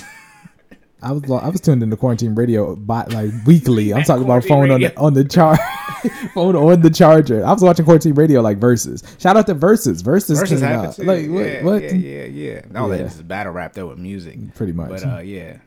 I 1.02 1.12
was 1.12 1.22
I 1.30 1.48
was 1.48 1.60
tuned 1.60 1.82
into 1.84 1.96
quarantine 1.96 2.34
radio 2.34 2.74
by 2.74 3.04
like 3.04 3.30
weekly. 3.46 3.92
I'm 3.94 4.02
talking 4.02 4.24
about 4.24 4.42
phone 4.44 4.66
Quarantine 4.66 4.72
on 4.72 4.80
the 4.80 4.96
on 4.98 5.14
the 5.14 5.24
char 5.24 5.56
phone 6.34 6.56
on 6.56 6.80
the 6.80 6.90
charger. 6.90 7.44
I 7.44 7.52
was 7.52 7.62
watching 7.62 7.84
quarantine 7.84 8.14
radio 8.14 8.40
like 8.40 8.58
Verzuz. 8.58 9.20
Shout 9.20 9.36
out 9.36 9.46
to 9.46 9.54
Verzuz. 9.54 10.02
Verzuz, 10.02 10.40
Verzuz 10.42 10.60
came 10.60 10.64
out. 10.64 10.96
too. 10.96 11.02
Like 11.04 11.28
what? 11.30 11.46
yeah, 11.46 11.62
what? 11.64 11.82
Yeah, 11.82 11.92
yeah, 11.92 12.24
yeah. 12.24 12.60
No, 12.70 12.90
Yeah. 12.90 12.98
this 13.04 13.14
is 13.16 13.22
battle 13.22 13.52
rap 13.52 13.74
though 13.74 13.86
with 13.88 13.98
music, 13.98 14.54
Pretty 14.56 14.72
much. 14.72 14.88
but 14.90 15.04
uh, 15.06 15.18
yeah. 15.18 15.58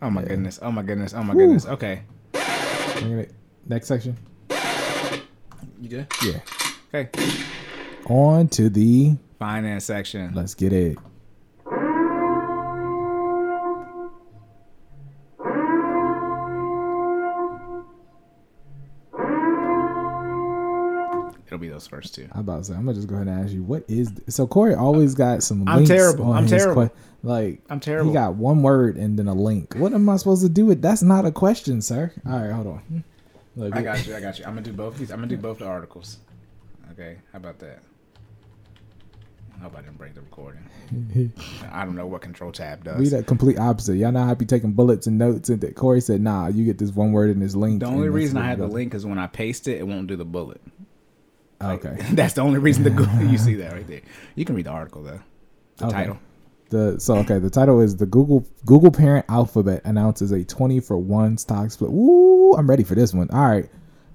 Oh 0.00 0.08
my 0.10 0.22
goodness! 0.22 0.58
Oh 0.62 0.70
my 0.72 0.82
goodness! 0.82 1.12
Oh 1.12 1.22
my 1.22 1.34
goodness! 1.34 1.66
Okay, 1.66 2.02
Next 3.68 3.86
section. 3.86 4.16
you 5.80 5.88
good? 5.88 6.06
Yeah. 6.24 6.40
Okay, 6.94 7.10
On 8.06 8.48
to 8.48 8.70
the 8.70 9.16
finance 9.38 9.84
section. 9.84 10.32
let's 10.34 10.54
get 10.54 10.72
it. 10.72 10.96
It'll 21.46 21.58
be 21.58 21.68
those 21.68 21.86
first 21.86 22.14
two. 22.14 22.28
I'm 22.32 22.40
about 22.40 22.58
to 22.58 22.64
say, 22.64 22.74
I'm 22.74 22.80
gonna 22.84 22.94
just 22.94 23.08
go 23.08 23.14
ahead 23.14 23.26
and 23.26 23.42
ask 23.42 23.54
you, 23.54 23.62
what 23.62 23.82
is 23.88 24.10
th- 24.10 24.30
so 24.30 24.46
Corey 24.46 24.74
always 24.74 25.14
got 25.14 25.42
some. 25.42 25.66
I'm 25.66 25.86
terrible. 25.86 26.30
I'm 26.30 26.46
terrible. 26.46 26.90
like 27.22 27.62
I'm 27.70 27.80
terrible. 27.80 28.10
He 28.10 28.14
got 28.14 28.34
one 28.34 28.62
word 28.62 28.96
and 28.98 29.18
then 29.18 29.28
a 29.28 29.34
link. 29.34 29.74
What 29.74 29.94
am 29.94 30.06
I 30.10 30.16
supposed 30.16 30.42
to 30.42 30.50
do 30.50 30.66
with? 30.66 30.82
That's 30.82 31.02
not 31.02 31.24
a 31.24 31.32
question, 31.32 31.80
sir. 31.80 32.12
All 32.26 32.38
right, 32.38 32.50
hold 32.52 32.66
on. 32.66 33.04
Look, 33.58 33.74
I 33.76 33.82
got 33.82 34.06
you. 34.06 34.14
I 34.14 34.20
got 34.26 34.38
you. 34.38 34.44
I'm 34.44 34.52
gonna 34.52 34.62
do 34.62 34.72
both 34.72 34.96
these. 34.96 35.10
I'm 35.10 35.18
gonna 35.18 35.26
do 35.26 35.36
both 35.36 35.58
the 35.58 35.66
articles. 35.66 36.18
Okay, 36.92 37.18
how 37.32 37.38
about 37.38 37.58
that? 37.58 37.80
I 39.56 39.62
hope 39.62 39.76
I 39.76 39.80
didn't 39.80 39.98
break 39.98 40.14
the 40.14 40.20
recording. 40.20 40.62
I 41.72 41.84
don't 41.84 41.96
know 41.96 42.06
what 42.06 42.22
Control 42.22 42.52
Tab 42.52 42.84
does. 42.84 42.98
We 43.00 43.08
the 43.08 43.24
complete 43.24 43.58
opposite. 43.58 43.96
Y'all 43.96 44.12
know 44.12 44.22
I 44.22 44.34
be 44.34 44.46
taking 44.46 44.72
bullets 44.72 45.08
and 45.08 45.18
notes, 45.18 45.48
and 45.48 45.60
that 45.62 45.74
Corey 45.74 46.00
said, 46.00 46.20
"Nah, 46.20 46.46
you 46.46 46.64
get 46.64 46.78
this 46.78 46.92
one 46.92 47.10
word 47.12 47.30
in 47.30 47.40
this 47.40 47.56
link." 47.56 47.80
the 47.80 47.86
only 47.86 48.08
reason 48.08 48.36
I 48.36 48.46
have 48.46 48.58
the 48.58 48.68
link 48.68 48.94
is 48.94 49.04
when 49.04 49.18
I 49.18 49.26
paste 49.26 49.66
it, 49.66 49.78
it 49.78 49.86
won't 49.86 50.06
do 50.06 50.14
the 50.16 50.24
bullet. 50.24 50.60
Okay. 51.60 51.96
That's 52.12 52.34
the 52.34 52.42
only 52.42 52.60
reason 52.60 52.84
the 52.84 52.90
Google. 52.90 53.22
You 53.24 53.36
see 53.36 53.54
that 53.56 53.72
right 53.72 53.86
there. 53.86 54.02
You 54.36 54.44
can 54.44 54.54
read 54.54 54.66
the 54.66 54.70
article 54.70 55.02
though. 55.02 55.20
The 55.78 55.86
Okay. 55.86 55.94
title. 55.96 56.18
The 56.70 57.00
so 57.00 57.16
okay. 57.18 57.38
The 57.40 57.50
title 57.50 57.80
is 57.80 57.96
the 57.96 58.06
Google 58.06 58.46
Google 58.64 58.92
parent 58.92 59.26
Alphabet 59.28 59.82
announces 59.84 60.30
a 60.30 60.44
twenty 60.44 60.78
for 60.78 60.96
one 60.98 61.36
stock 61.36 61.72
split. 61.72 61.90
Ooh, 61.90 62.37
I'm 62.58 62.68
ready 62.68 62.82
for 62.84 62.94
this 62.94 63.14
one. 63.14 63.28
All 63.30 63.48
right, 63.48 63.68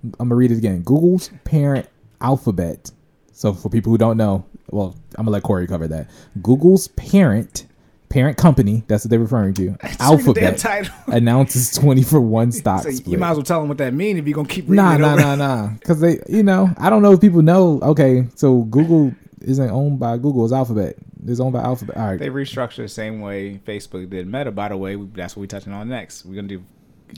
I'm 0.04 0.12
gonna 0.30 0.36
read 0.36 0.52
it 0.52 0.58
again. 0.58 0.82
Google's 0.82 1.30
parent 1.46 1.88
Alphabet. 2.22 2.92
So 3.32 3.54
for 3.54 3.70
people 3.70 3.92
who 3.92 3.98
don't 3.98 4.18
know, 4.18 4.46
well, 4.70 4.96
I'm 5.18 5.26
gonna 5.26 5.32
let 5.32 5.44
Corey 5.44 5.66
cover 5.68 5.88
that. 5.88 6.10
Google's 6.42 6.88
parent 6.90 7.66
parent 8.10 8.38
company. 8.38 8.84
That's 8.88 9.04
what 9.06 9.10
they're 9.10 9.20
referring 9.20 9.54
to. 9.56 9.70
Just 9.82 9.82
read 9.82 9.92
the 9.92 9.98
damn 9.98 10.12
Alphabet 10.12 10.58
title. 10.60 10.94
announces 11.08 11.72
twenty 11.72 12.04
for 12.04 12.22
one 12.22 12.52
stock 12.52 12.84
So 12.84 12.92
split. 12.92 13.08
you 13.12 13.18
might 13.18 13.32
as 13.32 13.38
well 13.38 13.44
tell 13.44 13.60
them 13.60 13.70
what 13.70 13.78
that 13.80 13.94
means 13.94 14.20
if 14.20 14.28
you're 14.28 14.36
gonna 14.36 14.48
keep 14.48 14.66
reading 14.66 14.76
Nah, 14.86 14.98
nah, 14.98 15.16
nah, 15.16 15.36
nah. 15.36 15.68
Because 15.70 16.00
they, 16.00 16.20
you 16.30 16.44
know, 16.44 16.70
I 16.78 16.90
don't 16.90 17.02
know 17.02 17.14
if 17.14 17.22
people 17.22 17.42
know. 17.42 17.80
Okay, 17.82 18.28
so 18.36 18.62
Google 18.64 19.14
isn't 19.42 19.70
owned 19.70 20.00
by 20.00 20.18
Google. 20.18 20.44
It's 20.46 20.54
Alphabet. 20.54 20.96
It's 21.26 21.40
owned 21.40 21.54
by 21.54 21.62
Alphabet. 21.62 21.98
All 21.98 22.08
right. 22.08 22.20
They 22.20 22.30
restructured 22.30 22.76
the 22.78 22.88
same 22.90 23.20
way 23.22 23.60
Facebook 23.66 24.10
did 24.10 24.28
Meta. 24.28 24.52
By 24.52 24.68
the 24.70 24.78
way, 24.78 24.96
that's 24.96 25.36
what 25.36 25.42
we're 25.42 25.48
touching 25.48 25.74
on 25.74 25.88
next. 25.90 26.26
We're 26.26 26.36
gonna 26.36 26.48
do 26.50 26.64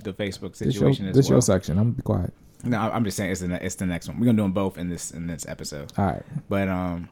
the 0.03 0.13
Facebook 0.13 0.57
this 0.57 0.73
your, 0.73 0.73
situation 0.73 1.07
as 1.07 1.15
this 1.15 1.29
well. 1.29 1.35
your 1.35 1.41
section. 1.41 1.77
I'm 1.77 1.85
gonna 1.85 1.95
be 1.95 2.01
quiet. 2.01 2.33
no, 2.63 2.79
I'm 2.79 3.03
just 3.03 3.17
saying 3.17 3.31
it's 3.31 3.41
the 3.41 3.65
it's 3.65 3.75
the 3.75 3.85
next 3.85 4.07
one. 4.07 4.19
We're 4.19 4.25
gonna 4.25 4.37
do 4.37 4.43
them 4.43 4.53
both 4.53 4.77
in 4.77 4.89
this 4.89 5.11
in 5.11 5.27
this 5.27 5.47
episode. 5.47 5.93
All 5.97 6.05
right. 6.05 6.23
But 6.49 6.67
um, 6.67 7.09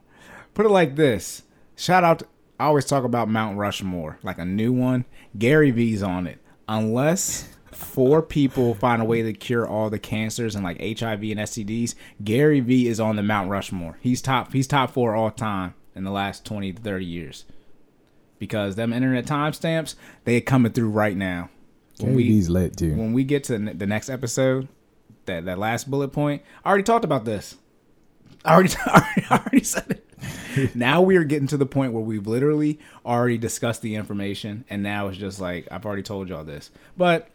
put 0.54 0.66
it 0.66 0.70
like 0.70 0.96
this: 0.96 1.42
shout 1.76 2.04
out. 2.04 2.20
To, 2.20 2.26
I 2.58 2.66
always 2.66 2.84
talk 2.84 3.04
about 3.04 3.28
Mount 3.28 3.58
Rushmore, 3.58 4.18
like 4.22 4.38
a 4.38 4.44
new 4.44 4.72
one. 4.72 5.04
Gary 5.36 5.70
V's 5.70 6.02
on 6.02 6.26
it, 6.26 6.38
unless 6.68 7.48
four 7.74 8.22
people 8.22 8.74
find 8.74 9.02
a 9.02 9.04
way 9.04 9.22
to 9.22 9.32
cure 9.32 9.66
all 9.66 9.90
the 9.90 9.98
cancers 9.98 10.54
and 10.54 10.64
like 10.64 10.78
HIV 10.78 11.22
and 11.22 11.40
STDs. 11.40 11.94
Gary 12.22 12.60
V 12.60 12.88
is 12.88 13.00
on 13.00 13.16
the 13.16 13.22
Mount 13.22 13.50
Rushmore. 13.50 13.98
He's 14.00 14.22
top. 14.22 14.52
He's 14.52 14.66
top 14.66 14.90
four 14.90 15.14
all 15.14 15.30
time 15.30 15.74
in 15.94 16.04
the 16.04 16.10
last 16.10 16.44
20 16.44 16.72
to 16.72 16.82
30 16.82 17.04
years. 17.04 17.44
Because 18.38 18.76
them 18.76 18.92
internet 18.92 19.26
timestamps, 19.26 19.94
they 20.24 20.40
coming 20.40 20.72
through 20.72 20.90
right 20.90 21.16
now. 21.16 21.50
When 22.00 22.14
we 22.14 22.40
lit 22.42 22.76
too. 22.76 22.94
when 22.96 23.12
we 23.12 23.24
get 23.24 23.44
to 23.44 23.58
the 23.58 23.86
next 23.86 24.10
episode, 24.10 24.68
that 25.26 25.44
that 25.44 25.58
last 25.58 25.90
bullet 25.90 26.08
point, 26.08 26.42
I 26.64 26.68
already 26.68 26.84
talked 26.84 27.04
about 27.04 27.24
this. 27.24 27.56
I 28.44 28.54
already 28.54 28.74
I 28.86 28.90
already, 28.90 29.26
I 29.30 29.38
already 29.38 29.64
said 29.64 29.90
it. 29.90 30.74
now 30.74 31.02
we 31.02 31.16
are 31.16 31.24
getting 31.24 31.48
to 31.48 31.56
the 31.56 31.66
point 31.66 31.92
where 31.92 32.02
we've 32.02 32.26
literally 32.26 32.78
already 33.04 33.38
discussed 33.38 33.82
the 33.82 33.94
information, 33.94 34.64
and 34.70 34.82
now 34.82 35.08
it's 35.08 35.18
just 35.18 35.40
like 35.40 35.68
I've 35.70 35.86
already 35.86 36.02
told 36.02 36.28
y'all 36.28 36.44
this. 36.44 36.70
But 36.96 37.28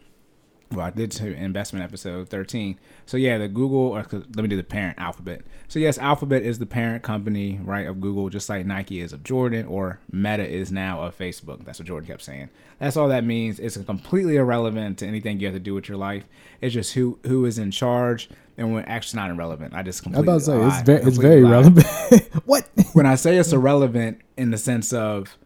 well, 0.72 0.86
I 0.86 0.90
did 0.90 1.10
to 1.12 1.32
investment 1.32 1.84
episode 1.84 2.28
13. 2.28 2.78
So 3.10 3.16
yeah, 3.16 3.38
the 3.38 3.48
Google, 3.48 3.88
or 3.88 4.06
let 4.12 4.36
me 4.36 4.46
do 4.46 4.56
the 4.56 4.62
parent 4.62 4.96
Alphabet. 4.96 5.42
So 5.66 5.80
yes, 5.80 5.98
Alphabet 5.98 6.44
is 6.44 6.60
the 6.60 6.66
parent 6.66 7.02
company, 7.02 7.58
right, 7.60 7.88
of 7.88 8.00
Google, 8.00 8.28
just 8.28 8.48
like 8.48 8.64
Nike 8.64 9.00
is 9.00 9.12
of 9.12 9.24
Jordan, 9.24 9.66
or 9.66 9.98
Meta 10.12 10.48
is 10.48 10.70
now 10.70 11.02
of 11.02 11.18
Facebook. 11.18 11.64
That's 11.64 11.80
what 11.80 11.88
Jordan 11.88 12.06
kept 12.06 12.22
saying. 12.22 12.50
That's 12.78 12.96
all 12.96 13.08
that 13.08 13.24
means. 13.24 13.58
It's 13.58 13.76
completely 13.78 14.36
irrelevant 14.36 14.98
to 14.98 15.08
anything 15.08 15.40
you 15.40 15.48
have 15.48 15.56
to 15.56 15.58
do 15.58 15.74
with 15.74 15.88
your 15.88 15.98
life. 15.98 16.28
It's 16.60 16.72
just 16.72 16.92
who 16.92 17.18
who 17.26 17.46
is 17.46 17.58
in 17.58 17.72
charge, 17.72 18.30
and 18.56 18.72
when 18.72 18.84
actually 18.84 19.18
not 19.18 19.30
irrelevant. 19.30 19.74
I 19.74 19.82
just 19.82 20.04
completely 20.04 20.28
about 20.28 20.38
to 20.38 20.44
say 20.44 20.60
it's 20.60 20.82
very 20.82 21.02
it's 21.02 21.16
very 21.16 21.42
relevant. 21.42 21.88
what? 22.44 22.68
when 22.92 23.06
I 23.06 23.16
say 23.16 23.38
it's 23.38 23.52
irrelevant 23.52 24.20
in 24.36 24.52
the 24.52 24.58
sense 24.58 24.92
of 24.92 25.36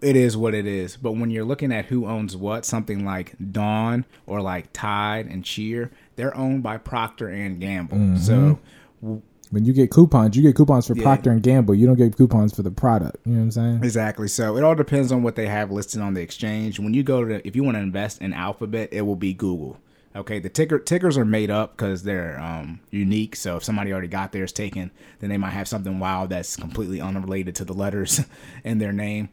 it 0.00 0.16
is 0.16 0.38
what 0.38 0.54
it 0.54 0.66
is, 0.66 0.96
but 0.96 1.12
when 1.12 1.30
you're 1.30 1.44
looking 1.44 1.70
at 1.70 1.84
who 1.84 2.06
owns 2.06 2.34
what, 2.34 2.64
something 2.64 3.04
like 3.04 3.34
Dawn 3.52 4.06
or 4.26 4.40
like 4.40 4.72
Tide 4.72 5.26
and 5.26 5.44
Cheer, 5.44 5.90
they're 6.18 6.36
owned 6.36 6.62
by 6.62 6.76
Procter 6.76 7.28
and 7.28 7.58
Gamble. 7.60 8.18
So 8.18 8.58
When 9.00 9.64
you 9.64 9.72
get 9.72 9.90
coupons, 9.90 10.36
you 10.36 10.42
get 10.42 10.54
coupons 10.56 10.86
for 10.88 10.94
Yeah. 10.94 11.04
Procter 11.04 11.30
and 11.30 11.42
Gamble. 11.42 11.74
You 11.74 11.86
don't 11.86 11.96
get 11.96 12.14
coupons 12.16 12.54
for 12.54 12.62
the 12.62 12.70
product. 12.70 13.16
You 13.24 13.32
know 13.32 13.38
what 13.38 13.44
I'm 13.44 13.50
saying? 13.52 13.80
Exactly. 13.84 14.28
So 14.28 14.58
it 14.58 14.62
all 14.64 14.74
depends 14.74 15.10
on 15.10 15.22
what 15.22 15.36
they 15.36 15.46
have 15.46 15.70
listed 15.70 16.02
on 16.02 16.12
the 16.12 16.20
exchange. 16.20 16.78
When 16.78 16.92
you 16.92 17.02
go 17.02 17.24
to, 17.24 17.46
if 17.46 17.56
you 17.56 17.62
want 17.64 17.76
to 17.76 17.80
invest 17.80 18.20
in 18.20 18.34
Alphabet, 18.34 18.90
it 18.92 19.02
will 19.02 19.16
be 19.16 19.32
Google. 19.32 19.78
Okay. 20.14 20.38
The 20.40 20.50
ticker 20.50 20.78
tickers 20.80 21.16
are 21.16 21.24
made 21.24 21.50
up 21.50 21.76
because 21.76 22.02
they're 22.02 22.38
um, 22.40 22.80
unique. 22.90 23.36
So 23.36 23.56
if 23.56 23.64
somebody 23.64 23.90
already 23.92 24.08
got 24.08 24.32
theirs 24.32 24.52
taken, 24.52 24.90
then 25.20 25.30
they 25.30 25.38
might 25.38 25.50
have 25.52 25.68
something 25.68 25.98
wild 25.98 26.28
that's 26.30 26.56
completely 26.56 27.00
unrelated 27.00 27.54
to 27.54 27.64
the 27.64 27.72
letters 27.74 28.20
in 28.64 28.78
their 28.78 28.92
name. 28.92 29.30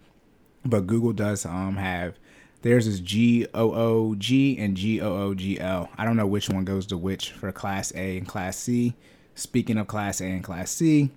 But 0.64 0.88
Google 0.88 1.14
does 1.14 1.46
um, 1.46 1.76
have 1.76 2.18
theirs 2.66 2.88
is 2.88 3.00
G 3.00 3.46
O 3.54 3.74
O 3.74 4.16
G 4.16 4.58
and 4.58 4.76
G 4.76 5.00
O 5.00 5.16
O 5.16 5.34
G 5.36 5.60
L. 5.60 5.88
I 6.00 6.04
don't 6.04 6.18
know 6.18 6.26
which 6.26 6.50
one 6.50 6.66
goes 6.66 6.88
to 6.88 6.98
which 6.98 7.30
for 7.32 7.52
Class 7.52 7.94
A 7.96 8.18
and 8.18 8.28
Class 8.28 8.58
C. 8.58 8.96
Speaking 9.36 9.78
of 9.78 9.86
Class 9.86 10.20
A 10.20 10.26
and 10.26 10.44
Class 10.44 10.72
C, 10.72 11.12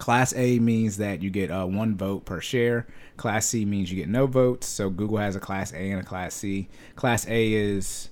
Class 0.00 0.34
A 0.34 0.58
means 0.58 0.96
that 0.96 1.22
you 1.22 1.30
get 1.30 1.52
uh, 1.52 1.66
one 1.66 1.96
vote 1.96 2.24
per 2.24 2.40
share. 2.40 2.88
Class 3.16 3.46
C 3.46 3.64
means 3.64 3.92
you 3.92 3.96
get 3.96 4.08
no 4.08 4.26
votes. 4.26 4.66
So 4.66 4.90
Google 4.90 5.18
has 5.18 5.36
a 5.36 5.40
Class 5.40 5.72
A 5.72 5.90
and 5.90 6.00
a 6.00 6.04
Class 6.04 6.34
C. 6.34 6.68
Class 6.96 7.28
A 7.28 7.52
is 7.52 8.08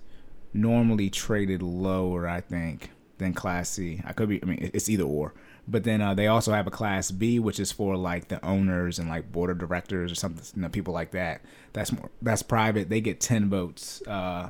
normally 0.55 1.11
traded 1.11 1.63
lower, 1.63 2.29
I 2.29 2.41
think, 2.41 2.91
than 3.19 3.35
Class 3.35 3.69
C. 3.69 4.01
I 4.05 4.13
could 4.13 4.29
be. 4.29 4.41
I 4.41 4.47
mean, 4.47 4.71
it's 4.73 4.89
either 4.89 5.05
or. 5.05 5.35
But 5.71 5.85
then 5.85 6.01
uh, 6.01 6.15
they 6.15 6.27
also 6.27 6.53
have 6.53 6.67
a 6.67 6.71
Class 6.71 7.13
B, 7.13 7.39
which 7.39 7.61
is 7.61 7.71
for 7.71 7.97
like 7.97 8.27
the 8.27 8.45
owners 8.45 8.99
and 8.99 9.09
like 9.09 9.31
board 9.31 9.51
of 9.51 9.59
directors 9.59 10.11
or 10.11 10.17
something, 10.17 10.45
you 10.57 10.63
know, 10.63 10.69
people 10.69 10.93
like 10.93 11.13
that. 11.13 11.43
That's 11.73 11.93
more. 11.93 12.11
That's 12.21 12.43
private. 12.43 12.89
They 12.89 13.01
get 13.01 13.21
ten 13.21 13.49
votes 13.49 14.03
uh, 14.07 14.49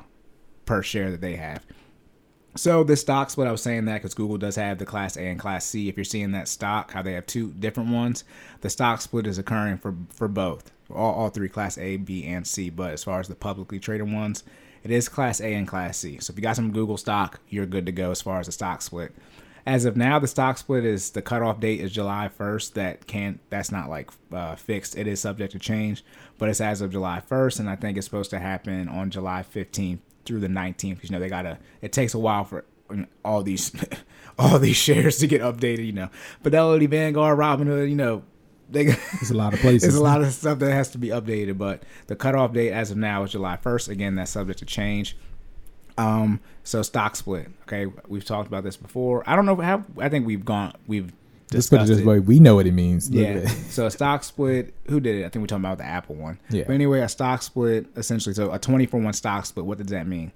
per 0.65 0.81
share 0.81 1.11
that 1.11 1.21
they 1.21 1.35
have. 1.35 1.63
So 2.55 2.83
the 2.83 2.97
stock 2.97 3.29
split, 3.29 3.47
I 3.47 3.51
was 3.51 3.61
saying 3.61 3.85
that 3.85 3.99
because 3.99 4.13
Google 4.13 4.37
does 4.37 4.55
have 4.55 4.79
the 4.79 4.85
Class 4.85 5.15
A 5.15 5.21
and 5.21 5.39
Class 5.39 5.63
C. 5.65 5.87
If 5.87 5.95
you're 5.95 6.03
seeing 6.03 6.31
that 6.31 6.47
stock, 6.47 6.91
how 6.91 7.01
they 7.01 7.13
have 7.13 7.25
two 7.25 7.51
different 7.51 7.91
ones, 7.91 8.23
the 8.61 8.69
stock 8.69 8.99
split 8.99 9.27
is 9.27 9.37
occurring 9.37 9.77
for 9.77 9.95
for 10.09 10.27
both, 10.27 10.71
all, 10.89 11.13
all 11.13 11.29
three 11.29 11.49
Class 11.49 11.77
A, 11.77 11.97
B, 11.97 12.25
and 12.25 12.47
C. 12.47 12.69
But 12.69 12.93
as 12.93 13.03
far 13.03 13.19
as 13.19 13.27
the 13.27 13.35
publicly 13.35 13.79
traded 13.79 14.11
ones, 14.11 14.43
it 14.83 14.89
is 14.89 15.07
Class 15.07 15.39
A 15.39 15.53
and 15.53 15.67
Class 15.67 15.97
C. 15.99 16.17
So 16.19 16.31
if 16.31 16.37
you 16.37 16.41
got 16.41 16.55
some 16.55 16.71
Google 16.71 16.97
stock, 16.97 17.39
you're 17.47 17.67
good 17.67 17.85
to 17.85 17.91
go 17.91 18.09
as 18.09 18.21
far 18.21 18.39
as 18.39 18.47
the 18.47 18.51
stock 18.51 18.81
split. 18.81 19.13
As 19.65 19.85
of 19.85 19.95
now, 19.95 20.17
the 20.19 20.27
stock 20.27 20.57
split 20.57 20.85
is 20.85 21.11
the 21.11 21.21
cutoff 21.21 21.59
date 21.59 21.79
is 21.81 21.91
July 21.91 22.29
1st. 22.37 22.73
That 22.73 23.07
can't 23.07 23.39
that's 23.49 23.71
not 23.71 23.89
like 23.89 24.09
uh, 24.31 24.55
fixed. 24.55 24.97
It 24.97 25.07
is 25.07 25.19
subject 25.19 25.51
to 25.53 25.59
change, 25.59 26.03
but 26.37 26.49
it's 26.49 26.61
as 26.61 26.81
of 26.81 26.91
July 26.91 27.21
1st, 27.29 27.59
and 27.61 27.69
I 27.69 27.75
think 27.75 27.97
it's 27.97 28.05
supposed 28.05 28.29
to 28.31 28.39
happen 28.39 28.87
on 28.89 29.09
July 29.11 29.43
15th 29.53 29.99
through 30.25 30.39
the 30.39 30.47
19th. 30.47 31.01
'cause, 31.01 31.09
You 31.09 31.15
know, 31.15 31.19
they 31.19 31.29
gotta. 31.29 31.57
It 31.81 31.91
takes 31.91 32.13
a 32.13 32.19
while 32.19 32.43
for 32.43 32.65
all 33.23 33.43
these 33.43 33.71
all 34.39 34.59
these 34.59 34.75
shares 34.77 35.17
to 35.19 35.27
get 35.27 35.41
updated. 35.41 35.85
You 35.85 35.93
know, 35.93 36.09
Fidelity, 36.43 36.87
Vanguard, 36.87 37.37
Robinhood. 37.37 37.89
You 37.89 37.95
know, 37.95 38.23
they. 38.69 38.85
There's 38.85 39.31
a 39.31 39.37
lot 39.37 39.53
of 39.53 39.59
places. 39.59 39.83
There's 39.83 39.95
a 39.95 40.03
lot 40.03 40.21
of 40.21 40.31
stuff 40.33 40.59
that 40.59 40.71
has 40.71 40.89
to 40.91 40.97
be 40.97 41.09
updated, 41.09 41.57
but 41.57 41.83
the 42.07 42.15
cutoff 42.15 42.53
date 42.53 42.71
as 42.71 42.89
of 42.91 42.97
now 42.97 43.23
is 43.23 43.31
July 43.31 43.57
1st. 43.63 43.89
Again, 43.89 44.15
that's 44.15 44.31
subject 44.31 44.59
to 44.59 44.65
change. 44.65 45.15
Um, 45.97 46.39
so 46.63 46.81
stock 46.81 47.15
split. 47.15 47.47
Okay, 47.63 47.91
we've 48.07 48.25
talked 48.25 48.47
about 48.47 48.63
this 48.63 48.77
before. 48.77 49.23
I 49.27 49.35
don't 49.35 49.45
know 49.45 49.55
how. 49.55 49.83
I 49.97 50.09
think 50.09 50.25
we've 50.25 50.45
gone. 50.45 50.73
We've 50.87 51.11
Just 51.51 51.69
put 51.69 51.77
it 51.77 51.79
discussed 51.81 51.99
this 51.99 52.05
way, 52.05 52.19
we 52.19 52.39
know 52.39 52.55
what 52.55 52.67
it 52.67 52.73
means. 52.73 53.09
Yeah. 53.09 53.47
so 53.69 53.85
a 53.85 53.91
stock 53.91 54.23
split. 54.23 54.73
Who 54.87 54.99
did 54.99 55.15
it? 55.15 55.25
I 55.25 55.29
think 55.29 55.41
we're 55.41 55.47
talking 55.47 55.65
about 55.65 55.77
the 55.77 55.85
Apple 55.85 56.15
one. 56.15 56.39
Yeah. 56.49 56.63
But 56.65 56.73
anyway, 56.73 57.01
a 57.01 57.09
stock 57.09 57.41
split 57.41 57.87
essentially. 57.95 58.33
So 58.33 58.51
a 58.51 58.59
twenty 58.59 58.85
for 58.85 58.99
one 58.99 59.13
stock 59.13 59.45
split. 59.45 59.65
What 59.65 59.77
does 59.77 59.87
that 59.87 60.07
mean? 60.07 60.31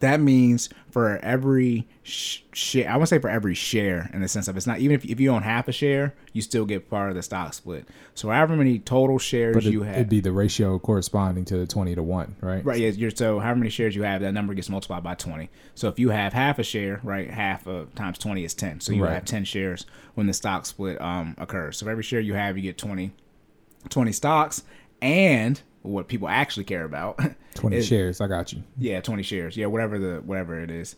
That 0.00 0.20
means 0.20 0.68
for 0.90 1.18
every 1.18 1.86
sh- 2.04 2.40
share, 2.52 2.88
I 2.88 2.92
want 2.96 3.02
to 3.08 3.16
say 3.16 3.18
for 3.18 3.28
every 3.28 3.54
share 3.54 4.10
in 4.14 4.20
the 4.22 4.28
sense 4.28 4.46
of 4.46 4.56
it's 4.56 4.66
not 4.66 4.78
even 4.78 4.94
if, 4.94 5.04
if 5.04 5.18
you 5.18 5.30
own 5.30 5.42
half 5.42 5.66
a 5.66 5.72
share, 5.72 6.14
you 6.32 6.40
still 6.40 6.64
get 6.66 6.88
part 6.88 7.10
of 7.10 7.16
the 7.16 7.22
stock 7.22 7.52
split. 7.52 7.88
So 8.14 8.28
however 8.28 8.54
many 8.56 8.78
total 8.78 9.18
shares 9.18 9.54
But 9.54 9.64
it, 9.66 9.72
you 9.72 9.82
have, 9.82 9.96
it'd 9.96 10.08
be 10.08 10.20
the 10.20 10.30
ratio 10.32 10.78
corresponding 10.78 11.44
to 11.46 11.56
the 11.58 11.66
20 11.66 11.96
to 11.96 12.02
1, 12.02 12.36
right? 12.40 12.64
Right, 12.64 12.78
yeah, 12.80 12.90
you're 12.90 13.10
so 13.10 13.40
however 13.40 13.58
many 13.58 13.70
shares 13.70 13.96
you 13.96 14.02
have, 14.04 14.20
that 14.20 14.32
number 14.32 14.54
gets 14.54 14.68
multiplied 14.68 15.02
by 15.02 15.14
twenty. 15.16 15.50
So 15.74 15.88
if 15.88 15.98
you 15.98 16.10
have 16.10 16.32
half 16.32 16.58
a 16.58 16.64
share, 16.64 17.00
right, 17.02 17.28
half 17.30 17.66
of 17.66 17.94
times 17.94 18.18
twenty 18.18 18.44
is 18.44 18.54
ten. 18.54 18.80
So 18.80 18.92
you 18.92 19.02
Right. 19.04 19.14
have 19.14 19.24
ten 19.24 19.44
shares 19.44 19.84
when 20.14 20.26
the 20.28 20.32
stock 20.34 20.64
split 20.66 21.00
um 21.00 21.34
occurs. 21.38 21.78
So 21.78 21.86
for 21.86 21.90
every 21.90 22.02
share 22.04 22.20
you 22.20 22.34
have, 22.34 22.56
you 22.56 22.62
get 22.62 22.78
20, 22.78 23.10
20 23.88 24.12
stocks, 24.12 24.62
and 25.02 25.60
what 25.82 26.08
people 26.08 26.28
actually 26.28 26.64
care 26.64 26.84
about 26.84 27.18
20 27.58 27.76
is- 27.76 27.86
shares. 27.86 28.20
I 28.20 28.26
got 28.26 28.52
you. 28.52 28.62
yeah, 28.78 29.00
twenty 29.00 29.22
shares. 29.22 29.56
Yeah, 29.56 29.66
whatever 29.66 29.98
the 29.98 30.16
whatever 30.24 30.60
it 30.60 30.70
is. 30.70 30.96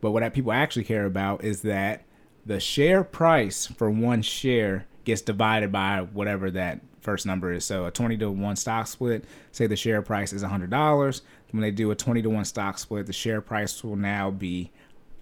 But 0.00 0.12
what 0.12 0.32
people 0.32 0.52
actually 0.52 0.84
care 0.84 1.06
about 1.06 1.42
is 1.44 1.62
that 1.62 2.04
the 2.46 2.60
share 2.60 3.02
price 3.04 3.66
for 3.66 3.90
one 3.90 4.22
share 4.22 4.86
gets 5.04 5.22
divided 5.22 5.72
by 5.72 6.00
whatever 6.00 6.50
that 6.52 6.80
first 7.00 7.26
number 7.26 7.52
is. 7.52 7.64
So 7.64 7.86
a 7.86 7.90
twenty 7.90 8.16
to 8.18 8.30
one 8.30 8.56
stock 8.56 8.86
split, 8.86 9.24
say 9.52 9.66
the 9.66 9.76
share 9.76 10.02
price 10.02 10.32
is 10.32 10.42
hundred 10.42 10.70
dollars. 10.70 11.22
When 11.50 11.62
they 11.62 11.70
do 11.70 11.90
a 11.90 11.94
twenty 11.94 12.22
to 12.22 12.30
one 12.30 12.44
stock 12.44 12.78
split, 12.78 13.06
the 13.06 13.12
share 13.12 13.40
price 13.40 13.82
will 13.82 13.96
now 13.96 14.30
be 14.30 14.70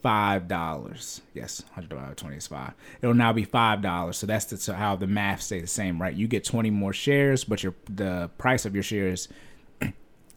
five 0.03 0.47
dollars. 0.47 1.23
Yes, 1.35 1.63
hundred 1.73 1.89
divided 1.91 2.09
by 2.09 2.15
twenty 2.15 2.37
is 2.37 2.47
five. 2.47 2.73
It'll 3.01 3.15
now 3.15 3.33
be 3.33 3.45
five 3.45 3.81
dollars. 3.83 4.17
So 4.19 4.27
that's 4.27 4.45
the, 4.47 4.57
so 4.57 4.73
how 4.75 4.97
the 4.97 5.07
math 5.07 5.43
stays 5.43 5.63
the 5.63 5.69
same, 5.69 6.01
right? 6.01 6.15
You 6.15 6.29
get 6.29 6.45
twenty 6.45 6.71
more 6.71 6.93
shares, 6.93 7.45
but 7.45 7.63
your 7.63 7.75
the 7.89 8.31
price 8.39 8.67
of 8.67 8.75
your 8.75 8.85
shares 8.85 9.29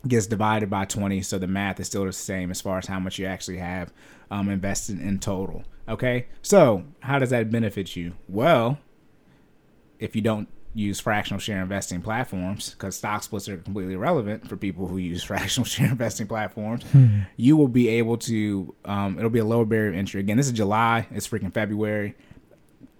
gets 0.07 0.27
divided 0.27 0.69
by 0.69 0.85
20 0.85 1.21
so 1.21 1.37
the 1.37 1.47
math 1.47 1.79
is 1.79 1.87
still 1.87 2.05
the 2.05 2.13
same 2.13 2.51
as 2.51 2.61
far 2.61 2.77
as 2.77 2.87
how 2.87 2.99
much 2.99 3.19
you 3.19 3.25
actually 3.25 3.57
have 3.57 3.91
um, 4.31 4.49
invested 4.49 4.99
in 4.99 5.19
total 5.19 5.63
okay? 5.89 6.27
So 6.41 6.83
how 6.99 7.19
does 7.19 7.31
that 7.31 7.51
benefit 7.51 7.95
you? 7.95 8.13
Well 8.27 8.77
if 9.99 10.15
you 10.15 10.21
don't 10.21 10.47
use 10.73 10.99
fractional 10.99 11.39
share 11.39 11.61
investing 11.61 12.01
platforms 12.01 12.69
because 12.69 12.95
stock 12.95 13.23
splits 13.23 13.49
are 13.49 13.57
completely 13.57 13.95
irrelevant 13.95 14.47
for 14.47 14.55
people 14.55 14.87
who 14.87 14.97
use 14.97 15.23
fractional 15.31 15.65
share 15.65 15.87
investing 15.89 16.27
platforms 16.27 16.85
you 17.35 17.57
will 17.57 17.67
be 17.67 17.89
able 17.89 18.15
to 18.15 18.73
um, 18.85 19.17
it'll 19.17 19.31
be 19.31 19.39
a 19.39 19.45
lower 19.45 19.65
barrier 19.65 19.89
of 19.89 19.95
entry. 19.95 20.19
Again 20.21 20.37
this 20.37 20.45
is 20.45 20.53
july 20.53 21.07
it's 21.11 21.27
freaking 21.27 21.53
february. 21.53 22.15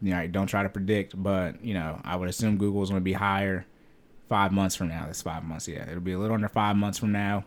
You 0.02 0.12
know 0.12 0.28
don't 0.28 0.48
try 0.48 0.64
to 0.64 0.70
predict 0.70 1.22
but 1.22 1.64
you 1.64 1.74
know 1.74 2.02
i 2.04 2.16
would 2.16 2.28
assume 2.28 2.58
google 2.58 2.82
is 2.84 2.90
going 2.90 3.02
to 3.02 3.04
be 3.04 3.14
higher 3.14 3.66
five 4.30 4.52
months 4.52 4.76
from 4.76 4.88
now. 4.88 5.06
That's 5.06 5.22
five 5.22 5.44
months. 5.44 5.68
Yeah, 5.68 5.90
it'll 5.90 6.00
be 6.00 6.14
a 6.14 6.20
little 6.20 6.36
under 6.36 6.48
five 6.48 6.76
months 6.76 7.00
from 7.00 7.12
now. 7.12 7.44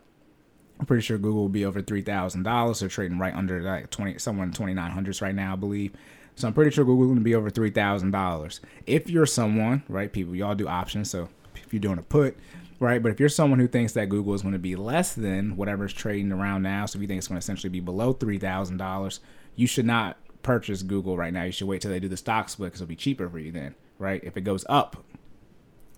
I'm 0.79 0.87
pretty 0.87 1.03
sure 1.03 1.17
Google 1.17 1.43
will 1.43 1.49
be 1.49 1.65
over 1.65 1.81
three 1.81 2.03
thousand 2.03 2.43
dollars. 2.43 2.81
They're 2.81 2.89
trading 2.89 3.19
right 3.19 3.35
under 3.35 3.63
like 3.63 3.91
twenty, 3.91 4.19
somewhere 4.19 4.47
in 4.47 4.53
twenty 4.53 4.75
nine 4.75 4.91
hundreds 4.91 5.23
right 5.23 5.35
now, 5.35 5.53
I 5.53 5.57
believe. 5.57 5.93
So 6.35 6.49
I'm 6.49 6.55
pretty 6.55 6.71
sure 6.71 6.85
Google 6.85 7.07
going 7.07 7.19
to 7.19 7.23
be 7.23 7.35
over 7.35 7.51
three 7.51 7.71
thousand 7.71 8.11
dollars. 8.11 8.61
If 8.87 9.09
you're 9.09 9.27
someone, 9.27 9.85
right, 9.89 10.13
people, 10.13 10.35
y'all 10.35 10.55
do 10.55 10.67
options. 10.67 11.11
So 11.11 11.29
if 11.55 11.73
you're 11.73 11.81
doing 11.81 11.99
a 11.99 12.03
put, 12.03 12.37
right, 12.81 13.03
but 13.03 13.13
if 13.13 13.21
you're 13.21 13.29
someone 13.29 13.61
who 13.61 13.69
thinks 13.69 13.93
that 13.93 14.09
Google 14.09 14.35
is 14.35 14.43
going 14.43 14.53
to 14.53 14.59
be 14.59 14.75
less 14.75 15.15
than 15.15 15.57
whatever's 15.57 15.93
trading 15.93 16.33
around 16.33 16.63
now, 16.63 16.87
so 16.87 16.97
if 16.97 17.03
you 17.03 17.09
think 17.09 17.19
it's 17.19 17.29
going 17.29 17.39
to 17.39 17.45
essentially 17.45 17.71
be 17.71 17.81
below 17.81 18.13
three 18.13 18.39
thousand 18.39 18.79
dollars, 18.79 19.21
you 19.55 19.67
should 19.67 19.87
not 19.87 20.17
purchase 20.43 20.83
Google 20.83 21.17
right 21.17 21.33
now. 21.33 21.45
You 21.45 21.53
should 21.53 21.69
wait 21.69 21.83
till 21.83 21.91
they 21.91 22.01
do 22.01 22.09
the 22.09 22.17
stock 22.17 22.49
split 22.49 22.69
because 22.69 22.81
it'll 22.81 22.89
be 22.89 22.97
cheaper 22.97 23.29
for 23.29 23.39
you 23.39 23.53
then, 23.53 23.75
right? 23.99 24.23
If 24.25 24.37
it 24.37 24.41
goes 24.41 24.65
up, 24.69 25.05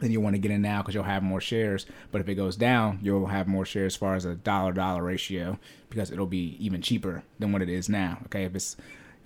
then 0.00 0.10
you 0.10 0.20
want 0.20 0.34
to 0.34 0.40
get 0.40 0.50
in 0.50 0.62
now 0.62 0.82
because 0.82 0.94
you'll 0.94 1.04
have 1.04 1.22
more 1.22 1.40
shares. 1.40 1.86
But 2.10 2.20
if 2.20 2.28
it 2.28 2.34
goes 2.34 2.56
down, 2.56 2.98
you'll 3.02 3.26
have 3.26 3.46
more 3.46 3.64
shares 3.64 3.94
as 3.94 3.96
far 3.96 4.14
as 4.14 4.24
a 4.24 4.34
dollar 4.34 4.72
dollar 4.72 5.02
ratio 5.02 5.58
because 5.88 6.10
it'll 6.10 6.26
be 6.26 6.56
even 6.58 6.82
cheaper 6.82 7.22
than 7.38 7.52
what 7.52 7.62
it 7.62 7.68
is 7.68 7.88
now. 7.88 8.18
Okay, 8.26 8.44
if 8.44 8.54
it's 8.54 8.76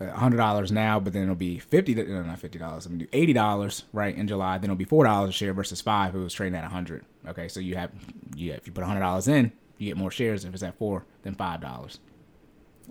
uh, 0.00 0.10
hundred 0.10 0.36
dollars 0.36 0.70
now, 0.70 1.00
but 1.00 1.12
then 1.12 1.24
it'll 1.24 1.34
be 1.34 1.58
fifty. 1.58 1.94
No, 1.94 2.22
not 2.22 2.38
fifty 2.38 2.58
dollars. 2.58 2.86
I'm 2.86 2.92
gonna 2.92 3.04
do 3.04 3.10
eighty 3.12 3.32
dollars 3.32 3.84
right 3.92 4.14
in 4.14 4.28
July. 4.28 4.58
Then 4.58 4.70
it'll 4.70 4.76
be 4.76 4.84
four 4.84 5.04
dollars 5.04 5.30
a 5.30 5.32
share 5.32 5.52
versus 5.52 5.80
five. 5.80 6.14
It 6.14 6.18
was 6.18 6.34
trading 6.34 6.56
at 6.56 6.64
a 6.64 6.68
hundred. 6.68 7.04
Okay, 7.26 7.48
so 7.48 7.60
you 7.60 7.76
have 7.76 7.90
yeah. 8.34 8.54
If 8.54 8.66
you 8.66 8.72
put 8.72 8.84
hundred 8.84 9.00
dollars 9.00 9.26
in, 9.28 9.52
you 9.78 9.88
get 9.88 9.96
more 9.96 10.10
shares. 10.10 10.44
If 10.44 10.54
it's 10.54 10.62
at 10.62 10.78
four, 10.78 11.04
then 11.22 11.34
five 11.34 11.60
dollars. 11.60 11.98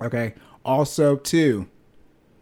Okay. 0.01 0.33
Also, 0.65 1.15
too, 1.15 1.69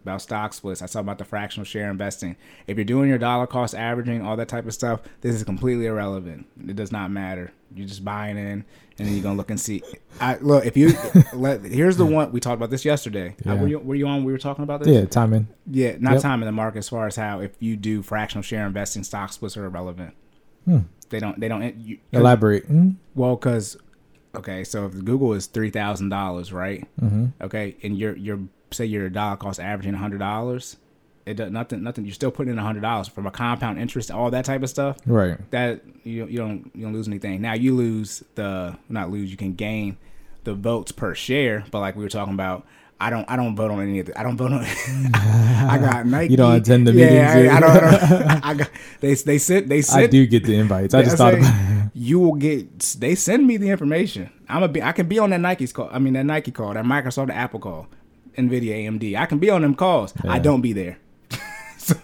about 0.06 0.22
stock 0.22 0.54
splits. 0.54 0.82
I 0.82 0.86
talk 0.86 1.00
about 1.00 1.18
the 1.18 1.24
fractional 1.24 1.64
share 1.64 1.90
investing. 1.90 2.36
If 2.66 2.76
you're 2.76 2.84
doing 2.84 3.08
your 3.08 3.18
dollar 3.18 3.46
cost 3.46 3.74
averaging, 3.74 4.22
all 4.22 4.36
that 4.36 4.48
type 4.48 4.66
of 4.66 4.72
stuff, 4.74 5.00
this 5.20 5.34
is 5.34 5.42
completely 5.44 5.86
irrelevant. 5.86 6.46
It 6.66 6.76
does 6.76 6.92
not 6.92 7.10
matter. 7.10 7.52
You're 7.74 7.88
just 7.88 8.04
buying 8.04 8.38
in, 8.38 8.64
and 8.98 9.06
then 9.08 9.12
you're 9.12 9.22
gonna 9.22 9.36
look 9.36 9.50
and 9.50 9.60
see. 9.60 9.82
I 10.20 10.36
look 10.36 10.64
if 10.64 10.76
you 10.76 10.92
let. 11.34 11.62
Here's 11.64 11.96
the 11.96 12.06
one 12.06 12.30
we 12.32 12.40
talked 12.40 12.56
about 12.56 12.70
this 12.70 12.84
yesterday. 12.84 13.34
Uh, 13.44 13.54
Yeah. 13.54 13.60
were 13.60 13.68
you 13.68 13.78
were 13.80 13.94
you 13.96 14.06
on? 14.06 14.22
We 14.24 14.32
were 14.32 14.38
talking 14.38 14.62
about 14.62 14.80
this. 14.82 14.88
Yeah, 14.94 15.04
timing. 15.06 15.48
Yeah, 15.70 15.96
not 15.98 16.14
Yep. 16.14 16.22
time 16.22 16.42
in 16.42 16.46
the 16.46 16.52
market 16.52 16.78
as 16.78 16.88
far 16.88 17.06
as 17.08 17.16
how 17.16 17.40
if 17.40 17.50
you 17.58 17.76
do 17.76 18.02
fractional 18.02 18.42
share 18.42 18.66
investing, 18.66 19.02
stock 19.02 19.32
splits 19.32 19.56
are 19.56 19.64
irrelevant. 19.64 20.14
Hmm. 20.64 20.78
They 21.10 21.18
don't. 21.20 21.38
They 21.38 21.48
don't. 21.48 21.76
You, 21.80 21.98
Elaborate. 22.12 22.64
Hmm? 22.66 22.90
well, 23.14 23.36
because 23.36 23.76
okay, 24.34 24.64
so 24.64 24.86
if 24.86 25.04
Google 25.04 25.32
is 25.34 25.46
three 25.46 25.70
thousand 25.70 26.08
dollars, 26.10 26.52
right? 26.52 26.86
Mm-hmm. 27.00 27.26
Okay, 27.42 27.76
and 27.82 27.98
you're 27.98 28.16
you're 28.16 28.40
say 28.70 28.86
your 28.86 29.08
dollar 29.08 29.36
cost 29.36 29.60
averaging 29.60 29.94
hundred 29.94 30.18
dollars, 30.18 30.76
it 31.26 31.34
does 31.34 31.50
nothing. 31.50 31.82
Nothing. 31.82 32.04
You're 32.04 32.14
still 32.14 32.30
putting 32.30 32.52
in 32.52 32.58
hundred 32.58 32.82
dollars 32.82 33.08
from 33.08 33.26
a 33.26 33.30
compound 33.30 33.80
interest, 33.80 34.10
all 34.12 34.30
that 34.30 34.44
type 34.44 34.62
of 34.62 34.70
stuff. 34.70 34.96
Right. 35.06 35.38
That 35.50 35.82
you 36.04 36.26
you 36.26 36.38
don't 36.38 36.70
you 36.74 36.84
don't 36.84 36.92
lose 36.92 37.08
anything. 37.08 37.42
Now 37.42 37.54
you 37.54 37.74
lose 37.74 38.22
the 38.36 38.78
not 38.88 39.10
lose. 39.10 39.30
You 39.30 39.36
can 39.36 39.54
gain 39.54 39.96
the 40.44 40.54
votes 40.54 40.92
per 40.92 41.14
share, 41.14 41.64
but 41.70 41.80
like 41.80 41.96
we 41.96 42.02
were 42.02 42.08
talking 42.08 42.34
about. 42.34 42.64
I 42.98 43.10
don't. 43.10 43.28
I 43.28 43.36
don't 43.36 43.54
vote 43.54 43.70
on 43.70 43.82
any 43.82 43.98
of 43.98 44.06
the. 44.06 44.18
I 44.18 44.22
don't 44.22 44.38
vote 44.38 44.52
on. 44.52 44.64
I 45.14 45.76
got 45.78 46.06
Nike. 46.06 46.30
You 46.30 46.38
don't 46.38 46.54
attend 46.54 46.86
the 46.86 46.92
yeah, 46.92 47.34
meetings, 47.34 47.52
I, 47.52 47.56
I 47.56 47.60
don't. 47.60 47.70
I, 47.70 47.80
don't 47.80 48.44
I 48.44 48.54
got. 48.54 48.70
They 49.00 49.12
they 49.12 49.36
sent. 49.36 49.68
They 49.68 49.82
I 49.92 50.06
do 50.06 50.26
get 50.26 50.44
the 50.44 50.54
invites. 50.54 50.94
I 50.94 51.02
just 51.02 51.18
thought 51.18 51.34
like, 51.34 51.42
about 51.42 51.90
you 51.92 52.20
will 52.20 52.36
get. 52.36 52.78
They 52.98 53.14
send 53.14 53.46
me 53.46 53.58
the 53.58 53.68
information. 53.68 54.30
I'm 54.48 54.62
a. 54.62 54.68
Be, 54.68 54.82
I 54.82 54.92
can 54.92 55.08
be 55.08 55.18
on 55.18 55.28
that 55.28 55.40
Nike's 55.40 55.74
call. 55.74 55.90
I 55.92 55.98
mean 55.98 56.14
that 56.14 56.24
Nike 56.24 56.52
call, 56.52 56.72
that 56.72 56.86
Microsoft, 56.86 57.26
the 57.26 57.34
Apple 57.34 57.60
call, 57.60 57.86
Nvidia, 58.36 58.84
AMD. 58.84 59.16
I 59.16 59.26
can 59.26 59.38
be 59.38 59.50
on 59.50 59.62
them 59.62 59.74
calls. 59.74 60.14
I 60.24 60.38
don't 60.38 60.60
be 60.60 60.72
there. 60.72 60.98
so, 61.78 61.94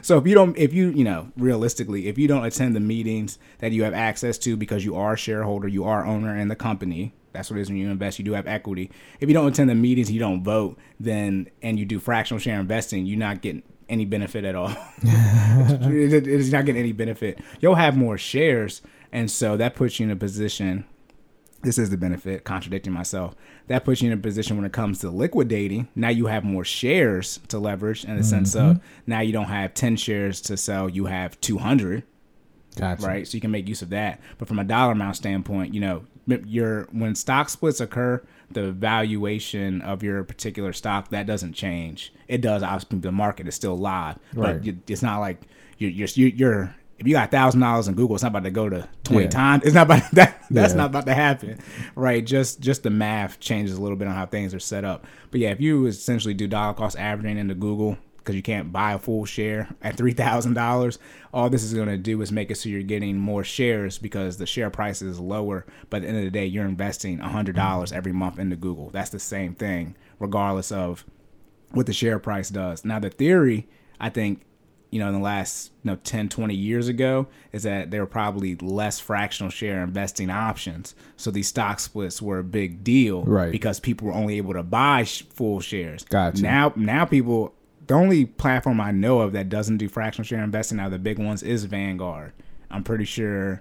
so 0.00 0.18
if 0.18 0.26
you 0.26 0.34
don't, 0.34 0.56
if 0.56 0.72
you 0.72 0.90
you 0.90 1.04
know 1.04 1.30
realistically, 1.36 2.08
if 2.08 2.18
you 2.18 2.28
don't 2.28 2.44
attend 2.44 2.74
the 2.74 2.80
meetings 2.80 3.38
that 3.58 3.72
you 3.72 3.84
have 3.84 3.94
access 3.94 4.38
to 4.38 4.56
because 4.56 4.84
you 4.84 4.96
are 4.96 5.14
a 5.14 5.16
shareholder, 5.16 5.68
you 5.68 5.84
are 5.84 6.04
owner 6.04 6.36
in 6.36 6.48
the 6.48 6.56
company. 6.56 7.14
That's 7.32 7.50
what 7.50 7.58
it 7.58 7.62
is 7.62 7.68
when 7.68 7.78
you 7.78 7.90
invest. 7.90 8.18
You 8.18 8.24
do 8.24 8.32
have 8.32 8.46
equity. 8.46 8.90
If 9.20 9.28
you 9.28 9.34
don't 9.34 9.48
attend 9.48 9.70
the 9.70 9.74
meetings, 9.74 10.10
you 10.10 10.20
don't 10.20 10.44
vote, 10.44 10.78
then 11.00 11.48
and 11.62 11.78
you 11.78 11.84
do 11.84 11.98
fractional 11.98 12.38
share 12.38 12.60
investing, 12.60 13.06
you're 13.06 13.18
not 13.18 13.40
getting 13.40 13.62
any 13.88 14.04
benefit 14.04 14.44
at 14.44 14.54
all. 14.54 14.70
it, 15.02 16.12
it 16.12 16.26
is 16.26 16.52
not 16.52 16.64
getting 16.64 16.80
any 16.80 16.92
benefit. 16.92 17.38
You'll 17.60 17.74
have 17.76 17.96
more 17.96 18.18
shares, 18.18 18.82
and 19.12 19.30
so 19.30 19.56
that 19.56 19.74
puts 19.74 20.00
you 20.00 20.06
in 20.06 20.12
a 20.12 20.16
position. 20.16 20.84
This 21.62 21.78
is 21.78 21.90
the 21.90 21.96
benefit. 21.96 22.44
Contradicting 22.44 22.92
myself, 22.92 23.34
that 23.68 23.84
puts 23.84 24.02
you 24.02 24.10
in 24.10 24.18
a 24.18 24.20
position 24.20 24.56
when 24.56 24.66
it 24.66 24.72
comes 24.72 24.98
to 25.00 25.10
liquidating. 25.10 25.88
Now 25.94 26.08
you 26.08 26.26
have 26.26 26.44
more 26.44 26.64
shares 26.64 27.38
to 27.48 27.58
leverage 27.58 28.04
in 28.04 28.16
the 28.16 28.24
sense 28.24 28.54
of 28.54 28.76
mm-hmm. 28.76 28.84
now 29.06 29.20
you 29.20 29.32
don't 29.32 29.46
have 29.46 29.74
ten 29.74 29.96
shares 29.96 30.40
to 30.42 30.56
sell. 30.56 30.88
You 30.88 31.06
have 31.06 31.40
two 31.40 31.58
hundred 31.58 32.02
Gotcha. 32.76 33.06
right? 33.06 33.26
So 33.26 33.36
you 33.36 33.40
can 33.40 33.50
make 33.50 33.68
use 33.68 33.82
of 33.82 33.90
that. 33.90 34.20
But 34.38 34.48
from 34.48 34.58
a 34.58 34.64
dollar 34.64 34.92
amount 34.92 35.16
standpoint, 35.16 35.74
you 35.74 35.80
know, 35.80 36.04
your 36.26 36.88
when 36.92 37.14
stock 37.14 37.48
splits 37.48 37.80
occur, 37.80 38.22
the 38.50 38.72
valuation 38.72 39.82
of 39.82 40.02
your 40.02 40.24
particular 40.24 40.72
stock 40.72 41.10
that 41.10 41.26
doesn't 41.26 41.52
change. 41.52 42.12
It 42.28 42.40
does. 42.40 42.62
Obviously, 42.62 42.98
the 42.98 43.12
market 43.12 43.46
is 43.48 43.54
still 43.54 43.76
live, 43.76 44.18
but 44.34 44.64
you- 44.64 44.78
it's 44.88 45.02
not 45.02 45.18
like 45.20 45.40
you're 45.78 45.90
you're 45.90 46.08
you're. 46.28 46.74
If 47.02 47.08
you 47.08 47.14
got 47.14 47.32
thousand 47.32 47.60
dollars 47.60 47.88
in 47.88 47.94
Google, 47.94 48.14
it's 48.14 48.22
not 48.22 48.28
about 48.28 48.44
to 48.44 48.50
go 48.52 48.68
to 48.68 48.88
twenty 49.02 49.24
Yeah. 49.24 49.30
times. 49.30 49.64
It's 49.64 49.74
not 49.74 49.86
about 49.86 50.08
that. 50.12 50.44
That's 50.50 50.72
Yeah. 50.72 50.76
not 50.76 50.86
about 50.90 51.06
to 51.06 51.14
happen, 51.14 51.58
right? 51.96 52.24
Just 52.24 52.60
just 52.60 52.84
the 52.84 52.90
math 52.90 53.40
changes 53.40 53.76
a 53.76 53.82
little 53.82 53.96
bit 53.96 54.06
on 54.06 54.14
how 54.14 54.24
things 54.24 54.54
are 54.54 54.60
set 54.60 54.84
up. 54.84 55.04
But 55.32 55.40
yeah, 55.40 55.50
if 55.50 55.60
you 55.60 55.86
essentially 55.86 56.32
do 56.32 56.46
dollar 56.46 56.74
cost 56.74 56.96
averaging 56.96 57.38
into 57.38 57.54
Google, 57.54 57.98
because 58.18 58.36
you 58.36 58.42
can't 58.42 58.72
buy 58.72 58.92
a 58.92 59.00
full 59.00 59.24
share 59.24 59.68
at 59.82 59.96
three 59.96 60.12
thousand 60.12 60.54
dollars. 60.54 61.00
All 61.34 61.50
this 61.50 61.64
is 61.64 61.74
going 61.74 61.88
to 61.88 61.98
do 61.98 62.22
is 62.22 62.30
make 62.30 62.52
it 62.52 62.54
so 62.54 62.68
you're 62.68 62.84
getting 62.84 63.18
more 63.18 63.42
shares 63.42 63.98
because 63.98 64.36
the 64.36 64.46
share 64.46 64.70
price 64.70 65.02
is 65.02 65.18
lower. 65.18 65.66
But 65.90 65.98
at 65.98 66.02
the 66.02 66.08
end 66.08 66.18
of 66.18 66.24
the 66.24 66.30
day, 66.30 66.46
you're 66.46 66.66
investing 66.66 67.18
hundred 67.18 67.56
dollars 67.56 67.90
mm-hmm. 67.90 67.98
every 67.98 68.12
month 68.12 68.38
into 68.38 68.54
Google. 68.54 68.90
That's 68.90 69.10
the 69.10 69.18
same 69.18 69.56
thing, 69.56 69.96
regardless 70.20 70.70
of 70.70 71.04
what 71.72 71.86
the 71.86 71.92
share 71.92 72.20
price 72.20 72.48
does. 72.48 72.84
Now, 72.84 73.00
the 73.00 73.10
theory, 73.10 73.66
I 73.98 74.08
think, 74.08 74.42
you 74.92 74.98
know, 75.00 75.08
in 75.08 75.14
the 75.14 75.20
last 75.20 75.72
you 75.82 75.90
know 75.90 75.96
10, 76.04 76.28
20 76.28 76.54
years 76.54 76.86
ago, 76.86 77.26
is 77.50 77.64
that 77.64 77.90
there 77.90 78.02
were 78.02 78.06
probably 78.06 78.54
less 78.56 79.00
fractional 79.00 79.50
share 79.50 79.82
investing 79.82 80.30
options. 80.30 80.94
So 81.16 81.30
these 81.32 81.48
stock 81.48 81.80
splits 81.80 82.22
were 82.22 82.38
a 82.38 82.44
big 82.44 82.84
deal, 82.84 83.24
Right. 83.24 83.50
Because 83.50 83.80
people 83.80 84.06
were 84.06 84.14
only 84.14 84.36
able 84.36 84.52
to 84.52 84.62
buy 84.62 85.04
sh- 85.04 85.22
full 85.22 85.58
shares. 85.60 86.04
Gotcha. 86.04 86.42
Now, 86.42 86.72
now 86.76 87.04
people. 87.06 87.54
The 87.88 87.94
only 87.94 88.26
platform 88.26 88.80
I 88.80 88.92
know 88.92 89.20
of 89.22 89.32
that 89.32 89.48
doesn't 89.48 89.78
do 89.78 89.88
fractional 89.88 90.24
share 90.24 90.44
investing 90.44 90.78
out 90.78 90.86
of 90.86 90.92
the 90.92 90.98
big 91.00 91.18
ones 91.18 91.42
is 91.42 91.64
Vanguard. 91.64 92.32
I'm 92.70 92.84
pretty 92.84 93.04
sure 93.04 93.60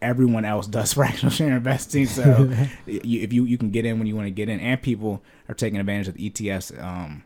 everyone 0.00 0.44
else 0.44 0.66
does 0.66 0.92
fractional 0.94 1.32
share 1.32 1.56
investing. 1.56 2.06
So 2.06 2.52
you, 2.86 3.22
if 3.22 3.32
you 3.32 3.44
you 3.44 3.58
can 3.58 3.70
get 3.70 3.86
in 3.86 3.98
when 3.98 4.06
you 4.06 4.14
want 4.14 4.26
to 4.26 4.30
get 4.30 4.48
in, 4.48 4.60
and 4.60 4.80
people 4.80 5.22
are 5.48 5.54
taking 5.54 5.80
advantage 5.80 6.08
of 6.08 6.14
the 6.14 6.30
ETFs 6.30 6.80
um, 6.82 7.24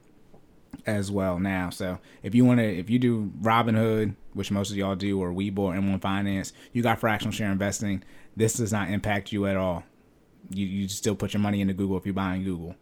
as 0.88 1.10
well 1.10 1.38
now. 1.38 1.70
So 1.70 1.98
if 2.22 2.34
you 2.34 2.44
want 2.44 2.60
to, 2.60 2.64
if 2.64 2.88
you 2.88 2.98
do 2.98 3.30
Robinhood, 3.42 4.16
which 4.32 4.50
most 4.50 4.70
of 4.70 4.76
y'all 4.76 4.96
do, 4.96 5.20
or 5.20 5.30
Webull 5.30 5.58
or 5.58 5.74
M1 5.74 6.00
Finance, 6.00 6.52
you 6.72 6.82
got 6.82 6.98
fractional 6.98 7.32
share 7.32 7.52
investing. 7.52 8.02
This 8.36 8.54
does 8.54 8.72
not 8.72 8.90
impact 8.90 9.30
you 9.30 9.46
at 9.46 9.56
all. 9.56 9.84
You 10.50 10.66
you 10.66 10.88
still 10.88 11.14
put 11.14 11.34
your 11.34 11.40
money 11.40 11.60
into 11.60 11.74
Google 11.74 11.98
if 11.98 12.06
you're 12.06 12.14
buying 12.14 12.42
Google 12.42 12.74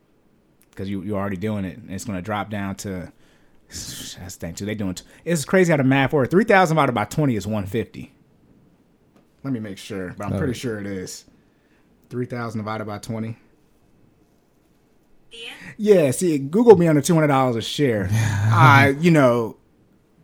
because 0.71 0.89
you 0.89 1.03
you're 1.03 1.19
already 1.19 1.37
doing 1.37 1.65
it. 1.65 1.79
And 1.79 1.91
it's 1.91 2.05
going 2.05 2.17
to 2.19 2.23
drop 2.23 2.49
down 2.49 2.77
to. 2.77 3.13
That's 3.69 4.15
the 4.15 4.31
thing 4.31 4.55
too. 4.55 4.67
They 4.67 4.77
doing. 4.77 4.97
It's 5.25 5.45
crazy 5.45 5.73
how 5.73 5.79
the 5.79 5.85
math 5.85 6.13
works. 6.13 6.31
Three 6.31 6.45
thousand 6.45 6.77
divided 6.77 6.93
by 6.93 7.07
twenty 7.07 7.35
is 7.35 7.47
one 7.47 7.67
fifty. 7.67 8.13
Let 9.43 9.53
me 9.53 9.61
make 9.61 9.79
sure, 9.79 10.15
but 10.17 10.27
I'm 10.27 10.39
pretty 10.39 10.55
sure 10.55 10.79
it 10.79 10.87
is. 10.87 11.25
Three 12.09 12.27
thousand 12.27 12.61
divided 12.61 12.87
by 12.87 12.99
twenty. 12.99 13.37
Yeah, 15.77 16.11
see, 16.11 16.39
Google 16.39 16.77
be 16.77 16.89
under 16.89 17.01
two 17.03 17.15
hundred 17.15 17.27
dollars 17.29 17.57
a 17.57 17.63
share. 17.63 18.09
I, 18.11 18.97
you 19.01 19.11
know, 19.11 19.57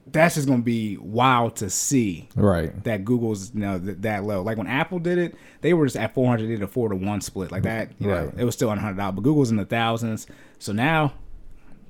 that's 0.06 0.34
just 0.36 0.46
gonna 0.48 0.62
be 0.62 0.96
wild 0.98 1.56
to 1.56 1.68
see 1.70 2.28
Right. 2.34 2.82
that 2.84 3.04
Google's 3.04 3.52
you 3.54 3.60
know 3.60 3.78
th- 3.78 3.98
that 4.00 4.24
low. 4.24 4.42
Like 4.42 4.56
when 4.58 4.66
Apple 4.66 4.98
did 4.98 5.18
it, 5.18 5.34
they 5.60 5.74
were 5.74 5.84
just 5.86 5.96
at 5.96 6.14
four 6.14 6.28
hundred, 6.28 6.44
they 6.48 6.54
did 6.54 6.62
a 6.62 6.66
four 6.66 6.88
to 6.88 6.96
one 6.96 7.20
split 7.20 7.50
like 7.52 7.62
that. 7.64 7.90
You 7.98 8.08
know, 8.08 8.24
Right. 8.26 8.34
it 8.38 8.44
was 8.44 8.54
still 8.54 8.68
hundred 8.70 8.96
dollars, 8.96 9.14
but 9.16 9.22
Google's 9.22 9.50
in 9.50 9.56
the 9.56 9.64
thousands. 9.66 10.26
So 10.58 10.72
now, 10.72 11.12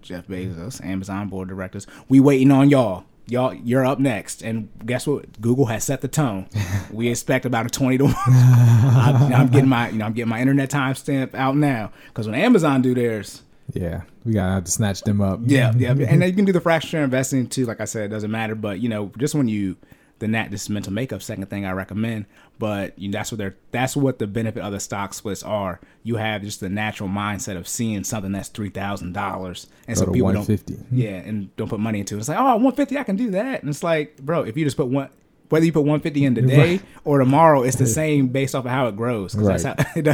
Jeff 0.01 0.27
Bezos, 0.27 0.85
Amazon 0.85 1.29
board 1.29 1.49
directors, 1.49 1.87
we 2.09 2.19
waiting 2.21 2.51
on 2.51 2.71
y'all. 2.71 3.05
Y'all, 3.27 3.55
you're 3.55 3.85
up 3.87 3.99
next, 3.99 4.43
and 4.43 4.69
guess 4.85 5.07
what? 5.07 5.41
Google 5.41 5.67
has 5.67 5.85
set 5.85 6.01
the 6.01 6.09
tone. 6.09 6.49
we 6.91 7.09
expect 7.09 7.47
about 7.47 7.67
a 7.67 7.71
twenty 7.71 7.99
to 7.99 8.05
one. 8.05 8.15
I, 8.27 9.31
I'm 9.35 9.49
getting 9.49 9.69
my, 9.69 9.89
you 9.91 9.99
know, 9.99 10.07
I'm 10.07 10.13
getting 10.13 10.29
my 10.29 10.41
internet 10.41 10.71
timestamp 10.71 11.35
out 11.35 11.57
now 11.57 11.93
because 12.09 12.27
when 12.27 12.35
Amazon 12.35 12.83
do 12.83 12.95
theirs, 12.95 13.43
Yeah. 13.73 14.03
We 14.25 14.35
gotta 14.35 14.53
have 14.53 14.65
to 14.65 14.71
snatch 14.71 15.03
them 15.03 15.21
up. 15.21 15.41
yeah, 15.45 15.73
yeah, 15.77 15.91
and 15.91 16.23
then 16.23 16.29
you 16.29 16.33
can 16.35 16.45
do 16.45 16.53
the 16.53 16.61
fractional 16.61 17.05
investing 17.05 17.49
too. 17.49 17.65
Like 17.67 17.81
I 17.81 17.85
said, 17.87 18.05
it 18.05 18.09
doesn't 18.09 18.31
matter. 18.31 18.55
But 18.55 18.79
you 18.81 18.89
know, 18.89 19.11
just 19.19 19.35
when 19.35 19.49
you 19.49 19.77
the 20.23 20.29
that 20.29 20.51
this 20.51 20.69
mental 20.69 20.93
makeup, 20.93 21.21
second 21.23 21.47
thing 21.47 21.67
I 21.67 21.73
recommend. 21.73 22.27
But 22.59 22.99
you 22.99 23.09
know, 23.09 23.19
that's 23.19 23.31
what 23.33 23.39
they're 23.39 23.57
that's 23.71 23.97
what 23.97 24.19
the 24.19 24.27
benefit 24.27 24.63
of 24.63 24.73
the 24.73 24.81
stock 24.81 25.13
splits 25.15 25.43
are. 25.43 25.81
You 26.03 26.17
have 26.17 26.43
just 26.43 26.61
the 26.61 26.69
natural 26.69 27.09
mindset 27.09 27.57
of 27.57 27.69
seeing 27.69 28.05
something 28.05 28.33
that's 28.33 28.49
three 28.49 28.71
thousand 28.71 29.13
dollars, 29.13 29.67
and 29.87 29.97
Go 29.97 30.05
so 30.07 30.13
people 30.13 30.33
don't 30.33 30.87
yeah, 30.93 31.11
and 31.11 31.55
don't 31.57 31.69
put 31.69 31.81
money 31.81 32.01
into 32.01 32.17
it. 32.17 32.21
It's 32.21 32.29
like 32.29 32.39
oh, 32.39 32.45
150, 32.57 32.97
I 32.99 33.05
can 33.05 33.17
do 33.17 33.31
that, 33.33 33.61
and 33.61 33.69
it's 33.69 33.83
like, 33.83 34.17
bro, 34.19 34.43
if 34.43 34.57
you 34.57 34.65
just 34.65 34.77
put 34.77 34.89
one. 34.89 35.11
Whether 35.49 35.67
you 35.67 35.73
put 35.73 35.81
150 35.81 36.25
in 36.25 36.35
today 36.35 36.57
Right. 36.57 36.83
or 37.05 37.19
tomorrow, 37.19 37.63
it's 37.63 37.77
the 37.77 37.87
same 37.87 38.29
based 38.29 38.55
off 38.55 38.65
of 38.65 38.71
how 38.71 38.87
it 38.87 38.97
grows. 38.97 39.35
Right. 39.35 39.61
how, 39.63 39.75
it, 39.95 40.07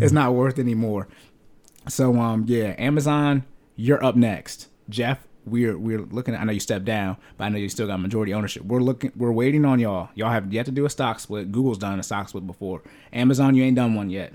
it's 0.00 0.12
not 0.12 0.34
worth 0.34 0.60
anymore. 0.60 1.08
So 1.88 2.14
um 2.20 2.44
yeah, 2.46 2.76
Amazon, 2.78 3.44
you're 3.74 4.02
up 4.04 4.14
next. 4.14 4.68
Jeff, 4.88 5.26
we're 5.48 5.76
we're 5.78 6.00
looking 6.00 6.34
at 6.34 6.40
I 6.40 6.44
know 6.44 6.52
you 6.52 6.60
stepped 6.60 6.84
down, 6.84 7.16
but 7.36 7.44
I 7.44 7.48
know 7.48 7.58
you 7.58 7.68
still 7.68 7.86
got 7.86 7.98
majority 8.00 8.32
ownership. 8.34 8.64
We're 8.64 8.80
looking 8.80 9.12
we're 9.16 9.32
waiting 9.32 9.64
on 9.64 9.78
y'all. 9.78 10.08
Y'all 10.14 10.30
have 10.30 10.52
yet 10.52 10.66
to 10.66 10.72
do 10.72 10.84
a 10.86 10.90
stock 10.90 11.20
split. 11.20 11.50
Google's 11.52 11.78
done 11.78 11.98
a 11.98 12.02
stock 12.02 12.28
split 12.28 12.46
before. 12.46 12.82
Amazon, 13.12 13.54
you 13.54 13.64
ain't 13.64 13.76
done 13.76 13.94
one 13.94 14.10
yet. 14.10 14.34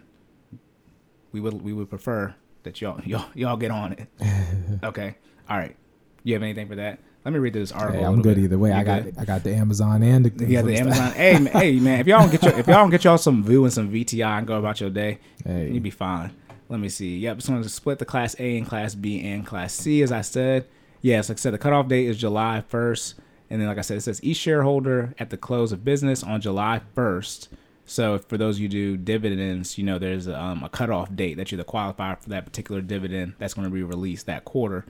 We 1.31 1.39
would 1.39 1.61
we 1.61 1.73
would 1.73 1.89
prefer 1.89 2.35
that 2.63 2.81
y'all 2.81 2.99
y'all 3.05 3.25
y'all 3.33 3.57
get 3.57 3.71
on 3.71 3.93
it. 3.93 4.07
okay. 4.83 5.15
All 5.49 5.57
right. 5.57 5.75
You 6.23 6.33
have 6.33 6.43
anything 6.43 6.67
for 6.67 6.75
that? 6.75 6.99
Let 7.25 7.31
me 7.33 7.39
read 7.39 7.53
this 7.53 7.71
article. 7.71 8.01
Hey, 8.01 8.05
I'm 8.05 8.21
good 8.21 8.35
bit. 8.35 8.43
either 8.45 8.57
way. 8.57 8.69
You 8.71 8.75
I 8.75 8.83
got 8.83 9.03
good? 9.03 9.15
I 9.17 9.25
got 9.25 9.43
the 9.43 9.53
Amazon 9.55 10.03
and 10.03 10.25
the 10.25 10.45
Yeah, 10.45 10.61
the 10.61 10.75
Amazon. 10.77 11.11
hey, 11.15 11.39
man, 11.39 11.53
hey, 11.53 11.79
man, 11.79 11.99
if 12.01 12.07
y'all 12.07 12.19
don't 12.19 12.31
get 12.31 12.43
your 12.43 12.59
if 12.59 12.67
y'all 12.67 12.75
don't 12.77 12.89
get 12.89 13.03
y'all 13.05 13.17
some 13.17 13.43
View 13.43 13.63
and 13.63 13.71
some 13.73 13.91
VTI 13.91 14.39
and 14.39 14.47
go 14.47 14.57
about 14.59 14.81
your 14.81 14.89
day, 14.89 15.19
Hey. 15.45 15.69
you'd 15.71 15.83
be 15.83 15.89
fine. 15.89 16.31
Let 16.69 16.79
me 16.79 16.89
see. 16.89 17.17
Yep, 17.19 17.37
it's 17.37 17.49
going 17.49 17.61
to 17.61 17.69
split 17.69 17.99
the 17.99 18.05
Class 18.05 18.35
A 18.39 18.57
and 18.57 18.67
Class 18.67 18.95
B 18.95 19.21
and 19.25 19.45
Class 19.45 19.73
C, 19.73 20.01
as 20.01 20.11
I 20.11 20.21
said. 20.21 20.65
Yes, 21.03 21.27
like 21.27 21.37
I 21.37 21.39
said, 21.39 21.53
the 21.53 21.57
cutoff 21.57 21.89
date 21.89 22.07
is 22.07 22.17
July 22.17 22.63
1st. 22.71 23.15
And 23.49 23.61
then, 23.61 23.67
like 23.67 23.77
I 23.77 23.81
said, 23.81 23.97
it 23.97 24.01
says 24.01 24.23
each 24.23 24.37
shareholder 24.37 25.13
at 25.19 25.29
the 25.29 25.37
close 25.37 25.73
of 25.73 25.83
business 25.83 26.23
on 26.23 26.39
July 26.39 26.81
1st. 26.95 27.49
So, 27.85 28.17
for 28.17 28.37
those 28.37 28.57
you 28.57 28.69
do 28.69 28.95
dividends, 28.95 29.77
you 29.77 29.83
know, 29.83 29.99
there's 29.99 30.29
um, 30.29 30.63
a 30.63 30.69
cutoff 30.69 31.13
date 31.13 31.35
that 31.35 31.51
you're 31.51 31.57
the 31.57 31.65
qualifier 31.65 32.17
for 32.17 32.29
that 32.29 32.45
particular 32.45 32.79
dividend 32.79 33.33
that's 33.37 33.53
going 33.53 33.67
to 33.67 33.73
be 33.73 33.83
released 33.83 34.25
that 34.27 34.45
quarter. 34.45 34.85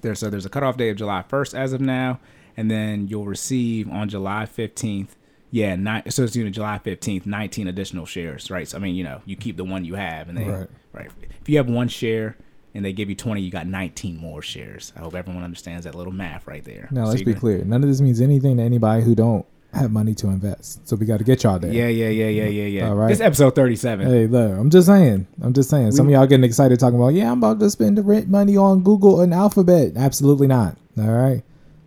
There, 0.00 0.14
so 0.14 0.30
there's 0.30 0.46
a 0.46 0.48
cutoff 0.48 0.78
date 0.78 0.88
of 0.88 0.96
July 0.96 1.22
1st 1.28 1.54
as 1.54 1.74
of 1.74 1.82
now, 1.82 2.20
and 2.56 2.70
then 2.70 3.06
you'll 3.06 3.26
receive 3.26 3.90
on 3.90 4.08
July 4.08 4.46
15th. 4.46 5.08
Yeah, 5.50 5.76
nine, 5.76 6.10
so 6.10 6.24
it's 6.24 6.34
you 6.34 6.44
know, 6.44 6.50
July 6.50 6.80
15th, 6.82 7.26
19 7.26 7.68
additional 7.68 8.06
shares, 8.06 8.50
right? 8.50 8.66
So 8.66 8.78
I 8.78 8.80
mean, 8.80 8.94
you 8.94 9.04
know, 9.04 9.20
you 9.26 9.36
keep 9.36 9.58
the 9.58 9.64
one 9.64 9.84
you 9.84 9.94
have, 9.94 10.30
and 10.30 10.38
they 10.38 10.44
Right. 10.44 10.70
right. 10.92 11.10
If 11.40 11.48
you 11.48 11.58
have 11.58 11.68
one 11.68 11.88
share 11.88 12.36
and 12.78 12.84
they 12.86 12.92
give 12.94 13.10
you 13.10 13.16
20, 13.16 13.42
you 13.42 13.50
got 13.50 13.66
19 13.66 14.16
more 14.16 14.40
shares. 14.40 14.92
I 14.96 15.00
hope 15.00 15.14
everyone 15.14 15.42
understands 15.42 15.84
that 15.84 15.94
little 15.94 16.12
math 16.12 16.46
right 16.46 16.64
there. 16.64 16.88
Now 16.90 17.04
So 17.04 17.10
let's 17.10 17.20
be 17.22 17.32
gonna- 17.32 17.40
clear. 17.40 17.64
None 17.64 17.82
of 17.82 17.88
this 17.90 18.00
means 18.00 18.20
anything 18.20 18.56
to 18.58 18.62
anybody 18.62 19.02
who 19.02 19.14
don't 19.16 19.44
have 19.74 19.90
money 19.90 20.14
to 20.14 20.28
invest. 20.28 20.86
So 20.88 20.94
we 20.96 21.04
got 21.04 21.18
to 21.18 21.24
get 21.24 21.42
y'all 21.42 21.58
there. 21.58 21.72
Yeah, 21.72 21.88
yeah, 21.88 22.08
yeah, 22.08 22.28
yeah, 22.28 22.44
yeah, 22.46 22.64
yeah. 22.66 22.88
All 22.88 22.94
right. 22.94 23.08
This 23.08 23.18
is 23.18 23.22
episode 23.22 23.54
37. 23.56 24.06
Hey, 24.06 24.26
look, 24.28 24.58
I'm 24.58 24.70
just 24.70 24.86
saying. 24.86 25.26
I'm 25.42 25.52
just 25.52 25.68
saying. 25.68 25.92
Some 25.92 26.06
of 26.06 26.12
y'all 26.12 26.26
getting 26.26 26.44
excited 26.44 26.78
talking 26.80 26.98
about, 26.98 27.08
yeah, 27.14 27.30
I'm 27.30 27.38
about 27.38 27.60
to 27.60 27.68
spend 27.68 27.98
the 27.98 28.02
rent 28.02 28.28
money 28.28 28.56
on 28.56 28.82
Google 28.82 29.20
and 29.20 29.34
Alphabet. 29.34 29.92
Absolutely 29.96 30.46
not. 30.46 30.78
All 30.98 31.04
right. 31.10 31.42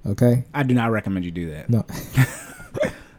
Okay. 0.05 0.43
I 0.53 0.63
do 0.63 0.73
not 0.73 0.91
recommend 0.91 1.25
you 1.25 1.31
do 1.31 1.49
that. 1.51 1.69
No. 1.69 1.85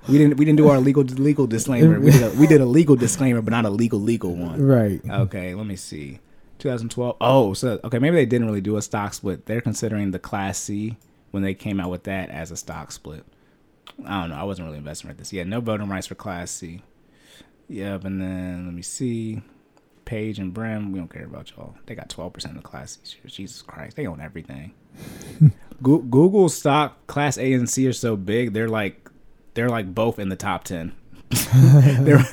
We 0.09 0.19
didn't 0.19 0.37
we 0.37 0.45
didn't 0.45 0.57
do 0.57 0.69
our 0.69 0.81
legal 0.81 1.05
legal 1.05 1.47
disclaimer. 1.47 2.01
We 2.01 2.11
did 2.11 2.23
a, 2.25 2.31
we 2.37 2.47
did 2.49 2.61
a 2.61 2.67
legal 2.67 2.97
disclaimer, 2.97 3.41
but 3.41 3.53
not 3.53 3.65
a 3.65 3.71
legal 3.71 4.01
legal 4.01 4.35
one. 4.35 4.61
right. 4.61 5.01
Okay, 5.09 5.55
let 5.55 5.65
me 5.65 5.77
see. 5.77 6.19
2012. 6.63 7.17
Oh, 7.21 7.53
so 7.55 7.81
okay, 7.85 7.99
maybe 7.99 8.17
they 8.17 8.27
didn't 8.27 8.47
really 8.47 8.61
do 8.61 8.77
a 8.77 8.83
stock 8.83 9.15
split. 9.15 9.47
They're 9.47 9.61
considering 9.61 10.13
the 10.13 10.19
Class 10.19 10.59
C 10.59 10.97
when 11.33 11.43
they 11.43 11.55
came 11.55 11.81
out 11.81 11.91
with 11.91 12.05
that 12.05 12.31
as 12.31 12.51
a 12.51 12.57
stock 12.57 12.93
split. 12.93 13.25
I 14.07 14.21
don't 14.21 14.31
know. 14.31 14.37
I 14.37 14.45
wasn't 14.45 14.67
really 14.67 14.79
investing 14.79 15.11
at 15.11 15.19
this. 15.19 15.33
Yeah, 15.33 15.45
no 15.45 15.61
voting 15.61 15.89
rights 15.89 16.07
for 16.07 16.15
Class 16.15 16.51
C. 16.51 16.83
Yep, 17.69 18.05
and 18.05 18.21
then 18.21 18.67
let 18.67 18.75
me 18.75 18.83
see. 18.83 19.43
Page 20.05 20.39
and 20.39 20.53
Brin, 20.53 20.91
we 20.93 20.99
don't 20.99 21.13
care 21.13 21.25
about 21.25 21.51
y'all. 21.53 21.77
They 21.87 21.95
got 21.95 22.09
12% 22.09 22.45
of 22.47 22.55
the 22.55 22.61
Class 22.61 22.99
C 23.03 23.17
shares. 23.17 23.35
Jesus 23.35 23.63
Christ, 23.63 23.97
they 23.97 24.07
own 24.07 24.21
everything. 24.21 24.73
Goo- 25.83 26.03
Google 26.03 26.49
stock 26.49 27.07
Class 27.07 27.39
A 27.39 27.53
and 27.53 27.69
C 27.69 27.87
are 27.89 27.93
so 27.93 28.17
big, 28.17 28.53
they're 28.53 28.69
like 28.69 29.09
they're 29.55 29.69
like 29.69 29.95
both 29.95 30.19
in 30.19 30.29
the 30.29 30.37
top 30.37 30.65
10. 30.65 30.93
they're 31.55 32.25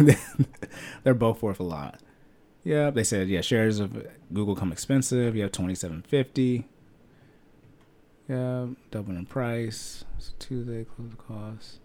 they're 1.04 1.14
both 1.14 1.42
worth 1.42 1.60
a 1.60 1.64
lot. 1.64 2.00
Yeah, 2.64 2.89
they 2.89 3.03
said 3.03 3.30
yeah, 3.30 3.41
shares 3.41 3.80
of 3.80 4.07
Google 4.34 4.55
come 4.55 4.72
expensive. 4.72 5.36
You 5.36 5.43
have 5.43 5.51
twenty 5.51 5.76
seven 5.76 6.01
fifty. 6.01 6.68
Yeah, 8.28 8.68
doubling 8.91 9.18
in 9.18 9.26
price. 9.26 10.05
So 10.20 10.34
Tuesday 10.38 10.86
close 10.86 11.10
the 11.10 11.16
cost. 11.16 11.80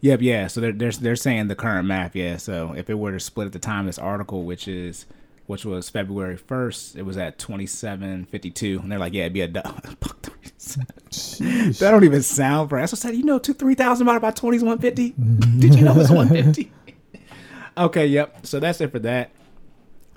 Yep, 0.00 0.20
yeah. 0.22 0.46
So 0.46 0.60
they're 0.60 0.72
they're 0.72 0.92
they're 0.92 1.16
saying 1.16 1.48
the 1.48 1.54
current 1.54 1.86
math. 1.86 2.16
Yeah. 2.16 2.38
So 2.38 2.74
if 2.76 2.90
it 2.90 2.94
were 2.94 3.12
to 3.12 3.20
split 3.20 3.46
at 3.46 3.52
the 3.52 3.58
time 3.58 3.80
of 3.80 3.86
this 3.86 3.98
article, 3.98 4.44
which 4.44 4.66
is 4.68 5.06
which 5.46 5.64
was 5.64 5.88
February 5.88 6.36
first, 6.36 6.96
it 6.96 7.02
was 7.02 7.16
at 7.16 7.38
twenty 7.38 7.66
seven 7.66 8.24
fifty 8.24 8.50
two, 8.50 8.80
and 8.82 8.90
they're 8.90 8.98
like, 8.98 9.12
yeah, 9.12 9.22
it'd 9.22 9.32
be 9.32 9.42
a 9.42 9.48
buck 9.48 10.26
That 11.38 11.78
don't 11.80 12.04
even 12.04 12.22
sound 12.22 12.72
right. 12.72 12.80
What 12.80 12.92
I 12.92 12.96
said. 12.96 13.14
You 13.14 13.22
know, 13.24 13.38
two 13.38 13.54
three 13.54 13.74
thousand 13.74 14.06
divided 14.06 14.20
by 14.20 14.32
twenty 14.32 14.56
is 14.56 14.64
one 14.64 14.78
fifty. 14.78 15.10
Did 15.58 15.74
you 15.74 15.82
know 15.82 15.98
it's 15.98 16.10
one 16.10 16.28
fifty? 16.28 16.72
okay, 17.78 18.06
yep. 18.06 18.44
So 18.46 18.58
that's 18.58 18.80
it 18.80 18.90
for 18.90 18.98
that. 19.00 19.30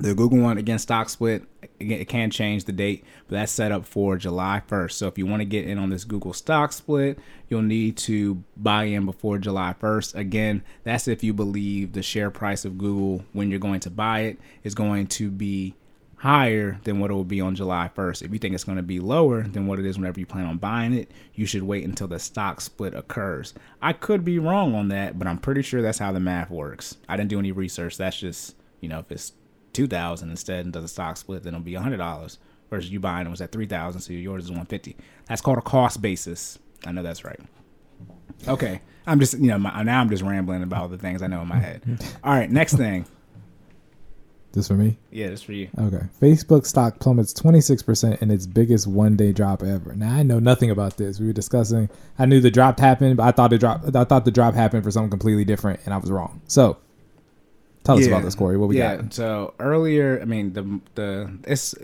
The 0.02 0.16
Google 0.16 0.40
one 0.40 0.58
again, 0.58 0.80
stock 0.80 1.10
split. 1.10 1.44
It 1.78 2.08
can 2.08 2.30
change 2.32 2.64
the 2.64 2.72
date, 2.72 3.04
but 3.28 3.36
that's 3.36 3.52
set 3.52 3.74
up 3.74 3.86
for 3.86 4.16
July 4.16 4.62
1st. 4.66 4.94
So 4.94 5.08
if 5.08 5.18
you 5.18 5.26
want 5.26 5.42
to 5.42 5.46
get 5.46 5.68
in 5.68 5.78
on 5.78 5.90
this 5.90 6.06
Google 6.06 6.32
stock 6.32 6.72
split, 6.72 7.20
you'll 7.50 7.64
need 7.64 7.98
to 7.98 8.42
buy 8.56 8.86
in 8.86 9.06
before 9.06 9.38
July 9.38 9.76
1st. 9.80 10.16
Again, 10.16 10.64
that's 10.84 11.10
if 11.10 11.22
you 11.22 11.34
believe 11.34 11.92
the 11.92 12.02
share 12.02 12.32
price 12.32 12.64
of 12.64 12.78
Google 12.78 13.26
when 13.34 13.50
you're 13.50 13.60
going 13.60 13.82
to 13.82 13.90
buy 13.90 14.22
it 14.22 14.40
is 14.64 14.74
going 14.74 15.08
to 15.08 15.30
be 15.30 15.76
higher 16.16 16.80
than 16.84 17.00
what 17.00 17.12
it 17.12 17.14
will 17.14 17.24
be 17.24 17.42
on 17.42 17.56
July 17.56 17.90
1st. 17.94 18.24
If 18.24 18.32
you 18.32 18.40
think 18.40 18.54
it's 18.54 18.66
going 18.66 18.78
to 18.78 18.84
be 18.84 19.00
lower 19.00 19.44
than 19.44 19.68
what 19.68 19.80
it 19.80 19.86
is 19.86 19.98
whenever 19.98 20.20
you 20.20 20.26
plan 20.26 20.46
on 20.46 20.58
buying 20.58 20.94
it, 20.94 21.12
you 21.34 21.46
should 21.46 21.64
wait 21.64 21.86
until 21.86 22.08
the 22.08 22.20
stock 22.20 22.62
split 22.62 22.94
occurs. 22.94 23.54
I 23.82 23.94
could 23.94 24.24
be 24.24 24.40
wrong 24.40 24.76
on 24.76 24.90
that, 24.90 25.20
but 25.20 25.28
I'm 25.28 25.40
pretty 25.40 25.62
sure 25.62 25.82
that's 25.82 26.00
how 26.00 26.14
the 26.14 26.20
math 26.22 26.50
works. 26.50 26.98
I 27.08 27.18
didn't 27.18 27.30
do 27.30 27.40
any 27.40 27.52
research. 27.54 27.98
That's 27.98 28.20
just, 28.20 28.56
you 28.82 28.90
know, 28.90 29.00
if 29.00 29.12
it's 29.12 29.34
2000 29.74 30.30
instead 30.30 30.66
and 30.66 30.74
does 30.74 30.84
a 30.84 30.88
stock 30.88 31.18
split, 31.18 31.44
then 31.44 31.54
it'll 31.54 31.64
be 31.64 31.74
$100 31.74 32.38
versus 32.70 32.92
you 32.92 33.00
buying 33.00 33.28
it 33.28 33.30
was 33.30 33.42
at 33.42 33.52
3000 33.52 34.02
so 34.02 34.14
yours 34.14 34.46
is 34.46 34.52
150 34.52 34.96
That's 35.28 35.42
called 35.42 35.58
a 35.58 35.62
cost 35.62 36.02
basis. 36.02 36.60
I 36.86 36.92
know 36.92 37.04
that's 37.04 37.26
right. 37.26 37.40
Okay. 38.48 38.82
I'm 39.06 39.20
just, 39.20 39.38
you 39.40 39.48
know, 39.48 39.58
my, 39.58 39.82
now 39.84 40.02
I'm 40.02 40.10
just 40.10 40.24
rambling 40.24 40.64
about 40.64 40.82
all 40.82 40.88
the 40.88 40.98
things 40.98 41.22
I 41.22 41.28
know 41.28 41.42
in 41.42 41.48
my 41.48 41.60
head. 41.60 41.82
All 42.24 42.32
right, 42.32 42.50
next 42.50 42.76
thing. 42.76 43.06
This 44.52 44.68
for 44.68 44.74
me? 44.74 44.98
Yeah, 45.12 45.30
this 45.30 45.44
for 45.44 45.52
you. 45.54 45.70
Okay. 45.78 46.06
Facebook 46.20 46.66
stock 46.66 47.00
plummets 47.00 47.34
26% 47.34 48.22
in 48.22 48.32
its 48.32 48.48
biggest 48.48 48.88
one 48.88 49.16
day 49.16 49.32
drop 49.32 49.62
ever. 49.62 49.94
Now, 49.96 50.16
I 50.16 50.24
know 50.24 50.40
nothing 50.40 50.72
about 50.72 50.98
this. 50.98 51.20
We 51.20 51.28
were 51.28 51.34
discussing, 51.34 51.90
I 52.18 52.26
knew 52.26 52.40
the 52.40 52.50
drop 52.50 52.80
happened, 52.80 53.18
but 53.18 53.24
I 53.24 53.32
thought 53.32 53.52
the 53.52 53.60
drop, 53.60 53.84
I 53.96 54.04
thought 54.04 54.26
the 54.26 54.32
drop 54.32 54.56
happened 54.56 54.84
for 54.84 54.92
something 54.92 55.12
completely 55.12 55.46
different, 55.46 55.82
and 55.86 55.94
I 55.94 55.98
was 55.98 56.10
wrong. 56.12 56.42
So, 56.48 56.78
tell 57.84 57.98
us 57.98 58.04
Yeah. 58.06 58.10
about 58.10 58.24
this, 58.24 58.36
Corey. 58.36 58.58
What 58.58 58.70
we 58.70 58.78
yeah. 58.78 58.98
got? 58.98 59.14
So 59.14 59.54
earlier, 59.60 60.20
I 60.22 60.26
mean, 60.26 60.54
the 60.54 60.80
the 60.96 61.32
it's 61.46 61.76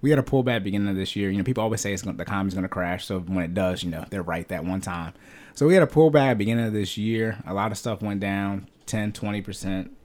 we 0.00 0.10
had 0.10 0.18
a 0.18 0.22
pullback 0.22 0.62
beginning 0.64 0.88
of 0.88 0.96
this 0.96 1.16
year. 1.16 1.30
You 1.30 1.38
know, 1.38 1.44
people 1.44 1.62
always 1.62 1.80
say 1.80 1.92
it's 1.92 2.02
gonna, 2.02 2.16
the 2.16 2.22
economy's 2.24 2.54
going 2.54 2.64
to 2.64 2.68
crash. 2.68 3.06
So 3.06 3.20
when 3.20 3.44
it 3.44 3.54
does, 3.54 3.82
you 3.82 3.90
know, 3.90 4.04
they're 4.10 4.22
right 4.22 4.46
that 4.48 4.64
one 4.64 4.80
time. 4.80 5.14
So 5.54 5.66
we 5.66 5.74
had 5.74 5.82
a 5.82 5.86
pullback 5.86 6.36
beginning 6.36 6.66
of 6.66 6.72
this 6.72 6.98
year. 6.98 7.38
A 7.46 7.54
lot 7.54 7.72
of 7.72 7.78
stuff 7.78 8.02
went 8.02 8.20
down 8.20 8.68
10, 8.86 9.12
20 9.12 9.40
percent. 9.42 9.96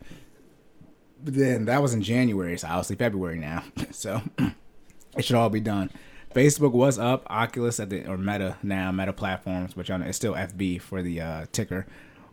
But 1.21 1.34
then 1.34 1.65
that 1.65 1.82
was 1.82 1.93
in 1.93 2.01
January, 2.01 2.57
so 2.57 2.67
obviously 2.69 2.95
February 2.95 3.38
now. 3.39 3.63
So 3.91 4.21
it 5.17 5.25
should 5.25 5.36
all 5.36 5.49
be 5.49 5.59
done. 5.59 5.89
Facebook 6.34 6.71
was 6.71 6.97
up. 6.99 7.25
Oculus 7.30 7.80
at 7.80 7.89
the 7.89 8.05
or 8.05 8.17
Meta 8.17 8.55
now 8.63 8.91
Meta 8.91 9.11
platforms, 9.11 9.75
which 9.75 9.89
know 9.89 10.01
it's 10.05 10.15
still 10.15 10.34
FB 10.36 10.80
for 10.82 11.01
the 11.01 11.19
uh, 11.19 11.45
ticker, 11.51 11.86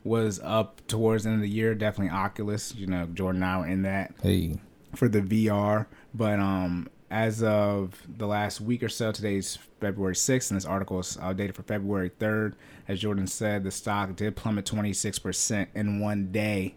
was 0.06 0.40
up 0.42 0.80
towards 0.86 1.24
the 1.24 1.30
end 1.30 1.36
of 1.36 1.42
the 1.42 1.48
year. 1.48 1.74
Definitely 1.74 2.16
Oculus. 2.16 2.74
You 2.74 2.86
know, 2.86 3.06
Jordan 3.06 3.42
and 3.42 3.50
I 3.50 3.58
were 3.58 3.66
in 3.66 3.82
that 3.82 4.14
Hey, 4.22 4.58
for 4.94 5.08
the 5.08 5.20
VR. 5.20 5.86
But 6.14 6.38
um, 6.38 6.88
as 7.10 7.42
of 7.42 8.02
the 8.08 8.26
last 8.26 8.60
week 8.60 8.82
or 8.82 8.88
so, 8.88 9.12
today's 9.12 9.58
February 9.80 10.14
6th, 10.14 10.50
and 10.50 10.56
this 10.56 10.64
article 10.64 10.98
is 11.00 11.18
outdated 11.20 11.56
for 11.56 11.62
February 11.62 12.10
3rd. 12.10 12.54
As 12.88 13.00
Jordan 13.00 13.26
said, 13.26 13.64
the 13.64 13.70
stock 13.70 14.14
did 14.16 14.36
plummet 14.36 14.64
26% 14.64 15.66
in 15.74 16.00
one 16.00 16.30
day. 16.30 16.76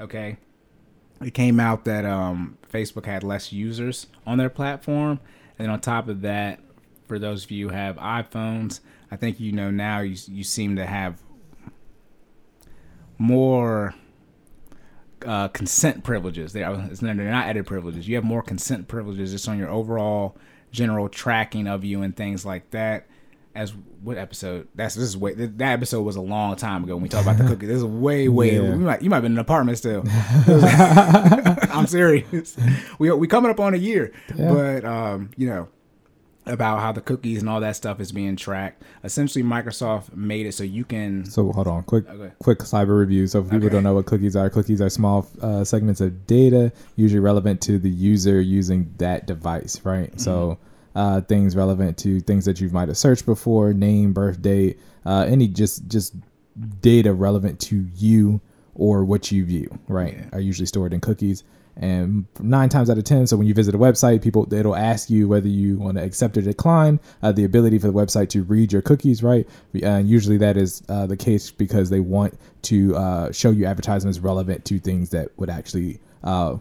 Okay. 0.00 0.36
It 1.20 1.34
came 1.34 1.58
out 1.58 1.84
that 1.84 2.04
um, 2.04 2.58
Facebook 2.72 3.06
had 3.06 3.24
less 3.24 3.52
users 3.52 4.06
on 4.26 4.38
their 4.38 4.50
platform. 4.50 5.20
And 5.58 5.66
then 5.66 5.70
on 5.70 5.80
top 5.80 6.08
of 6.08 6.20
that, 6.20 6.60
for 7.08 7.18
those 7.18 7.44
of 7.44 7.50
you 7.50 7.68
who 7.68 7.74
have 7.74 7.96
iPhones, 7.96 8.80
I 9.10 9.16
think 9.16 9.40
you 9.40 9.50
know 9.52 9.70
now 9.70 10.00
you, 10.00 10.16
you 10.28 10.44
seem 10.44 10.76
to 10.76 10.86
have 10.86 11.20
more 13.18 13.94
uh, 15.26 15.48
consent 15.48 16.04
privileges. 16.04 16.52
They 16.52 16.62
are 16.62 16.76
they're 16.76 17.14
not 17.14 17.48
edit 17.48 17.66
privileges. 17.66 18.08
You 18.08 18.14
have 18.16 18.24
more 18.24 18.42
consent 18.42 18.88
privileges 18.88 19.32
just 19.32 19.48
on 19.48 19.58
your 19.58 19.68
overall 19.68 20.36
general 20.70 21.08
tracking 21.08 21.66
of 21.66 21.84
you 21.84 22.02
and 22.02 22.16
things 22.16 22.46
like 22.46 22.70
that. 22.70 23.06
As 23.54 23.72
what 24.02 24.16
episode? 24.18 24.68
That's 24.76 24.94
this 24.94 25.04
is 25.04 25.16
way 25.16 25.34
that 25.34 25.60
episode 25.72 26.02
was 26.02 26.14
a 26.14 26.20
long 26.20 26.54
time 26.54 26.84
ago 26.84 26.94
when 26.94 27.02
we 27.02 27.08
talked 27.08 27.26
about 27.26 27.38
the 27.38 27.44
cookie. 27.48 27.66
This 27.66 27.78
is 27.78 27.84
way 27.84 28.28
way. 28.28 28.54
Yeah. 28.54 28.62
You 28.62 28.76
might 28.76 29.02
you 29.02 29.10
might 29.10 29.16
have 29.16 29.22
been 29.24 29.32
in 29.32 29.38
an 29.38 29.42
apartment 29.42 29.78
still. 29.78 30.04
I'm 31.72 31.86
serious. 31.88 32.56
We 33.00 33.10
we 33.10 33.26
coming 33.26 33.50
up 33.50 33.58
on 33.58 33.74
a 33.74 33.78
year, 33.78 34.12
Yeah. 34.36 34.52
but 34.54 34.84
um, 34.84 35.30
you 35.36 35.48
know 35.48 35.68
about 36.48 36.80
how 36.80 36.92
the 36.92 37.00
cookies 37.00 37.40
and 37.40 37.48
all 37.48 37.60
that 37.60 37.76
stuff 37.76 38.00
is 38.00 38.12
being 38.12 38.36
tracked. 38.36 38.82
Essentially, 39.04 39.44
Microsoft 39.44 40.14
made 40.14 40.46
it 40.46 40.52
so 40.52 40.64
you 40.64 40.84
can. 40.84 41.24
So 41.24 41.52
hold 41.52 41.66
on, 41.68 41.82
quick, 41.84 42.08
Okay. 42.08 42.32
quick 42.40 42.58
cyber 42.60 42.98
review. 42.98 43.26
So 43.26 43.40
if 43.40 43.46
people 43.50 43.66
Okay. 43.66 43.74
don't 43.74 43.84
know 43.84 43.94
what 43.94 44.06
cookies 44.06 44.34
are, 44.36 44.48
cookies 44.50 44.80
are 44.80 44.88
small 44.88 45.26
uh, 45.42 45.64
segments 45.64 46.00
of 46.00 46.26
data, 46.26 46.72
usually 46.96 47.20
relevant 47.20 47.60
to 47.62 47.78
the 47.78 47.90
user 47.90 48.40
using 48.40 48.92
that 48.98 49.26
device, 49.26 49.80
right? 49.84 50.10
So 50.20 50.58
uh, 50.94 51.20
things 51.22 51.54
relevant 51.54 51.96
to 51.98 52.20
things 52.20 52.44
that 52.46 52.60
you 52.60 52.68
might 52.70 52.88
have 52.88 52.96
searched 52.96 53.26
before, 53.26 53.72
name, 53.72 54.12
birth 54.12 54.40
date, 54.42 54.80
uh, 55.06 55.26
any 55.28 55.46
just 55.48 55.86
just 55.88 56.14
data 56.80 57.12
relevant 57.12 57.60
to 57.60 57.86
you 57.94 58.40
or 58.74 59.04
what 59.04 59.30
you 59.30 59.44
view, 59.44 59.68
right? 59.88 60.14
Yeah. 60.14 60.38
Are 60.38 60.40
usually 60.40 60.66
stored 60.66 60.92
in 60.92 61.00
cookies. 61.00 61.44
And 61.80 62.26
nine 62.40 62.68
times 62.68 62.90
out 62.90 62.98
of 62.98 63.04
ten, 63.04 63.26
so 63.28 63.36
when 63.36 63.46
you 63.46 63.54
visit 63.54 63.74
a 63.74 63.78
website, 63.78 64.20
people 64.20 64.52
it'll 64.52 64.74
ask 64.74 65.08
you 65.08 65.28
whether 65.28 65.46
you 65.46 65.78
want 65.78 65.96
to 65.96 66.02
accept 66.02 66.36
or 66.36 66.42
decline 66.42 66.98
uh, 67.22 67.30
the 67.30 67.44
ability 67.44 67.78
for 67.78 67.86
the 67.86 67.92
website 67.92 68.28
to 68.30 68.42
read 68.42 68.72
your 68.72 68.82
cookies, 68.82 69.22
right? 69.22 69.48
And 69.82 70.08
usually 70.08 70.38
that 70.38 70.56
is 70.56 70.82
uh, 70.88 71.06
the 71.06 71.16
case 71.16 71.52
because 71.52 71.88
they 71.90 72.00
want 72.00 72.36
to 72.62 72.96
uh, 72.96 73.32
show 73.32 73.50
you 73.50 73.64
advertisements 73.64 74.18
relevant 74.18 74.64
to 74.66 74.80
things 74.80 75.10
that 75.10 75.28
would 75.38 75.50
actually 75.50 76.00
uh, 76.24 76.56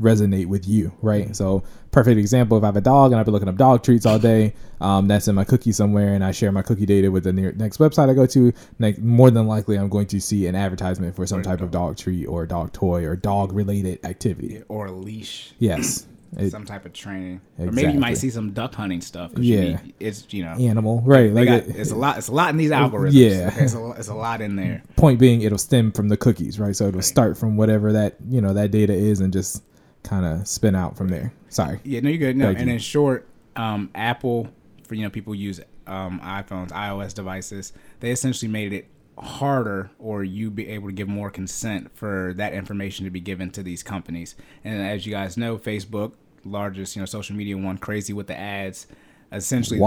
resonate 0.00 0.46
with 0.46 0.66
you, 0.66 0.92
right? 1.02 1.34
So, 1.36 1.62
perfect 1.90 2.18
example: 2.18 2.56
if 2.58 2.64
I 2.64 2.66
have 2.68 2.76
a 2.76 2.80
dog 2.80 3.12
and 3.12 3.20
I've 3.20 3.26
been 3.26 3.34
looking 3.34 3.48
up 3.48 3.56
dog 3.56 3.82
treats 3.82 4.06
all 4.06 4.18
day, 4.18 4.54
um, 4.80 5.08
that's 5.08 5.28
in 5.28 5.34
my 5.34 5.44
cookie 5.44 5.72
somewhere, 5.72 6.14
and 6.14 6.24
I 6.24 6.32
share 6.32 6.50
my 6.52 6.62
cookie 6.62 6.86
data 6.86 7.10
with 7.10 7.24
the 7.24 7.32
near, 7.32 7.52
next 7.52 7.78
website 7.78 8.08
I 8.08 8.14
go 8.14 8.26
to. 8.26 8.52
Like, 8.78 8.98
more 8.98 9.30
than 9.30 9.46
likely, 9.46 9.76
I'm 9.76 9.88
going 9.88 10.06
to 10.08 10.20
see 10.20 10.46
an 10.46 10.54
advertisement 10.54 11.14
for 11.14 11.26
some 11.26 11.42
type 11.42 11.60
of 11.60 11.70
dog 11.70 11.96
treat 11.96 12.26
or 12.26 12.46
dog 12.46 12.72
toy 12.72 13.04
or 13.04 13.16
dog 13.16 13.52
related 13.52 14.04
activity. 14.04 14.62
or 14.68 14.86
a 14.86 14.92
leash, 14.92 15.52
Yes, 15.58 16.06
It- 16.38 16.50
some 16.52 16.64
type 16.64 16.86
of 16.86 16.92
training, 16.92 17.40
exactly. 17.58 17.66
or 17.68 17.72
maybe 17.72 17.92
you 17.94 17.98
might 18.00 18.14
see 18.16 18.30
some 18.30 18.52
duck 18.52 18.72
hunting 18.76 19.00
stuff. 19.00 19.32
you 19.36 19.54
Yeah. 19.56 19.60
need- 19.62 19.94
it's 19.98 20.26
you 20.30 20.44
know, 20.44 20.52
animal, 20.52 21.02
right? 21.04 21.32
Like, 21.34 21.48
got, 21.48 21.58
it- 21.64 21.74
it's 21.76 21.90
a 21.90 21.96
lot. 21.96 22.18
It's 22.18 22.28
a 22.28 22.32
lot 22.32 22.50
in 22.50 22.56
these 22.56 22.70
algorithms. 22.70 23.14
Yeah. 23.14 23.52
it's 23.58 23.74
a, 23.74 23.90
it's 23.98 24.06
a 24.08 24.14
lot 24.14 24.40
in 24.40 24.54
there. 24.56 24.82
point 24.96 25.18
being, 25.18 25.42
it'll 25.42 25.58
stem 25.58 25.90
from 25.90 26.08
the 26.08 26.16
cookies, 26.16 26.60
right? 26.60 26.74
So 26.76 26.86
it'll 26.86 27.02
start 27.02 27.36
from 27.36 27.56
whatever 27.56 27.92
that 27.92 28.14
you 28.28 28.40
know 28.40 28.54
that 28.54 28.70
data 28.70 28.92
is, 28.94 29.18
and 29.20 29.32
just 29.32 29.62
kind 30.02 30.24
of 30.24 30.46
spin 30.46 30.74
out 30.74 30.96
from 30.96 31.08
there. 31.08 31.32
Sorry. 31.48 31.80
Yeah, 31.84 32.00
no, 32.00 32.08
you're 32.10 32.18
good. 32.18 32.36
No, 32.36 32.46
Thank 32.46 32.58
and 32.60 32.68
you. 32.68 32.74
in 32.74 32.80
short, 32.80 33.26
um, 33.56 33.90
Apple 33.94 34.48
for 34.86 34.94
you 34.94 35.02
know 35.04 35.10
people 35.10 35.34
use 35.34 35.60
um, 35.86 36.20
iPhones, 36.22 36.70
iOS 36.70 37.14
devices. 37.14 37.72
They 38.00 38.10
essentially 38.10 38.50
made 38.50 38.72
it 38.72 38.86
harder, 39.18 39.90
or 39.98 40.24
you 40.24 40.50
be 40.50 40.68
able 40.68 40.88
to 40.88 40.92
give 40.94 41.08
more 41.08 41.30
consent 41.30 41.90
for 41.96 42.32
that 42.36 42.54
information 42.54 43.04
to 43.04 43.10
be 43.10 43.20
given 43.20 43.50
to 43.52 43.62
these 43.62 43.82
companies. 43.82 44.34
And 44.64 44.80
as 44.82 45.04
you 45.06 45.12
guys 45.12 45.36
know, 45.36 45.58
Facebook, 45.58 46.12
largest 46.44 46.96
you 46.96 47.02
know 47.02 47.06
social 47.06 47.36
media 47.36 47.56
one, 47.56 47.78
crazy 47.78 48.12
with 48.12 48.26
the 48.26 48.38
ads. 48.38 48.86
Essentially, 49.32 49.78
they- 49.78 49.84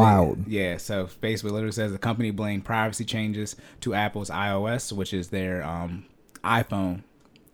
yeah. 0.47 0.77
So 0.77 1.05
Facebook 1.05 1.51
literally 1.51 1.73
says 1.73 1.91
the 1.91 1.97
company 1.97 2.31
blamed 2.31 2.63
privacy 2.63 3.03
changes 3.03 3.57
to 3.81 3.93
Apple's 3.93 4.29
iOS, 4.29 4.93
which 4.93 5.13
is 5.13 5.29
their 5.29 5.63
um, 5.63 6.05
iPhone 6.45 7.03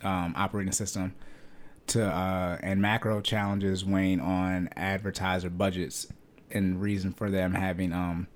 um, 0.04 0.34
operating 0.38 0.72
system 0.72 1.16
to 1.90 2.06
uh, 2.06 2.58
and 2.62 2.82
macro 2.82 3.22
challenges 3.22 3.84
weighing 3.86 4.20
on 4.20 4.70
advertiser 4.76 5.50
budgets 5.50 6.08
and 6.52 6.82
reason 6.82 7.14
for 7.14 7.30
them 7.30 7.54
having 7.54 7.94
um, 7.94 8.28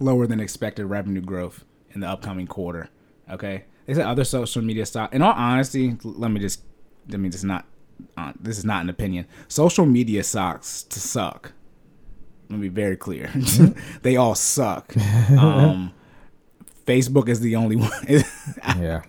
lower 0.00 0.26
than 0.26 0.40
expected 0.40 0.86
revenue 0.86 1.20
growth 1.20 1.64
in 1.90 2.00
the 2.00 2.08
upcoming 2.08 2.46
quarter. 2.46 2.88
Okay, 3.30 3.64
they 3.86 3.94
said 3.94 4.06
other 4.06 4.24
social 4.24 4.62
media 4.62 4.86
stock. 4.86 5.14
In 5.14 5.22
all 5.22 5.32
honesty, 5.32 5.96
let 6.02 6.30
me 6.30 6.40
just 6.40 6.62
let 7.08 7.20
me 7.20 7.28
just 7.28 7.44
not. 7.44 7.66
Uh, 8.16 8.32
this 8.38 8.58
is 8.58 8.64
not 8.64 8.82
an 8.82 8.90
opinion. 8.90 9.26
Social 9.48 9.86
media 9.86 10.22
stocks 10.22 10.82
to 10.84 11.00
suck. 11.00 11.52
Let 12.50 12.60
me 12.60 12.68
be 12.68 12.74
very 12.74 12.96
clear. 12.96 13.30
they 14.02 14.16
all 14.16 14.34
suck. 14.34 14.94
Um, 15.30 15.92
Facebook 16.86 17.28
is 17.28 17.40
the 17.40 17.56
only 17.56 17.76
one. 17.76 17.90
Yeah. 18.78 19.02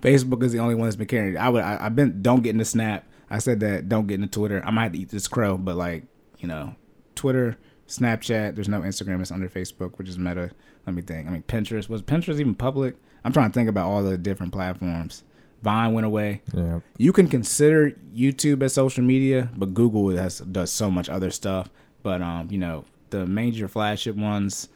Facebook 0.00 0.42
is 0.42 0.52
the 0.52 0.60
only 0.60 0.74
one 0.74 0.84
that's 0.84 0.96
been 0.96 1.06
carrying 1.06 1.34
it. 1.34 1.38
I 1.38 1.48
would. 1.48 1.62
I, 1.62 1.86
I've 1.86 1.96
been. 1.96 2.22
Don't 2.22 2.42
get 2.42 2.50
into 2.50 2.64
Snap. 2.64 3.04
I 3.30 3.38
said 3.38 3.60
that. 3.60 3.88
Don't 3.88 4.06
get 4.06 4.16
into 4.16 4.28
Twitter. 4.28 4.62
I 4.64 4.70
might 4.70 4.84
have 4.84 4.92
to 4.92 4.98
eat 4.98 5.10
this 5.10 5.28
crow, 5.28 5.56
but 5.58 5.76
like 5.76 6.04
you 6.38 6.48
know, 6.48 6.74
Twitter, 7.14 7.56
Snapchat. 7.86 8.54
There's 8.54 8.68
no 8.68 8.80
Instagram. 8.80 9.20
It's 9.20 9.30
under 9.30 9.48
Facebook, 9.48 9.98
which 9.98 10.08
is 10.08 10.18
Meta. 10.18 10.50
Let 10.86 10.94
me 10.94 11.02
think. 11.02 11.28
I 11.28 11.30
mean, 11.32 11.42
Pinterest 11.42 11.88
was 11.88 12.02
Pinterest 12.02 12.40
even 12.40 12.54
public? 12.54 12.96
I'm 13.24 13.32
trying 13.32 13.50
to 13.50 13.54
think 13.54 13.68
about 13.68 13.86
all 13.88 14.02
the 14.02 14.16
different 14.16 14.52
platforms. 14.52 15.24
Vine 15.62 15.92
went 15.92 16.06
away. 16.06 16.40
Yeah. 16.54 16.80
You 16.98 17.12
can 17.12 17.26
consider 17.26 17.90
YouTube 18.14 18.62
as 18.62 18.74
social 18.74 19.02
media, 19.02 19.50
but 19.56 19.74
Google 19.74 20.08
has 20.16 20.38
does 20.38 20.70
so 20.70 20.90
much 20.90 21.08
other 21.08 21.30
stuff. 21.30 21.68
But 22.02 22.22
um, 22.22 22.48
you 22.50 22.58
know, 22.58 22.84
the 23.10 23.26
major 23.26 23.68
flagship 23.68 24.16
ones. 24.16 24.68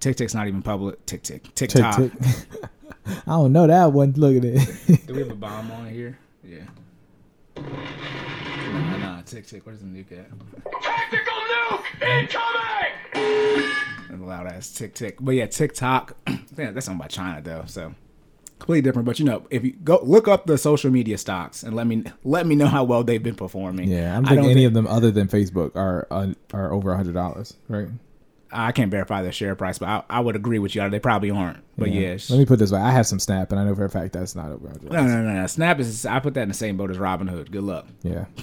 TikTok's 0.00 0.34
not 0.34 0.48
even 0.48 0.62
public. 0.62 1.04
TikTok, 1.06 1.42
Tick, 1.54 1.70
TikTok. 1.70 1.96
tick. 1.96 2.12
I 3.06 3.30
don't 3.30 3.52
know 3.52 3.66
that 3.66 3.92
one. 3.92 4.12
Look 4.16 4.36
at 4.36 4.44
it. 4.44 5.06
Do 5.06 5.14
we 5.14 5.20
have 5.20 5.30
a 5.30 5.34
bomb 5.34 5.70
on 5.70 5.88
here? 5.88 6.18
Yeah. 6.44 6.64
Nah, 7.56 8.96
nah, 8.98 9.22
tick 9.22 9.46
tick. 9.46 9.64
Where's 9.66 9.80
the 9.80 9.86
nuke 9.86 10.12
at? 10.12 10.26
Tactical 10.82 11.34
nuke 11.34 11.84
incoming! 12.20 13.70
And 14.10 14.26
loud 14.26 14.46
ass 14.46 14.72
tick 14.72 14.94
tick. 14.94 15.16
But 15.20 15.32
yeah, 15.32 15.46
TikTok. 15.46 16.16
yeah, 16.56 16.70
that's 16.70 16.86
something 16.86 17.00
about 17.00 17.10
China 17.10 17.40
though, 17.42 17.64
so 17.66 17.94
completely 18.58 18.82
different. 18.82 19.06
But 19.06 19.18
you 19.18 19.24
know, 19.24 19.46
if 19.50 19.64
you 19.64 19.72
go 19.84 20.00
look 20.02 20.28
up 20.28 20.46
the 20.46 20.56
social 20.58 20.90
media 20.90 21.18
stocks 21.18 21.62
and 21.62 21.74
let 21.76 21.86
me 21.86 22.04
let 22.24 22.46
me 22.46 22.54
know 22.54 22.66
how 22.66 22.84
well 22.84 23.04
they've 23.04 23.22
been 23.22 23.34
performing. 23.34 23.88
yeah, 23.88 24.16
I'm 24.16 24.26
I 24.26 24.34
don't 24.34 24.44
any 24.46 24.54
think- 24.54 24.66
of 24.68 24.74
them 24.74 24.86
other 24.86 25.10
than 25.10 25.28
Facebook 25.28 25.74
are 25.76 26.06
uh, 26.10 26.32
are 26.52 26.72
over 26.72 26.92
a 26.92 26.96
hundred 26.96 27.14
dollars, 27.14 27.56
right? 27.68 27.88
I 28.52 28.72
can't 28.72 28.90
verify 28.90 29.22
their 29.22 29.32
share 29.32 29.54
price, 29.54 29.78
but 29.78 29.88
I, 29.88 30.02
I 30.10 30.20
would 30.20 30.36
agree 30.36 30.58
with 30.58 30.74
you. 30.74 30.88
They 30.88 31.00
probably 31.00 31.30
aren't. 31.30 31.58
But 31.76 31.90
yeah, 31.92 32.16
Let 32.28 32.38
me 32.38 32.46
put 32.46 32.58
this 32.58 32.70
way: 32.70 32.80
I 32.80 32.90
have 32.90 33.06
some 33.06 33.18
Snap, 33.18 33.50
and 33.50 33.60
I 33.60 33.64
know 33.64 33.74
for 33.74 33.84
a 33.84 33.90
fact 33.90 34.12
that's 34.12 34.34
not 34.34 34.50
over 34.50 34.68
no, 34.68 35.02
no, 35.04 35.22
no, 35.22 35.32
no. 35.32 35.46
Snap 35.46 35.80
is. 35.80 36.04
I 36.06 36.20
put 36.20 36.34
that 36.34 36.42
in 36.42 36.48
the 36.48 36.54
same 36.54 36.76
boat 36.76 36.90
as 36.90 36.98
Robinhood. 36.98 37.50
Good 37.50 37.64
luck. 37.64 37.86
Yeah. 38.02 38.26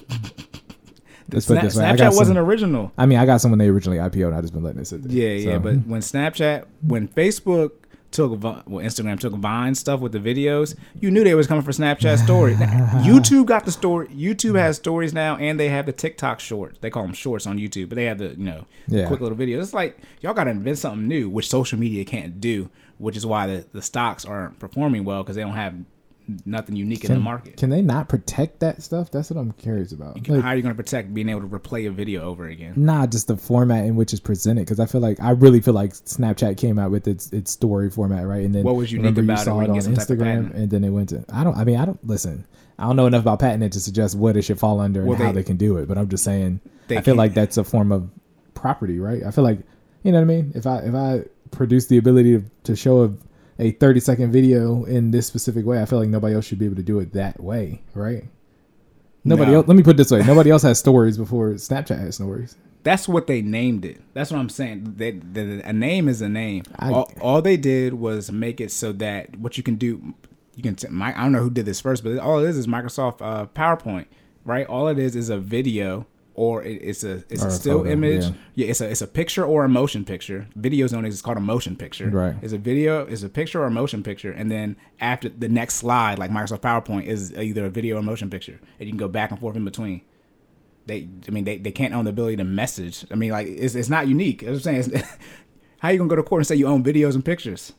Let's 1.32 1.45
put 1.45 1.62
this 1.62 1.76
way: 1.76 1.84
Snapchat 1.84 2.16
wasn't 2.16 2.39
original. 2.39 2.91
I 2.97 3.05
mean, 3.05 3.20
I 3.20 3.26
got 3.26 3.41
some 3.41 3.51
when 3.51 3.60
they 3.60 3.68
originally 3.68 3.99
IPO'd. 3.99 4.34
I 4.34 4.41
just 4.41 4.53
been 4.53 4.64
letting 4.64 4.82
it 4.82 4.86
sit 4.86 5.03
there. 5.03 5.12
Yeah, 5.12 5.51
yeah, 5.51 5.57
but 5.60 5.76
when 5.86 6.01
Snapchat, 6.01 6.66
when 6.82 7.07
Facebook 7.07 7.72
took, 8.12 8.32
well, 8.41 8.64
Instagram 8.68 9.20
took 9.20 9.34
Vine 9.34 9.76
stuff 9.76 9.99
with 9.99 10.12
the 10.12 10.20
videos, 10.20 10.76
you 10.99 11.12
knew 11.12 11.24
they 11.24 11.36
was 11.36 11.47
coming 11.47 11.64
for 11.64 11.72
Snapchat 11.72 12.18
stories. 12.24 12.57
YouTube 13.03 13.45
got 13.45 13.66
the 13.66 13.72
story. 13.72 14.07
YouTube 14.07 14.57
has 14.57 14.78
stories 14.78 15.14
now, 15.14 15.36
and 15.38 15.60
they 15.60 15.70
have 15.70 15.86
the 15.86 15.91
TikTok 15.91 16.39
shorts. 16.39 16.80
They 16.80 16.89
call 16.89 17.03
them 17.03 17.14
shorts 17.14 17.45
on 17.47 17.57
YouTube, 17.60 17.89
but 17.89 17.95
they 17.95 18.05
have 18.05 18.18
the 18.18 18.30
you 18.30 18.43
know 18.45 18.66
Yeah. 18.88 19.07
quick 19.07 19.22
little 19.22 19.38
videos. 19.38 19.62
It's 19.62 19.74
like 19.74 19.97
y'all 20.22 20.34
got 20.34 20.45
to 20.45 20.51
invent 20.51 20.78
something 20.80 21.07
new, 21.07 21.30
which 21.30 21.47
social 21.49 21.78
media 21.80 22.03
can't 22.05 22.39
do, 22.41 22.70
which 22.97 23.16
is 23.16 23.26
why 23.26 23.47
the, 23.47 23.66
the 23.74 23.82
stocks 23.82 24.26
aren't 24.26 24.60
performing 24.60 25.03
well 25.05 25.24
because 25.24 25.36
they 25.36 25.41
don't 25.43 25.53
have 25.55 25.76
nothing 26.45 26.75
unique 26.75 27.05
in 27.05 27.13
the 27.13 27.19
market. 27.19 27.57
Can 27.57 27.69
they 27.69 27.82
not 27.82 28.09
protect 28.09 28.59
that 28.59 28.82
stuff? 28.84 29.11
That's 29.11 29.30
what 29.30 29.39
I'm 29.39 29.51
curious 29.53 29.91
about. 29.91 30.15
Like, 30.30 30.41
How 30.41 30.49
are 30.49 30.55
you 30.55 30.61
going 30.61 30.73
to 30.75 30.82
protect 30.82 31.13
being 31.13 31.30
able 31.30 31.41
to 31.41 31.47
replay 31.47 31.88
a 31.88 31.91
video 31.91 32.23
over 32.23 32.45
again? 32.47 32.73
nah, 32.75 33.05
just 33.07 33.27
the 33.27 33.38
format 33.38 33.86
in 33.86 33.95
which 33.95 34.13
it's 34.13 34.19
presented. 34.19 34.61
Because 34.61 34.80
I 34.80 34.86
feel 34.86 35.01
like 35.01 35.19
I 35.19 35.32
really 35.32 35.61
feel 35.61 35.73
like 35.73 35.93
Snapchat 35.93 36.57
came 36.57 36.77
out 36.80 36.91
with 36.91 37.07
its 37.07 37.32
its 37.34 37.51
story 37.51 37.89
format, 37.89 38.27
right? 38.27 38.43
And 38.45 38.53
then 38.53 38.63
What 38.63 38.75
was 38.75 38.91
unique 38.91 39.15
you 39.17 39.23
about 39.23 39.41
it 39.41 39.45
saw 39.45 39.59
it 39.59 39.63
you 39.65 39.69
on 39.69 39.75
get 39.75 39.84
some 39.84 39.95
type 39.95 40.09
of 40.09 40.17
Instagram, 40.17 40.53
and 40.53 40.69
then 40.69 40.84
it 40.84 40.89
went 40.89 41.09
to. 41.09 41.23
I 41.34 41.43
don't. 41.43 41.55
I 41.57 41.63
mean, 41.63 41.77
I 41.77 41.86
don't 41.86 42.05
listen. 42.07 42.45
I 42.77 42.84
don't 42.84 42.95
know 42.95 43.07
enough 43.07 43.21
about 43.23 43.39
patent 43.39 43.73
to 43.73 43.80
suggest 43.82 44.15
what 44.17 44.38
it 44.38 44.43
should 44.43 44.57
fall 44.59 44.80
under 44.80 45.03
Well, 45.03 45.15
and 45.15 45.21
how 45.23 45.32
they- 45.32 45.41
they 45.41 45.43
can 45.43 45.57
do 45.57 45.75
it. 45.77 45.88
But 45.89 45.97
I'm 45.97 46.07
just 46.07 46.23
saying, 46.23 46.61
I 46.86 46.95
feel 46.95 47.01
can't- 47.01 47.17
like 47.17 47.34
that's 47.34 47.57
a 47.57 47.63
form 47.65 47.91
of 47.91 48.09
property, 48.53 48.99
right? 48.99 49.23
I 49.23 49.32
feel 49.32 49.43
like 49.43 49.59
you 50.03 50.11
know 50.11 50.19
what 50.19 50.23
I 50.23 50.27
mean. 50.27 50.51
If 50.55 50.65
I 50.65 50.77
if 50.80 50.95
I 50.95 51.23
produce 51.51 51.88
the 51.88 51.97
ability 51.97 52.38
to, 52.38 52.43
to 52.63 52.75
show 52.75 53.03
a 53.03 53.11
a 53.60 53.72
30 53.72 53.99
second 53.99 54.32
video 54.32 54.86
in 54.86 55.12
this 55.12 55.28
specific 55.28 55.66
way, 55.66 55.82
I 55.82 55.86
feel 55.86 55.99
like 55.99 56.10
nobody 56.10 56.34
else 56.34 56.45
should 56.45 56.60
be 56.60 56.66
able 56.66 56.78
to 56.78 56.84
do 56.84 56.99
it 56.99 57.14
that 57.14 57.39
way, 57.41 57.82
right? 57.93 58.24
Nobody 59.24 59.51
No. 59.51 59.57
else. 59.60 59.68
Let 59.68 59.76
me 59.78 59.84
put 59.84 59.91
it 59.91 59.97
this 59.97 60.12
way: 60.12 60.24
nobody 60.24 60.49
else 60.49 60.64
has 60.64 60.80
stories 60.80 61.18
before 61.18 61.49
Snapchat 61.51 61.99
has 61.99 62.16
stories. 62.16 62.55
That's 62.84 63.07
what 63.10 63.28
they 63.28 63.41
named 63.41 63.84
it. 63.84 63.99
That's 64.14 64.32
what 64.32 64.39
I'm 64.39 64.47
saying. 64.47 64.93
They, 64.95 65.12
the, 65.12 65.62
a 65.66 65.74
name 65.74 66.07
is 66.07 66.22
a 66.22 66.30
name. 66.30 66.64
I- 66.78 66.93
all, 66.93 67.12
all 67.20 67.41
they 67.41 67.57
did 67.57 67.95
was 67.95 68.32
make 68.32 68.62
it 68.62 68.72
so 68.72 68.93
that 68.93 69.36
what 69.38 69.57
you 69.57 69.64
can 69.64 69.76
do, 69.76 70.14
you 70.55 70.64
can. 70.64 70.76
T- 70.76 70.88
my, 70.88 71.10
I 71.18 71.24
don't 71.24 71.34
know 71.34 71.43
who 71.43 71.49
did 71.49 71.66
this 71.66 71.82
first, 71.82 72.03
but 72.05 72.18
all 72.20 72.39
it 72.39 72.47
is 72.47 72.57
is 72.57 72.68
Microsoft 72.68 73.22
uh, 73.22 73.47
PowerPoint, 73.47 74.05
right? 74.45 74.66
All 74.68 74.88
it 74.88 74.97
is 74.97 75.18
is 75.18 75.30
a 75.30 75.38
video 75.38 76.07
or 76.45 76.63
it, 76.63 76.77
it's 76.89 77.03
a 77.03 77.15
it's 77.33 77.43
Or 77.43 77.47
a 77.49 77.51
still 77.51 77.79
photo, 77.79 77.91
image. 77.91 78.23
yeah. 78.23 78.31
Yeah. 78.55 78.67
it's 78.71 78.81
a 78.81 78.87
it's 78.93 79.01
a 79.01 79.07
picture 79.07 79.43
or 79.45 79.59
a 79.65 79.69
motion 79.69 80.03
picture. 80.05 80.47
Video 80.55 80.85
is 80.85 80.91
known 80.93 81.05
as 81.05 81.13
it's 81.13 81.21
called 81.21 81.37
a 81.37 81.47
motion 81.53 81.75
picture. 81.75 82.09
Right. 82.09 82.35
It's 82.41 82.53
a 82.53 82.57
video, 82.57 83.05
is 83.05 83.23
a 83.23 83.29
picture 83.29 83.59
or 83.61 83.65
a 83.67 83.71
motion 83.81 84.01
picture, 84.03 84.31
and 84.31 84.49
then 84.49 84.75
after 84.99 85.27
the 85.29 85.49
next 85.49 85.75
slide, 85.75 86.17
like 86.19 86.31
Microsoft 86.31 86.61
PowerPoint, 86.61 87.05
is 87.07 87.21
either 87.37 87.65
a 87.65 87.69
video 87.69 87.97
or 87.97 88.03
motion 88.03 88.29
picture, 88.29 88.57
and 88.79 88.87
you 88.87 88.91
can 88.93 88.97
go 88.97 89.07
back 89.09 89.31
and 89.31 89.39
forth 89.39 89.55
in 89.57 89.65
between 89.65 90.01
they 90.85 91.07
I 91.27 91.31
mean 91.31 91.43
they, 91.43 91.57
they 91.57 91.71
can't 91.71 91.93
own 91.93 92.05
the 92.05 92.11
ability 92.11 92.37
to 92.37 92.43
message. 92.43 93.05
I 93.11 93.15
mean 93.15 93.31
like 93.31 93.47
it's 93.47 93.75
it's 93.75 93.89
not 93.89 94.07
unique. 94.07 94.41
I'm 94.43 94.59
saying 94.59 94.91
how 95.79 95.89
you 95.89 95.97
gonna 95.99 96.09
go 96.09 96.15
to 96.15 96.23
court 96.23 96.39
and 96.41 96.47
say 96.47 96.55
you 96.55 96.67
own 96.67 96.83
videos 96.83 97.15
and 97.15 97.23
pictures? 97.23 97.73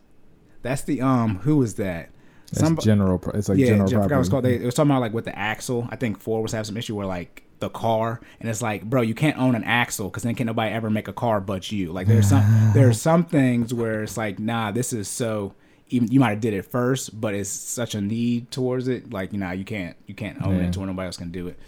That's 0.63 0.83
the 0.83 1.01
um 1.01 1.39
who 1.41 1.61
is 1.63 1.75
that? 1.77 2.11
It's 2.53 2.61
Some 2.61 2.77
general. 2.79 3.19
pro- 3.19 3.33
It's 3.33 3.49
like 3.49 3.59
yeah, 3.59 3.67
I 3.67 3.87
general 3.87 4.03
forgot 4.05 4.11
what 4.17 4.21
it's 4.21 4.29
called. 4.29 4.45
They, 4.45 4.57
it 4.57 4.65
was 4.65 4.75
talking 4.75 4.91
about 4.91 5.01
like 5.01 5.13
with 5.15 5.25
the 5.25 5.37
axle. 5.39 5.89
I 5.91 5.97
think 5.97 6.19
Ford 6.21 6.43
was 6.43 6.53
having 6.53 6.65
some 6.67 6.77
issue 6.77 6.95
where 6.97 7.07
like 7.07 7.45
the 7.61 7.69
car, 7.71 8.21
and 8.41 8.49
it's 8.49 8.61
like, 8.63 8.85
bro, 8.85 9.03
you 9.03 9.15
can't 9.15 9.39
own 9.39 9.55
an 9.55 9.65
axle 9.65 10.09
because 10.09 10.23
then 10.23 10.35
can't 10.35 10.47
nobody 10.47 10.73
ever 10.75 10.91
make 10.91 11.09
a 11.09 11.13
car 11.13 11.41
but 11.41 11.71
you. 11.71 11.93
Like 11.93 12.07
there's 12.07 12.29
some 12.29 12.73
there's 12.75 13.01
some 13.01 13.25
things 13.25 13.73
where 13.73 14.03
it's 14.03 14.17
like, 14.17 14.39
nah, 14.39 14.71
this 14.73 14.93
is 14.93 15.09
so. 15.09 15.55
Even 15.93 16.07
you 16.13 16.21
might 16.21 16.31
have 16.31 16.41
did 16.41 16.55
it 16.55 16.63
first, 16.67 17.21
but 17.21 17.35
it's 17.35 17.51
such 17.51 17.97
a 17.97 18.01
need 18.01 18.51
towards 18.53 18.87
it. 18.87 19.13
Like 19.13 19.33
you 19.33 19.39
know, 19.39 19.51
you 19.51 19.65
can't 19.65 19.97
you 20.07 20.15
can't 20.15 20.41
own 20.45 20.57
Yeah. 20.59 20.63
it 20.67 20.73
to 20.75 20.79
where 20.79 20.87
nobody 20.87 21.07
else 21.07 21.17
can 21.17 21.33
do 21.33 21.49
it. 21.49 21.59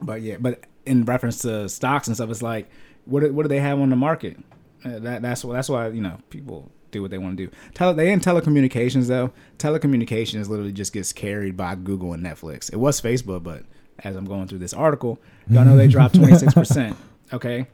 But 0.00 0.22
yeah, 0.22 0.36
but 0.38 0.60
in 0.86 1.04
reference 1.04 1.38
to 1.42 1.68
stocks 1.68 2.06
and 2.06 2.16
stuff, 2.16 2.30
it's 2.30 2.42
like, 2.42 2.70
what 3.04 3.20
do, 3.20 3.32
what 3.32 3.42
do 3.42 3.48
they 3.48 3.60
have 3.60 3.80
on 3.80 3.90
the 3.90 3.96
market? 3.96 4.36
Uh, 4.84 4.98
that 5.00 5.22
that's 5.22 5.44
why 5.44 5.54
that's 5.54 5.68
why 5.68 5.88
you 5.88 6.00
know 6.00 6.18
people 6.30 6.70
do 6.92 7.02
what 7.02 7.10
they 7.10 7.18
want 7.18 7.36
to 7.36 7.46
do. 7.46 7.52
Tele, 7.74 7.94
they 7.94 8.12
in 8.12 8.20
telecommunications 8.20 9.08
though. 9.08 9.32
Telecommunications 9.58 10.48
literally 10.48 10.72
just 10.72 10.92
gets 10.92 11.12
carried 11.12 11.56
by 11.56 11.74
Google 11.74 12.12
and 12.12 12.22
Netflix. 12.24 12.72
It 12.72 12.76
was 12.76 13.00
Facebook, 13.00 13.42
but 13.42 13.64
as 14.04 14.16
I'm 14.16 14.24
going 14.24 14.48
through 14.48 14.58
this 14.58 14.74
article, 14.74 15.18
y'all 15.48 15.64
know 15.64 15.76
they 15.76 15.88
dropped 15.88 16.14
26 16.14 16.54
percent. 16.54 16.96
Okay, 17.32 17.66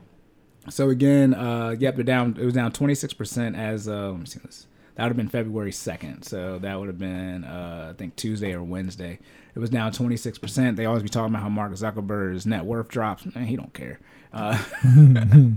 so 0.71 0.89
again, 0.89 1.35
uh, 1.35 1.75
yep, 1.77 1.97
they're 1.97 2.05
down. 2.05 2.37
It 2.39 2.45
was 2.45 2.55
down 2.55 2.71
26 2.71 3.13
percent 3.15 3.57
as 3.57 3.89
uh, 3.89 4.11
let 4.13 4.21
me 4.21 4.27
see 4.27 4.39
this. 4.39 4.69
That 4.99 5.05
would 5.05 5.11
have 5.11 5.17
been 5.17 5.29
February 5.29 5.71
2nd. 5.71 6.25
So 6.25 6.59
that 6.59 6.79
would 6.79 6.89
have 6.89 6.99
been, 6.99 7.45
uh, 7.45 7.91
I 7.91 7.97
think, 7.97 8.17
Tuesday 8.17 8.53
or 8.53 8.65
Wednesday. 8.65 9.21
It 9.55 9.61
was 9.61 9.71
down 9.71 9.93
26%. 9.93 10.75
They 10.75 10.87
always 10.87 11.05
be 11.05 11.09
talking 11.09 11.33
about 11.33 11.43
how 11.43 11.49
Mark 11.49 11.71
Zuckerberg's 11.73 12.47
net 12.47 12.65
worth 12.65 12.89
drops. 12.89 13.25
Man, 13.33 13.47
he 13.47 13.55
don't 13.55 13.73
care. 13.73 14.01
Uh, 14.33 14.61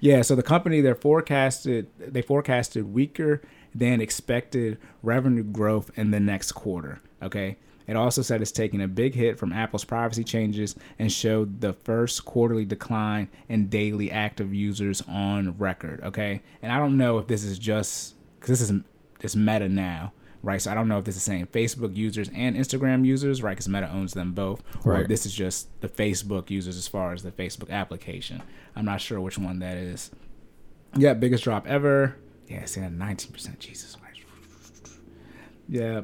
yeah, 0.00 0.22
so 0.22 0.36
the 0.36 0.42
company 0.42 0.80
they 0.80 0.94
forecasted 0.94 1.88
they 1.98 2.22
forecasted 2.22 2.92
weaker 2.92 3.42
than 3.74 4.00
expected 4.00 4.78
revenue 5.02 5.42
growth 5.42 5.90
in 5.96 6.12
the 6.12 6.20
next 6.20 6.52
quarter. 6.52 7.00
Okay. 7.20 7.56
It 7.86 7.96
also 7.96 8.22
said 8.22 8.42
it's 8.42 8.50
taking 8.52 8.80
a 8.82 8.88
big 8.88 9.14
hit 9.14 9.38
from 9.38 9.52
Apple's 9.52 9.84
privacy 9.84 10.24
changes 10.24 10.74
and 10.98 11.10
showed 11.12 11.60
the 11.60 11.72
first 11.72 12.24
quarterly 12.24 12.64
decline 12.64 13.28
in 13.48 13.68
daily 13.68 14.10
active 14.10 14.52
users 14.52 15.02
on 15.08 15.56
record. 15.58 16.00
Okay, 16.02 16.42
and 16.62 16.72
I 16.72 16.78
don't 16.78 16.96
know 16.96 17.18
if 17.18 17.26
this 17.28 17.44
is 17.44 17.58
just 17.58 18.14
because 18.40 18.58
this 18.58 18.68
is 18.70 18.80
this 19.20 19.36
Meta 19.36 19.68
now, 19.68 20.12
right? 20.42 20.60
So 20.60 20.70
I 20.70 20.74
don't 20.74 20.88
know 20.88 20.98
if 20.98 21.04
this 21.04 21.16
is 21.16 21.22
saying 21.22 21.46
Facebook 21.46 21.96
users 21.96 22.28
and 22.34 22.56
Instagram 22.56 23.06
users, 23.06 23.42
right? 23.42 23.52
Because 23.52 23.68
Meta 23.68 23.88
owns 23.90 24.12
them 24.14 24.32
both, 24.32 24.62
or 24.84 24.92
Right. 24.92 25.08
this 25.08 25.24
is 25.24 25.32
just 25.34 25.68
the 25.80 25.88
Facebook 25.88 26.50
users 26.50 26.76
as 26.76 26.88
far 26.88 27.12
as 27.12 27.22
the 27.22 27.30
Facebook 27.30 27.70
application. 27.70 28.42
I'm 28.74 28.84
not 28.84 29.00
sure 29.00 29.20
which 29.20 29.38
one 29.38 29.60
that 29.60 29.76
is. 29.76 30.10
Yeah, 30.96 31.14
biggest 31.14 31.44
drop 31.44 31.66
ever. 31.66 32.16
Yeah, 32.48 32.64
see 32.66 32.80
that 32.80 32.92
19%. 32.92 33.58
Jesus 33.58 33.96
Christ. 33.96 34.20
Yeah. 35.68 36.02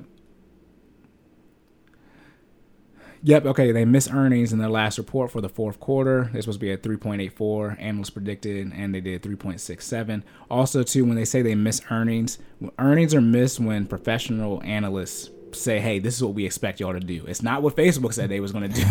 Yep. 3.25 3.47
Okay. 3.47 3.73
They 3.73 3.85
missed 3.85 4.13
earnings 4.13 4.53
in 4.53 4.59
their 4.59 4.69
last 4.69 4.99
report 4.99 5.31
for 5.31 5.41
the 5.41 5.49
fourth 5.49 5.79
quarter. 5.81 6.29
They're 6.33 6.43
supposed 6.43 6.59
to 6.61 6.67
be 6.67 6.73
at 6.73 6.83
3.84. 6.83 7.81
Analysts 7.81 8.11
predicted, 8.11 8.73
and 8.75 8.95
they 8.95 9.01
did 9.01 9.23
3.67. 9.23 10.23
Also, 10.51 10.83
too, 10.83 11.05
when 11.05 11.15
they 11.17 11.25
say 11.25 11.43
they 11.43 11.55
miss 11.55 11.81
earnings, 11.91 12.39
earnings 12.79 13.15
are 13.15 13.21
missed 13.21 13.61
when 13.61 13.87
professional 13.87 14.61
analysts 14.65 15.31
say, 15.53 15.79
"Hey, 15.81 15.99
this 15.99 16.17
is 16.17 16.25
what 16.25 16.35
we 16.35 16.45
expect 16.47 16.81
y'all 16.81 16.95
to 16.95 17.01
do." 17.01 17.25
It's 17.27 17.43
not 17.43 17.63
what 17.63 17.77
Facebook 17.77 18.13
said 18.13 18.29
they 18.29 18.41
was 18.41 18.53
going 18.53 18.73
to 18.73 18.81
do. 18.81 18.83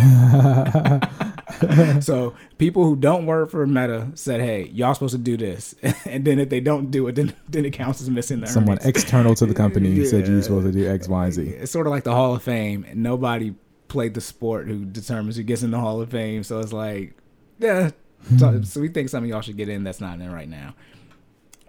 so 2.01 2.33
people 2.57 2.83
who 2.85 2.95
don't 2.95 3.25
work 3.25 3.49
for 3.49 3.65
Meta 3.67 4.11
said, 4.13 4.41
"Hey, 4.41 4.69
y'all 4.73 4.93
supposed 4.93 5.13
to 5.13 5.17
do 5.17 5.37
this," 5.37 5.75
and 6.05 6.23
then 6.23 6.39
if 6.39 6.49
they 6.49 6.59
don't 6.59 6.91
do 6.91 7.07
it, 7.07 7.15
then 7.15 7.33
then 7.49 7.65
it 7.65 7.73
counts 7.73 8.01
as 8.01 8.09
missing 8.09 8.41
the 8.41 8.47
Someone 8.47 8.77
earnings. 8.77 8.85
external 8.85 9.35
to 9.35 9.45
the 9.45 9.53
company 9.53 10.05
said 10.11 10.27
you're 10.27 10.41
supposed 10.41 10.67
to 10.67 10.71
do 10.71 10.87
X, 10.87 11.07
Y, 11.07 11.25
and 11.25 11.33
Z. 11.33 11.41
It's 11.41 11.71
sort 11.71 11.87
of 11.87 11.91
like 11.91 12.03
the 12.03 12.13
Hall 12.13 12.35
of 12.35 12.43
Fame. 12.43 12.85
And 12.87 13.03
nobody 13.03 13.55
played 13.91 14.13
the 14.13 14.21
sport 14.21 14.67
who 14.67 14.85
determines 14.85 15.35
who 15.35 15.43
gets 15.43 15.63
in 15.63 15.71
the 15.71 15.79
Hall 15.79 16.01
of 16.01 16.09
Fame. 16.09 16.43
So 16.43 16.59
it's 16.59 16.71
like, 16.71 17.13
yeah. 17.59 17.91
So, 18.37 18.61
so 18.61 18.79
we 18.79 18.87
think 18.87 19.09
some 19.09 19.23
of 19.23 19.29
y'all 19.29 19.41
should 19.41 19.57
get 19.57 19.67
in 19.67 19.83
that's 19.83 19.99
not 19.99 20.19
in 20.21 20.31
right 20.31 20.47
now. 20.47 20.75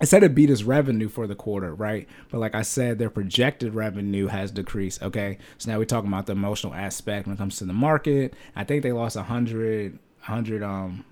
It 0.01 0.07
said 0.07 0.23
it 0.23 0.35
beat 0.35 0.51
its 0.51 0.63
revenue 0.63 1.09
for 1.09 1.27
the 1.27 1.35
quarter, 1.35 1.75
right? 1.75 2.09
But 2.31 2.39
like 2.39 2.55
I 2.55 2.63
said, 2.63 2.99
their 2.99 3.11
projected 3.11 3.75
revenue 3.75 4.29
has 4.29 4.53
decreased. 4.53 5.03
Okay, 5.03 5.39
so 5.59 5.71
now 5.71 5.79
we're 5.79 5.85
talking 5.85 6.09
about 6.09 6.27
the 6.27 6.33
emotional 6.33 6.75
aspect 6.75 7.27
when 7.27 7.35
it 7.35 7.39
comes 7.39 7.57
to 7.59 7.65
the 7.65 7.73
market. 7.73 8.35
I 8.55 8.65
think 8.65 8.83
they 8.83 8.93
lost 8.93 9.17
a 9.17 9.23
hundred, 9.23 9.99
hundred, 10.21 10.63
um, 10.63 11.05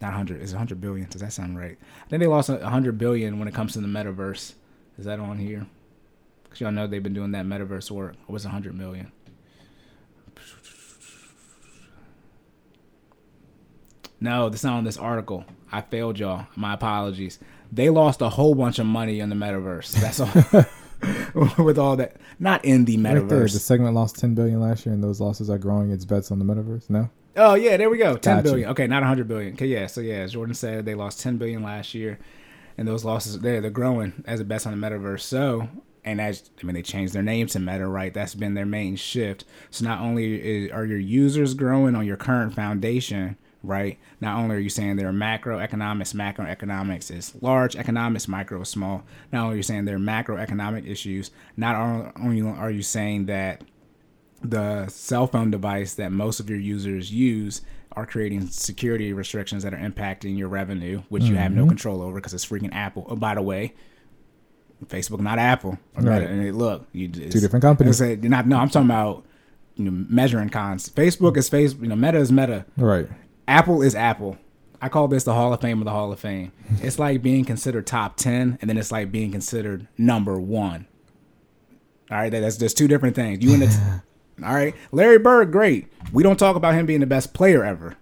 not 0.00 0.12
hundred. 0.12 0.40
Is 0.40 0.52
hundred 0.52 0.80
billion? 0.80 1.08
Does 1.08 1.20
that 1.20 1.32
sound 1.32 1.58
right? 1.58 1.78
I 2.06 2.08
think 2.08 2.20
they 2.20 2.28
lost 2.28 2.48
a 2.48 2.68
hundred 2.68 2.98
billion 2.98 3.38
when 3.38 3.48
it 3.48 3.54
comes 3.54 3.72
to 3.72 3.80
the 3.80 3.88
metaverse. 3.88 4.54
Is 4.98 5.04
that 5.04 5.18
on 5.18 5.38
here? 5.38 5.66
Because 6.44 6.60
y'all 6.60 6.72
know 6.72 6.86
they've 6.86 7.02
been 7.02 7.14
doing 7.14 7.32
that 7.32 7.46
metaverse 7.46 7.90
work. 7.90 8.14
It 8.28 8.32
was 8.32 8.44
a 8.44 8.50
hundred 8.50 8.74
million. 8.74 9.12
No, 14.20 14.48
that's 14.48 14.64
not 14.64 14.74
on 14.74 14.84
this 14.84 14.96
article. 14.96 15.44
I 15.70 15.80
failed 15.80 16.18
y'all. 16.18 16.46
My 16.56 16.74
apologies. 16.74 17.38
They 17.70 17.90
lost 17.90 18.22
a 18.22 18.28
whole 18.30 18.54
bunch 18.54 18.78
of 18.78 18.86
money 18.86 19.20
in 19.20 19.28
the 19.28 19.36
metaverse. 19.36 19.92
That's 19.92 20.20
all. 20.20 20.64
With 21.64 21.78
all 21.78 21.94
that, 21.96 22.16
not 22.40 22.64
in 22.64 22.84
the 22.84 22.96
Right 22.96 23.28
there, 23.28 23.42
the 23.42 23.48
segment 23.50 23.94
lost 23.94 24.18
10 24.18 24.34
billion 24.34 24.60
last 24.60 24.84
year, 24.84 24.92
and 24.92 25.04
those 25.04 25.20
losses 25.20 25.48
are 25.48 25.58
growing 25.58 25.92
its 25.92 26.04
bets 26.04 26.32
on 26.32 26.40
the 26.40 26.44
metaverse. 26.44 26.90
No, 26.90 27.08
Oh 27.38 27.54
yeah, 27.54 27.76
there 27.76 27.88
we 27.88 27.98
go. 27.98 28.16
Ten 28.16 28.38
Gotcha. 28.38 28.42
billion. 28.42 28.70
Okay, 28.70 28.88
not 28.88 29.04
a 29.04 29.06
hundred 29.06 29.28
billion. 29.28 29.52
Okay, 29.52 29.66
yeah. 29.66 29.86
So 29.86 30.00
yeah, 30.00 30.16
as 30.16 30.32
Jordan 30.32 30.54
said, 30.54 30.84
they 30.84 30.96
lost 30.96 31.20
ten 31.20 31.36
billion 31.36 31.62
last 31.62 31.94
year, 31.94 32.18
and 32.76 32.88
those 32.88 33.04
losses 33.04 33.38
there 33.38 33.60
they're 33.60 33.70
growing 33.70 34.24
as 34.26 34.40
a 34.40 34.44
bets 34.44 34.66
on 34.66 34.78
the 34.78 34.86
metaverse. 34.86 35.20
So 35.20 35.68
and 36.04 36.20
as 36.20 36.50
I 36.60 36.66
mean, 36.66 36.74
they 36.74 36.82
changed 36.82 37.12
their 37.14 37.22
name 37.22 37.46
to 37.48 37.60
Meta, 37.60 37.86
right? 37.86 38.12
That's 38.12 38.34
been 38.34 38.54
their 38.54 38.66
main 38.66 38.96
shift. 38.96 39.44
So 39.70 39.84
not 39.84 40.00
only 40.00 40.64
is, 40.64 40.72
are 40.72 40.84
your 40.84 40.98
users 40.98 41.54
growing 41.54 41.94
on 41.94 42.04
your 42.04 42.16
current 42.16 42.54
foundation, 42.54 43.36
right? 43.62 43.98
Not 44.20 44.38
only 44.38 44.56
are 44.56 44.60
you 44.60 44.70
saying 44.70 44.96
there 44.96 45.08
are 45.08 45.12
macroeconomics, 45.12 46.14
macroeconomics 46.14 47.14
is 47.14 47.34
large, 47.40 47.76
economics, 47.76 48.28
micro 48.28 48.60
is 48.60 48.68
small. 48.68 49.02
Not 49.32 49.44
only 49.44 49.54
are 49.54 49.56
you 49.56 49.62
saying 49.62 49.84
there 49.84 49.96
are 49.96 49.98
macroeconomic 49.98 50.88
issues, 50.88 51.30
not 51.56 52.12
only 52.20 52.42
are 52.42 52.70
you 52.70 52.82
saying 52.82 53.26
that 53.26 53.62
the 54.42 54.86
cell 54.88 55.26
phone 55.26 55.50
device 55.50 55.94
that 55.94 56.12
most 56.12 56.38
of 56.38 56.48
your 56.48 56.58
users 56.58 57.12
use 57.12 57.62
are 57.92 58.06
creating 58.06 58.46
security 58.46 59.12
restrictions 59.12 59.64
that 59.64 59.74
are 59.74 59.78
impacting 59.78 60.38
your 60.38 60.48
revenue, 60.48 61.02
which 61.08 61.24
you 61.24 61.34
have 61.34 61.50
no 61.50 61.62
mm-hmm. 61.62 61.70
control 61.70 62.00
over 62.00 62.14
because 62.16 62.32
it's 62.32 62.46
freaking 62.46 62.72
Apple. 62.72 63.06
Oh, 63.08 63.16
by 63.16 63.34
the 63.34 63.42
way, 63.42 63.74
Facebook 64.86 65.18
not 65.20 65.38
Apple. 65.38 65.78
Right. 65.96 66.20
Meta. 66.20 66.28
And 66.28 66.46
it- 66.46 66.54
look, 66.54 66.86
you, 66.92 67.10
it's, 67.12 67.34
Two 67.34 67.40
different 67.40 67.62
companies. 67.62 68.00
I 68.00 68.08
said, 68.08 68.24
not, 68.24 68.46
no, 68.46 68.58
I'm 68.58 68.68
talking 68.68 68.86
about 68.86 69.24
you 69.74 69.84
know, 69.84 70.06
measuring 70.08 70.50
cons. 70.50 70.88
Facebook 70.90 71.36
is 71.36 71.48
face. 71.48 71.74
You 71.74 71.88
know, 71.88 71.96
Meta 71.96 72.18
is 72.18 72.30
Meta. 72.30 72.66
right. 72.76 73.08
Apple 73.48 73.80
is 73.82 73.94
Apple. 73.94 74.36
I 74.80 74.88
call 74.90 75.08
this 75.08 75.24
the 75.24 75.34
Hall 75.34 75.52
of 75.52 75.60
Fame 75.60 75.78
of 75.78 75.86
the 75.86 75.90
Hall 75.90 76.12
of 76.12 76.20
Fame. 76.20 76.52
It's 76.82 76.98
like 76.98 77.22
being 77.22 77.44
considered 77.44 77.86
top 77.86 78.16
ten, 78.16 78.58
and 78.60 78.68
then 78.68 78.76
it's 78.76 78.92
like 78.92 79.10
being 79.10 79.32
considered 79.32 79.88
number 79.96 80.38
one. 80.38 80.86
All 82.10 82.18
right, 82.18 82.30
that's 82.30 82.58
just 82.58 82.76
two 82.76 82.86
different 82.86 83.16
things. 83.16 83.42
You 83.42 83.54
and 83.54 83.62
the, 83.62 84.02
all 84.46 84.54
right, 84.54 84.74
Larry 84.92 85.18
Bird, 85.18 85.50
great. 85.50 85.88
We 86.12 86.22
don't 86.22 86.38
talk 86.38 86.56
about 86.56 86.74
him 86.74 86.86
being 86.86 87.00
the 87.00 87.06
best 87.06 87.32
player 87.34 87.64
ever. 87.64 87.96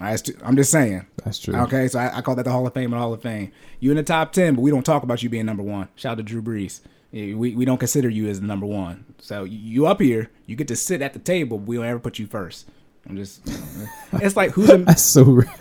All 0.00 0.06
right, 0.06 0.14
it's 0.14 0.30
I'm 0.44 0.56
just 0.56 0.70
saying. 0.70 1.06
That's 1.24 1.38
true. 1.38 1.56
Okay, 1.56 1.88
so 1.88 1.98
I, 1.98 2.18
I 2.18 2.20
call 2.20 2.34
that 2.36 2.44
the 2.44 2.52
Hall 2.52 2.66
of 2.66 2.74
Fame 2.74 2.92
of 2.92 2.98
the 2.98 3.02
Hall 3.02 3.14
of 3.14 3.22
Fame. 3.22 3.50
You 3.80 3.90
in 3.90 3.96
the 3.96 4.02
top 4.02 4.32
ten, 4.32 4.54
but 4.54 4.60
we 4.60 4.70
don't 4.70 4.84
talk 4.84 5.02
about 5.02 5.22
you 5.22 5.30
being 5.30 5.46
number 5.46 5.62
one. 5.62 5.88
Shout 5.96 6.12
out 6.12 6.16
to 6.18 6.22
Drew 6.22 6.42
Brees. 6.42 6.80
We, 7.12 7.34
we 7.34 7.64
don't 7.64 7.78
consider 7.78 8.08
you 8.08 8.28
as 8.28 8.40
the 8.40 8.46
number 8.46 8.64
one. 8.66 9.04
So 9.18 9.44
you, 9.44 9.58
you 9.58 9.86
up 9.86 10.00
here, 10.00 10.30
you 10.46 10.56
get 10.56 10.68
to 10.68 10.76
sit 10.76 11.02
at 11.02 11.12
the 11.12 11.18
table. 11.18 11.58
But 11.58 11.66
we 11.66 11.76
don't 11.76 11.84
ever 11.84 11.98
put 11.98 12.18
you 12.18 12.26
first. 12.26 12.68
I'm 13.08 13.16
just. 13.16 13.42
It's 14.14 14.36
like 14.36 14.50
who's 14.50 14.68
a, 14.70 14.78
That's 14.84 15.02
so. 15.02 15.42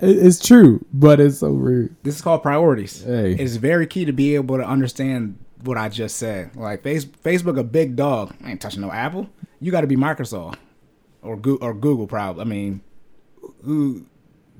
It's 0.00 0.38
true, 0.38 0.84
but 0.92 1.18
it's 1.18 1.38
so 1.38 1.48
rude. 1.50 1.96
This 2.04 2.14
is 2.16 2.22
called 2.22 2.42
priorities. 2.44 3.02
Hey. 3.02 3.32
It's 3.34 3.56
very 3.56 3.88
key 3.88 4.04
to 4.04 4.12
be 4.12 4.36
able 4.36 4.56
to 4.56 4.64
understand 4.64 5.36
what 5.64 5.76
I 5.76 5.88
just 5.88 6.16
said. 6.16 6.54
Like 6.54 6.84
face, 6.84 7.04
Facebook, 7.04 7.58
a 7.58 7.64
big 7.64 7.96
dog. 7.96 8.34
I 8.44 8.52
ain't 8.52 8.60
touching 8.60 8.82
no 8.82 8.92
Apple. 8.92 9.28
You 9.60 9.72
got 9.72 9.80
to 9.80 9.88
be 9.88 9.96
Microsoft 9.96 10.56
or 11.22 11.36
Go- 11.36 11.58
or 11.60 11.74
Google. 11.74 12.06
Probably. 12.06 12.42
I 12.42 12.44
mean, 12.44 12.82
who 13.64 14.06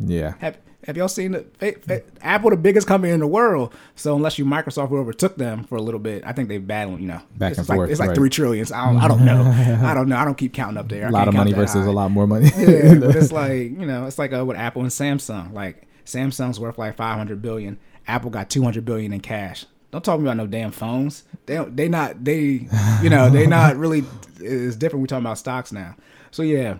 Yeah. 0.00 0.34
have 0.40 0.58
have 0.86 0.96
y'all 0.96 1.08
seen 1.08 1.34
fa- 1.58 2.02
Apple, 2.22 2.50
the 2.50 2.56
biggest 2.56 2.86
company 2.86 3.12
in 3.12 3.20
the 3.20 3.26
world? 3.26 3.72
So 3.96 4.14
unless 4.16 4.38
you 4.38 4.44
Microsoft, 4.44 4.88
who 4.88 4.98
overtook 4.98 5.36
them 5.36 5.64
for 5.64 5.76
a 5.76 5.82
little 5.82 6.00
bit, 6.00 6.22
I 6.26 6.32
think 6.32 6.48
they 6.48 6.58
battling. 6.58 7.00
You 7.00 7.08
know, 7.08 7.20
Back 7.36 7.52
it's 7.52 7.58
and 7.58 7.68
like, 7.68 7.76
forth, 7.76 7.90
It's 7.90 8.00
like 8.00 8.08
right. 8.10 8.16
three 8.16 8.30
trillions. 8.30 8.70
I 8.72 8.86
don't. 8.86 8.96
I 8.98 9.08
don't 9.08 9.24
know. 9.24 9.42
I 9.86 9.94
don't 9.94 10.08
know. 10.08 10.16
I 10.16 10.24
don't 10.24 10.36
keep 10.36 10.52
counting 10.52 10.76
up 10.78 10.88
there. 10.88 11.08
A 11.08 11.10
lot 11.10 11.28
of 11.28 11.34
money 11.34 11.52
versus 11.52 11.84
high. 11.84 11.90
a 11.90 11.92
lot 11.92 12.10
more 12.10 12.26
money. 12.26 12.50
Yeah, 12.56 12.94
but 12.94 13.16
it's 13.16 13.32
like 13.42 13.54
you 13.56 13.86
know, 13.86 14.06
it's 14.06 14.18
like 14.18 14.32
uh, 14.32 14.44
with 14.44 14.56
Apple 14.56 14.82
and 14.82 14.90
Samsung. 14.90 15.52
Like 15.52 15.86
Samsung's 16.04 16.60
worth 16.60 16.78
like 16.78 16.96
five 16.96 17.16
hundred 17.16 17.40
billion. 17.42 17.78
Apple 18.06 18.30
got 18.30 18.50
two 18.50 18.62
hundred 18.62 18.84
billion 18.84 19.12
in 19.12 19.20
cash. 19.20 19.64
Don't 19.90 20.04
talk 20.04 20.18
me 20.18 20.26
about 20.26 20.36
no 20.36 20.46
damn 20.46 20.72
phones. 20.72 21.22
They 21.46 21.54
don't, 21.54 21.76
they 21.76 21.88
not 21.88 22.24
they 22.24 22.68
you 23.02 23.10
know 23.10 23.30
they 23.30 23.46
not 23.46 23.76
really. 23.78 24.04
It's 24.40 24.76
different. 24.76 25.02
We're 25.02 25.06
talking 25.06 25.24
about 25.24 25.38
stocks 25.38 25.72
now. 25.72 25.96
So 26.30 26.42
yeah. 26.42 26.78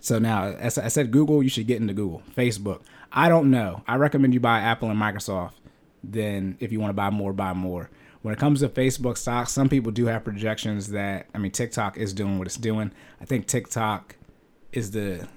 So 0.00 0.18
now, 0.18 0.44
as 0.44 0.78
I 0.78 0.88
said, 0.88 1.10
Google, 1.10 1.42
you 1.42 1.48
should 1.48 1.66
get 1.66 1.80
into 1.80 1.94
Google. 1.94 2.22
Facebook, 2.36 2.80
I 3.12 3.28
don't 3.28 3.50
know. 3.50 3.82
I 3.86 3.96
recommend 3.96 4.34
you 4.34 4.40
buy 4.40 4.60
Apple 4.60 4.90
and 4.90 4.98
Microsoft. 4.98 5.52
Then, 6.02 6.56
if 6.60 6.72
you 6.72 6.80
want 6.80 6.90
to 6.90 6.94
buy 6.94 7.10
more, 7.10 7.32
buy 7.32 7.52
more. 7.52 7.90
When 8.22 8.34
it 8.34 8.38
comes 8.38 8.60
to 8.60 8.68
Facebook 8.68 9.16
stocks, 9.16 9.52
some 9.52 9.68
people 9.68 9.92
do 9.92 10.06
have 10.06 10.24
projections 10.24 10.88
that 10.88 11.26
I 11.34 11.38
mean, 11.38 11.52
TikTok 11.52 11.96
is 11.96 12.12
doing 12.12 12.38
what 12.38 12.46
it's 12.46 12.56
doing. 12.56 12.92
I 13.20 13.24
think 13.24 13.46
TikTok 13.46 14.16
is 14.72 14.90
the 14.90 15.28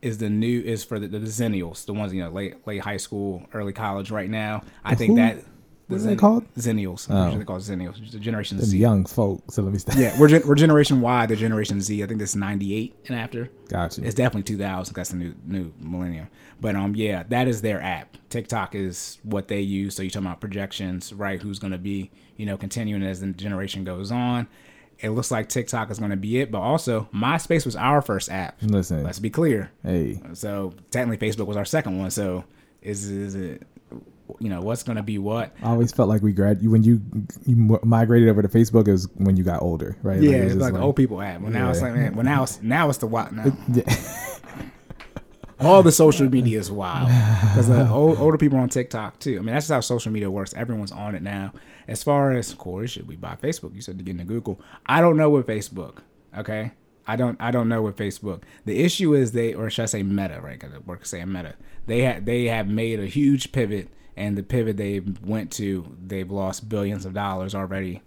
is 0.00 0.18
the 0.18 0.28
new 0.28 0.60
is 0.60 0.84
for 0.84 0.98
the, 0.98 1.06
the 1.06 1.18
Zennials, 1.20 1.84
the 1.86 1.94
ones 1.94 2.12
you 2.12 2.22
know 2.22 2.30
late 2.30 2.66
late 2.66 2.80
high 2.80 2.96
school, 2.96 3.46
early 3.52 3.72
college 3.72 4.10
right 4.10 4.28
now. 4.28 4.62
I 4.84 4.94
think 4.94 5.10
who? 5.10 5.16
that 5.16 5.38
What 5.92 6.00
is 6.00 6.06
it 6.06 6.18
called? 6.18 6.54
Zennials. 6.54 7.06
Oh. 7.10 7.36
they 7.38 7.44
call 7.44 7.58
Zennials. 7.58 8.10
The 8.10 8.18
Generation 8.18 8.56
Them 8.58 8.66
Z. 8.66 8.76
young 8.78 9.04
folk. 9.06 9.42
So 9.50 9.62
let 9.62 9.72
me 9.72 9.78
stop. 9.78 9.96
Yeah, 9.96 10.18
we're 10.18 10.28
gen- 10.28 10.42
we're 10.46 10.54
Generation 10.66 11.00
Y, 11.00 11.26
the 11.26 11.36
Generation 11.36 11.80
Z. 11.80 12.02
I 12.02 12.06
think 12.06 12.18
that's 12.18 12.34
ninety 12.36 12.74
eight 12.74 12.94
and 13.08 13.16
after. 13.18 13.48
Gotcha. 13.68 14.04
It's 14.04 14.14
definitely 14.14 14.42
2000. 14.44 14.94
That's 14.94 15.10
the 15.10 15.16
new 15.16 15.34
new 15.46 15.72
millennium. 15.78 16.28
But 16.60 16.76
um, 16.76 16.94
yeah, 16.94 17.22
that 17.28 17.48
is 17.48 17.62
their 17.62 17.80
app. 17.80 18.16
TikTok 18.28 18.74
is 18.74 19.18
what 19.22 19.48
they 19.48 19.60
use. 19.60 19.94
So 19.96 20.02
you're 20.02 20.10
talking 20.10 20.26
about 20.26 20.40
projections, 20.40 21.12
right? 21.12 21.40
Who's 21.40 21.58
going 21.58 21.72
to 21.72 21.78
be, 21.78 22.10
you 22.36 22.46
know, 22.46 22.56
continuing 22.56 23.02
as 23.02 23.20
the 23.20 23.28
generation 23.28 23.84
goes 23.84 24.10
on. 24.12 24.46
It 24.98 25.10
looks 25.10 25.32
like 25.32 25.48
TikTok 25.48 25.90
is 25.90 25.98
going 25.98 26.12
to 26.12 26.16
be 26.16 26.38
it, 26.40 26.52
but 26.52 26.60
also 26.60 27.08
MySpace 27.12 27.64
was 27.64 27.74
our 27.74 28.00
first 28.02 28.30
app. 28.30 28.58
Listen. 28.62 29.02
Let's 29.02 29.18
be 29.18 29.30
clear. 29.30 29.72
Hey, 29.82 30.20
So 30.34 30.74
technically, 30.92 31.28
Facebook 31.28 31.46
was 31.46 31.56
our 31.56 31.64
second 31.64 31.98
one. 31.98 32.10
So 32.12 32.44
is 32.82 33.08
is 33.10 33.34
it? 33.34 33.66
You 34.38 34.48
know 34.48 34.60
what's 34.60 34.82
going 34.82 34.96
to 34.96 35.02
be 35.02 35.18
what. 35.18 35.54
I 35.62 35.70
always 35.70 35.92
felt 35.92 36.08
like 36.08 36.22
we 36.22 36.32
grad 36.32 36.66
when 36.66 36.82
you 36.82 37.00
you 37.44 37.78
migrated 37.82 38.28
over 38.28 38.42
to 38.42 38.48
Facebook 38.48 38.88
is 38.88 39.08
when 39.16 39.36
you 39.36 39.44
got 39.44 39.62
older, 39.62 39.96
right? 40.02 40.20
Yeah, 40.20 40.30
it 40.30 40.44
was 40.44 40.52
it's 40.52 40.60
just 40.60 40.72
like, 40.72 40.82
old 40.82 40.96
people 40.96 41.20
app. 41.20 41.40
Well, 41.40 41.50
now 41.50 41.70
it's 41.70 41.82
like, 41.82 41.94
man, 41.94 42.14
well, 42.14 42.24
now 42.24 42.42
it's 42.44 42.60
now 42.62 42.88
it's 42.88 42.98
the 42.98 43.06
what 43.06 43.32
now. 43.32 43.56
Yeah. 43.72 43.82
All 45.60 45.82
the 45.84 45.92
social 45.92 46.28
media 46.28 46.58
is 46.58 46.72
wild 46.72 47.06
because 47.40 47.68
the 47.68 47.86
uh, 47.86 47.92
old, 47.92 48.18
older 48.18 48.36
people 48.36 48.58
are 48.58 48.62
on 48.62 48.68
TikTok 48.68 49.20
too. 49.20 49.36
I 49.36 49.38
mean, 49.38 49.54
that's 49.54 49.66
just 49.66 49.72
how 49.72 49.80
social 49.80 50.10
media 50.10 50.28
works. 50.28 50.52
Everyone's 50.54 50.90
on 50.90 51.14
it 51.14 51.22
now. 51.22 51.52
As 51.86 52.02
far 52.02 52.32
as 52.32 52.52
Corey, 52.54 52.88
should 52.88 53.06
we 53.06 53.16
buy 53.16 53.36
Facebook? 53.36 53.74
You 53.74 53.80
said 53.80 53.98
to 53.98 54.04
get 54.04 54.12
into 54.12 54.24
Google. 54.24 54.60
I 54.86 55.00
don't 55.00 55.16
know 55.16 55.30
with 55.30 55.46
Facebook. 55.46 55.98
Okay, 56.36 56.72
I 57.06 57.16
don't. 57.16 57.40
I 57.40 57.50
don't 57.50 57.68
know 57.68 57.82
with 57.82 57.96
Facebook. 57.96 58.42
The 58.64 58.82
issue 58.82 59.14
is 59.14 59.32
they, 59.32 59.54
or 59.54 59.70
should 59.70 59.82
I 59.82 59.86
say 59.86 60.02
Meta? 60.02 60.40
Right? 60.40 60.58
Because 60.58 60.74
it 60.74 60.86
works 60.86 61.10
saying 61.10 61.30
Meta. 61.30 61.54
They 61.86 62.00
have 62.02 62.24
they 62.24 62.46
have 62.46 62.68
made 62.68 63.00
a 63.00 63.06
huge 63.06 63.52
pivot, 63.52 63.88
and 64.16 64.36
the 64.36 64.42
pivot 64.42 64.76
they 64.76 65.00
went 65.00 65.50
to, 65.52 65.96
they've 66.04 66.30
lost 66.30 66.68
billions 66.68 67.04
of 67.04 67.14
dollars 67.14 67.54
already 67.54 68.02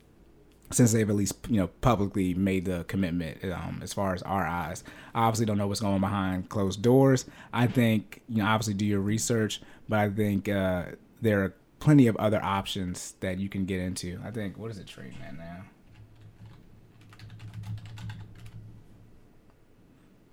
since 0.71 0.91
they've 0.91 1.09
at 1.09 1.15
least 1.15 1.35
you 1.47 1.57
know 1.57 1.67
publicly 1.67 2.33
made 2.33 2.65
the 2.65 2.83
commitment 2.85 3.43
um, 3.45 3.79
as 3.83 3.93
far 3.93 4.13
as 4.13 4.21
our 4.23 4.45
eyes. 4.45 4.83
I 5.13 5.23
obviously 5.23 5.45
don't 5.45 5.57
know 5.57 5.67
what's 5.67 5.79
going 5.79 5.95
on 5.95 6.01
behind 6.01 6.49
closed 6.49 6.81
doors. 6.81 7.25
I 7.53 7.67
think 7.67 8.21
you 8.27 8.37
know 8.37 8.49
obviously 8.49 8.73
do 8.73 8.85
your 8.85 8.99
research 8.99 9.61
but 9.87 9.99
i 9.99 10.09
think 10.09 10.49
uh, 10.49 10.85
there 11.21 11.43
are 11.43 11.55
plenty 11.79 12.07
of 12.07 12.15
other 12.17 12.41
options 12.43 13.13
that 13.19 13.37
you 13.39 13.47
can 13.49 13.65
get 13.65 13.79
into. 13.79 14.19
I 14.25 14.31
think 14.31 14.57
what 14.57 14.71
is 14.71 14.79
it 14.79 14.87
trading 14.87 15.17
at 15.25 15.37
now? 15.37 15.65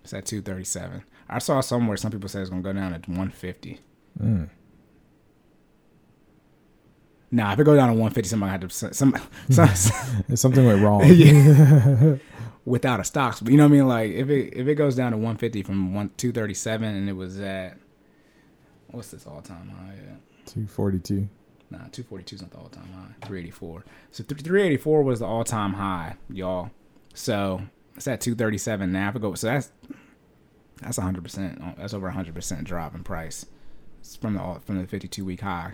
It's 0.03 0.13
at 0.13 0.27
237 0.27 1.05
i 1.29 1.39
saw 1.39 1.61
somewhere 1.61 1.97
some 1.97 2.11
people 2.11 2.29
say 2.29 2.41
it's 2.41 2.51
going 2.51 2.63
to 2.63 2.69
go 2.69 2.73
down 2.73 2.91
to 2.91 3.11
150 3.11 3.81
Nah, 7.35 7.53
if 7.55 7.59
it 7.59 7.65
goes 7.65 7.79
down 7.79 7.89
to 7.89 7.95
150, 7.95 8.29
somebody 8.29 8.51
had 8.53 8.61
to 8.61 8.69
some, 8.71 8.93
some, 9.51 9.67
some 9.75 10.37
Something 10.37 10.67
went 10.67 10.83
wrong. 10.83 11.03
yeah. 11.07 12.17
without 12.67 13.01
a 13.01 13.05
stock 13.05 13.37
split. 13.37 13.51
You 13.53 13.57
know 13.57 13.65
what 13.65 13.71
I 13.71 13.73
mean? 13.73 13.89
Like 13.89 14.11
if 14.13 14.29
it 14.29 14.53
if 14.55 14.69
it 14.69 14.75
goes 14.77 14.95
down 14.95 15.13
to 15.13 15.17
150 15.17 15.63
from 15.63 15.95
one 15.95 16.11
237 16.19 16.87
and 16.95 17.09
it 17.09 17.15
was 17.15 17.41
at 17.41 17.79
what's 18.89 19.11
this 19.11 19.27
all 19.27 19.41
time 19.41 19.71
high 19.71 19.95
at? 19.95 20.47
Two 20.47 20.67
forty 20.67 20.99
two. 20.99 21.29
Nah, 21.71 21.79
242 21.91 22.37
is 22.37 22.43
not 22.43 22.51
the 22.51 22.59
all 22.59 22.69
time 22.69 22.93
high. 22.93 23.27
384. 23.27 23.83
So 24.11 24.23
th- 24.25 24.43
384 24.43 25.03
was 25.03 25.21
the 25.21 25.25
all 25.25 25.43
time 25.43 25.73
high, 25.73 26.17
y'all. 26.29 26.71
So 27.15 27.63
it's 27.97 28.07
at 28.07 28.21
237 28.21 28.93
now. 28.93 29.09
If 29.09 29.17
it 29.17 29.23
go, 29.23 29.33
so 29.35 29.47
that's 29.47 29.73
that's 30.83 30.99
100. 30.99 31.23
percent 31.23 31.79
That's 31.79 31.95
over 31.95 32.09
100 32.09 32.35
percent 32.35 32.65
drop 32.65 32.95
in 32.95 33.03
price 33.05 33.47
It's 34.01 34.17
from 34.17 34.35
the 34.35 34.61
from 34.67 34.83
the 34.83 34.87
52 34.87 35.25
week 35.25 35.41
high. 35.41 35.73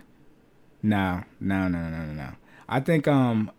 No, 0.83 1.23
no, 1.41 1.69
no, 1.69 1.89
no, 1.89 2.05
no, 2.05 2.13
no. 2.13 2.31
I 2.69 2.81
think 2.81 3.09
um, 3.09 3.51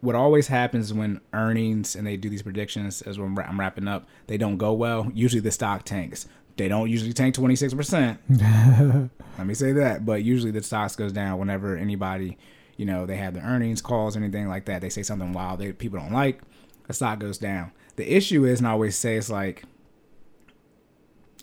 what 0.00 0.14
always 0.14 0.48
happens 0.48 0.92
when 0.92 1.20
earnings 1.32 1.96
and 1.96 2.06
they 2.06 2.16
do 2.16 2.28
these 2.28 2.42
predictions, 2.42 3.02
as 3.02 3.18
when 3.18 3.36
I'm 3.38 3.58
wrapping 3.58 3.88
up, 3.88 4.06
they 4.26 4.36
don't 4.36 4.56
go 4.56 4.72
well. 4.72 5.10
Usually 5.14 5.40
the 5.40 5.50
stock 5.50 5.84
tanks. 5.84 6.26
They 6.56 6.68
don't 6.68 6.88
usually 6.88 7.12
tank 7.12 7.34
26 7.34 7.74
percent. 7.74 8.20
Let 8.28 9.46
me 9.46 9.54
say 9.54 9.72
that. 9.72 10.06
But 10.06 10.22
usually 10.22 10.50
the 10.50 10.62
stocks 10.62 10.96
goes 10.96 11.12
down 11.12 11.38
whenever 11.38 11.76
anybody, 11.76 12.38
you 12.76 12.86
know, 12.86 13.04
they 13.04 13.16
have 13.16 13.34
the 13.34 13.40
earnings 13.40 13.82
calls 13.82 14.16
or 14.16 14.20
anything 14.20 14.48
like 14.48 14.64
that. 14.66 14.80
They 14.80 14.88
say 14.90 15.02
something 15.02 15.32
wild 15.32 15.60
that 15.60 15.78
people 15.78 15.98
don't 15.98 16.12
like. 16.12 16.40
The 16.86 16.94
stock 16.94 17.18
goes 17.18 17.38
down. 17.38 17.72
The 17.96 18.14
issue 18.14 18.44
is, 18.44 18.60
and 18.60 18.68
I 18.68 18.72
always 18.72 18.96
say, 18.96 19.16
it's 19.16 19.30
like, 19.30 19.64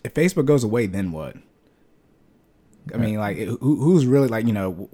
if 0.04 0.14
Facebook 0.14 0.45
goes 0.45 0.64
away, 0.64 0.86
then 0.88 1.12
what? 1.12 1.36
I 2.94 2.98
mean, 2.98 3.18
like, 3.18 3.38
who, 3.38 3.58
who's 3.58 4.06
really 4.06 4.28
like, 4.28 4.46
you 4.46 4.54
know, 4.54 4.72
wh- 4.74 4.90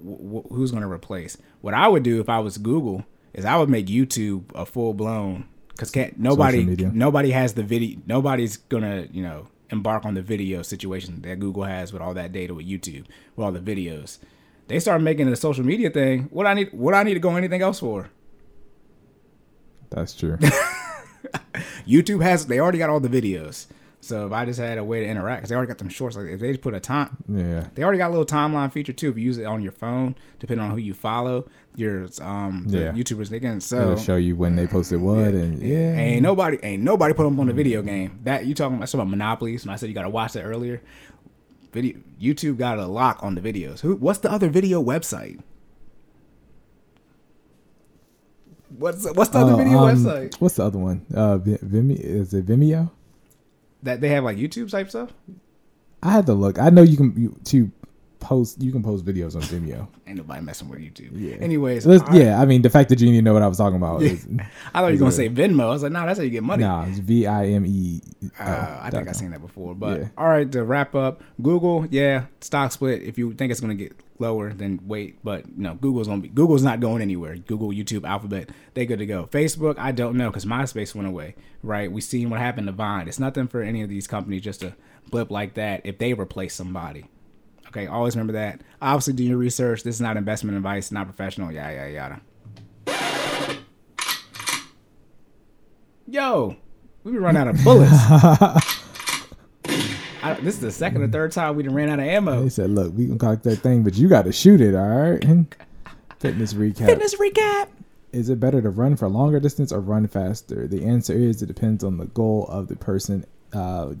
wh- 0.46 0.54
who's 0.54 0.70
going 0.70 0.82
to 0.82 0.90
replace? 0.90 1.36
What 1.60 1.74
I 1.74 1.88
would 1.88 2.02
do 2.02 2.20
if 2.20 2.28
I 2.28 2.38
was 2.38 2.58
Google 2.58 3.04
is 3.32 3.44
I 3.44 3.56
would 3.56 3.68
make 3.68 3.86
YouTube 3.86 4.44
a 4.54 4.66
full 4.66 4.94
blown 4.94 5.48
because 5.68 5.90
can't 5.90 6.18
nobody 6.18 6.64
nobody 6.92 7.30
has 7.30 7.54
the 7.54 7.62
video. 7.62 7.98
Nobody's 8.06 8.58
gonna 8.58 9.06
you 9.10 9.22
know 9.22 9.48
embark 9.70 10.04
on 10.04 10.14
the 10.14 10.22
video 10.22 10.62
situation 10.62 11.22
that 11.22 11.40
Google 11.40 11.64
has 11.64 11.92
with 11.92 12.02
all 12.02 12.14
that 12.14 12.32
data 12.32 12.54
with 12.54 12.66
YouTube 12.66 13.06
with 13.36 13.44
all 13.44 13.52
the 13.52 13.60
videos. 13.60 14.18
They 14.68 14.78
start 14.78 15.00
making 15.00 15.26
it 15.28 15.32
a 15.32 15.36
social 15.36 15.64
media 15.64 15.90
thing. 15.90 16.28
What 16.30 16.46
I 16.46 16.54
need, 16.54 16.72
what 16.72 16.94
I 16.94 17.02
need 17.02 17.14
to 17.14 17.20
go 17.20 17.34
anything 17.34 17.62
else 17.62 17.80
for? 17.80 18.10
That's 19.90 20.14
true. 20.14 20.36
YouTube 21.86 22.22
has 22.22 22.46
they 22.46 22.60
already 22.60 22.78
got 22.78 22.90
all 22.90 23.00
the 23.00 23.08
videos. 23.08 23.66
So 24.02 24.26
if 24.26 24.32
I 24.32 24.46
just 24.46 24.58
had 24.58 24.78
a 24.78 24.84
way 24.84 25.00
to 25.00 25.06
interact, 25.06 25.40
because 25.40 25.50
they 25.50 25.54
already 25.54 25.68
got 25.68 25.78
them 25.78 25.90
shorts. 25.90 26.16
Like 26.16 26.26
if 26.26 26.40
they 26.40 26.48
just 26.52 26.62
put 26.62 26.74
a 26.74 26.80
time, 26.80 27.18
yeah. 27.28 27.68
they 27.74 27.82
already 27.82 27.98
got 27.98 28.08
a 28.08 28.10
little 28.10 28.24
timeline 28.24 28.72
feature 28.72 28.94
too. 28.94 29.10
If 29.10 29.18
you 29.18 29.24
use 29.24 29.36
it 29.36 29.44
on 29.44 29.60
your 29.62 29.72
phone, 29.72 30.14
depending 30.38 30.64
on 30.64 30.70
who 30.70 30.78
you 30.78 30.94
follow, 30.94 31.48
your 31.76 32.08
um 32.22 32.64
the 32.66 32.78
Yeah. 32.78 32.92
YouTubers 32.92 33.28
they 33.28 33.40
can 33.40 33.58
It'll 33.58 33.96
show 33.96 34.16
you 34.16 34.36
when 34.36 34.56
they 34.56 34.66
posted 34.66 35.00
what 35.02 35.18
and 35.34 35.62
yeah. 35.62 35.96
ain't 35.96 36.22
nobody 36.22 36.58
ain't 36.62 36.82
nobody 36.82 37.12
put 37.12 37.24
them 37.24 37.38
on 37.38 37.46
the 37.46 37.52
video 37.52 37.82
game. 37.82 38.20
That 38.24 38.46
you 38.46 38.54
talking 38.54 38.76
about 38.78 38.88
some 38.88 39.00
about 39.00 39.10
monopolies? 39.10 39.66
When 39.66 39.72
I 39.72 39.76
said 39.76 39.90
you 39.90 39.94
got 39.94 40.02
to 40.02 40.10
watch 40.10 40.32
that 40.32 40.44
earlier, 40.44 40.80
video 41.72 41.98
YouTube 42.20 42.56
got 42.56 42.78
a 42.78 42.86
lock 42.86 43.22
on 43.22 43.34
the 43.34 43.42
videos. 43.42 43.80
Who? 43.80 43.96
What's 43.96 44.20
the 44.20 44.32
other 44.32 44.48
video 44.48 44.82
website? 44.82 45.40
What's 48.78 49.04
what's 49.12 49.30
the 49.30 49.38
other 49.38 49.52
Oh, 49.52 49.56
video 49.56 49.78
um, 49.78 49.96
website 49.96 50.40
What's 50.40 50.54
the 50.56 50.64
other 50.64 50.78
one? 50.78 51.04
Uh, 51.14 51.38
Vimeo 51.38 51.98
is 52.00 52.32
it 52.32 52.46
Vimeo? 52.46 52.90
That 53.82 54.00
they 54.00 54.08
have 54.10 54.24
like 54.24 54.36
YouTube 54.36 54.70
type 54.70 54.88
stuff? 54.90 55.10
I 56.02 56.12
had 56.12 56.26
to 56.26 56.34
look. 56.34 56.58
I 56.58 56.70
know 56.70 56.82
you 56.82 56.96
can 56.96 57.14
you, 57.16 57.36
to 57.44 57.70
post. 58.20 58.60
You 58.62 58.72
can 58.72 58.82
post 58.82 59.04
videos 59.04 59.34
on 59.34 59.42
Vimeo. 59.42 59.86
Ain't 60.06 60.16
nobody 60.18 60.40
messing 60.42 60.68
with 60.68 60.78
YouTube. 60.80 61.10
Yeah. 61.14 61.36
Anyways, 61.36 61.86
Let's- 61.86 62.02
I, 62.08 62.16
yeah, 62.16 62.40
I 62.40 62.46
mean 62.46 62.62
the 62.62 62.70
fact 62.70 62.88
that 62.90 63.00
you 63.00 63.06
didn't 63.06 63.24
know 63.24 63.32
what 63.34 63.42
I 63.42 63.48
was 63.48 63.58
talking 63.58 63.76
about. 63.76 64.02
Is, 64.02 64.26
I 64.74 64.80
thought 64.80 64.88
you 64.88 64.94
were 64.94 64.98
gonna 64.98 65.12
say 65.12 65.28
Venmo. 65.28 65.64
I 65.64 65.66
was 65.68 65.82
like, 65.82 65.92
no, 65.92 66.04
that's 66.06 66.18
how 66.18 66.24
you 66.24 66.30
get 66.30 66.42
money. 66.42 66.62
nah, 66.64 66.86
it's 66.86 66.98
V 66.98 67.26
I 67.26 67.46
M 67.48 67.64
E. 67.66 68.00
Uh, 68.38 68.78
I 68.82 68.90
think 68.90 69.08
I've 69.08 69.16
seen 69.16 69.30
that 69.30 69.40
before. 69.40 69.74
But 69.74 70.00
Yeah. 70.00 70.08
all 70.16 70.28
right, 70.28 70.50
to 70.52 70.64
wrap 70.64 70.94
up, 70.94 71.22
Google, 71.42 71.86
yeah, 71.90 72.26
stock 72.40 72.72
split. 72.72 73.02
If 73.02 73.18
you 73.18 73.32
think 73.34 73.50
it's 73.52 73.60
gonna 73.60 73.74
get 73.74 73.92
lower, 74.20 74.52
then 74.52 74.80
wait. 74.84 75.18
But 75.24 75.46
you 75.48 75.62
know, 75.62 75.74
Google's 75.74 76.08
gonna 76.08 76.22
be 76.22 76.28
Google's 76.28 76.62
not 76.62 76.80
going 76.80 77.02
anywhere. 77.02 77.36
Google, 77.36 77.68
YouTube, 77.68 78.04
Alphabet, 78.04 78.50
they 78.74 78.86
good 78.86 78.98
to 78.98 79.06
go. 79.06 79.28
Facebook, 79.30 79.78
I 79.78 79.92
don't 79.92 80.16
know 80.16 80.30
because 80.30 80.44
MySpace 80.44 80.94
went 80.94 81.08
away. 81.08 81.34
Right? 81.62 81.90
We 81.90 82.00
seen 82.00 82.30
what 82.30 82.40
happened 82.40 82.66
to 82.68 82.72
Vine. 82.72 83.08
It's 83.08 83.18
nothing 83.18 83.48
for 83.48 83.62
any 83.62 83.82
of 83.82 83.88
these 83.88 84.06
companies 84.06 84.42
just 84.42 84.60
to 84.60 84.74
blip 85.10 85.30
like 85.30 85.54
that 85.54 85.82
if 85.84 85.98
they 85.98 86.12
replace 86.12 86.54
somebody. 86.54 87.06
Okay, 87.68 87.86
always 87.86 88.16
remember 88.16 88.32
that. 88.32 88.62
Obviously, 88.82 89.12
do 89.12 89.24
your 89.24 89.38
research. 89.38 89.82
This 89.82 89.94
is 89.94 90.00
not 90.00 90.16
investment 90.16 90.56
advice, 90.56 90.90
not 90.90 91.06
professional. 91.06 91.52
Yada 91.52 91.74
yada 91.74 91.90
yada. 91.90 92.20
Yo, 96.06 96.56
we 97.04 97.12
been 97.12 97.22
running 97.22 97.40
out 97.40 97.48
of 97.48 97.62
bullets. 97.62 98.76
I, 100.22 100.34
this 100.34 100.54
is 100.54 100.60
the 100.60 100.72
second 100.72 101.02
or 101.02 101.08
third 101.08 101.32
time 101.32 101.56
we 101.56 101.62
done 101.62 101.74
ran 101.74 101.88
out 101.88 101.98
of 101.98 102.04
ammo. 102.04 102.42
He 102.42 102.50
said, 102.50 102.70
"Look, 102.70 102.92
we 102.94 103.06
can 103.06 103.18
collect 103.18 103.42
that 103.44 103.56
thing, 103.56 103.82
but 103.82 103.94
you 103.94 104.08
got 104.08 104.24
to 104.26 104.32
shoot 104.32 104.60
it." 104.60 104.74
All 104.74 104.86
right. 104.86 105.22
Fitness 106.18 106.52
recap. 106.52 106.86
Fitness 106.86 107.14
recap. 107.14 107.68
Is 108.12 108.28
it 108.28 108.40
better 108.40 108.60
to 108.60 108.70
run 108.70 108.96
for 108.96 109.08
longer 109.08 109.40
distance 109.40 109.72
or 109.72 109.80
run 109.80 110.06
faster? 110.06 110.66
The 110.66 110.84
answer 110.84 111.14
is 111.14 111.42
it 111.42 111.46
depends 111.46 111.82
on 111.84 111.96
the 111.96 112.06
goal 112.06 112.46
of 112.48 112.68
the 112.68 112.76
person 112.76 113.24
uh, 113.52 113.94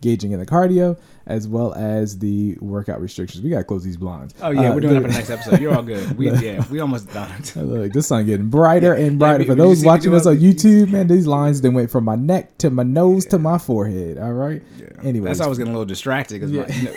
gauging 0.00 0.32
in 0.32 0.38
the 0.38 0.46
cardio 0.46 0.98
as 1.26 1.46
well 1.46 1.74
as 1.74 2.18
the 2.18 2.56
workout 2.60 3.00
restrictions. 3.00 3.42
We 3.44 3.50
got 3.50 3.58
to 3.58 3.64
close 3.64 3.84
these 3.84 3.96
blinds. 3.96 4.34
Oh 4.40 4.50
yeah, 4.50 4.70
Uh, 4.70 4.74
we're 4.74 4.80
doing 4.80 4.94
that 4.94 5.02
for 5.02 5.08
the 5.08 5.14
next 5.14 5.30
episode. 5.30 5.60
You're 5.60 5.74
all 5.74 5.82
good. 5.82 6.16
We 6.16 6.30
yeah, 6.40 6.64
we 6.70 6.80
almost 6.80 7.12
done. 7.12 7.30
Look, 7.56 7.92
this 7.92 8.06
sun 8.06 8.24
getting 8.26 8.48
brighter 8.48 8.94
and 8.94 9.18
brighter. 9.18 9.38
we- 9.40 9.44
For 9.46 9.54
those 9.54 9.78
just 9.78 9.82
need 9.82 9.84
to 9.84 10.10
watching 10.10 10.14
us 10.14 10.26
on 10.26 10.36
YouTube, 10.36 10.90
man, 10.90 11.06
these 11.08 11.26
lines 11.26 11.60
then 11.60 11.74
went 11.74 11.90
from 11.90 12.04
my 12.04 12.14
neck 12.16 12.56
to 12.58 12.70
my 12.70 12.82
nose 12.84 13.26
to 13.26 13.38
my 13.38 13.58
forehead. 13.58 14.18
All 14.18 14.32
right. 14.32 14.62
Yeah. 14.78 14.86
Anyway, 15.02 15.26
That's 15.26 15.40
why 15.40 15.46
I 15.46 15.48
was 15.48 15.58
getting 15.58 15.72
a 15.72 15.76
little 15.76 15.86
distracted 15.86 16.40
because 16.40 16.52
you 16.52 16.84
know, 16.84 16.94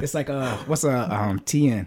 it's 0.00 0.14
like 0.14 0.28
uh, 0.30 0.56
what's 0.66 0.84
a 0.84 1.14
um 1.14 1.38
TN? 1.40 1.86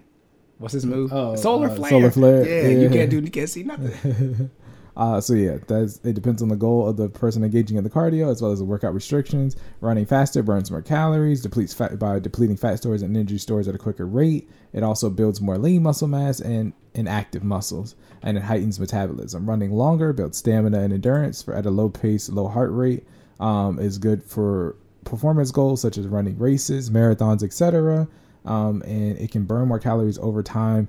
What's 0.60 0.74
his 0.76 0.86
move? 0.86 1.12
Oh, 1.12 1.36
solar 1.36 1.70
uh, 1.72 1.76
flare. 1.76 1.90
solar 1.90 2.12
flare. 2.12 2.48
Yeah, 2.48 2.80
you 2.84 2.90
can't 2.90 3.10
do. 3.10 3.20
You 3.20 3.32
can't 3.32 3.50
see 3.50 3.64
nothing. 3.64 4.52
Uh, 4.98 5.22
so 5.22 5.34
yeah, 5.34 5.58
that's 5.68 6.00
it 6.04 6.14
depends 6.14 6.42
on 6.42 6.50
the 6.50 6.56
goal 6.56 6.88
of 6.88 6.98
the 6.98 7.10
person 7.10 7.44
engaging 7.44 7.78
in 7.78 7.84
the 7.84 7.90
cardio 7.90 8.30
as 8.30 8.42
well 8.42 8.52
as 8.52 8.60
the 8.60 8.66
workout 8.66 8.94
restrictions. 8.94 9.56
Running 9.80 10.06
faster 10.06 10.44
burns 10.44 10.70
more 10.70 10.82
calories, 10.82 11.42
depletes 11.42 11.74
fat 11.74 11.98
by 11.98 12.20
depleting 12.20 12.58
fat 12.58 12.78
stores 12.78 13.02
and 13.02 13.16
energy 13.16 13.38
stores 13.38 13.68
at 13.68 13.76
a 13.76 13.78
quicker 13.78 14.06
rate. 14.06 14.50
It 14.74 14.84
also 14.84 15.10
builds 15.10 15.42
more 15.42 15.58
lean 15.58 15.84
muscle 15.84 16.08
mass 16.08 16.40
and 16.40 16.74
inactive 16.94 17.44
muscles, 17.44 17.96
and 18.22 18.38
it 18.38 18.44
heightens 18.44 18.80
metabolism. 18.80 19.48
Running 19.48 19.72
longer 19.72 20.14
builds 20.14 20.38
stamina 20.38 20.80
and 20.80 20.94
endurance 20.94 21.42
for 21.42 21.54
at 21.56 21.66
a 21.66 21.72
low 21.72 21.90
pace, 21.90 22.30
low 22.30 22.48
heart 22.48 22.72
rate. 22.72 23.06
Um, 23.40 23.80
is 23.80 23.98
good 23.98 24.24
for 24.24 24.76
performance 25.04 25.50
goals 25.50 25.82
such 25.82 25.98
as 25.98 26.08
running 26.08 26.38
races, 26.38 26.92
marathons, 26.92 27.42
etc. 27.42 28.08
Um, 28.46 28.84
and 28.84 29.18
it 29.18 29.32
can 29.32 29.46
burn 29.46 29.68
more 29.68 29.80
calories 29.80 30.20
over 30.20 30.44
time, 30.44 30.88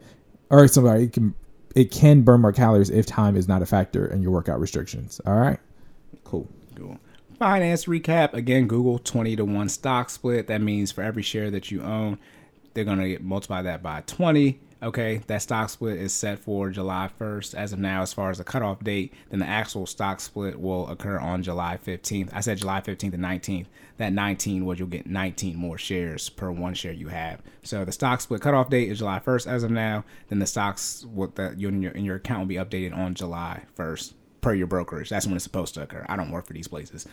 or 0.51 0.69
sorry, 0.69 1.05
it 1.05 1.13
can 1.13 1.35
it 1.75 1.91
can 1.91 2.23
burn 2.23 2.41
more 2.41 2.53
calories 2.53 2.91
if 2.91 3.07
time 3.07 3.37
is 3.37 3.49
not 3.49 3.63
a 3.63 3.67
factor 3.67 4.07
in 4.07 4.23
your 4.23 4.33
workout 4.33 4.61
restrictions. 4.61 5.21
All 5.27 5.37
right, 5.39 5.59
cool. 6.25 6.49
Cool. 6.75 6.99
Finance 7.39 7.87
recap 7.87 8.33
again. 8.35 8.67
Google 8.67 8.99
twenty 8.99 9.37
to 9.37 9.45
one 9.45 9.69
stock 9.69 10.11
split. 10.11 10.47
That 10.47 10.61
means 10.61 10.93
for 10.93 11.03
every 11.03 11.23
share 11.23 11.51
that 11.51 11.71
you 11.71 11.83
own, 11.83 12.19
they're 12.75 12.85
gonna 12.85 13.09
get 13.09 13.23
multiply 13.23 13.63
that 13.63 13.83
by 13.83 14.03
20. 14.07 14.61
Okay, 14.83 15.23
that 15.29 15.41
stock 15.43 15.71
split 15.71 15.97
is 16.01 16.13
set 16.13 16.41
for 16.41 16.69
July 16.69 17.09
1st 17.21 17.55
as 17.55 17.73
of 17.73 17.79
now, 17.79 18.03
as 18.03 18.13
far 18.13 18.31
as 18.31 18.39
the 18.39 18.45
cutoff 18.45 18.83
date. 18.83 19.15
Then 19.31 19.39
the 19.39 19.47
actual 19.47 19.87
stock 19.87 20.19
split 20.19 20.59
will 20.59 20.89
occur 20.89 21.21
on 21.21 21.45
July 21.45 21.79
15th. 21.85 22.31
I 22.33 22.41
said 22.41 22.59
July 22.59 22.81
15th 22.81 23.15
and 23.15 23.23
19th. 23.23 23.67
That 24.03 24.13
19 24.13 24.65
was 24.65 24.81
you'll 24.81 24.89
get 24.89 25.07
19 25.07 25.55
more 25.55 25.79
shares 25.79 26.29
per 26.29 26.51
one 26.51 26.75
share 26.75 26.91
you 26.91 27.07
have. 27.07 27.41
So 27.63 27.85
the 27.85 27.93
stock 27.93 28.21
split 28.21 28.41
cutoff 28.41 28.69
date 28.69 28.89
is 28.89 28.99
July 28.99 29.21
1st 29.21 29.47
as 29.47 29.63
of 29.63 29.71
now. 29.71 30.05
Then 30.29 30.41
the 30.41 30.47
stocks 30.47 31.05
what 31.05 31.37
that 31.37 31.61
you 31.61 31.69
in 31.69 31.81
your 31.81 31.93
in 31.93 32.05
your 32.05 32.17
account 32.17 32.41
will 32.41 32.47
be 32.47 32.57
updated 32.57 32.97
on 32.97 33.15
July 33.15 33.63
1st 33.79 34.15
per 34.41 34.55
your 34.55 34.67
brokerage. 34.67 35.09
That's 35.09 35.25
when 35.25 35.37
it's 35.37 35.45
supposed 35.45 35.75
to 35.75 35.83
occur. 35.83 36.05
I 36.09 36.17
don't 36.17 36.33
work 36.33 36.49
for 36.49 36.53
these 36.53 36.67
places. 36.67 37.07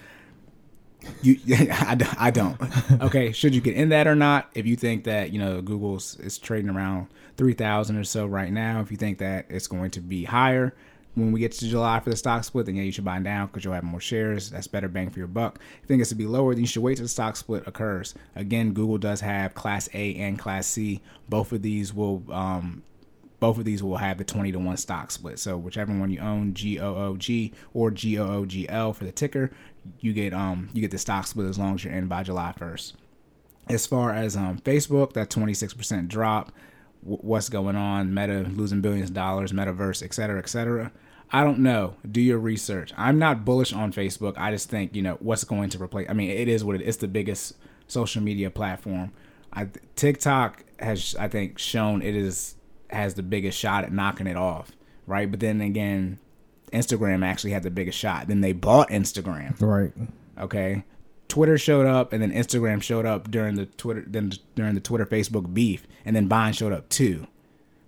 You, 1.22 1.38
I, 1.72 2.16
I 2.18 2.32
don't. 2.32 2.60
Okay, 3.04 3.34
should 3.34 3.54
you 3.54 3.62
get 3.62 3.76
in 3.76 3.90
that 3.90 4.08
or 4.08 4.16
not? 4.16 4.50
If 4.56 4.66
you 4.66 4.76
think 4.76 5.04
that 5.04 5.32
you 5.32 5.38
know 5.38 5.62
Google's 5.62 6.16
is 6.16 6.40
trading 6.40 6.72
around 6.72 7.10
three 7.38 7.54
thousand 7.54 7.98
or 7.98 8.04
so 8.04 8.26
right 8.26 8.52
now, 8.52 8.82
if 8.82 8.90
you 8.90 8.98
think 8.98 9.20
that 9.20 9.46
it's 9.48 9.68
going 9.68 9.92
to 9.92 10.02
be 10.02 10.24
higher 10.24 10.74
when 11.16 11.32
we 11.32 11.40
get 11.40 11.52
to 11.54 11.68
July 11.68 12.00
for 12.00 12.10
the 12.10 12.16
stock 12.16 12.44
split, 12.44 12.66
then 12.66 12.76
yeah, 12.76 12.84
you 12.84 12.92
should 12.92 13.06
buy 13.06 13.20
down 13.20 13.48
because 13.48 13.64
you'll 13.64 13.74
have 13.74 13.84
more 13.84 14.00
shares. 14.00 14.50
That's 14.50 14.68
better 14.68 14.88
bang 14.88 15.10
for 15.10 15.20
your 15.20 15.28
buck. 15.28 15.56
If 15.56 15.82
you 15.82 15.88
think 15.88 16.02
it's 16.02 16.10
to 16.10 16.16
be 16.16 16.26
lower, 16.26 16.54
then 16.54 16.62
you 16.62 16.68
should 16.68 16.84
wait 16.84 16.96
till 16.96 17.06
the 17.06 17.10
stock 17.10 17.36
split 17.36 17.64
occurs. 17.68 18.14
Again, 18.36 18.74
Google 18.74 18.98
does 18.98 19.22
have 19.22 19.54
Class 19.54 19.90
A 19.94 20.16
and 20.16 20.38
Class 20.38 20.68
C. 20.68 21.02
Both 21.28 21.52
of 21.52 21.62
these 21.62 21.94
will 21.94 22.24
um, 22.32 22.84
both 23.40 23.58
of 23.58 23.66
these 23.66 23.82
will 23.82 23.98
have 23.98 24.18
the 24.18 24.24
20 24.24 24.52
to 24.52 24.60
1 24.60 24.78
stock 24.78 25.12
split. 25.12 25.40
So 25.40 25.58
whichever 25.58 25.98
one 25.98 26.10
you 26.10 26.20
own, 26.20 26.54
GOOG 26.54 27.54
or 27.74 27.92
GOOGL 27.92 28.94
for 28.94 29.06
the 29.06 29.12
ticker, 29.12 29.52
you 30.00 30.14
get 30.14 30.34
um 30.34 30.70
you 30.74 30.82
get 30.82 30.92
the 30.92 30.98
stock 30.98 31.26
split 31.26 31.48
as 31.48 31.58
long 31.58 31.76
as 31.76 31.84
you're 31.84 31.94
in 31.94 32.08
by 32.08 32.24
July 32.24 32.54
1st. 32.58 32.94
As 33.68 33.88
far 33.88 34.12
as 34.12 34.36
um 34.36 34.60
Facebook, 34.60 35.14
that 35.14 35.30
26% 35.30 36.08
drop, 36.08 36.52
what's 37.02 37.50
going 37.50 37.76
on, 37.76 38.14
Meta 38.14 38.46
losing 38.50 38.82
billions 38.82 39.10
of 39.10 39.16
dollars, 39.16 39.52
metaverse, 39.52 40.04
et 40.04 40.14
cetera, 40.14 40.40
et 40.40 40.50
cetera. 40.50 40.92
I 41.32 41.44
don't 41.44 41.60
know. 41.60 41.96
Do 42.10 42.22
your 42.22 42.40
research. 42.40 42.92
I'm 42.98 43.20
not 43.20 43.46
bullish 43.46 43.72
on 43.72 43.94
Facebook. 43.94 44.34
I 44.38 44.52
just 44.52 44.70
think, 44.70 44.96
you 44.96 45.02
know, 45.02 45.18
what's 45.20 45.44
going 45.44 45.70
to 45.70 45.82
replace 45.82 46.10
I 46.10 46.14
mean, 46.14 46.32
it 46.32 46.48
is 46.48 46.64
what 46.64 46.76
it 46.76 46.82
is. 46.82 46.90
It's 46.90 46.98
the 46.98 47.08
biggest 47.08 47.56
social 47.88 48.22
media 48.22 48.50
platform. 48.50 49.12
I 49.54 49.68
TikTok 49.96 50.64
has 50.80 51.16
I 51.20 51.28
think 51.28 51.60
shown 51.60 52.02
it 52.02 52.16
is 52.16 52.56
has 52.90 53.14
the 53.14 53.24
biggest 53.24 53.58
shot 53.58 53.84
at 53.84 53.92
knocking 53.92 54.28
it 54.28 54.38
off, 54.38 54.72
right? 55.06 55.30
But 55.30 55.40
then 55.40 55.62
again, 55.62 56.20
Instagram 56.74 57.24
actually 57.26 57.52
had 57.52 57.64
the 57.64 57.72
biggest 57.72 57.98
shot. 57.98 58.28
Then 58.28 58.42
they 58.42 58.54
bought 58.54 58.90
Instagram. 58.90 59.60
Right. 59.62 59.94
Okay. 60.40 60.84
Twitter 61.30 61.58
showed 61.58 61.86
up 61.86 62.12
and 62.12 62.22
then 62.22 62.32
Instagram 62.34 62.82
showed 62.82 63.06
up 63.06 63.32
during 63.32 63.56
the 63.56 63.68
Twitter 63.68 64.04
then 64.06 64.34
during 64.56 64.76
the 64.76 64.82
Twitter 64.82 65.06
Facebook 65.06 65.54
beef 65.54 65.88
and 66.04 66.16
then 66.16 66.28
Vine 66.28 66.52
showed 66.52 66.74
up 66.74 66.90
too. 66.90 67.28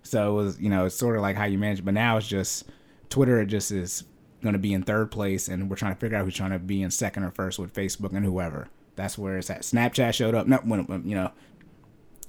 So 0.04 0.30
it 0.30 0.42
was, 0.42 0.60
you 0.60 0.70
know, 0.70 0.86
it's 0.86 0.96
sort 0.96 1.16
of 1.16 1.22
like 1.22 1.36
how 1.36 1.44
you 1.44 1.58
manage, 1.58 1.84
but 1.84 1.94
now 1.94 2.16
it's 2.16 2.26
just 2.26 2.64
Twitter 3.10 3.44
just 3.44 3.70
is 3.70 4.04
going 4.42 4.54
to 4.54 4.58
be 4.58 4.72
in 4.72 4.82
third 4.82 5.10
place 5.10 5.48
and 5.48 5.68
we're 5.68 5.76
trying 5.76 5.94
to 5.94 6.00
figure 6.00 6.16
out 6.16 6.24
who's 6.24 6.34
trying 6.34 6.50
to 6.50 6.58
be 6.58 6.82
in 6.82 6.90
second 6.90 7.24
or 7.24 7.30
first 7.30 7.58
with 7.58 7.74
Facebook 7.74 8.14
and 8.14 8.24
whoever. 8.24 8.68
That's 8.94 9.18
where 9.18 9.38
it's 9.38 9.50
at. 9.50 9.62
Snapchat 9.62 10.14
showed 10.14 10.34
up. 10.34 10.46
No, 10.46 10.58
when, 10.58 10.84
when 10.86 11.08
you 11.08 11.14
know, 11.14 11.32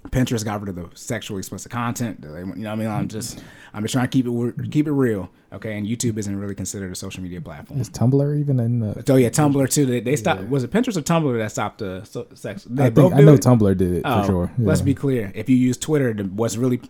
Pinterest 0.09 0.43
got 0.43 0.61
rid 0.61 0.69
of 0.69 0.75
the 0.75 0.95
sexually 0.97 1.39
explicit 1.39 1.71
content. 1.71 2.21
They, 2.21 2.27
you 2.27 2.45
know, 2.45 2.69
what 2.69 2.73
I 2.73 2.75
mean, 2.75 2.87
I'm 2.87 3.01
mm-hmm. 3.01 3.07
just, 3.07 3.43
I'm 3.73 3.81
just 3.83 3.93
trying 3.93 4.07
to 4.07 4.11
keep 4.11 4.27
it 4.27 4.71
keep 4.71 4.87
it 4.87 4.91
real, 4.91 5.29
okay. 5.51 5.77
And 5.77 5.87
YouTube 5.87 6.17
isn't 6.17 6.39
really 6.39 6.55
considered 6.55 6.91
a 6.91 6.95
social 6.95 7.23
media 7.23 7.41
platform. 7.41 7.79
Is 7.79 7.89
Tumblr 7.89 8.39
even 8.39 8.59
in 8.59 8.79
the? 8.79 9.03
Oh 9.09 9.15
yeah, 9.15 9.29
Tumblr 9.29 9.69
too. 9.69 9.85
They, 9.85 10.01
they 10.01 10.15
stopped. 10.15 10.43
Was 10.49 10.63
it 10.63 10.71
Pinterest 10.71 10.97
or 10.97 11.01
Tumblr 11.01 11.37
that 11.37 11.51
stopped 11.51 11.79
the 11.79 12.03
so, 12.03 12.27
sex? 12.33 12.65
They 12.69 12.85
I 12.85 12.89
think 12.89 13.13
I 13.13 13.21
know 13.21 13.33
it? 13.33 13.41
Tumblr 13.41 13.77
did 13.77 13.93
it 13.93 14.01
Oh, 14.05 14.21
for 14.21 14.27
sure. 14.27 14.51
Let's 14.57 14.81
be 14.81 14.93
clear. 14.93 15.31
If 15.33 15.49
you 15.49 15.55
use 15.55 15.77
Twitter, 15.77 16.13
what's 16.13 16.57
really 16.57 16.81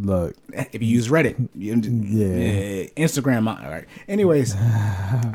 look. 0.00 0.34
if 0.52 0.82
you 0.82 0.88
use 0.88 1.08
Reddit, 1.08 1.48
you, 1.54 1.74
Yeah. 1.74 2.86
Instagram. 2.96 3.48
All 3.48 3.70
right. 3.70 3.86
Anyways, 4.08 4.54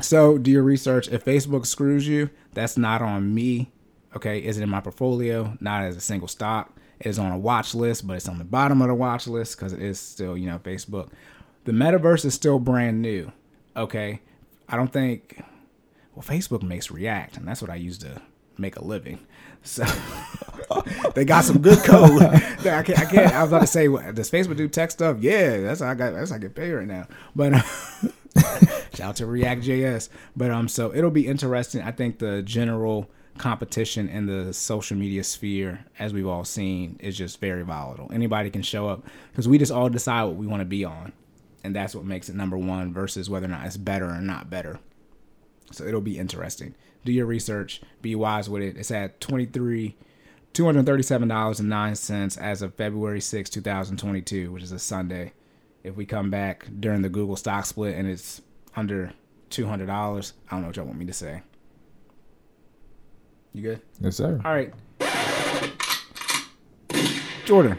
so 0.00 0.38
do 0.38 0.50
your 0.50 0.62
research. 0.62 1.08
If 1.08 1.24
Facebook 1.24 1.66
screws 1.66 2.06
you, 2.06 2.30
that's 2.54 2.76
not 2.76 3.02
on 3.02 3.34
me. 3.34 3.70
Okay, 4.14 4.38
is 4.38 4.58
it 4.58 4.62
in 4.62 4.68
my 4.68 4.80
portfolio? 4.80 5.56
Not 5.60 5.84
as 5.84 5.96
a 5.96 6.00
single 6.00 6.28
stock. 6.28 6.72
Is 7.00 7.18
on 7.18 7.32
a 7.32 7.38
watch 7.38 7.74
list, 7.74 8.06
but 8.06 8.16
it's 8.16 8.28
on 8.28 8.36
the 8.36 8.44
bottom 8.44 8.82
of 8.82 8.88
the 8.88 8.94
watch 8.94 9.26
list 9.26 9.56
because 9.56 9.72
it 9.72 9.80
is 9.80 9.98
still, 9.98 10.36
you 10.36 10.46
know, 10.46 10.58
Facebook. 10.58 11.08
The 11.64 11.72
metaverse 11.72 12.26
is 12.26 12.34
still 12.34 12.58
brand 12.58 13.00
new. 13.00 13.32
Okay, 13.74 14.20
I 14.68 14.76
don't 14.76 14.92
think. 14.92 15.42
Well, 16.14 16.22
Facebook 16.22 16.62
makes 16.62 16.90
React, 16.90 17.38
and 17.38 17.48
that's 17.48 17.62
what 17.62 17.70
I 17.70 17.76
use 17.76 17.96
to 17.98 18.20
make 18.58 18.76
a 18.76 18.84
living. 18.84 19.18
So 19.62 19.84
they 21.14 21.24
got 21.24 21.44
some 21.44 21.58
good 21.58 21.78
code. 21.78 22.22
I 22.22 22.82
can't. 22.82 22.98
I 22.98 23.04
can't. 23.04 23.32
I 23.32 23.42
was 23.42 23.50
about 23.50 23.60
to 23.60 23.66
say, 23.66 23.86
does 23.86 24.30
Facebook 24.30 24.56
do 24.56 24.68
tech 24.68 24.90
stuff? 24.90 25.18
Yeah, 25.20 25.58
that's 25.60 25.80
how 25.80 25.88
I 25.88 25.94
got. 25.94 26.12
That's 26.12 26.30
how 26.30 26.36
I 26.36 26.38
get 26.38 26.54
paid 26.54 26.72
right 26.72 26.86
now. 26.86 27.06
But 27.34 27.52
shout 28.94 29.00
out 29.00 29.16
to 29.16 29.26
React 29.26 29.62
JS. 29.62 30.08
But 30.36 30.50
um, 30.50 30.68
so 30.68 30.94
it'll 30.94 31.10
be 31.10 31.26
interesting. 31.26 31.82
I 31.82 31.92
think 31.92 32.18
the 32.18 32.42
general 32.42 33.08
competition 33.40 34.06
in 34.06 34.26
the 34.26 34.52
social 34.52 34.98
media 34.98 35.24
sphere, 35.24 35.86
as 35.98 36.12
we've 36.12 36.26
all 36.26 36.44
seen, 36.44 36.96
is 37.00 37.16
just 37.16 37.40
very 37.40 37.62
volatile. 37.62 38.10
Anybody 38.12 38.50
can 38.50 38.60
show 38.60 38.86
up 38.86 39.02
because 39.32 39.48
we 39.48 39.56
just 39.56 39.72
all 39.72 39.88
decide 39.88 40.24
what 40.24 40.36
we 40.36 40.46
want 40.46 40.60
to 40.60 40.66
be 40.66 40.84
on, 40.84 41.12
and 41.64 41.74
that's 41.74 41.94
what 41.94 42.04
makes 42.04 42.28
it 42.28 42.36
number 42.36 42.58
one 42.58 42.92
versus 42.92 43.30
whether 43.30 43.46
or 43.46 43.48
not 43.48 43.64
it's 43.64 43.78
better 43.78 44.10
or 44.10 44.20
not 44.20 44.50
better. 44.50 44.78
So 45.72 45.84
it'll 45.84 46.02
be 46.02 46.18
interesting. 46.18 46.74
Do 47.06 47.12
your 47.12 47.24
research. 47.24 47.80
Be 48.02 48.14
wise 48.14 48.50
with 48.50 48.62
it. 48.62 48.76
It's 48.76 48.90
at 48.90 49.22
twenty 49.22 49.46
three, 49.46 49.96
two 50.52 50.66
hundred 50.66 50.84
thirty 50.84 51.02
seven 51.02 51.28
dollars 51.28 51.60
and 51.60 51.70
nine 51.70 51.96
cents 51.96 52.36
as 52.36 52.60
of 52.60 52.74
February 52.74 53.22
6, 53.22 53.48
two 53.48 53.62
thousand 53.62 53.96
twenty 53.96 54.20
two, 54.20 54.52
which 54.52 54.62
is 54.62 54.72
a 54.72 54.78
Sunday. 54.78 55.32
If 55.82 55.96
we 55.96 56.04
come 56.04 56.30
back 56.30 56.66
during 56.78 57.00
the 57.00 57.08
Google 57.08 57.36
stock 57.36 57.64
split 57.64 57.96
and 57.96 58.06
it's 58.06 58.42
under 58.76 59.14
two 59.48 59.66
hundred 59.66 59.86
dollars, 59.86 60.34
I 60.48 60.50
don't 60.50 60.60
know 60.60 60.66
what 60.66 60.76
y'all 60.76 60.84
want 60.84 60.98
me 60.98 61.06
to 61.06 61.14
say. 61.14 61.40
You 63.52 63.62
good? 63.62 63.80
Yes, 64.00 64.16
sir. 64.16 64.40
All 64.44 64.52
right. 64.52 64.72
Jordan, 67.44 67.76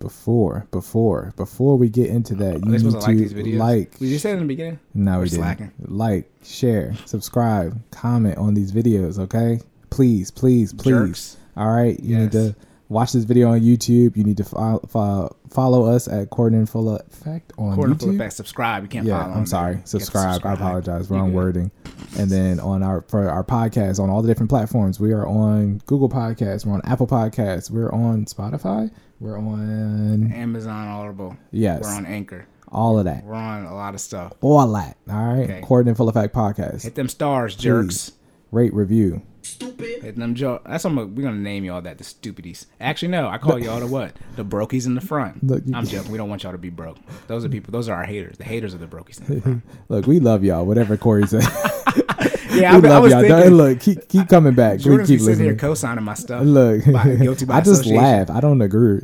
Before, 0.00 0.66
before, 0.72 1.32
before 1.36 1.76
we 1.78 1.88
get 1.88 2.08
into 2.08 2.34
that, 2.36 2.56
oh, 2.56 2.66
you 2.66 2.72
need 2.72 2.80
to 2.80 2.90
like 2.98 3.16
these 3.16 3.32
videos? 3.32 3.58
like. 3.58 3.98
Did 3.98 4.08
you 4.08 4.18
say 4.18 4.32
in 4.32 4.40
the 4.40 4.44
beginning? 4.46 4.80
No, 4.94 5.12
We're 5.18 5.22
we 5.22 5.28
didn't. 5.28 5.42
slacking. 5.44 5.72
Like, 5.86 6.30
share, 6.42 6.94
subscribe, 7.06 7.80
comment 7.92 8.36
on 8.38 8.54
these 8.54 8.72
videos. 8.72 9.18
Okay, 9.20 9.60
please, 9.90 10.30
please, 10.32 10.72
please. 10.72 10.90
Jerks. 10.90 11.36
All 11.56 11.70
right, 11.70 11.98
you 12.00 12.18
need 12.18 12.32
to 12.32 12.56
watch 12.90 13.12
this 13.12 13.24
video 13.24 13.50
on 13.52 13.60
YouTube. 13.60 14.14
You 14.16 14.24
need 14.24 14.36
to 14.36 14.44
fo- 14.44 14.80
fo- 14.88 15.34
follow 15.48 15.86
us 15.86 16.06
at 16.08 16.28
Corden 16.28 16.68
Full 16.68 16.94
Effect 16.96 17.52
on 17.56 17.74
Quarter 17.74 17.94
YouTube. 17.94 18.00
full 18.00 18.10
effect. 18.16 18.32
Subscribe. 18.34 18.82
You 18.82 18.88
can't 18.90 19.06
Yeah, 19.06 19.22
follow. 19.22 19.34
I'm 19.36 19.46
sorry. 19.46 19.72
there. 19.76 19.80
You 19.80 19.86
Subscribe. 19.86 20.44
I 20.44 20.52
apologize. 20.52 21.08
Wrong 21.10 21.30
good. 21.30 21.36
wording. 21.36 21.70
And 22.18 22.28
then 22.30 22.60
on 22.60 22.82
our 22.82 23.00
for 23.08 23.26
our 23.30 23.42
podcast 23.44 23.98
on 23.98 24.10
all 24.10 24.20
the 24.20 24.28
different 24.28 24.50
platforms, 24.50 25.00
we 25.00 25.12
are 25.12 25.26
on 25.26 25.80
Google 25.86 26.10
Podcasts. 26.10 26.66
We're 26.66 26.74
on 26.74 26.82
Apple 26.84 27.06
Podcasts. 27.06 27.70
We're 27.70 27.92
on 27.92 28.26
Spotify. 28.26 28.90
We're 29.20 29.38
on 29.38 30.32
Amazon 30.32 30.88
Audible. 30.88 31.36
Yes. 31.52 31.82
We're 31.82 31.90
on 31.94 32.04
Anchor. 32.06 32.46
all 32.72 32.98
of 32.98 33.04
that. 33.04 33.24
We're 33.24 33.34
on 33.34 33.64
a 33.64 33.74
lot 33.74 33.94
of 33.94 34.00
stuff. 34.00 34.32
All 34.40 34.72
that. 34.72 34.96
All 35.08 35.34
right. 35.34 35.44
Okay. 35.50 35.60
Corden 35.62 35.96
Full 35.96 36.08
Effect 36.08 36.34
Podcast. 36.34 36.82
Hit 36.82 36.94
them 36.94 37.08
stars, 37.08 37.54
jerks. 37.56 38.12
Rate 38.52 38.72
review. 38.74 39.22
Stupid. 39.42 40.02
Hit 40.02 40.16
them 40.16 40.34
jo- 40.34 40.60
That's 40.66 40.84
what 40.84 40.90
I'm, 40.90 41.14
we're 41.14 41.22
gonna 41.22 41.36
name 41.38 41.64
y'all 41.64 41.80
that. 41.82 41.98
The 41.98 42.04
stupidies. 42.04 42.66
Actually, 42.80 43.08
no. 43.08 43.28
I 43.28 43.38
call 43.38 43.58
y'all 43.58 43.80
the 43.80 43.86
what? 43.86 44.14
The 44.36 44.44
brokies 44.44 44.86
in 44.86 44.94
the 44.94 45.00
front. 45.00 45.42
Look, 45.46 45.62
you- 45.66 45.74
I'm 45.74 45.86
joking. 45.86 46.10
We 46.12 46.18
don't 46.18 46.28
want 46.28 46.42
y'all 46.42 46.52
to 46.52 46.58
be 46.58 46.70
broke. 46.70 46.98
Those 47.26 47.44
are 47.44 47.48
people. 47.48 47.72
Those 47.72 47.88
are 47.88 47.94
our 47.96 48.04
haters. 48.04 48.36
The 48.38 48.44
haters 48.44 48.74
are 48.74 48.78
the 48.78 48.86
brokies 48.86 49.20
in 49.20 49.34
the 49.36 49.40
front. 49.40 49.62
Look, 49.88 50.06
we 50.06 50.20
love 50.20 50.44
y'all. 50.44 50.64
Whatever 50.66 50.96
Corey 50.96 51.26
said. 51.26 51.42
Yeah, 52.52 52.78
we 52.78 52.88
I, 52.88 52.90
I 52.90 52.94
love 52.94 53.02
was 53.04 53.12
y'all. 53.12 53.20
thinking. 53.22 53.54
Look, 53.54 53.80
keep 53.80 54.08
keep 54.08 54.28
coming 54.28 54.54
back. 54.54 54.78
We 54.78 54.84
Jordan's 54.84 55.08
keep 55.08 55.20
sitting 55.20 55.34
here 55.36 55.52
listening. 55.52 55.58
co-signing 55.58 56.04
my 56.04 56.14
stuff. 56.14 56.44
Look, 56.44 56.84
by- 56.92 57.14
guilty 57.14 57.44
by 57.44 57.58
I 57.58 57.60
just 57.60 57.86
laugh. 57.86 58.28
I 58.28 58.40
don't 58.40 58.60
agree. 58.60 59.00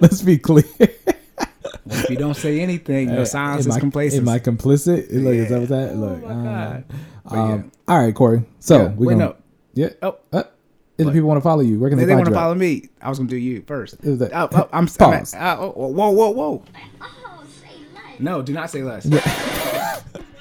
Let's 0.00 0.20
be 0.22 0.36
clear. 0.36 0.64
If 1.86 2.10
you 2.10 2.16
don't 2.16 2.34
say 2.34 2.60
anything, 2.60 3.10
your 3.10 3.26
silence 3.26 3.66
is 3.66 3.76
I, 3.76 3.80
complacent. 3.80 4.22
Am 4.22 4.28
I 4.28 4.38
complicit? 4.40 5.08
Look, 5.12 5.34
is 5.34 5.48
that 5.48 5.54
Yeah. 5.54 5.58
what 5.60 5.68
that? 5.68 5.96
Look, 5.96 6.22
Oh 6.24 6.28
my 6.28 6.32
uh, 6.34 6.70
God. 6.72 6.84
But 7.24 7.38
um, 7.38 7.72
all 7.90 7.98
right, 7.98 8.14
Corey. 8.14 8.44
So 8.60 8.76
Yeah, 8.82 8.88
we 8.92 9.06
wait, 9.08 9.14
gonna 9.14 9.24
no. 9.26 9.36
yeah. 9.74 9.88
Oh. 10.02 10.16
uh, 10.32 10.42
if 10.98 11.06
the 11.06 11.12
people 11.12 11.28
want 11.28 11.38
to 11.38 11.42
follow 11.42 11.60
you, 11.62 11.78
where 11.78 11.88
can 11.90 11.98
They, 11.98 12.04
follow? 12.04 12.06
they, 12.06 12.06
they 12.06 12.12
find 12.12 12.18
want 12.18 12.26
to 12.26 12.30
you? 12.32 12.36
at? 12.36 12.40
follow 12.40 12.54
me. 12.54 12.88
I 13.02 13.08
was 13.08 13.18
gonna 13.18 13.30
do 13.30 13.36
you 13.36 13.62
first. 13.66 13.96
Is 14.04 14.18
that- 14.18 14.32
Oh, 14.34 14.48
oh, 14.52 14.68
I'm, 14.72 14.86
I'm 15.00 15.12
at- 15.14 15.58
oh, 15.58 15.70
whoa, 15.70 16.10
whoa, 16.10 16.30
whoa. 16.30 16.62
Oh, 17.00 17.44
say 17.62 17.68
less. 17.94 18.20
No, 18.20 18.42
do 18.42 18.52
not 18.52 18.70
say 18.70 18.82
less. 18.82 19.04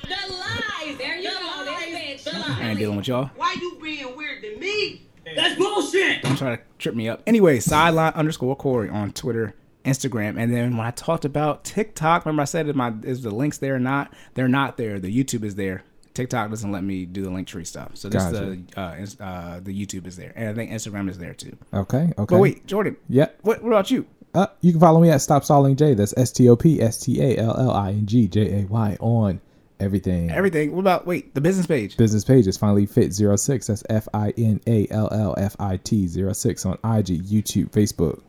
The 0.10 0.34
lies. 0.34 0.98
There 0.98 1.16
you 1.18 1.30
the 1.30 1.36
go, 1.40 1.64
lies. 1.66 2.24
this 2.24 2.24
bitch. 2.28 2.34
The 2.34 2.64
I 2.64 2.70
ain't 2.70 2.80
dealing 2.80 2.98
with 2.98 3.08
y'all. 3.08 3.30
Why 3.36 3.56
you 3.62 3.78
being 3.82 4.16
weird 4.18 4.42
to 4.44 4.58
me? 4.58 5.06
That's 5.36 5.56
bullshit. 5.58 6.24
Don't 6.24 6.38
try 6.38 6.56
to 6.56 6.62
trip 6.80 6.96
me 6.96 7.08
up. 7.08 7.22
Anyway, 7.28 7.60
sideline 7.60 8.14
underscore 8.14 8.56
Corey 8.56 8.90
on 8.90 9.12
Twitter, 9.14 9.54
Instagram, 9.86 10.38
and 10.40 10.52
then 10.54 10.76
when 10.76 10.86
I 10.88 10.92
talked 10.92 11.24
about 11.24 11.64
TikTok, 11.64 12.26
remember 12.26 12.42
I 12.42 12.46
said 12.46 12.68
is 12.68 12.76
my 12.76 12.94
is 13.04 13.22
the 13.22 13.30
links 13.32 13.60
there 13.60 13.76
or 13.76 13.80
not? 13.80 14.12
They're 14.34 14.48
not 14.48 14.76
there. 14.78 15.00
The 15.00 15.16
YouTube 15.16 15.44
is 15.44 15.56
there. 15.56 15.84
TikTok 16.14 16.49
doesn't 16.49 16.72
let 16.72 16.84
me 16.84 17.06
do 17.06 17.22
the 17.23 17.30
link 17.30 17.48
tree 17.48 17.65
stuff. 17.65 17.91
So 17.94 18.10
this 18.10 18.23
Gotcha. 18.23 18.57
the 18.76 18.80
uh, 18.80 19.23
uh, 19.23 19.60
the 19.61 19.73
YouTube 19.86 20.06
is 20.07 20.15
there, 20.18 20.34
and 20.36 20.49
I 20.49 20.53
think 20.53 20.72
Instagram 20.72 21.10
is 21.10 21.18
there 21.18 21.34
too. 21.34 21.56
Okay. 21.73 22.11
Okay. 22.18 22.36
But 22.36 22.40
wait, 22.40 22.65
Jordan, 22.65 22.98
Yeah. 23.07 23.27
what, 23.41 23.61
what 23.64 23.69
about 23.69 23.91
you? 23.91 24.06
Uh, 24.34 24.48
you 24.61 24.72
can 24.72 24.80
follow 24.80 24.99
me 24.99 25.10
at 25.10 25.22
Stop 25.22 25.44
Stalling 25.44 25.76
J. 25.76 25.94
That's 25.95 26.14
S 26.18 26.31
T 26.31 26.48
O 26.49 26.56
P 26.56 26.81
S 26.81 26.99
T 26.99 27.22
A 27.22 27.38
L 27.38 27.57
L 27.57 27.72
I 27.72 27.90
N 27.91 28.06
G 28.06 28.27
J 28.27 28.61
A 28.61 28.65
Y 28.65 28.98
on 28.99 29.41
everything. 29.80 30.30
Everything. 30.30 30.72
What 30.73 30.81
about 30.81 31.07
wait 31.07 31.34
the 31.34 31.41
business 31.41 31.65
page? 31.65 31.98
Business 31.98 32.23
page 32.23 32.45
is 32.48 32.57
finally 32.57 32.86
fit 32.86 33.14
06. 33.14 33.68
That's 33.68 33.84
F 33.90 34.07
I 34.14 34.31
N 34.38 34.61
A 34.68 34.88
L 34.91 35.10
L 35.11 35.34
F 35.38 35.56
I 35.60 35.77
T 35.77 36.07
06 36.07 36.65
on 36.65 36.73
IG, 36.84 37.23
YouTube, 37.26 37.72
Facebook. 37.72 38.22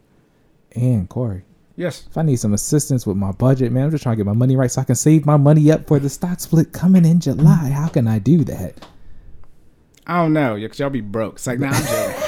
And 0.77 1.09
Corey, 1.09 1.43
Yes. 1.81 2.05
if 2.11 2.19
I 2.19 2.23
need 2.23 2.37
some 2.37 2.53
assistance 2.53 3.07
with 3.07 3.17
my 3.17 3.33
budget, 3.33 3.73
man, 3.73 3.85
I'm 3.85 3.91
just 3.91 4.03
trying 4.03 4.17
to 4.17 4.19
get 4.19 4.27
my 4.27 4.37
money 4.37 4.55
right 4.55 4.71
so 4.71 4.83
I 4.83 4.85
can 4.85 4.97
save 4.97 5.25
my 5.25 5.39
money 5.39 5.73
up 5.73 5.87
for 5.87 5.99
the 5.99 6.11
stock 6.11 6.39
split 6.39 6.75
coming 6.75 7.07
in 7.07 7.21
July. 7.21 7.71
How 7.71 7.89
can 7.89 8.07
I 8.07 8.19
do 8.19 8.45
that? 8.45 8.87
I 10.07 10.19
don't 10.19 10.35
know. 10.35 10.57
Yeah, 10.57 10.69
cause 10.69 10.79
y'all 10.79 10.91
be 10.91 11.01
broke. 11.01 11.37
It's 11.37 11.47
like, 11.47 11.59
nah, 11.59 11.71
I'm 11.73 11.87
joking. 11.87 12.21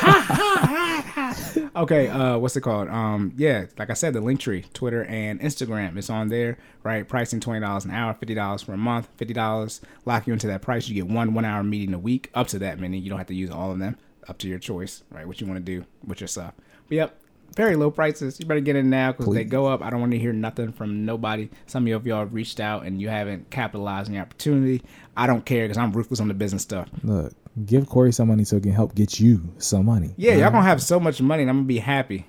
okay, 1.76 2.08
uh, 2.08 2.38
what's 2.38 2.56
it 2.56 2.62
called? 2.62 2.88
Um, 2.88 3.34
yeah, 3.36 3.66
like 3.78 3.90
I 3.90 3.92
said, 3.92 4.14
the 4.14 4.22
link 4.22 4.40
tree, 4.40 4.64
Twitter 4.72 5.04
and 5.04 5.38
Instagram, 5.40 5.98
it's 5.98 6.08
on 6.08 6.28
there, 6.28 6.56
right? 6.82 7.06
Pricing 7.06 7.40
twenty 7.40 7.60
dollars 7.60 7.84
an 7.84 7.90
hour, 7.90 8.14
fifty 8.14 8.34
dollars 8.34 8.62
for 8.62 8.72
a 8.72 8.78
month, 8.78 9.06
fifty 9.16 9.34
dollars 9.34 9.82
lock 10.06 10.26
you 10.26 10.32
into 10.32 10.46
that 10.46 10.62
price. 10.62 10.88
You 10.88 10.94
get 10.94 11.08
one 11.08 11.34
one 11.34 11.44
hour 11.44 11.62
meeting 11.62 11.92
a 11.94 11.98
week, 11.98 12.30
up 12.34 12.46
to 12.48 12.58
that 12.60 12.80
many. 12.80 12.96
You 12.98 13.10
don't 13.10 13.18
have 13.18 13.28
to 13.28 13.34
use 13.34 13.50
all 13.50 13.70
of 13.70 13.78
them. 13.78 13.98
Up 14.28 14.38
to 14.38 14.48
your 14.48 14.58
choice, 14.58 15.02
right? 15.10 15.26
What 15.26 15.42
you 15.42 15.46
want 15.46 15.58
to 15.58 15.64
do 15.64 15.84
with 16.06 16.20
your 16.20 16.28
stuff. 16.28 16.54
But 16.88 16.94
yep, 16.94 17.21
very 17.54 17.76
low 17.76 17.90
prices. 17.90 18.38
You 18.40 18.46
better 18.46 18.60
get 18.60 18.76
in 18.76 18.90
now 18.90 19.12
because 19.12 19.32
they 19.34 19.44
go 19.44 19.66
up. 19.66 19.82
I 19.82 19.90
don't 19.90 20.00
want 20.00 20.12
to 20.12 20.18
hear 20.18 20.32
nothing 20.32 20.72
from 20.72 21.04
nobody. 21.04 21.48
Some 21.66 21.86
of 21.86 22.06
y'all 22.06 22.20
have 22.20 22.34
reached 22.34 22.60
out 22.60 22.84
and 22.84 23.00
you 23.00 23.08
haven't 23.08 23.50
capitalized 23.50 24.08
on 24.08 24.14
your 24.14 24.22
opportunity. 24.22 24.82
I 25.16 25.26
don't 25.26 25.44
care 25.44 25.64
because 25.64 25.78
I'm 25.78 25.92
ruthless 25.92 26.20
on 26.20 26.28
the 26.28 26.34
business 26.34 26.62
stuff. 26.62 26.88
Look, 27.02 27.32
give 27.66 27.88
Corey 27.88 28.12
some 28.12 28.28
money 28.28 28.44
so 28.44 28.56
he 28.56 28.62
can 28.62 28.72
help 28.72 28.94
get 28.94 29.20
you 29.20 29.42
some 29.58 29.86
money. 29.86 30.14
Yeah, 30.16 30.34
y'all 30.34 30.50
gonna 30.50 30.62
have 30.62 30.82
so 30.82 30.98
much 30.98 31.20
money, 31.20 31.42
and 31.42 31.50
I'm 31.50 31.58
gonna 31.58 31.66
be 31.66 31.78
happy. 31.78 32.26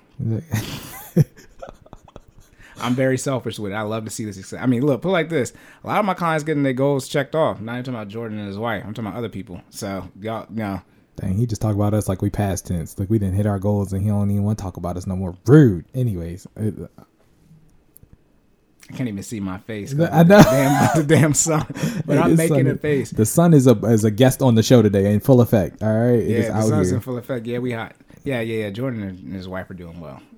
I'm 2.80 2.94
very 2.94 3.16
selfish 3.16 3.58
with 3.58 3.72
it. 3.72 3.76
I 3.76 3.82
love 3.82 4.04
to 4.04 4.10
see 4.10 4.24
the 4.24 4.32
success. 4.32 4.60
I 4.60 4.66
mean, 4.66 4.82
look, 4.82 5.00
put 5.00 5.08
it 5.08 5.12
like 5.12 5.28
this: 5.30 5.52
a 5.82 5.86
lot 5.86 6.00
of 6.00 6.04
my 6.04 6.14
clients 6.14 6.44
getting 6.44 6.64
their 6.64 6.72
goals 6.72 7.08
checked 7.08 7.34
off. 7.34 7.60
Not 7.60 7.74
even 7.74 7.84
talking 7.84 7.94
about 7.94 8.08
Jordan 8.08 8.38
and 8.38 8.48
his 8.48 8.58
wife. 8.58 8.82
I'm 8.84 8.92
talking 8.92 9.08
about 9.08 9.18
other 9.18 9.28
people. 9.28 9.62
So 9.70 10.10
y'all, 10.20 10.46
no, 10.50 10.82
Dang, 11.16 11.36
he 11.36 11.46
just 11.46 11.62
talked 11.62 11.76
about 11.76 11.94
us 11.94 12.08
like 12.08 12.22
we 12.22 12.30
past 12.30 12.66
tense. 12.66 12.98
Like 12.98 13.08
we 13.08 13.18
didn't 13.18 13.34
hit 13.36 13.46
our 13.46 13.58
goals 13.60 13.92
and 13.92 14.02
he 14.02 14.08
don't 14.08 14.30
even 14.30 14.42
want 14.42 14.58
to 14.58 14.62
talk 14.62 14.76
about 14.76 14.96
us 14.96 15.06
no 15.06 15.14
more. 15.16 15.36
Rude. 15.46 15.84
Anyways, 15.94 16.46
it- 16.56 16.74
uh, 16.98 17.02
I 18.90 18.92
can't 18.96 19.08
even 19.08 19.22
see 19.22 19.40
my 19.40 19.56
face. 19.58 19.92
I 19.98 20.22
know. 20.24 20.38
the 20.38 20.42
damn, 20.44 20.96
the 20.98 21.02
damn 21.04 21.32
sun, 21.34 21.64
but 22.06 22.18
I'm 22.18 22.36
making 22.36 22.56
son- 22.64 22.66
a 22.66 22.76
face. 22.76 23.10
The 23.12 23.24
sun 23.24 23.54
is 23.54 23.66
a 23.66 23.72
is 23.86 24.04
a 24.04 24.10
guest 24.10 24.42
on 24.42 24.56
the 24.56 24.62
show 24.62 24.82
today 24.82 25.10
in 25.14 25.20
full 25.20 25.40
effect. 25.40 25.82
All 25.82 25.88
right, 25.88 26.16
it 26.18 26.28
is 26.28 26.44
Yeah, 26.46 26.52
the 26.60 26.62
sun's 26.68 26.88
here. 26.88 26.96
in 26.96 27.00
full 27.00 27.16
effect. 27.16 27.46
Yeah, 27.46 27.60
we 27.60 27.72
hot. 27.72 27.94
Yeah, 28.24 28.40
yeah, 28.42 28.64
yeah. 28.64 28.70
Jordan 28.70 29.02
and 29.02 29.32
his 29.34 29.48
wife 29.48 29.70
are 29.70 29.74
doing 29.74 30.00
well. 30.00 30.20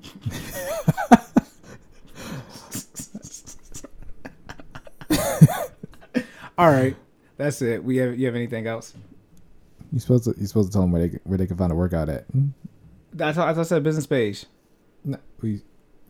All 6.59 6.71
right, 6.71 6.97
that's 7.37 7.61
it. 7.63 7.83
We 7.85 7.97
have 7.99 8.19
you 8.19 8.27
have 8.27 8.35
anything 8.35 8.67
else? 8.67 8.95
You 9.97 10.01
supposed 10.01 10.25
to 10.25 10.35
you 10.39 10.47
supposed 10.47 10.69
to 10.69 10.73
tell 10.75 10.83
them 10.83 10.93
where 10.93 11.09
they 11.09 11.19
where 11.25 11.39
they 11.39 11.47
can 11.47 11.57
find 11.57 11.73
a 11.73 11.75
workout 11.75 12.11
at. 12.11 12.25
Hmm? 12.25 12.49
That's 13.15 13.39
I 13.39 13.55
thought 13.55 13.61
I 13.61 13.63
said 13.63 13.83
business 13.83 14.07
page. 14.07 14.45
No, 15.03 15.17
we, 15.41 15.63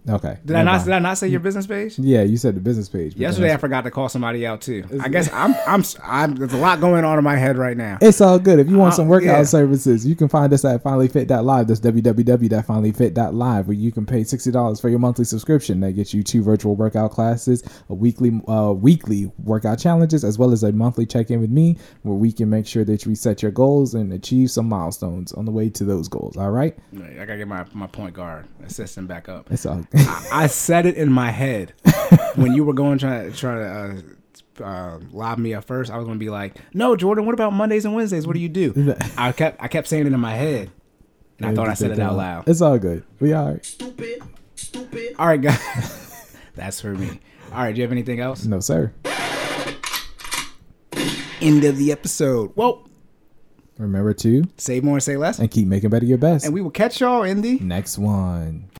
okay. 0.08 0.38
Did 0.44 0.56
I 0.56 0.62
not? 0.62 0.84
Did 0.84 0.92
I 0.94 0.98
not 0.98 1.18
say 1.18 1.28
your 1.28 1.40
business 1.40 1.66
page? 1.66 1.98
Yeah, 1.98 2.22
you 2.22 2.36
said 2.36 2.54
the 2.56 2.60
business 2.60 2.88
page. 2.88 3.16
Yesterday 3.16 3.52
I 3.52 3.56
forgot 3.56 3.82
to 3.84 3.90
call 3.90 4.08
somebody 4.08 4.46
out 4.46 4.60
too. 4.60 4.84
I 5.00 5.08
guess 5.08 5.30
I'm 5.32 5.54
I'm 5.66 5.84
I'm. 6.02 6.34
There's 6.36 6.52
a 6.52 6.56
lot 6.58 6.80
going 6.80 7.04
on 7.04 7.18
in 7.18 7.24
my 7.24 7.36
head 7.36 7.56
right 7.58 7.76
now. 7.76 7.98
It's 8.00 8.20
all 8.20 8.38
good. 8.38 8.58
If 8.58 8.68
you 8.68 8.78
want 8.78 8.92
Uh, 8.94 8.96
some 8.96 9.08
workout 9.08 9.26
yeah. 9.38 9.42
services, 9.44 10.06
you 10.06 10.14
can 10.16 10.28
find 10.28 10.52
us 10.52 10.64
at 10.64 10.82
finallyfit.live. 10.82 11.66
That's 11.66 11.80
www.finallyfit.live, 11.80 13.66
where 13.68 13.76
you 13.76 13.92
can 13.92 14.06
pay 14.06 14.24
sixty 14.24 14.50
dollars 14.50 14.80
for 14.80 14.88
your 14.88 14.98
monthly 14.98 15.24
subscription. 15.24 15.80
That 15.80 15.92
gets 15.92 16.12
you 16.14 16.22
two 16.22 16.42
virtual 16.42 16.74
workout 16.76 17.10
classes, 17.12 17.62
a 17.88 17.94
weekly 17.94 18.40
uh, 18.48 18.72
weekly 18.72 19.30
workout 19.42 19.78
challenges, 19.78 20.24
as 20.24 20.38
well 20.38 20.52
as 20.52 20.62
a 20.62 20.72
monthly 20.72 21.06
check 21.06 21.30
in 21.30 21.40
with 21.40 21.50
me, 21.50 21.76
where 22.02 22.14
we 22.16 22.32
can 22.32 22.48
make 22.50 22.66
sure 22.66 22.84
that 22.84 23.04
you 23.06 23.14
set 23.14 23.42
your 23.42 23.50
goals 23.52 23.94
and 23.94 24.12
achieve 24.12 24.50
some 24.50 24.68
milestones 24.68 25.32
on 25.32 25.44
the 25.44 25.52
way 25.52 25.68
to 25.70 25.84
those 25.84 26.08
goals. 26.08 26.36
All 26.36 26.50
right, 26.50 26.76
I 26.94 27.24
gotta 27.24 27.38
get 27.38 27.48
my, 27.48 27.64
my 27.72 27.86
point 27.86 28.14
guard 28.14 28.46
assistant 28.64 29.08
back 29.08 29.28
up. 29.28 29.50
it's 29.50 29.66
all. 29.66 29.84
I, 29.96 30.28
I 30.32 30.46
said 30.46 30.86
it 30.86 30.96
in 30.96 31.10
my 31.12 31.30
head 31.30 31.72
when 32.34 32.52
you 32.52 32.64
were 32.64 32.74
going 32.74 32.98
trying 32.98 33.30
to 33.30 33.36
try 33.36 33.54
to 33.56 34.04
uh, 34.60 34.64
uh, 34.64 34.98
lob 35.12 35.38
me 35.38 35.54
up 35.54 35.64
first. 35.64 35.90
I 35.90 35.96
was 35.98 36.06
gonna 36.06 36.18
be 36.18 36.30
like, 36.30 36.56
"No, 36.74 36.96
Jordan. 36.96 37.26
What 37.26 37.34
about 37.34 37.52
Mondays 37.52 37.84
and 37.84 37.94
Wednesdays? 37.94 38.26
What 38.26 38.34
do 38.34 38.40
you 38.40 38.48
do?" 38.48 38.96
I 39.18 39.32
kept 39.32 39.62
I 39.62 39.68
kept 39.68 39.88
saying 39.88 40.06
it 40.06 40.12
in 40.12 40.20
my 40.20 40.34
head, 40.34 40.70
and 41.38 41.46
I 41.46 41.54
thought 41.54 41.68
I 41.68 41.74
said 41.74 41.90
it 41.90 41.98
out 41.98 42.16
loud. 42.16 42.48
It's 42.48 42.60
all 42.60 42.78
good. 42.78 43.04
We 43.20 43.32
all 43.32 43.52
right. 43.52 43.64
Stupid. 43.64 44.22
Stupid. 44.54 45.14
All 45.18 45.26
right, 45.26 45.40
guys, 45.40 46.36
that's 46.54 46.80
for 46.80 46.94
me. 46.94 47.20
All 47.52 47.58
right, 47.58 47.74
do 47.74 47.78
you 47.78 47.82
have 47.84 47.92
anything 47.92 48.20
else? 48.20 48.44
No, 48.44 48.60
sir. 48.60 48.92
End 51.40 51.64
of 51.64 51.76
the 51.76 51.92
episode. 51.92 52.52
Well, 52.56 52.88
Remember 53.78 54.14
to 54.14 54.44
say 54.56 54.80
more, 54.80 54.98
say 55.00 55.18
less, 55.18 55.38
and 55.38 55.50
keep 55.50 55.68
making 55.68 55.90
better 55.90 56.06
your 56.06 56.16
best. 56.16 56.46
and 56.46 56.54
we 56.54 56.62
will 56.62 56.70
catch 56.70 56.98
y'all 57.00 57.22
in 57.24 57.42
the 57.42 57.58
Next 57.58 57.98
one. 57.98 58.70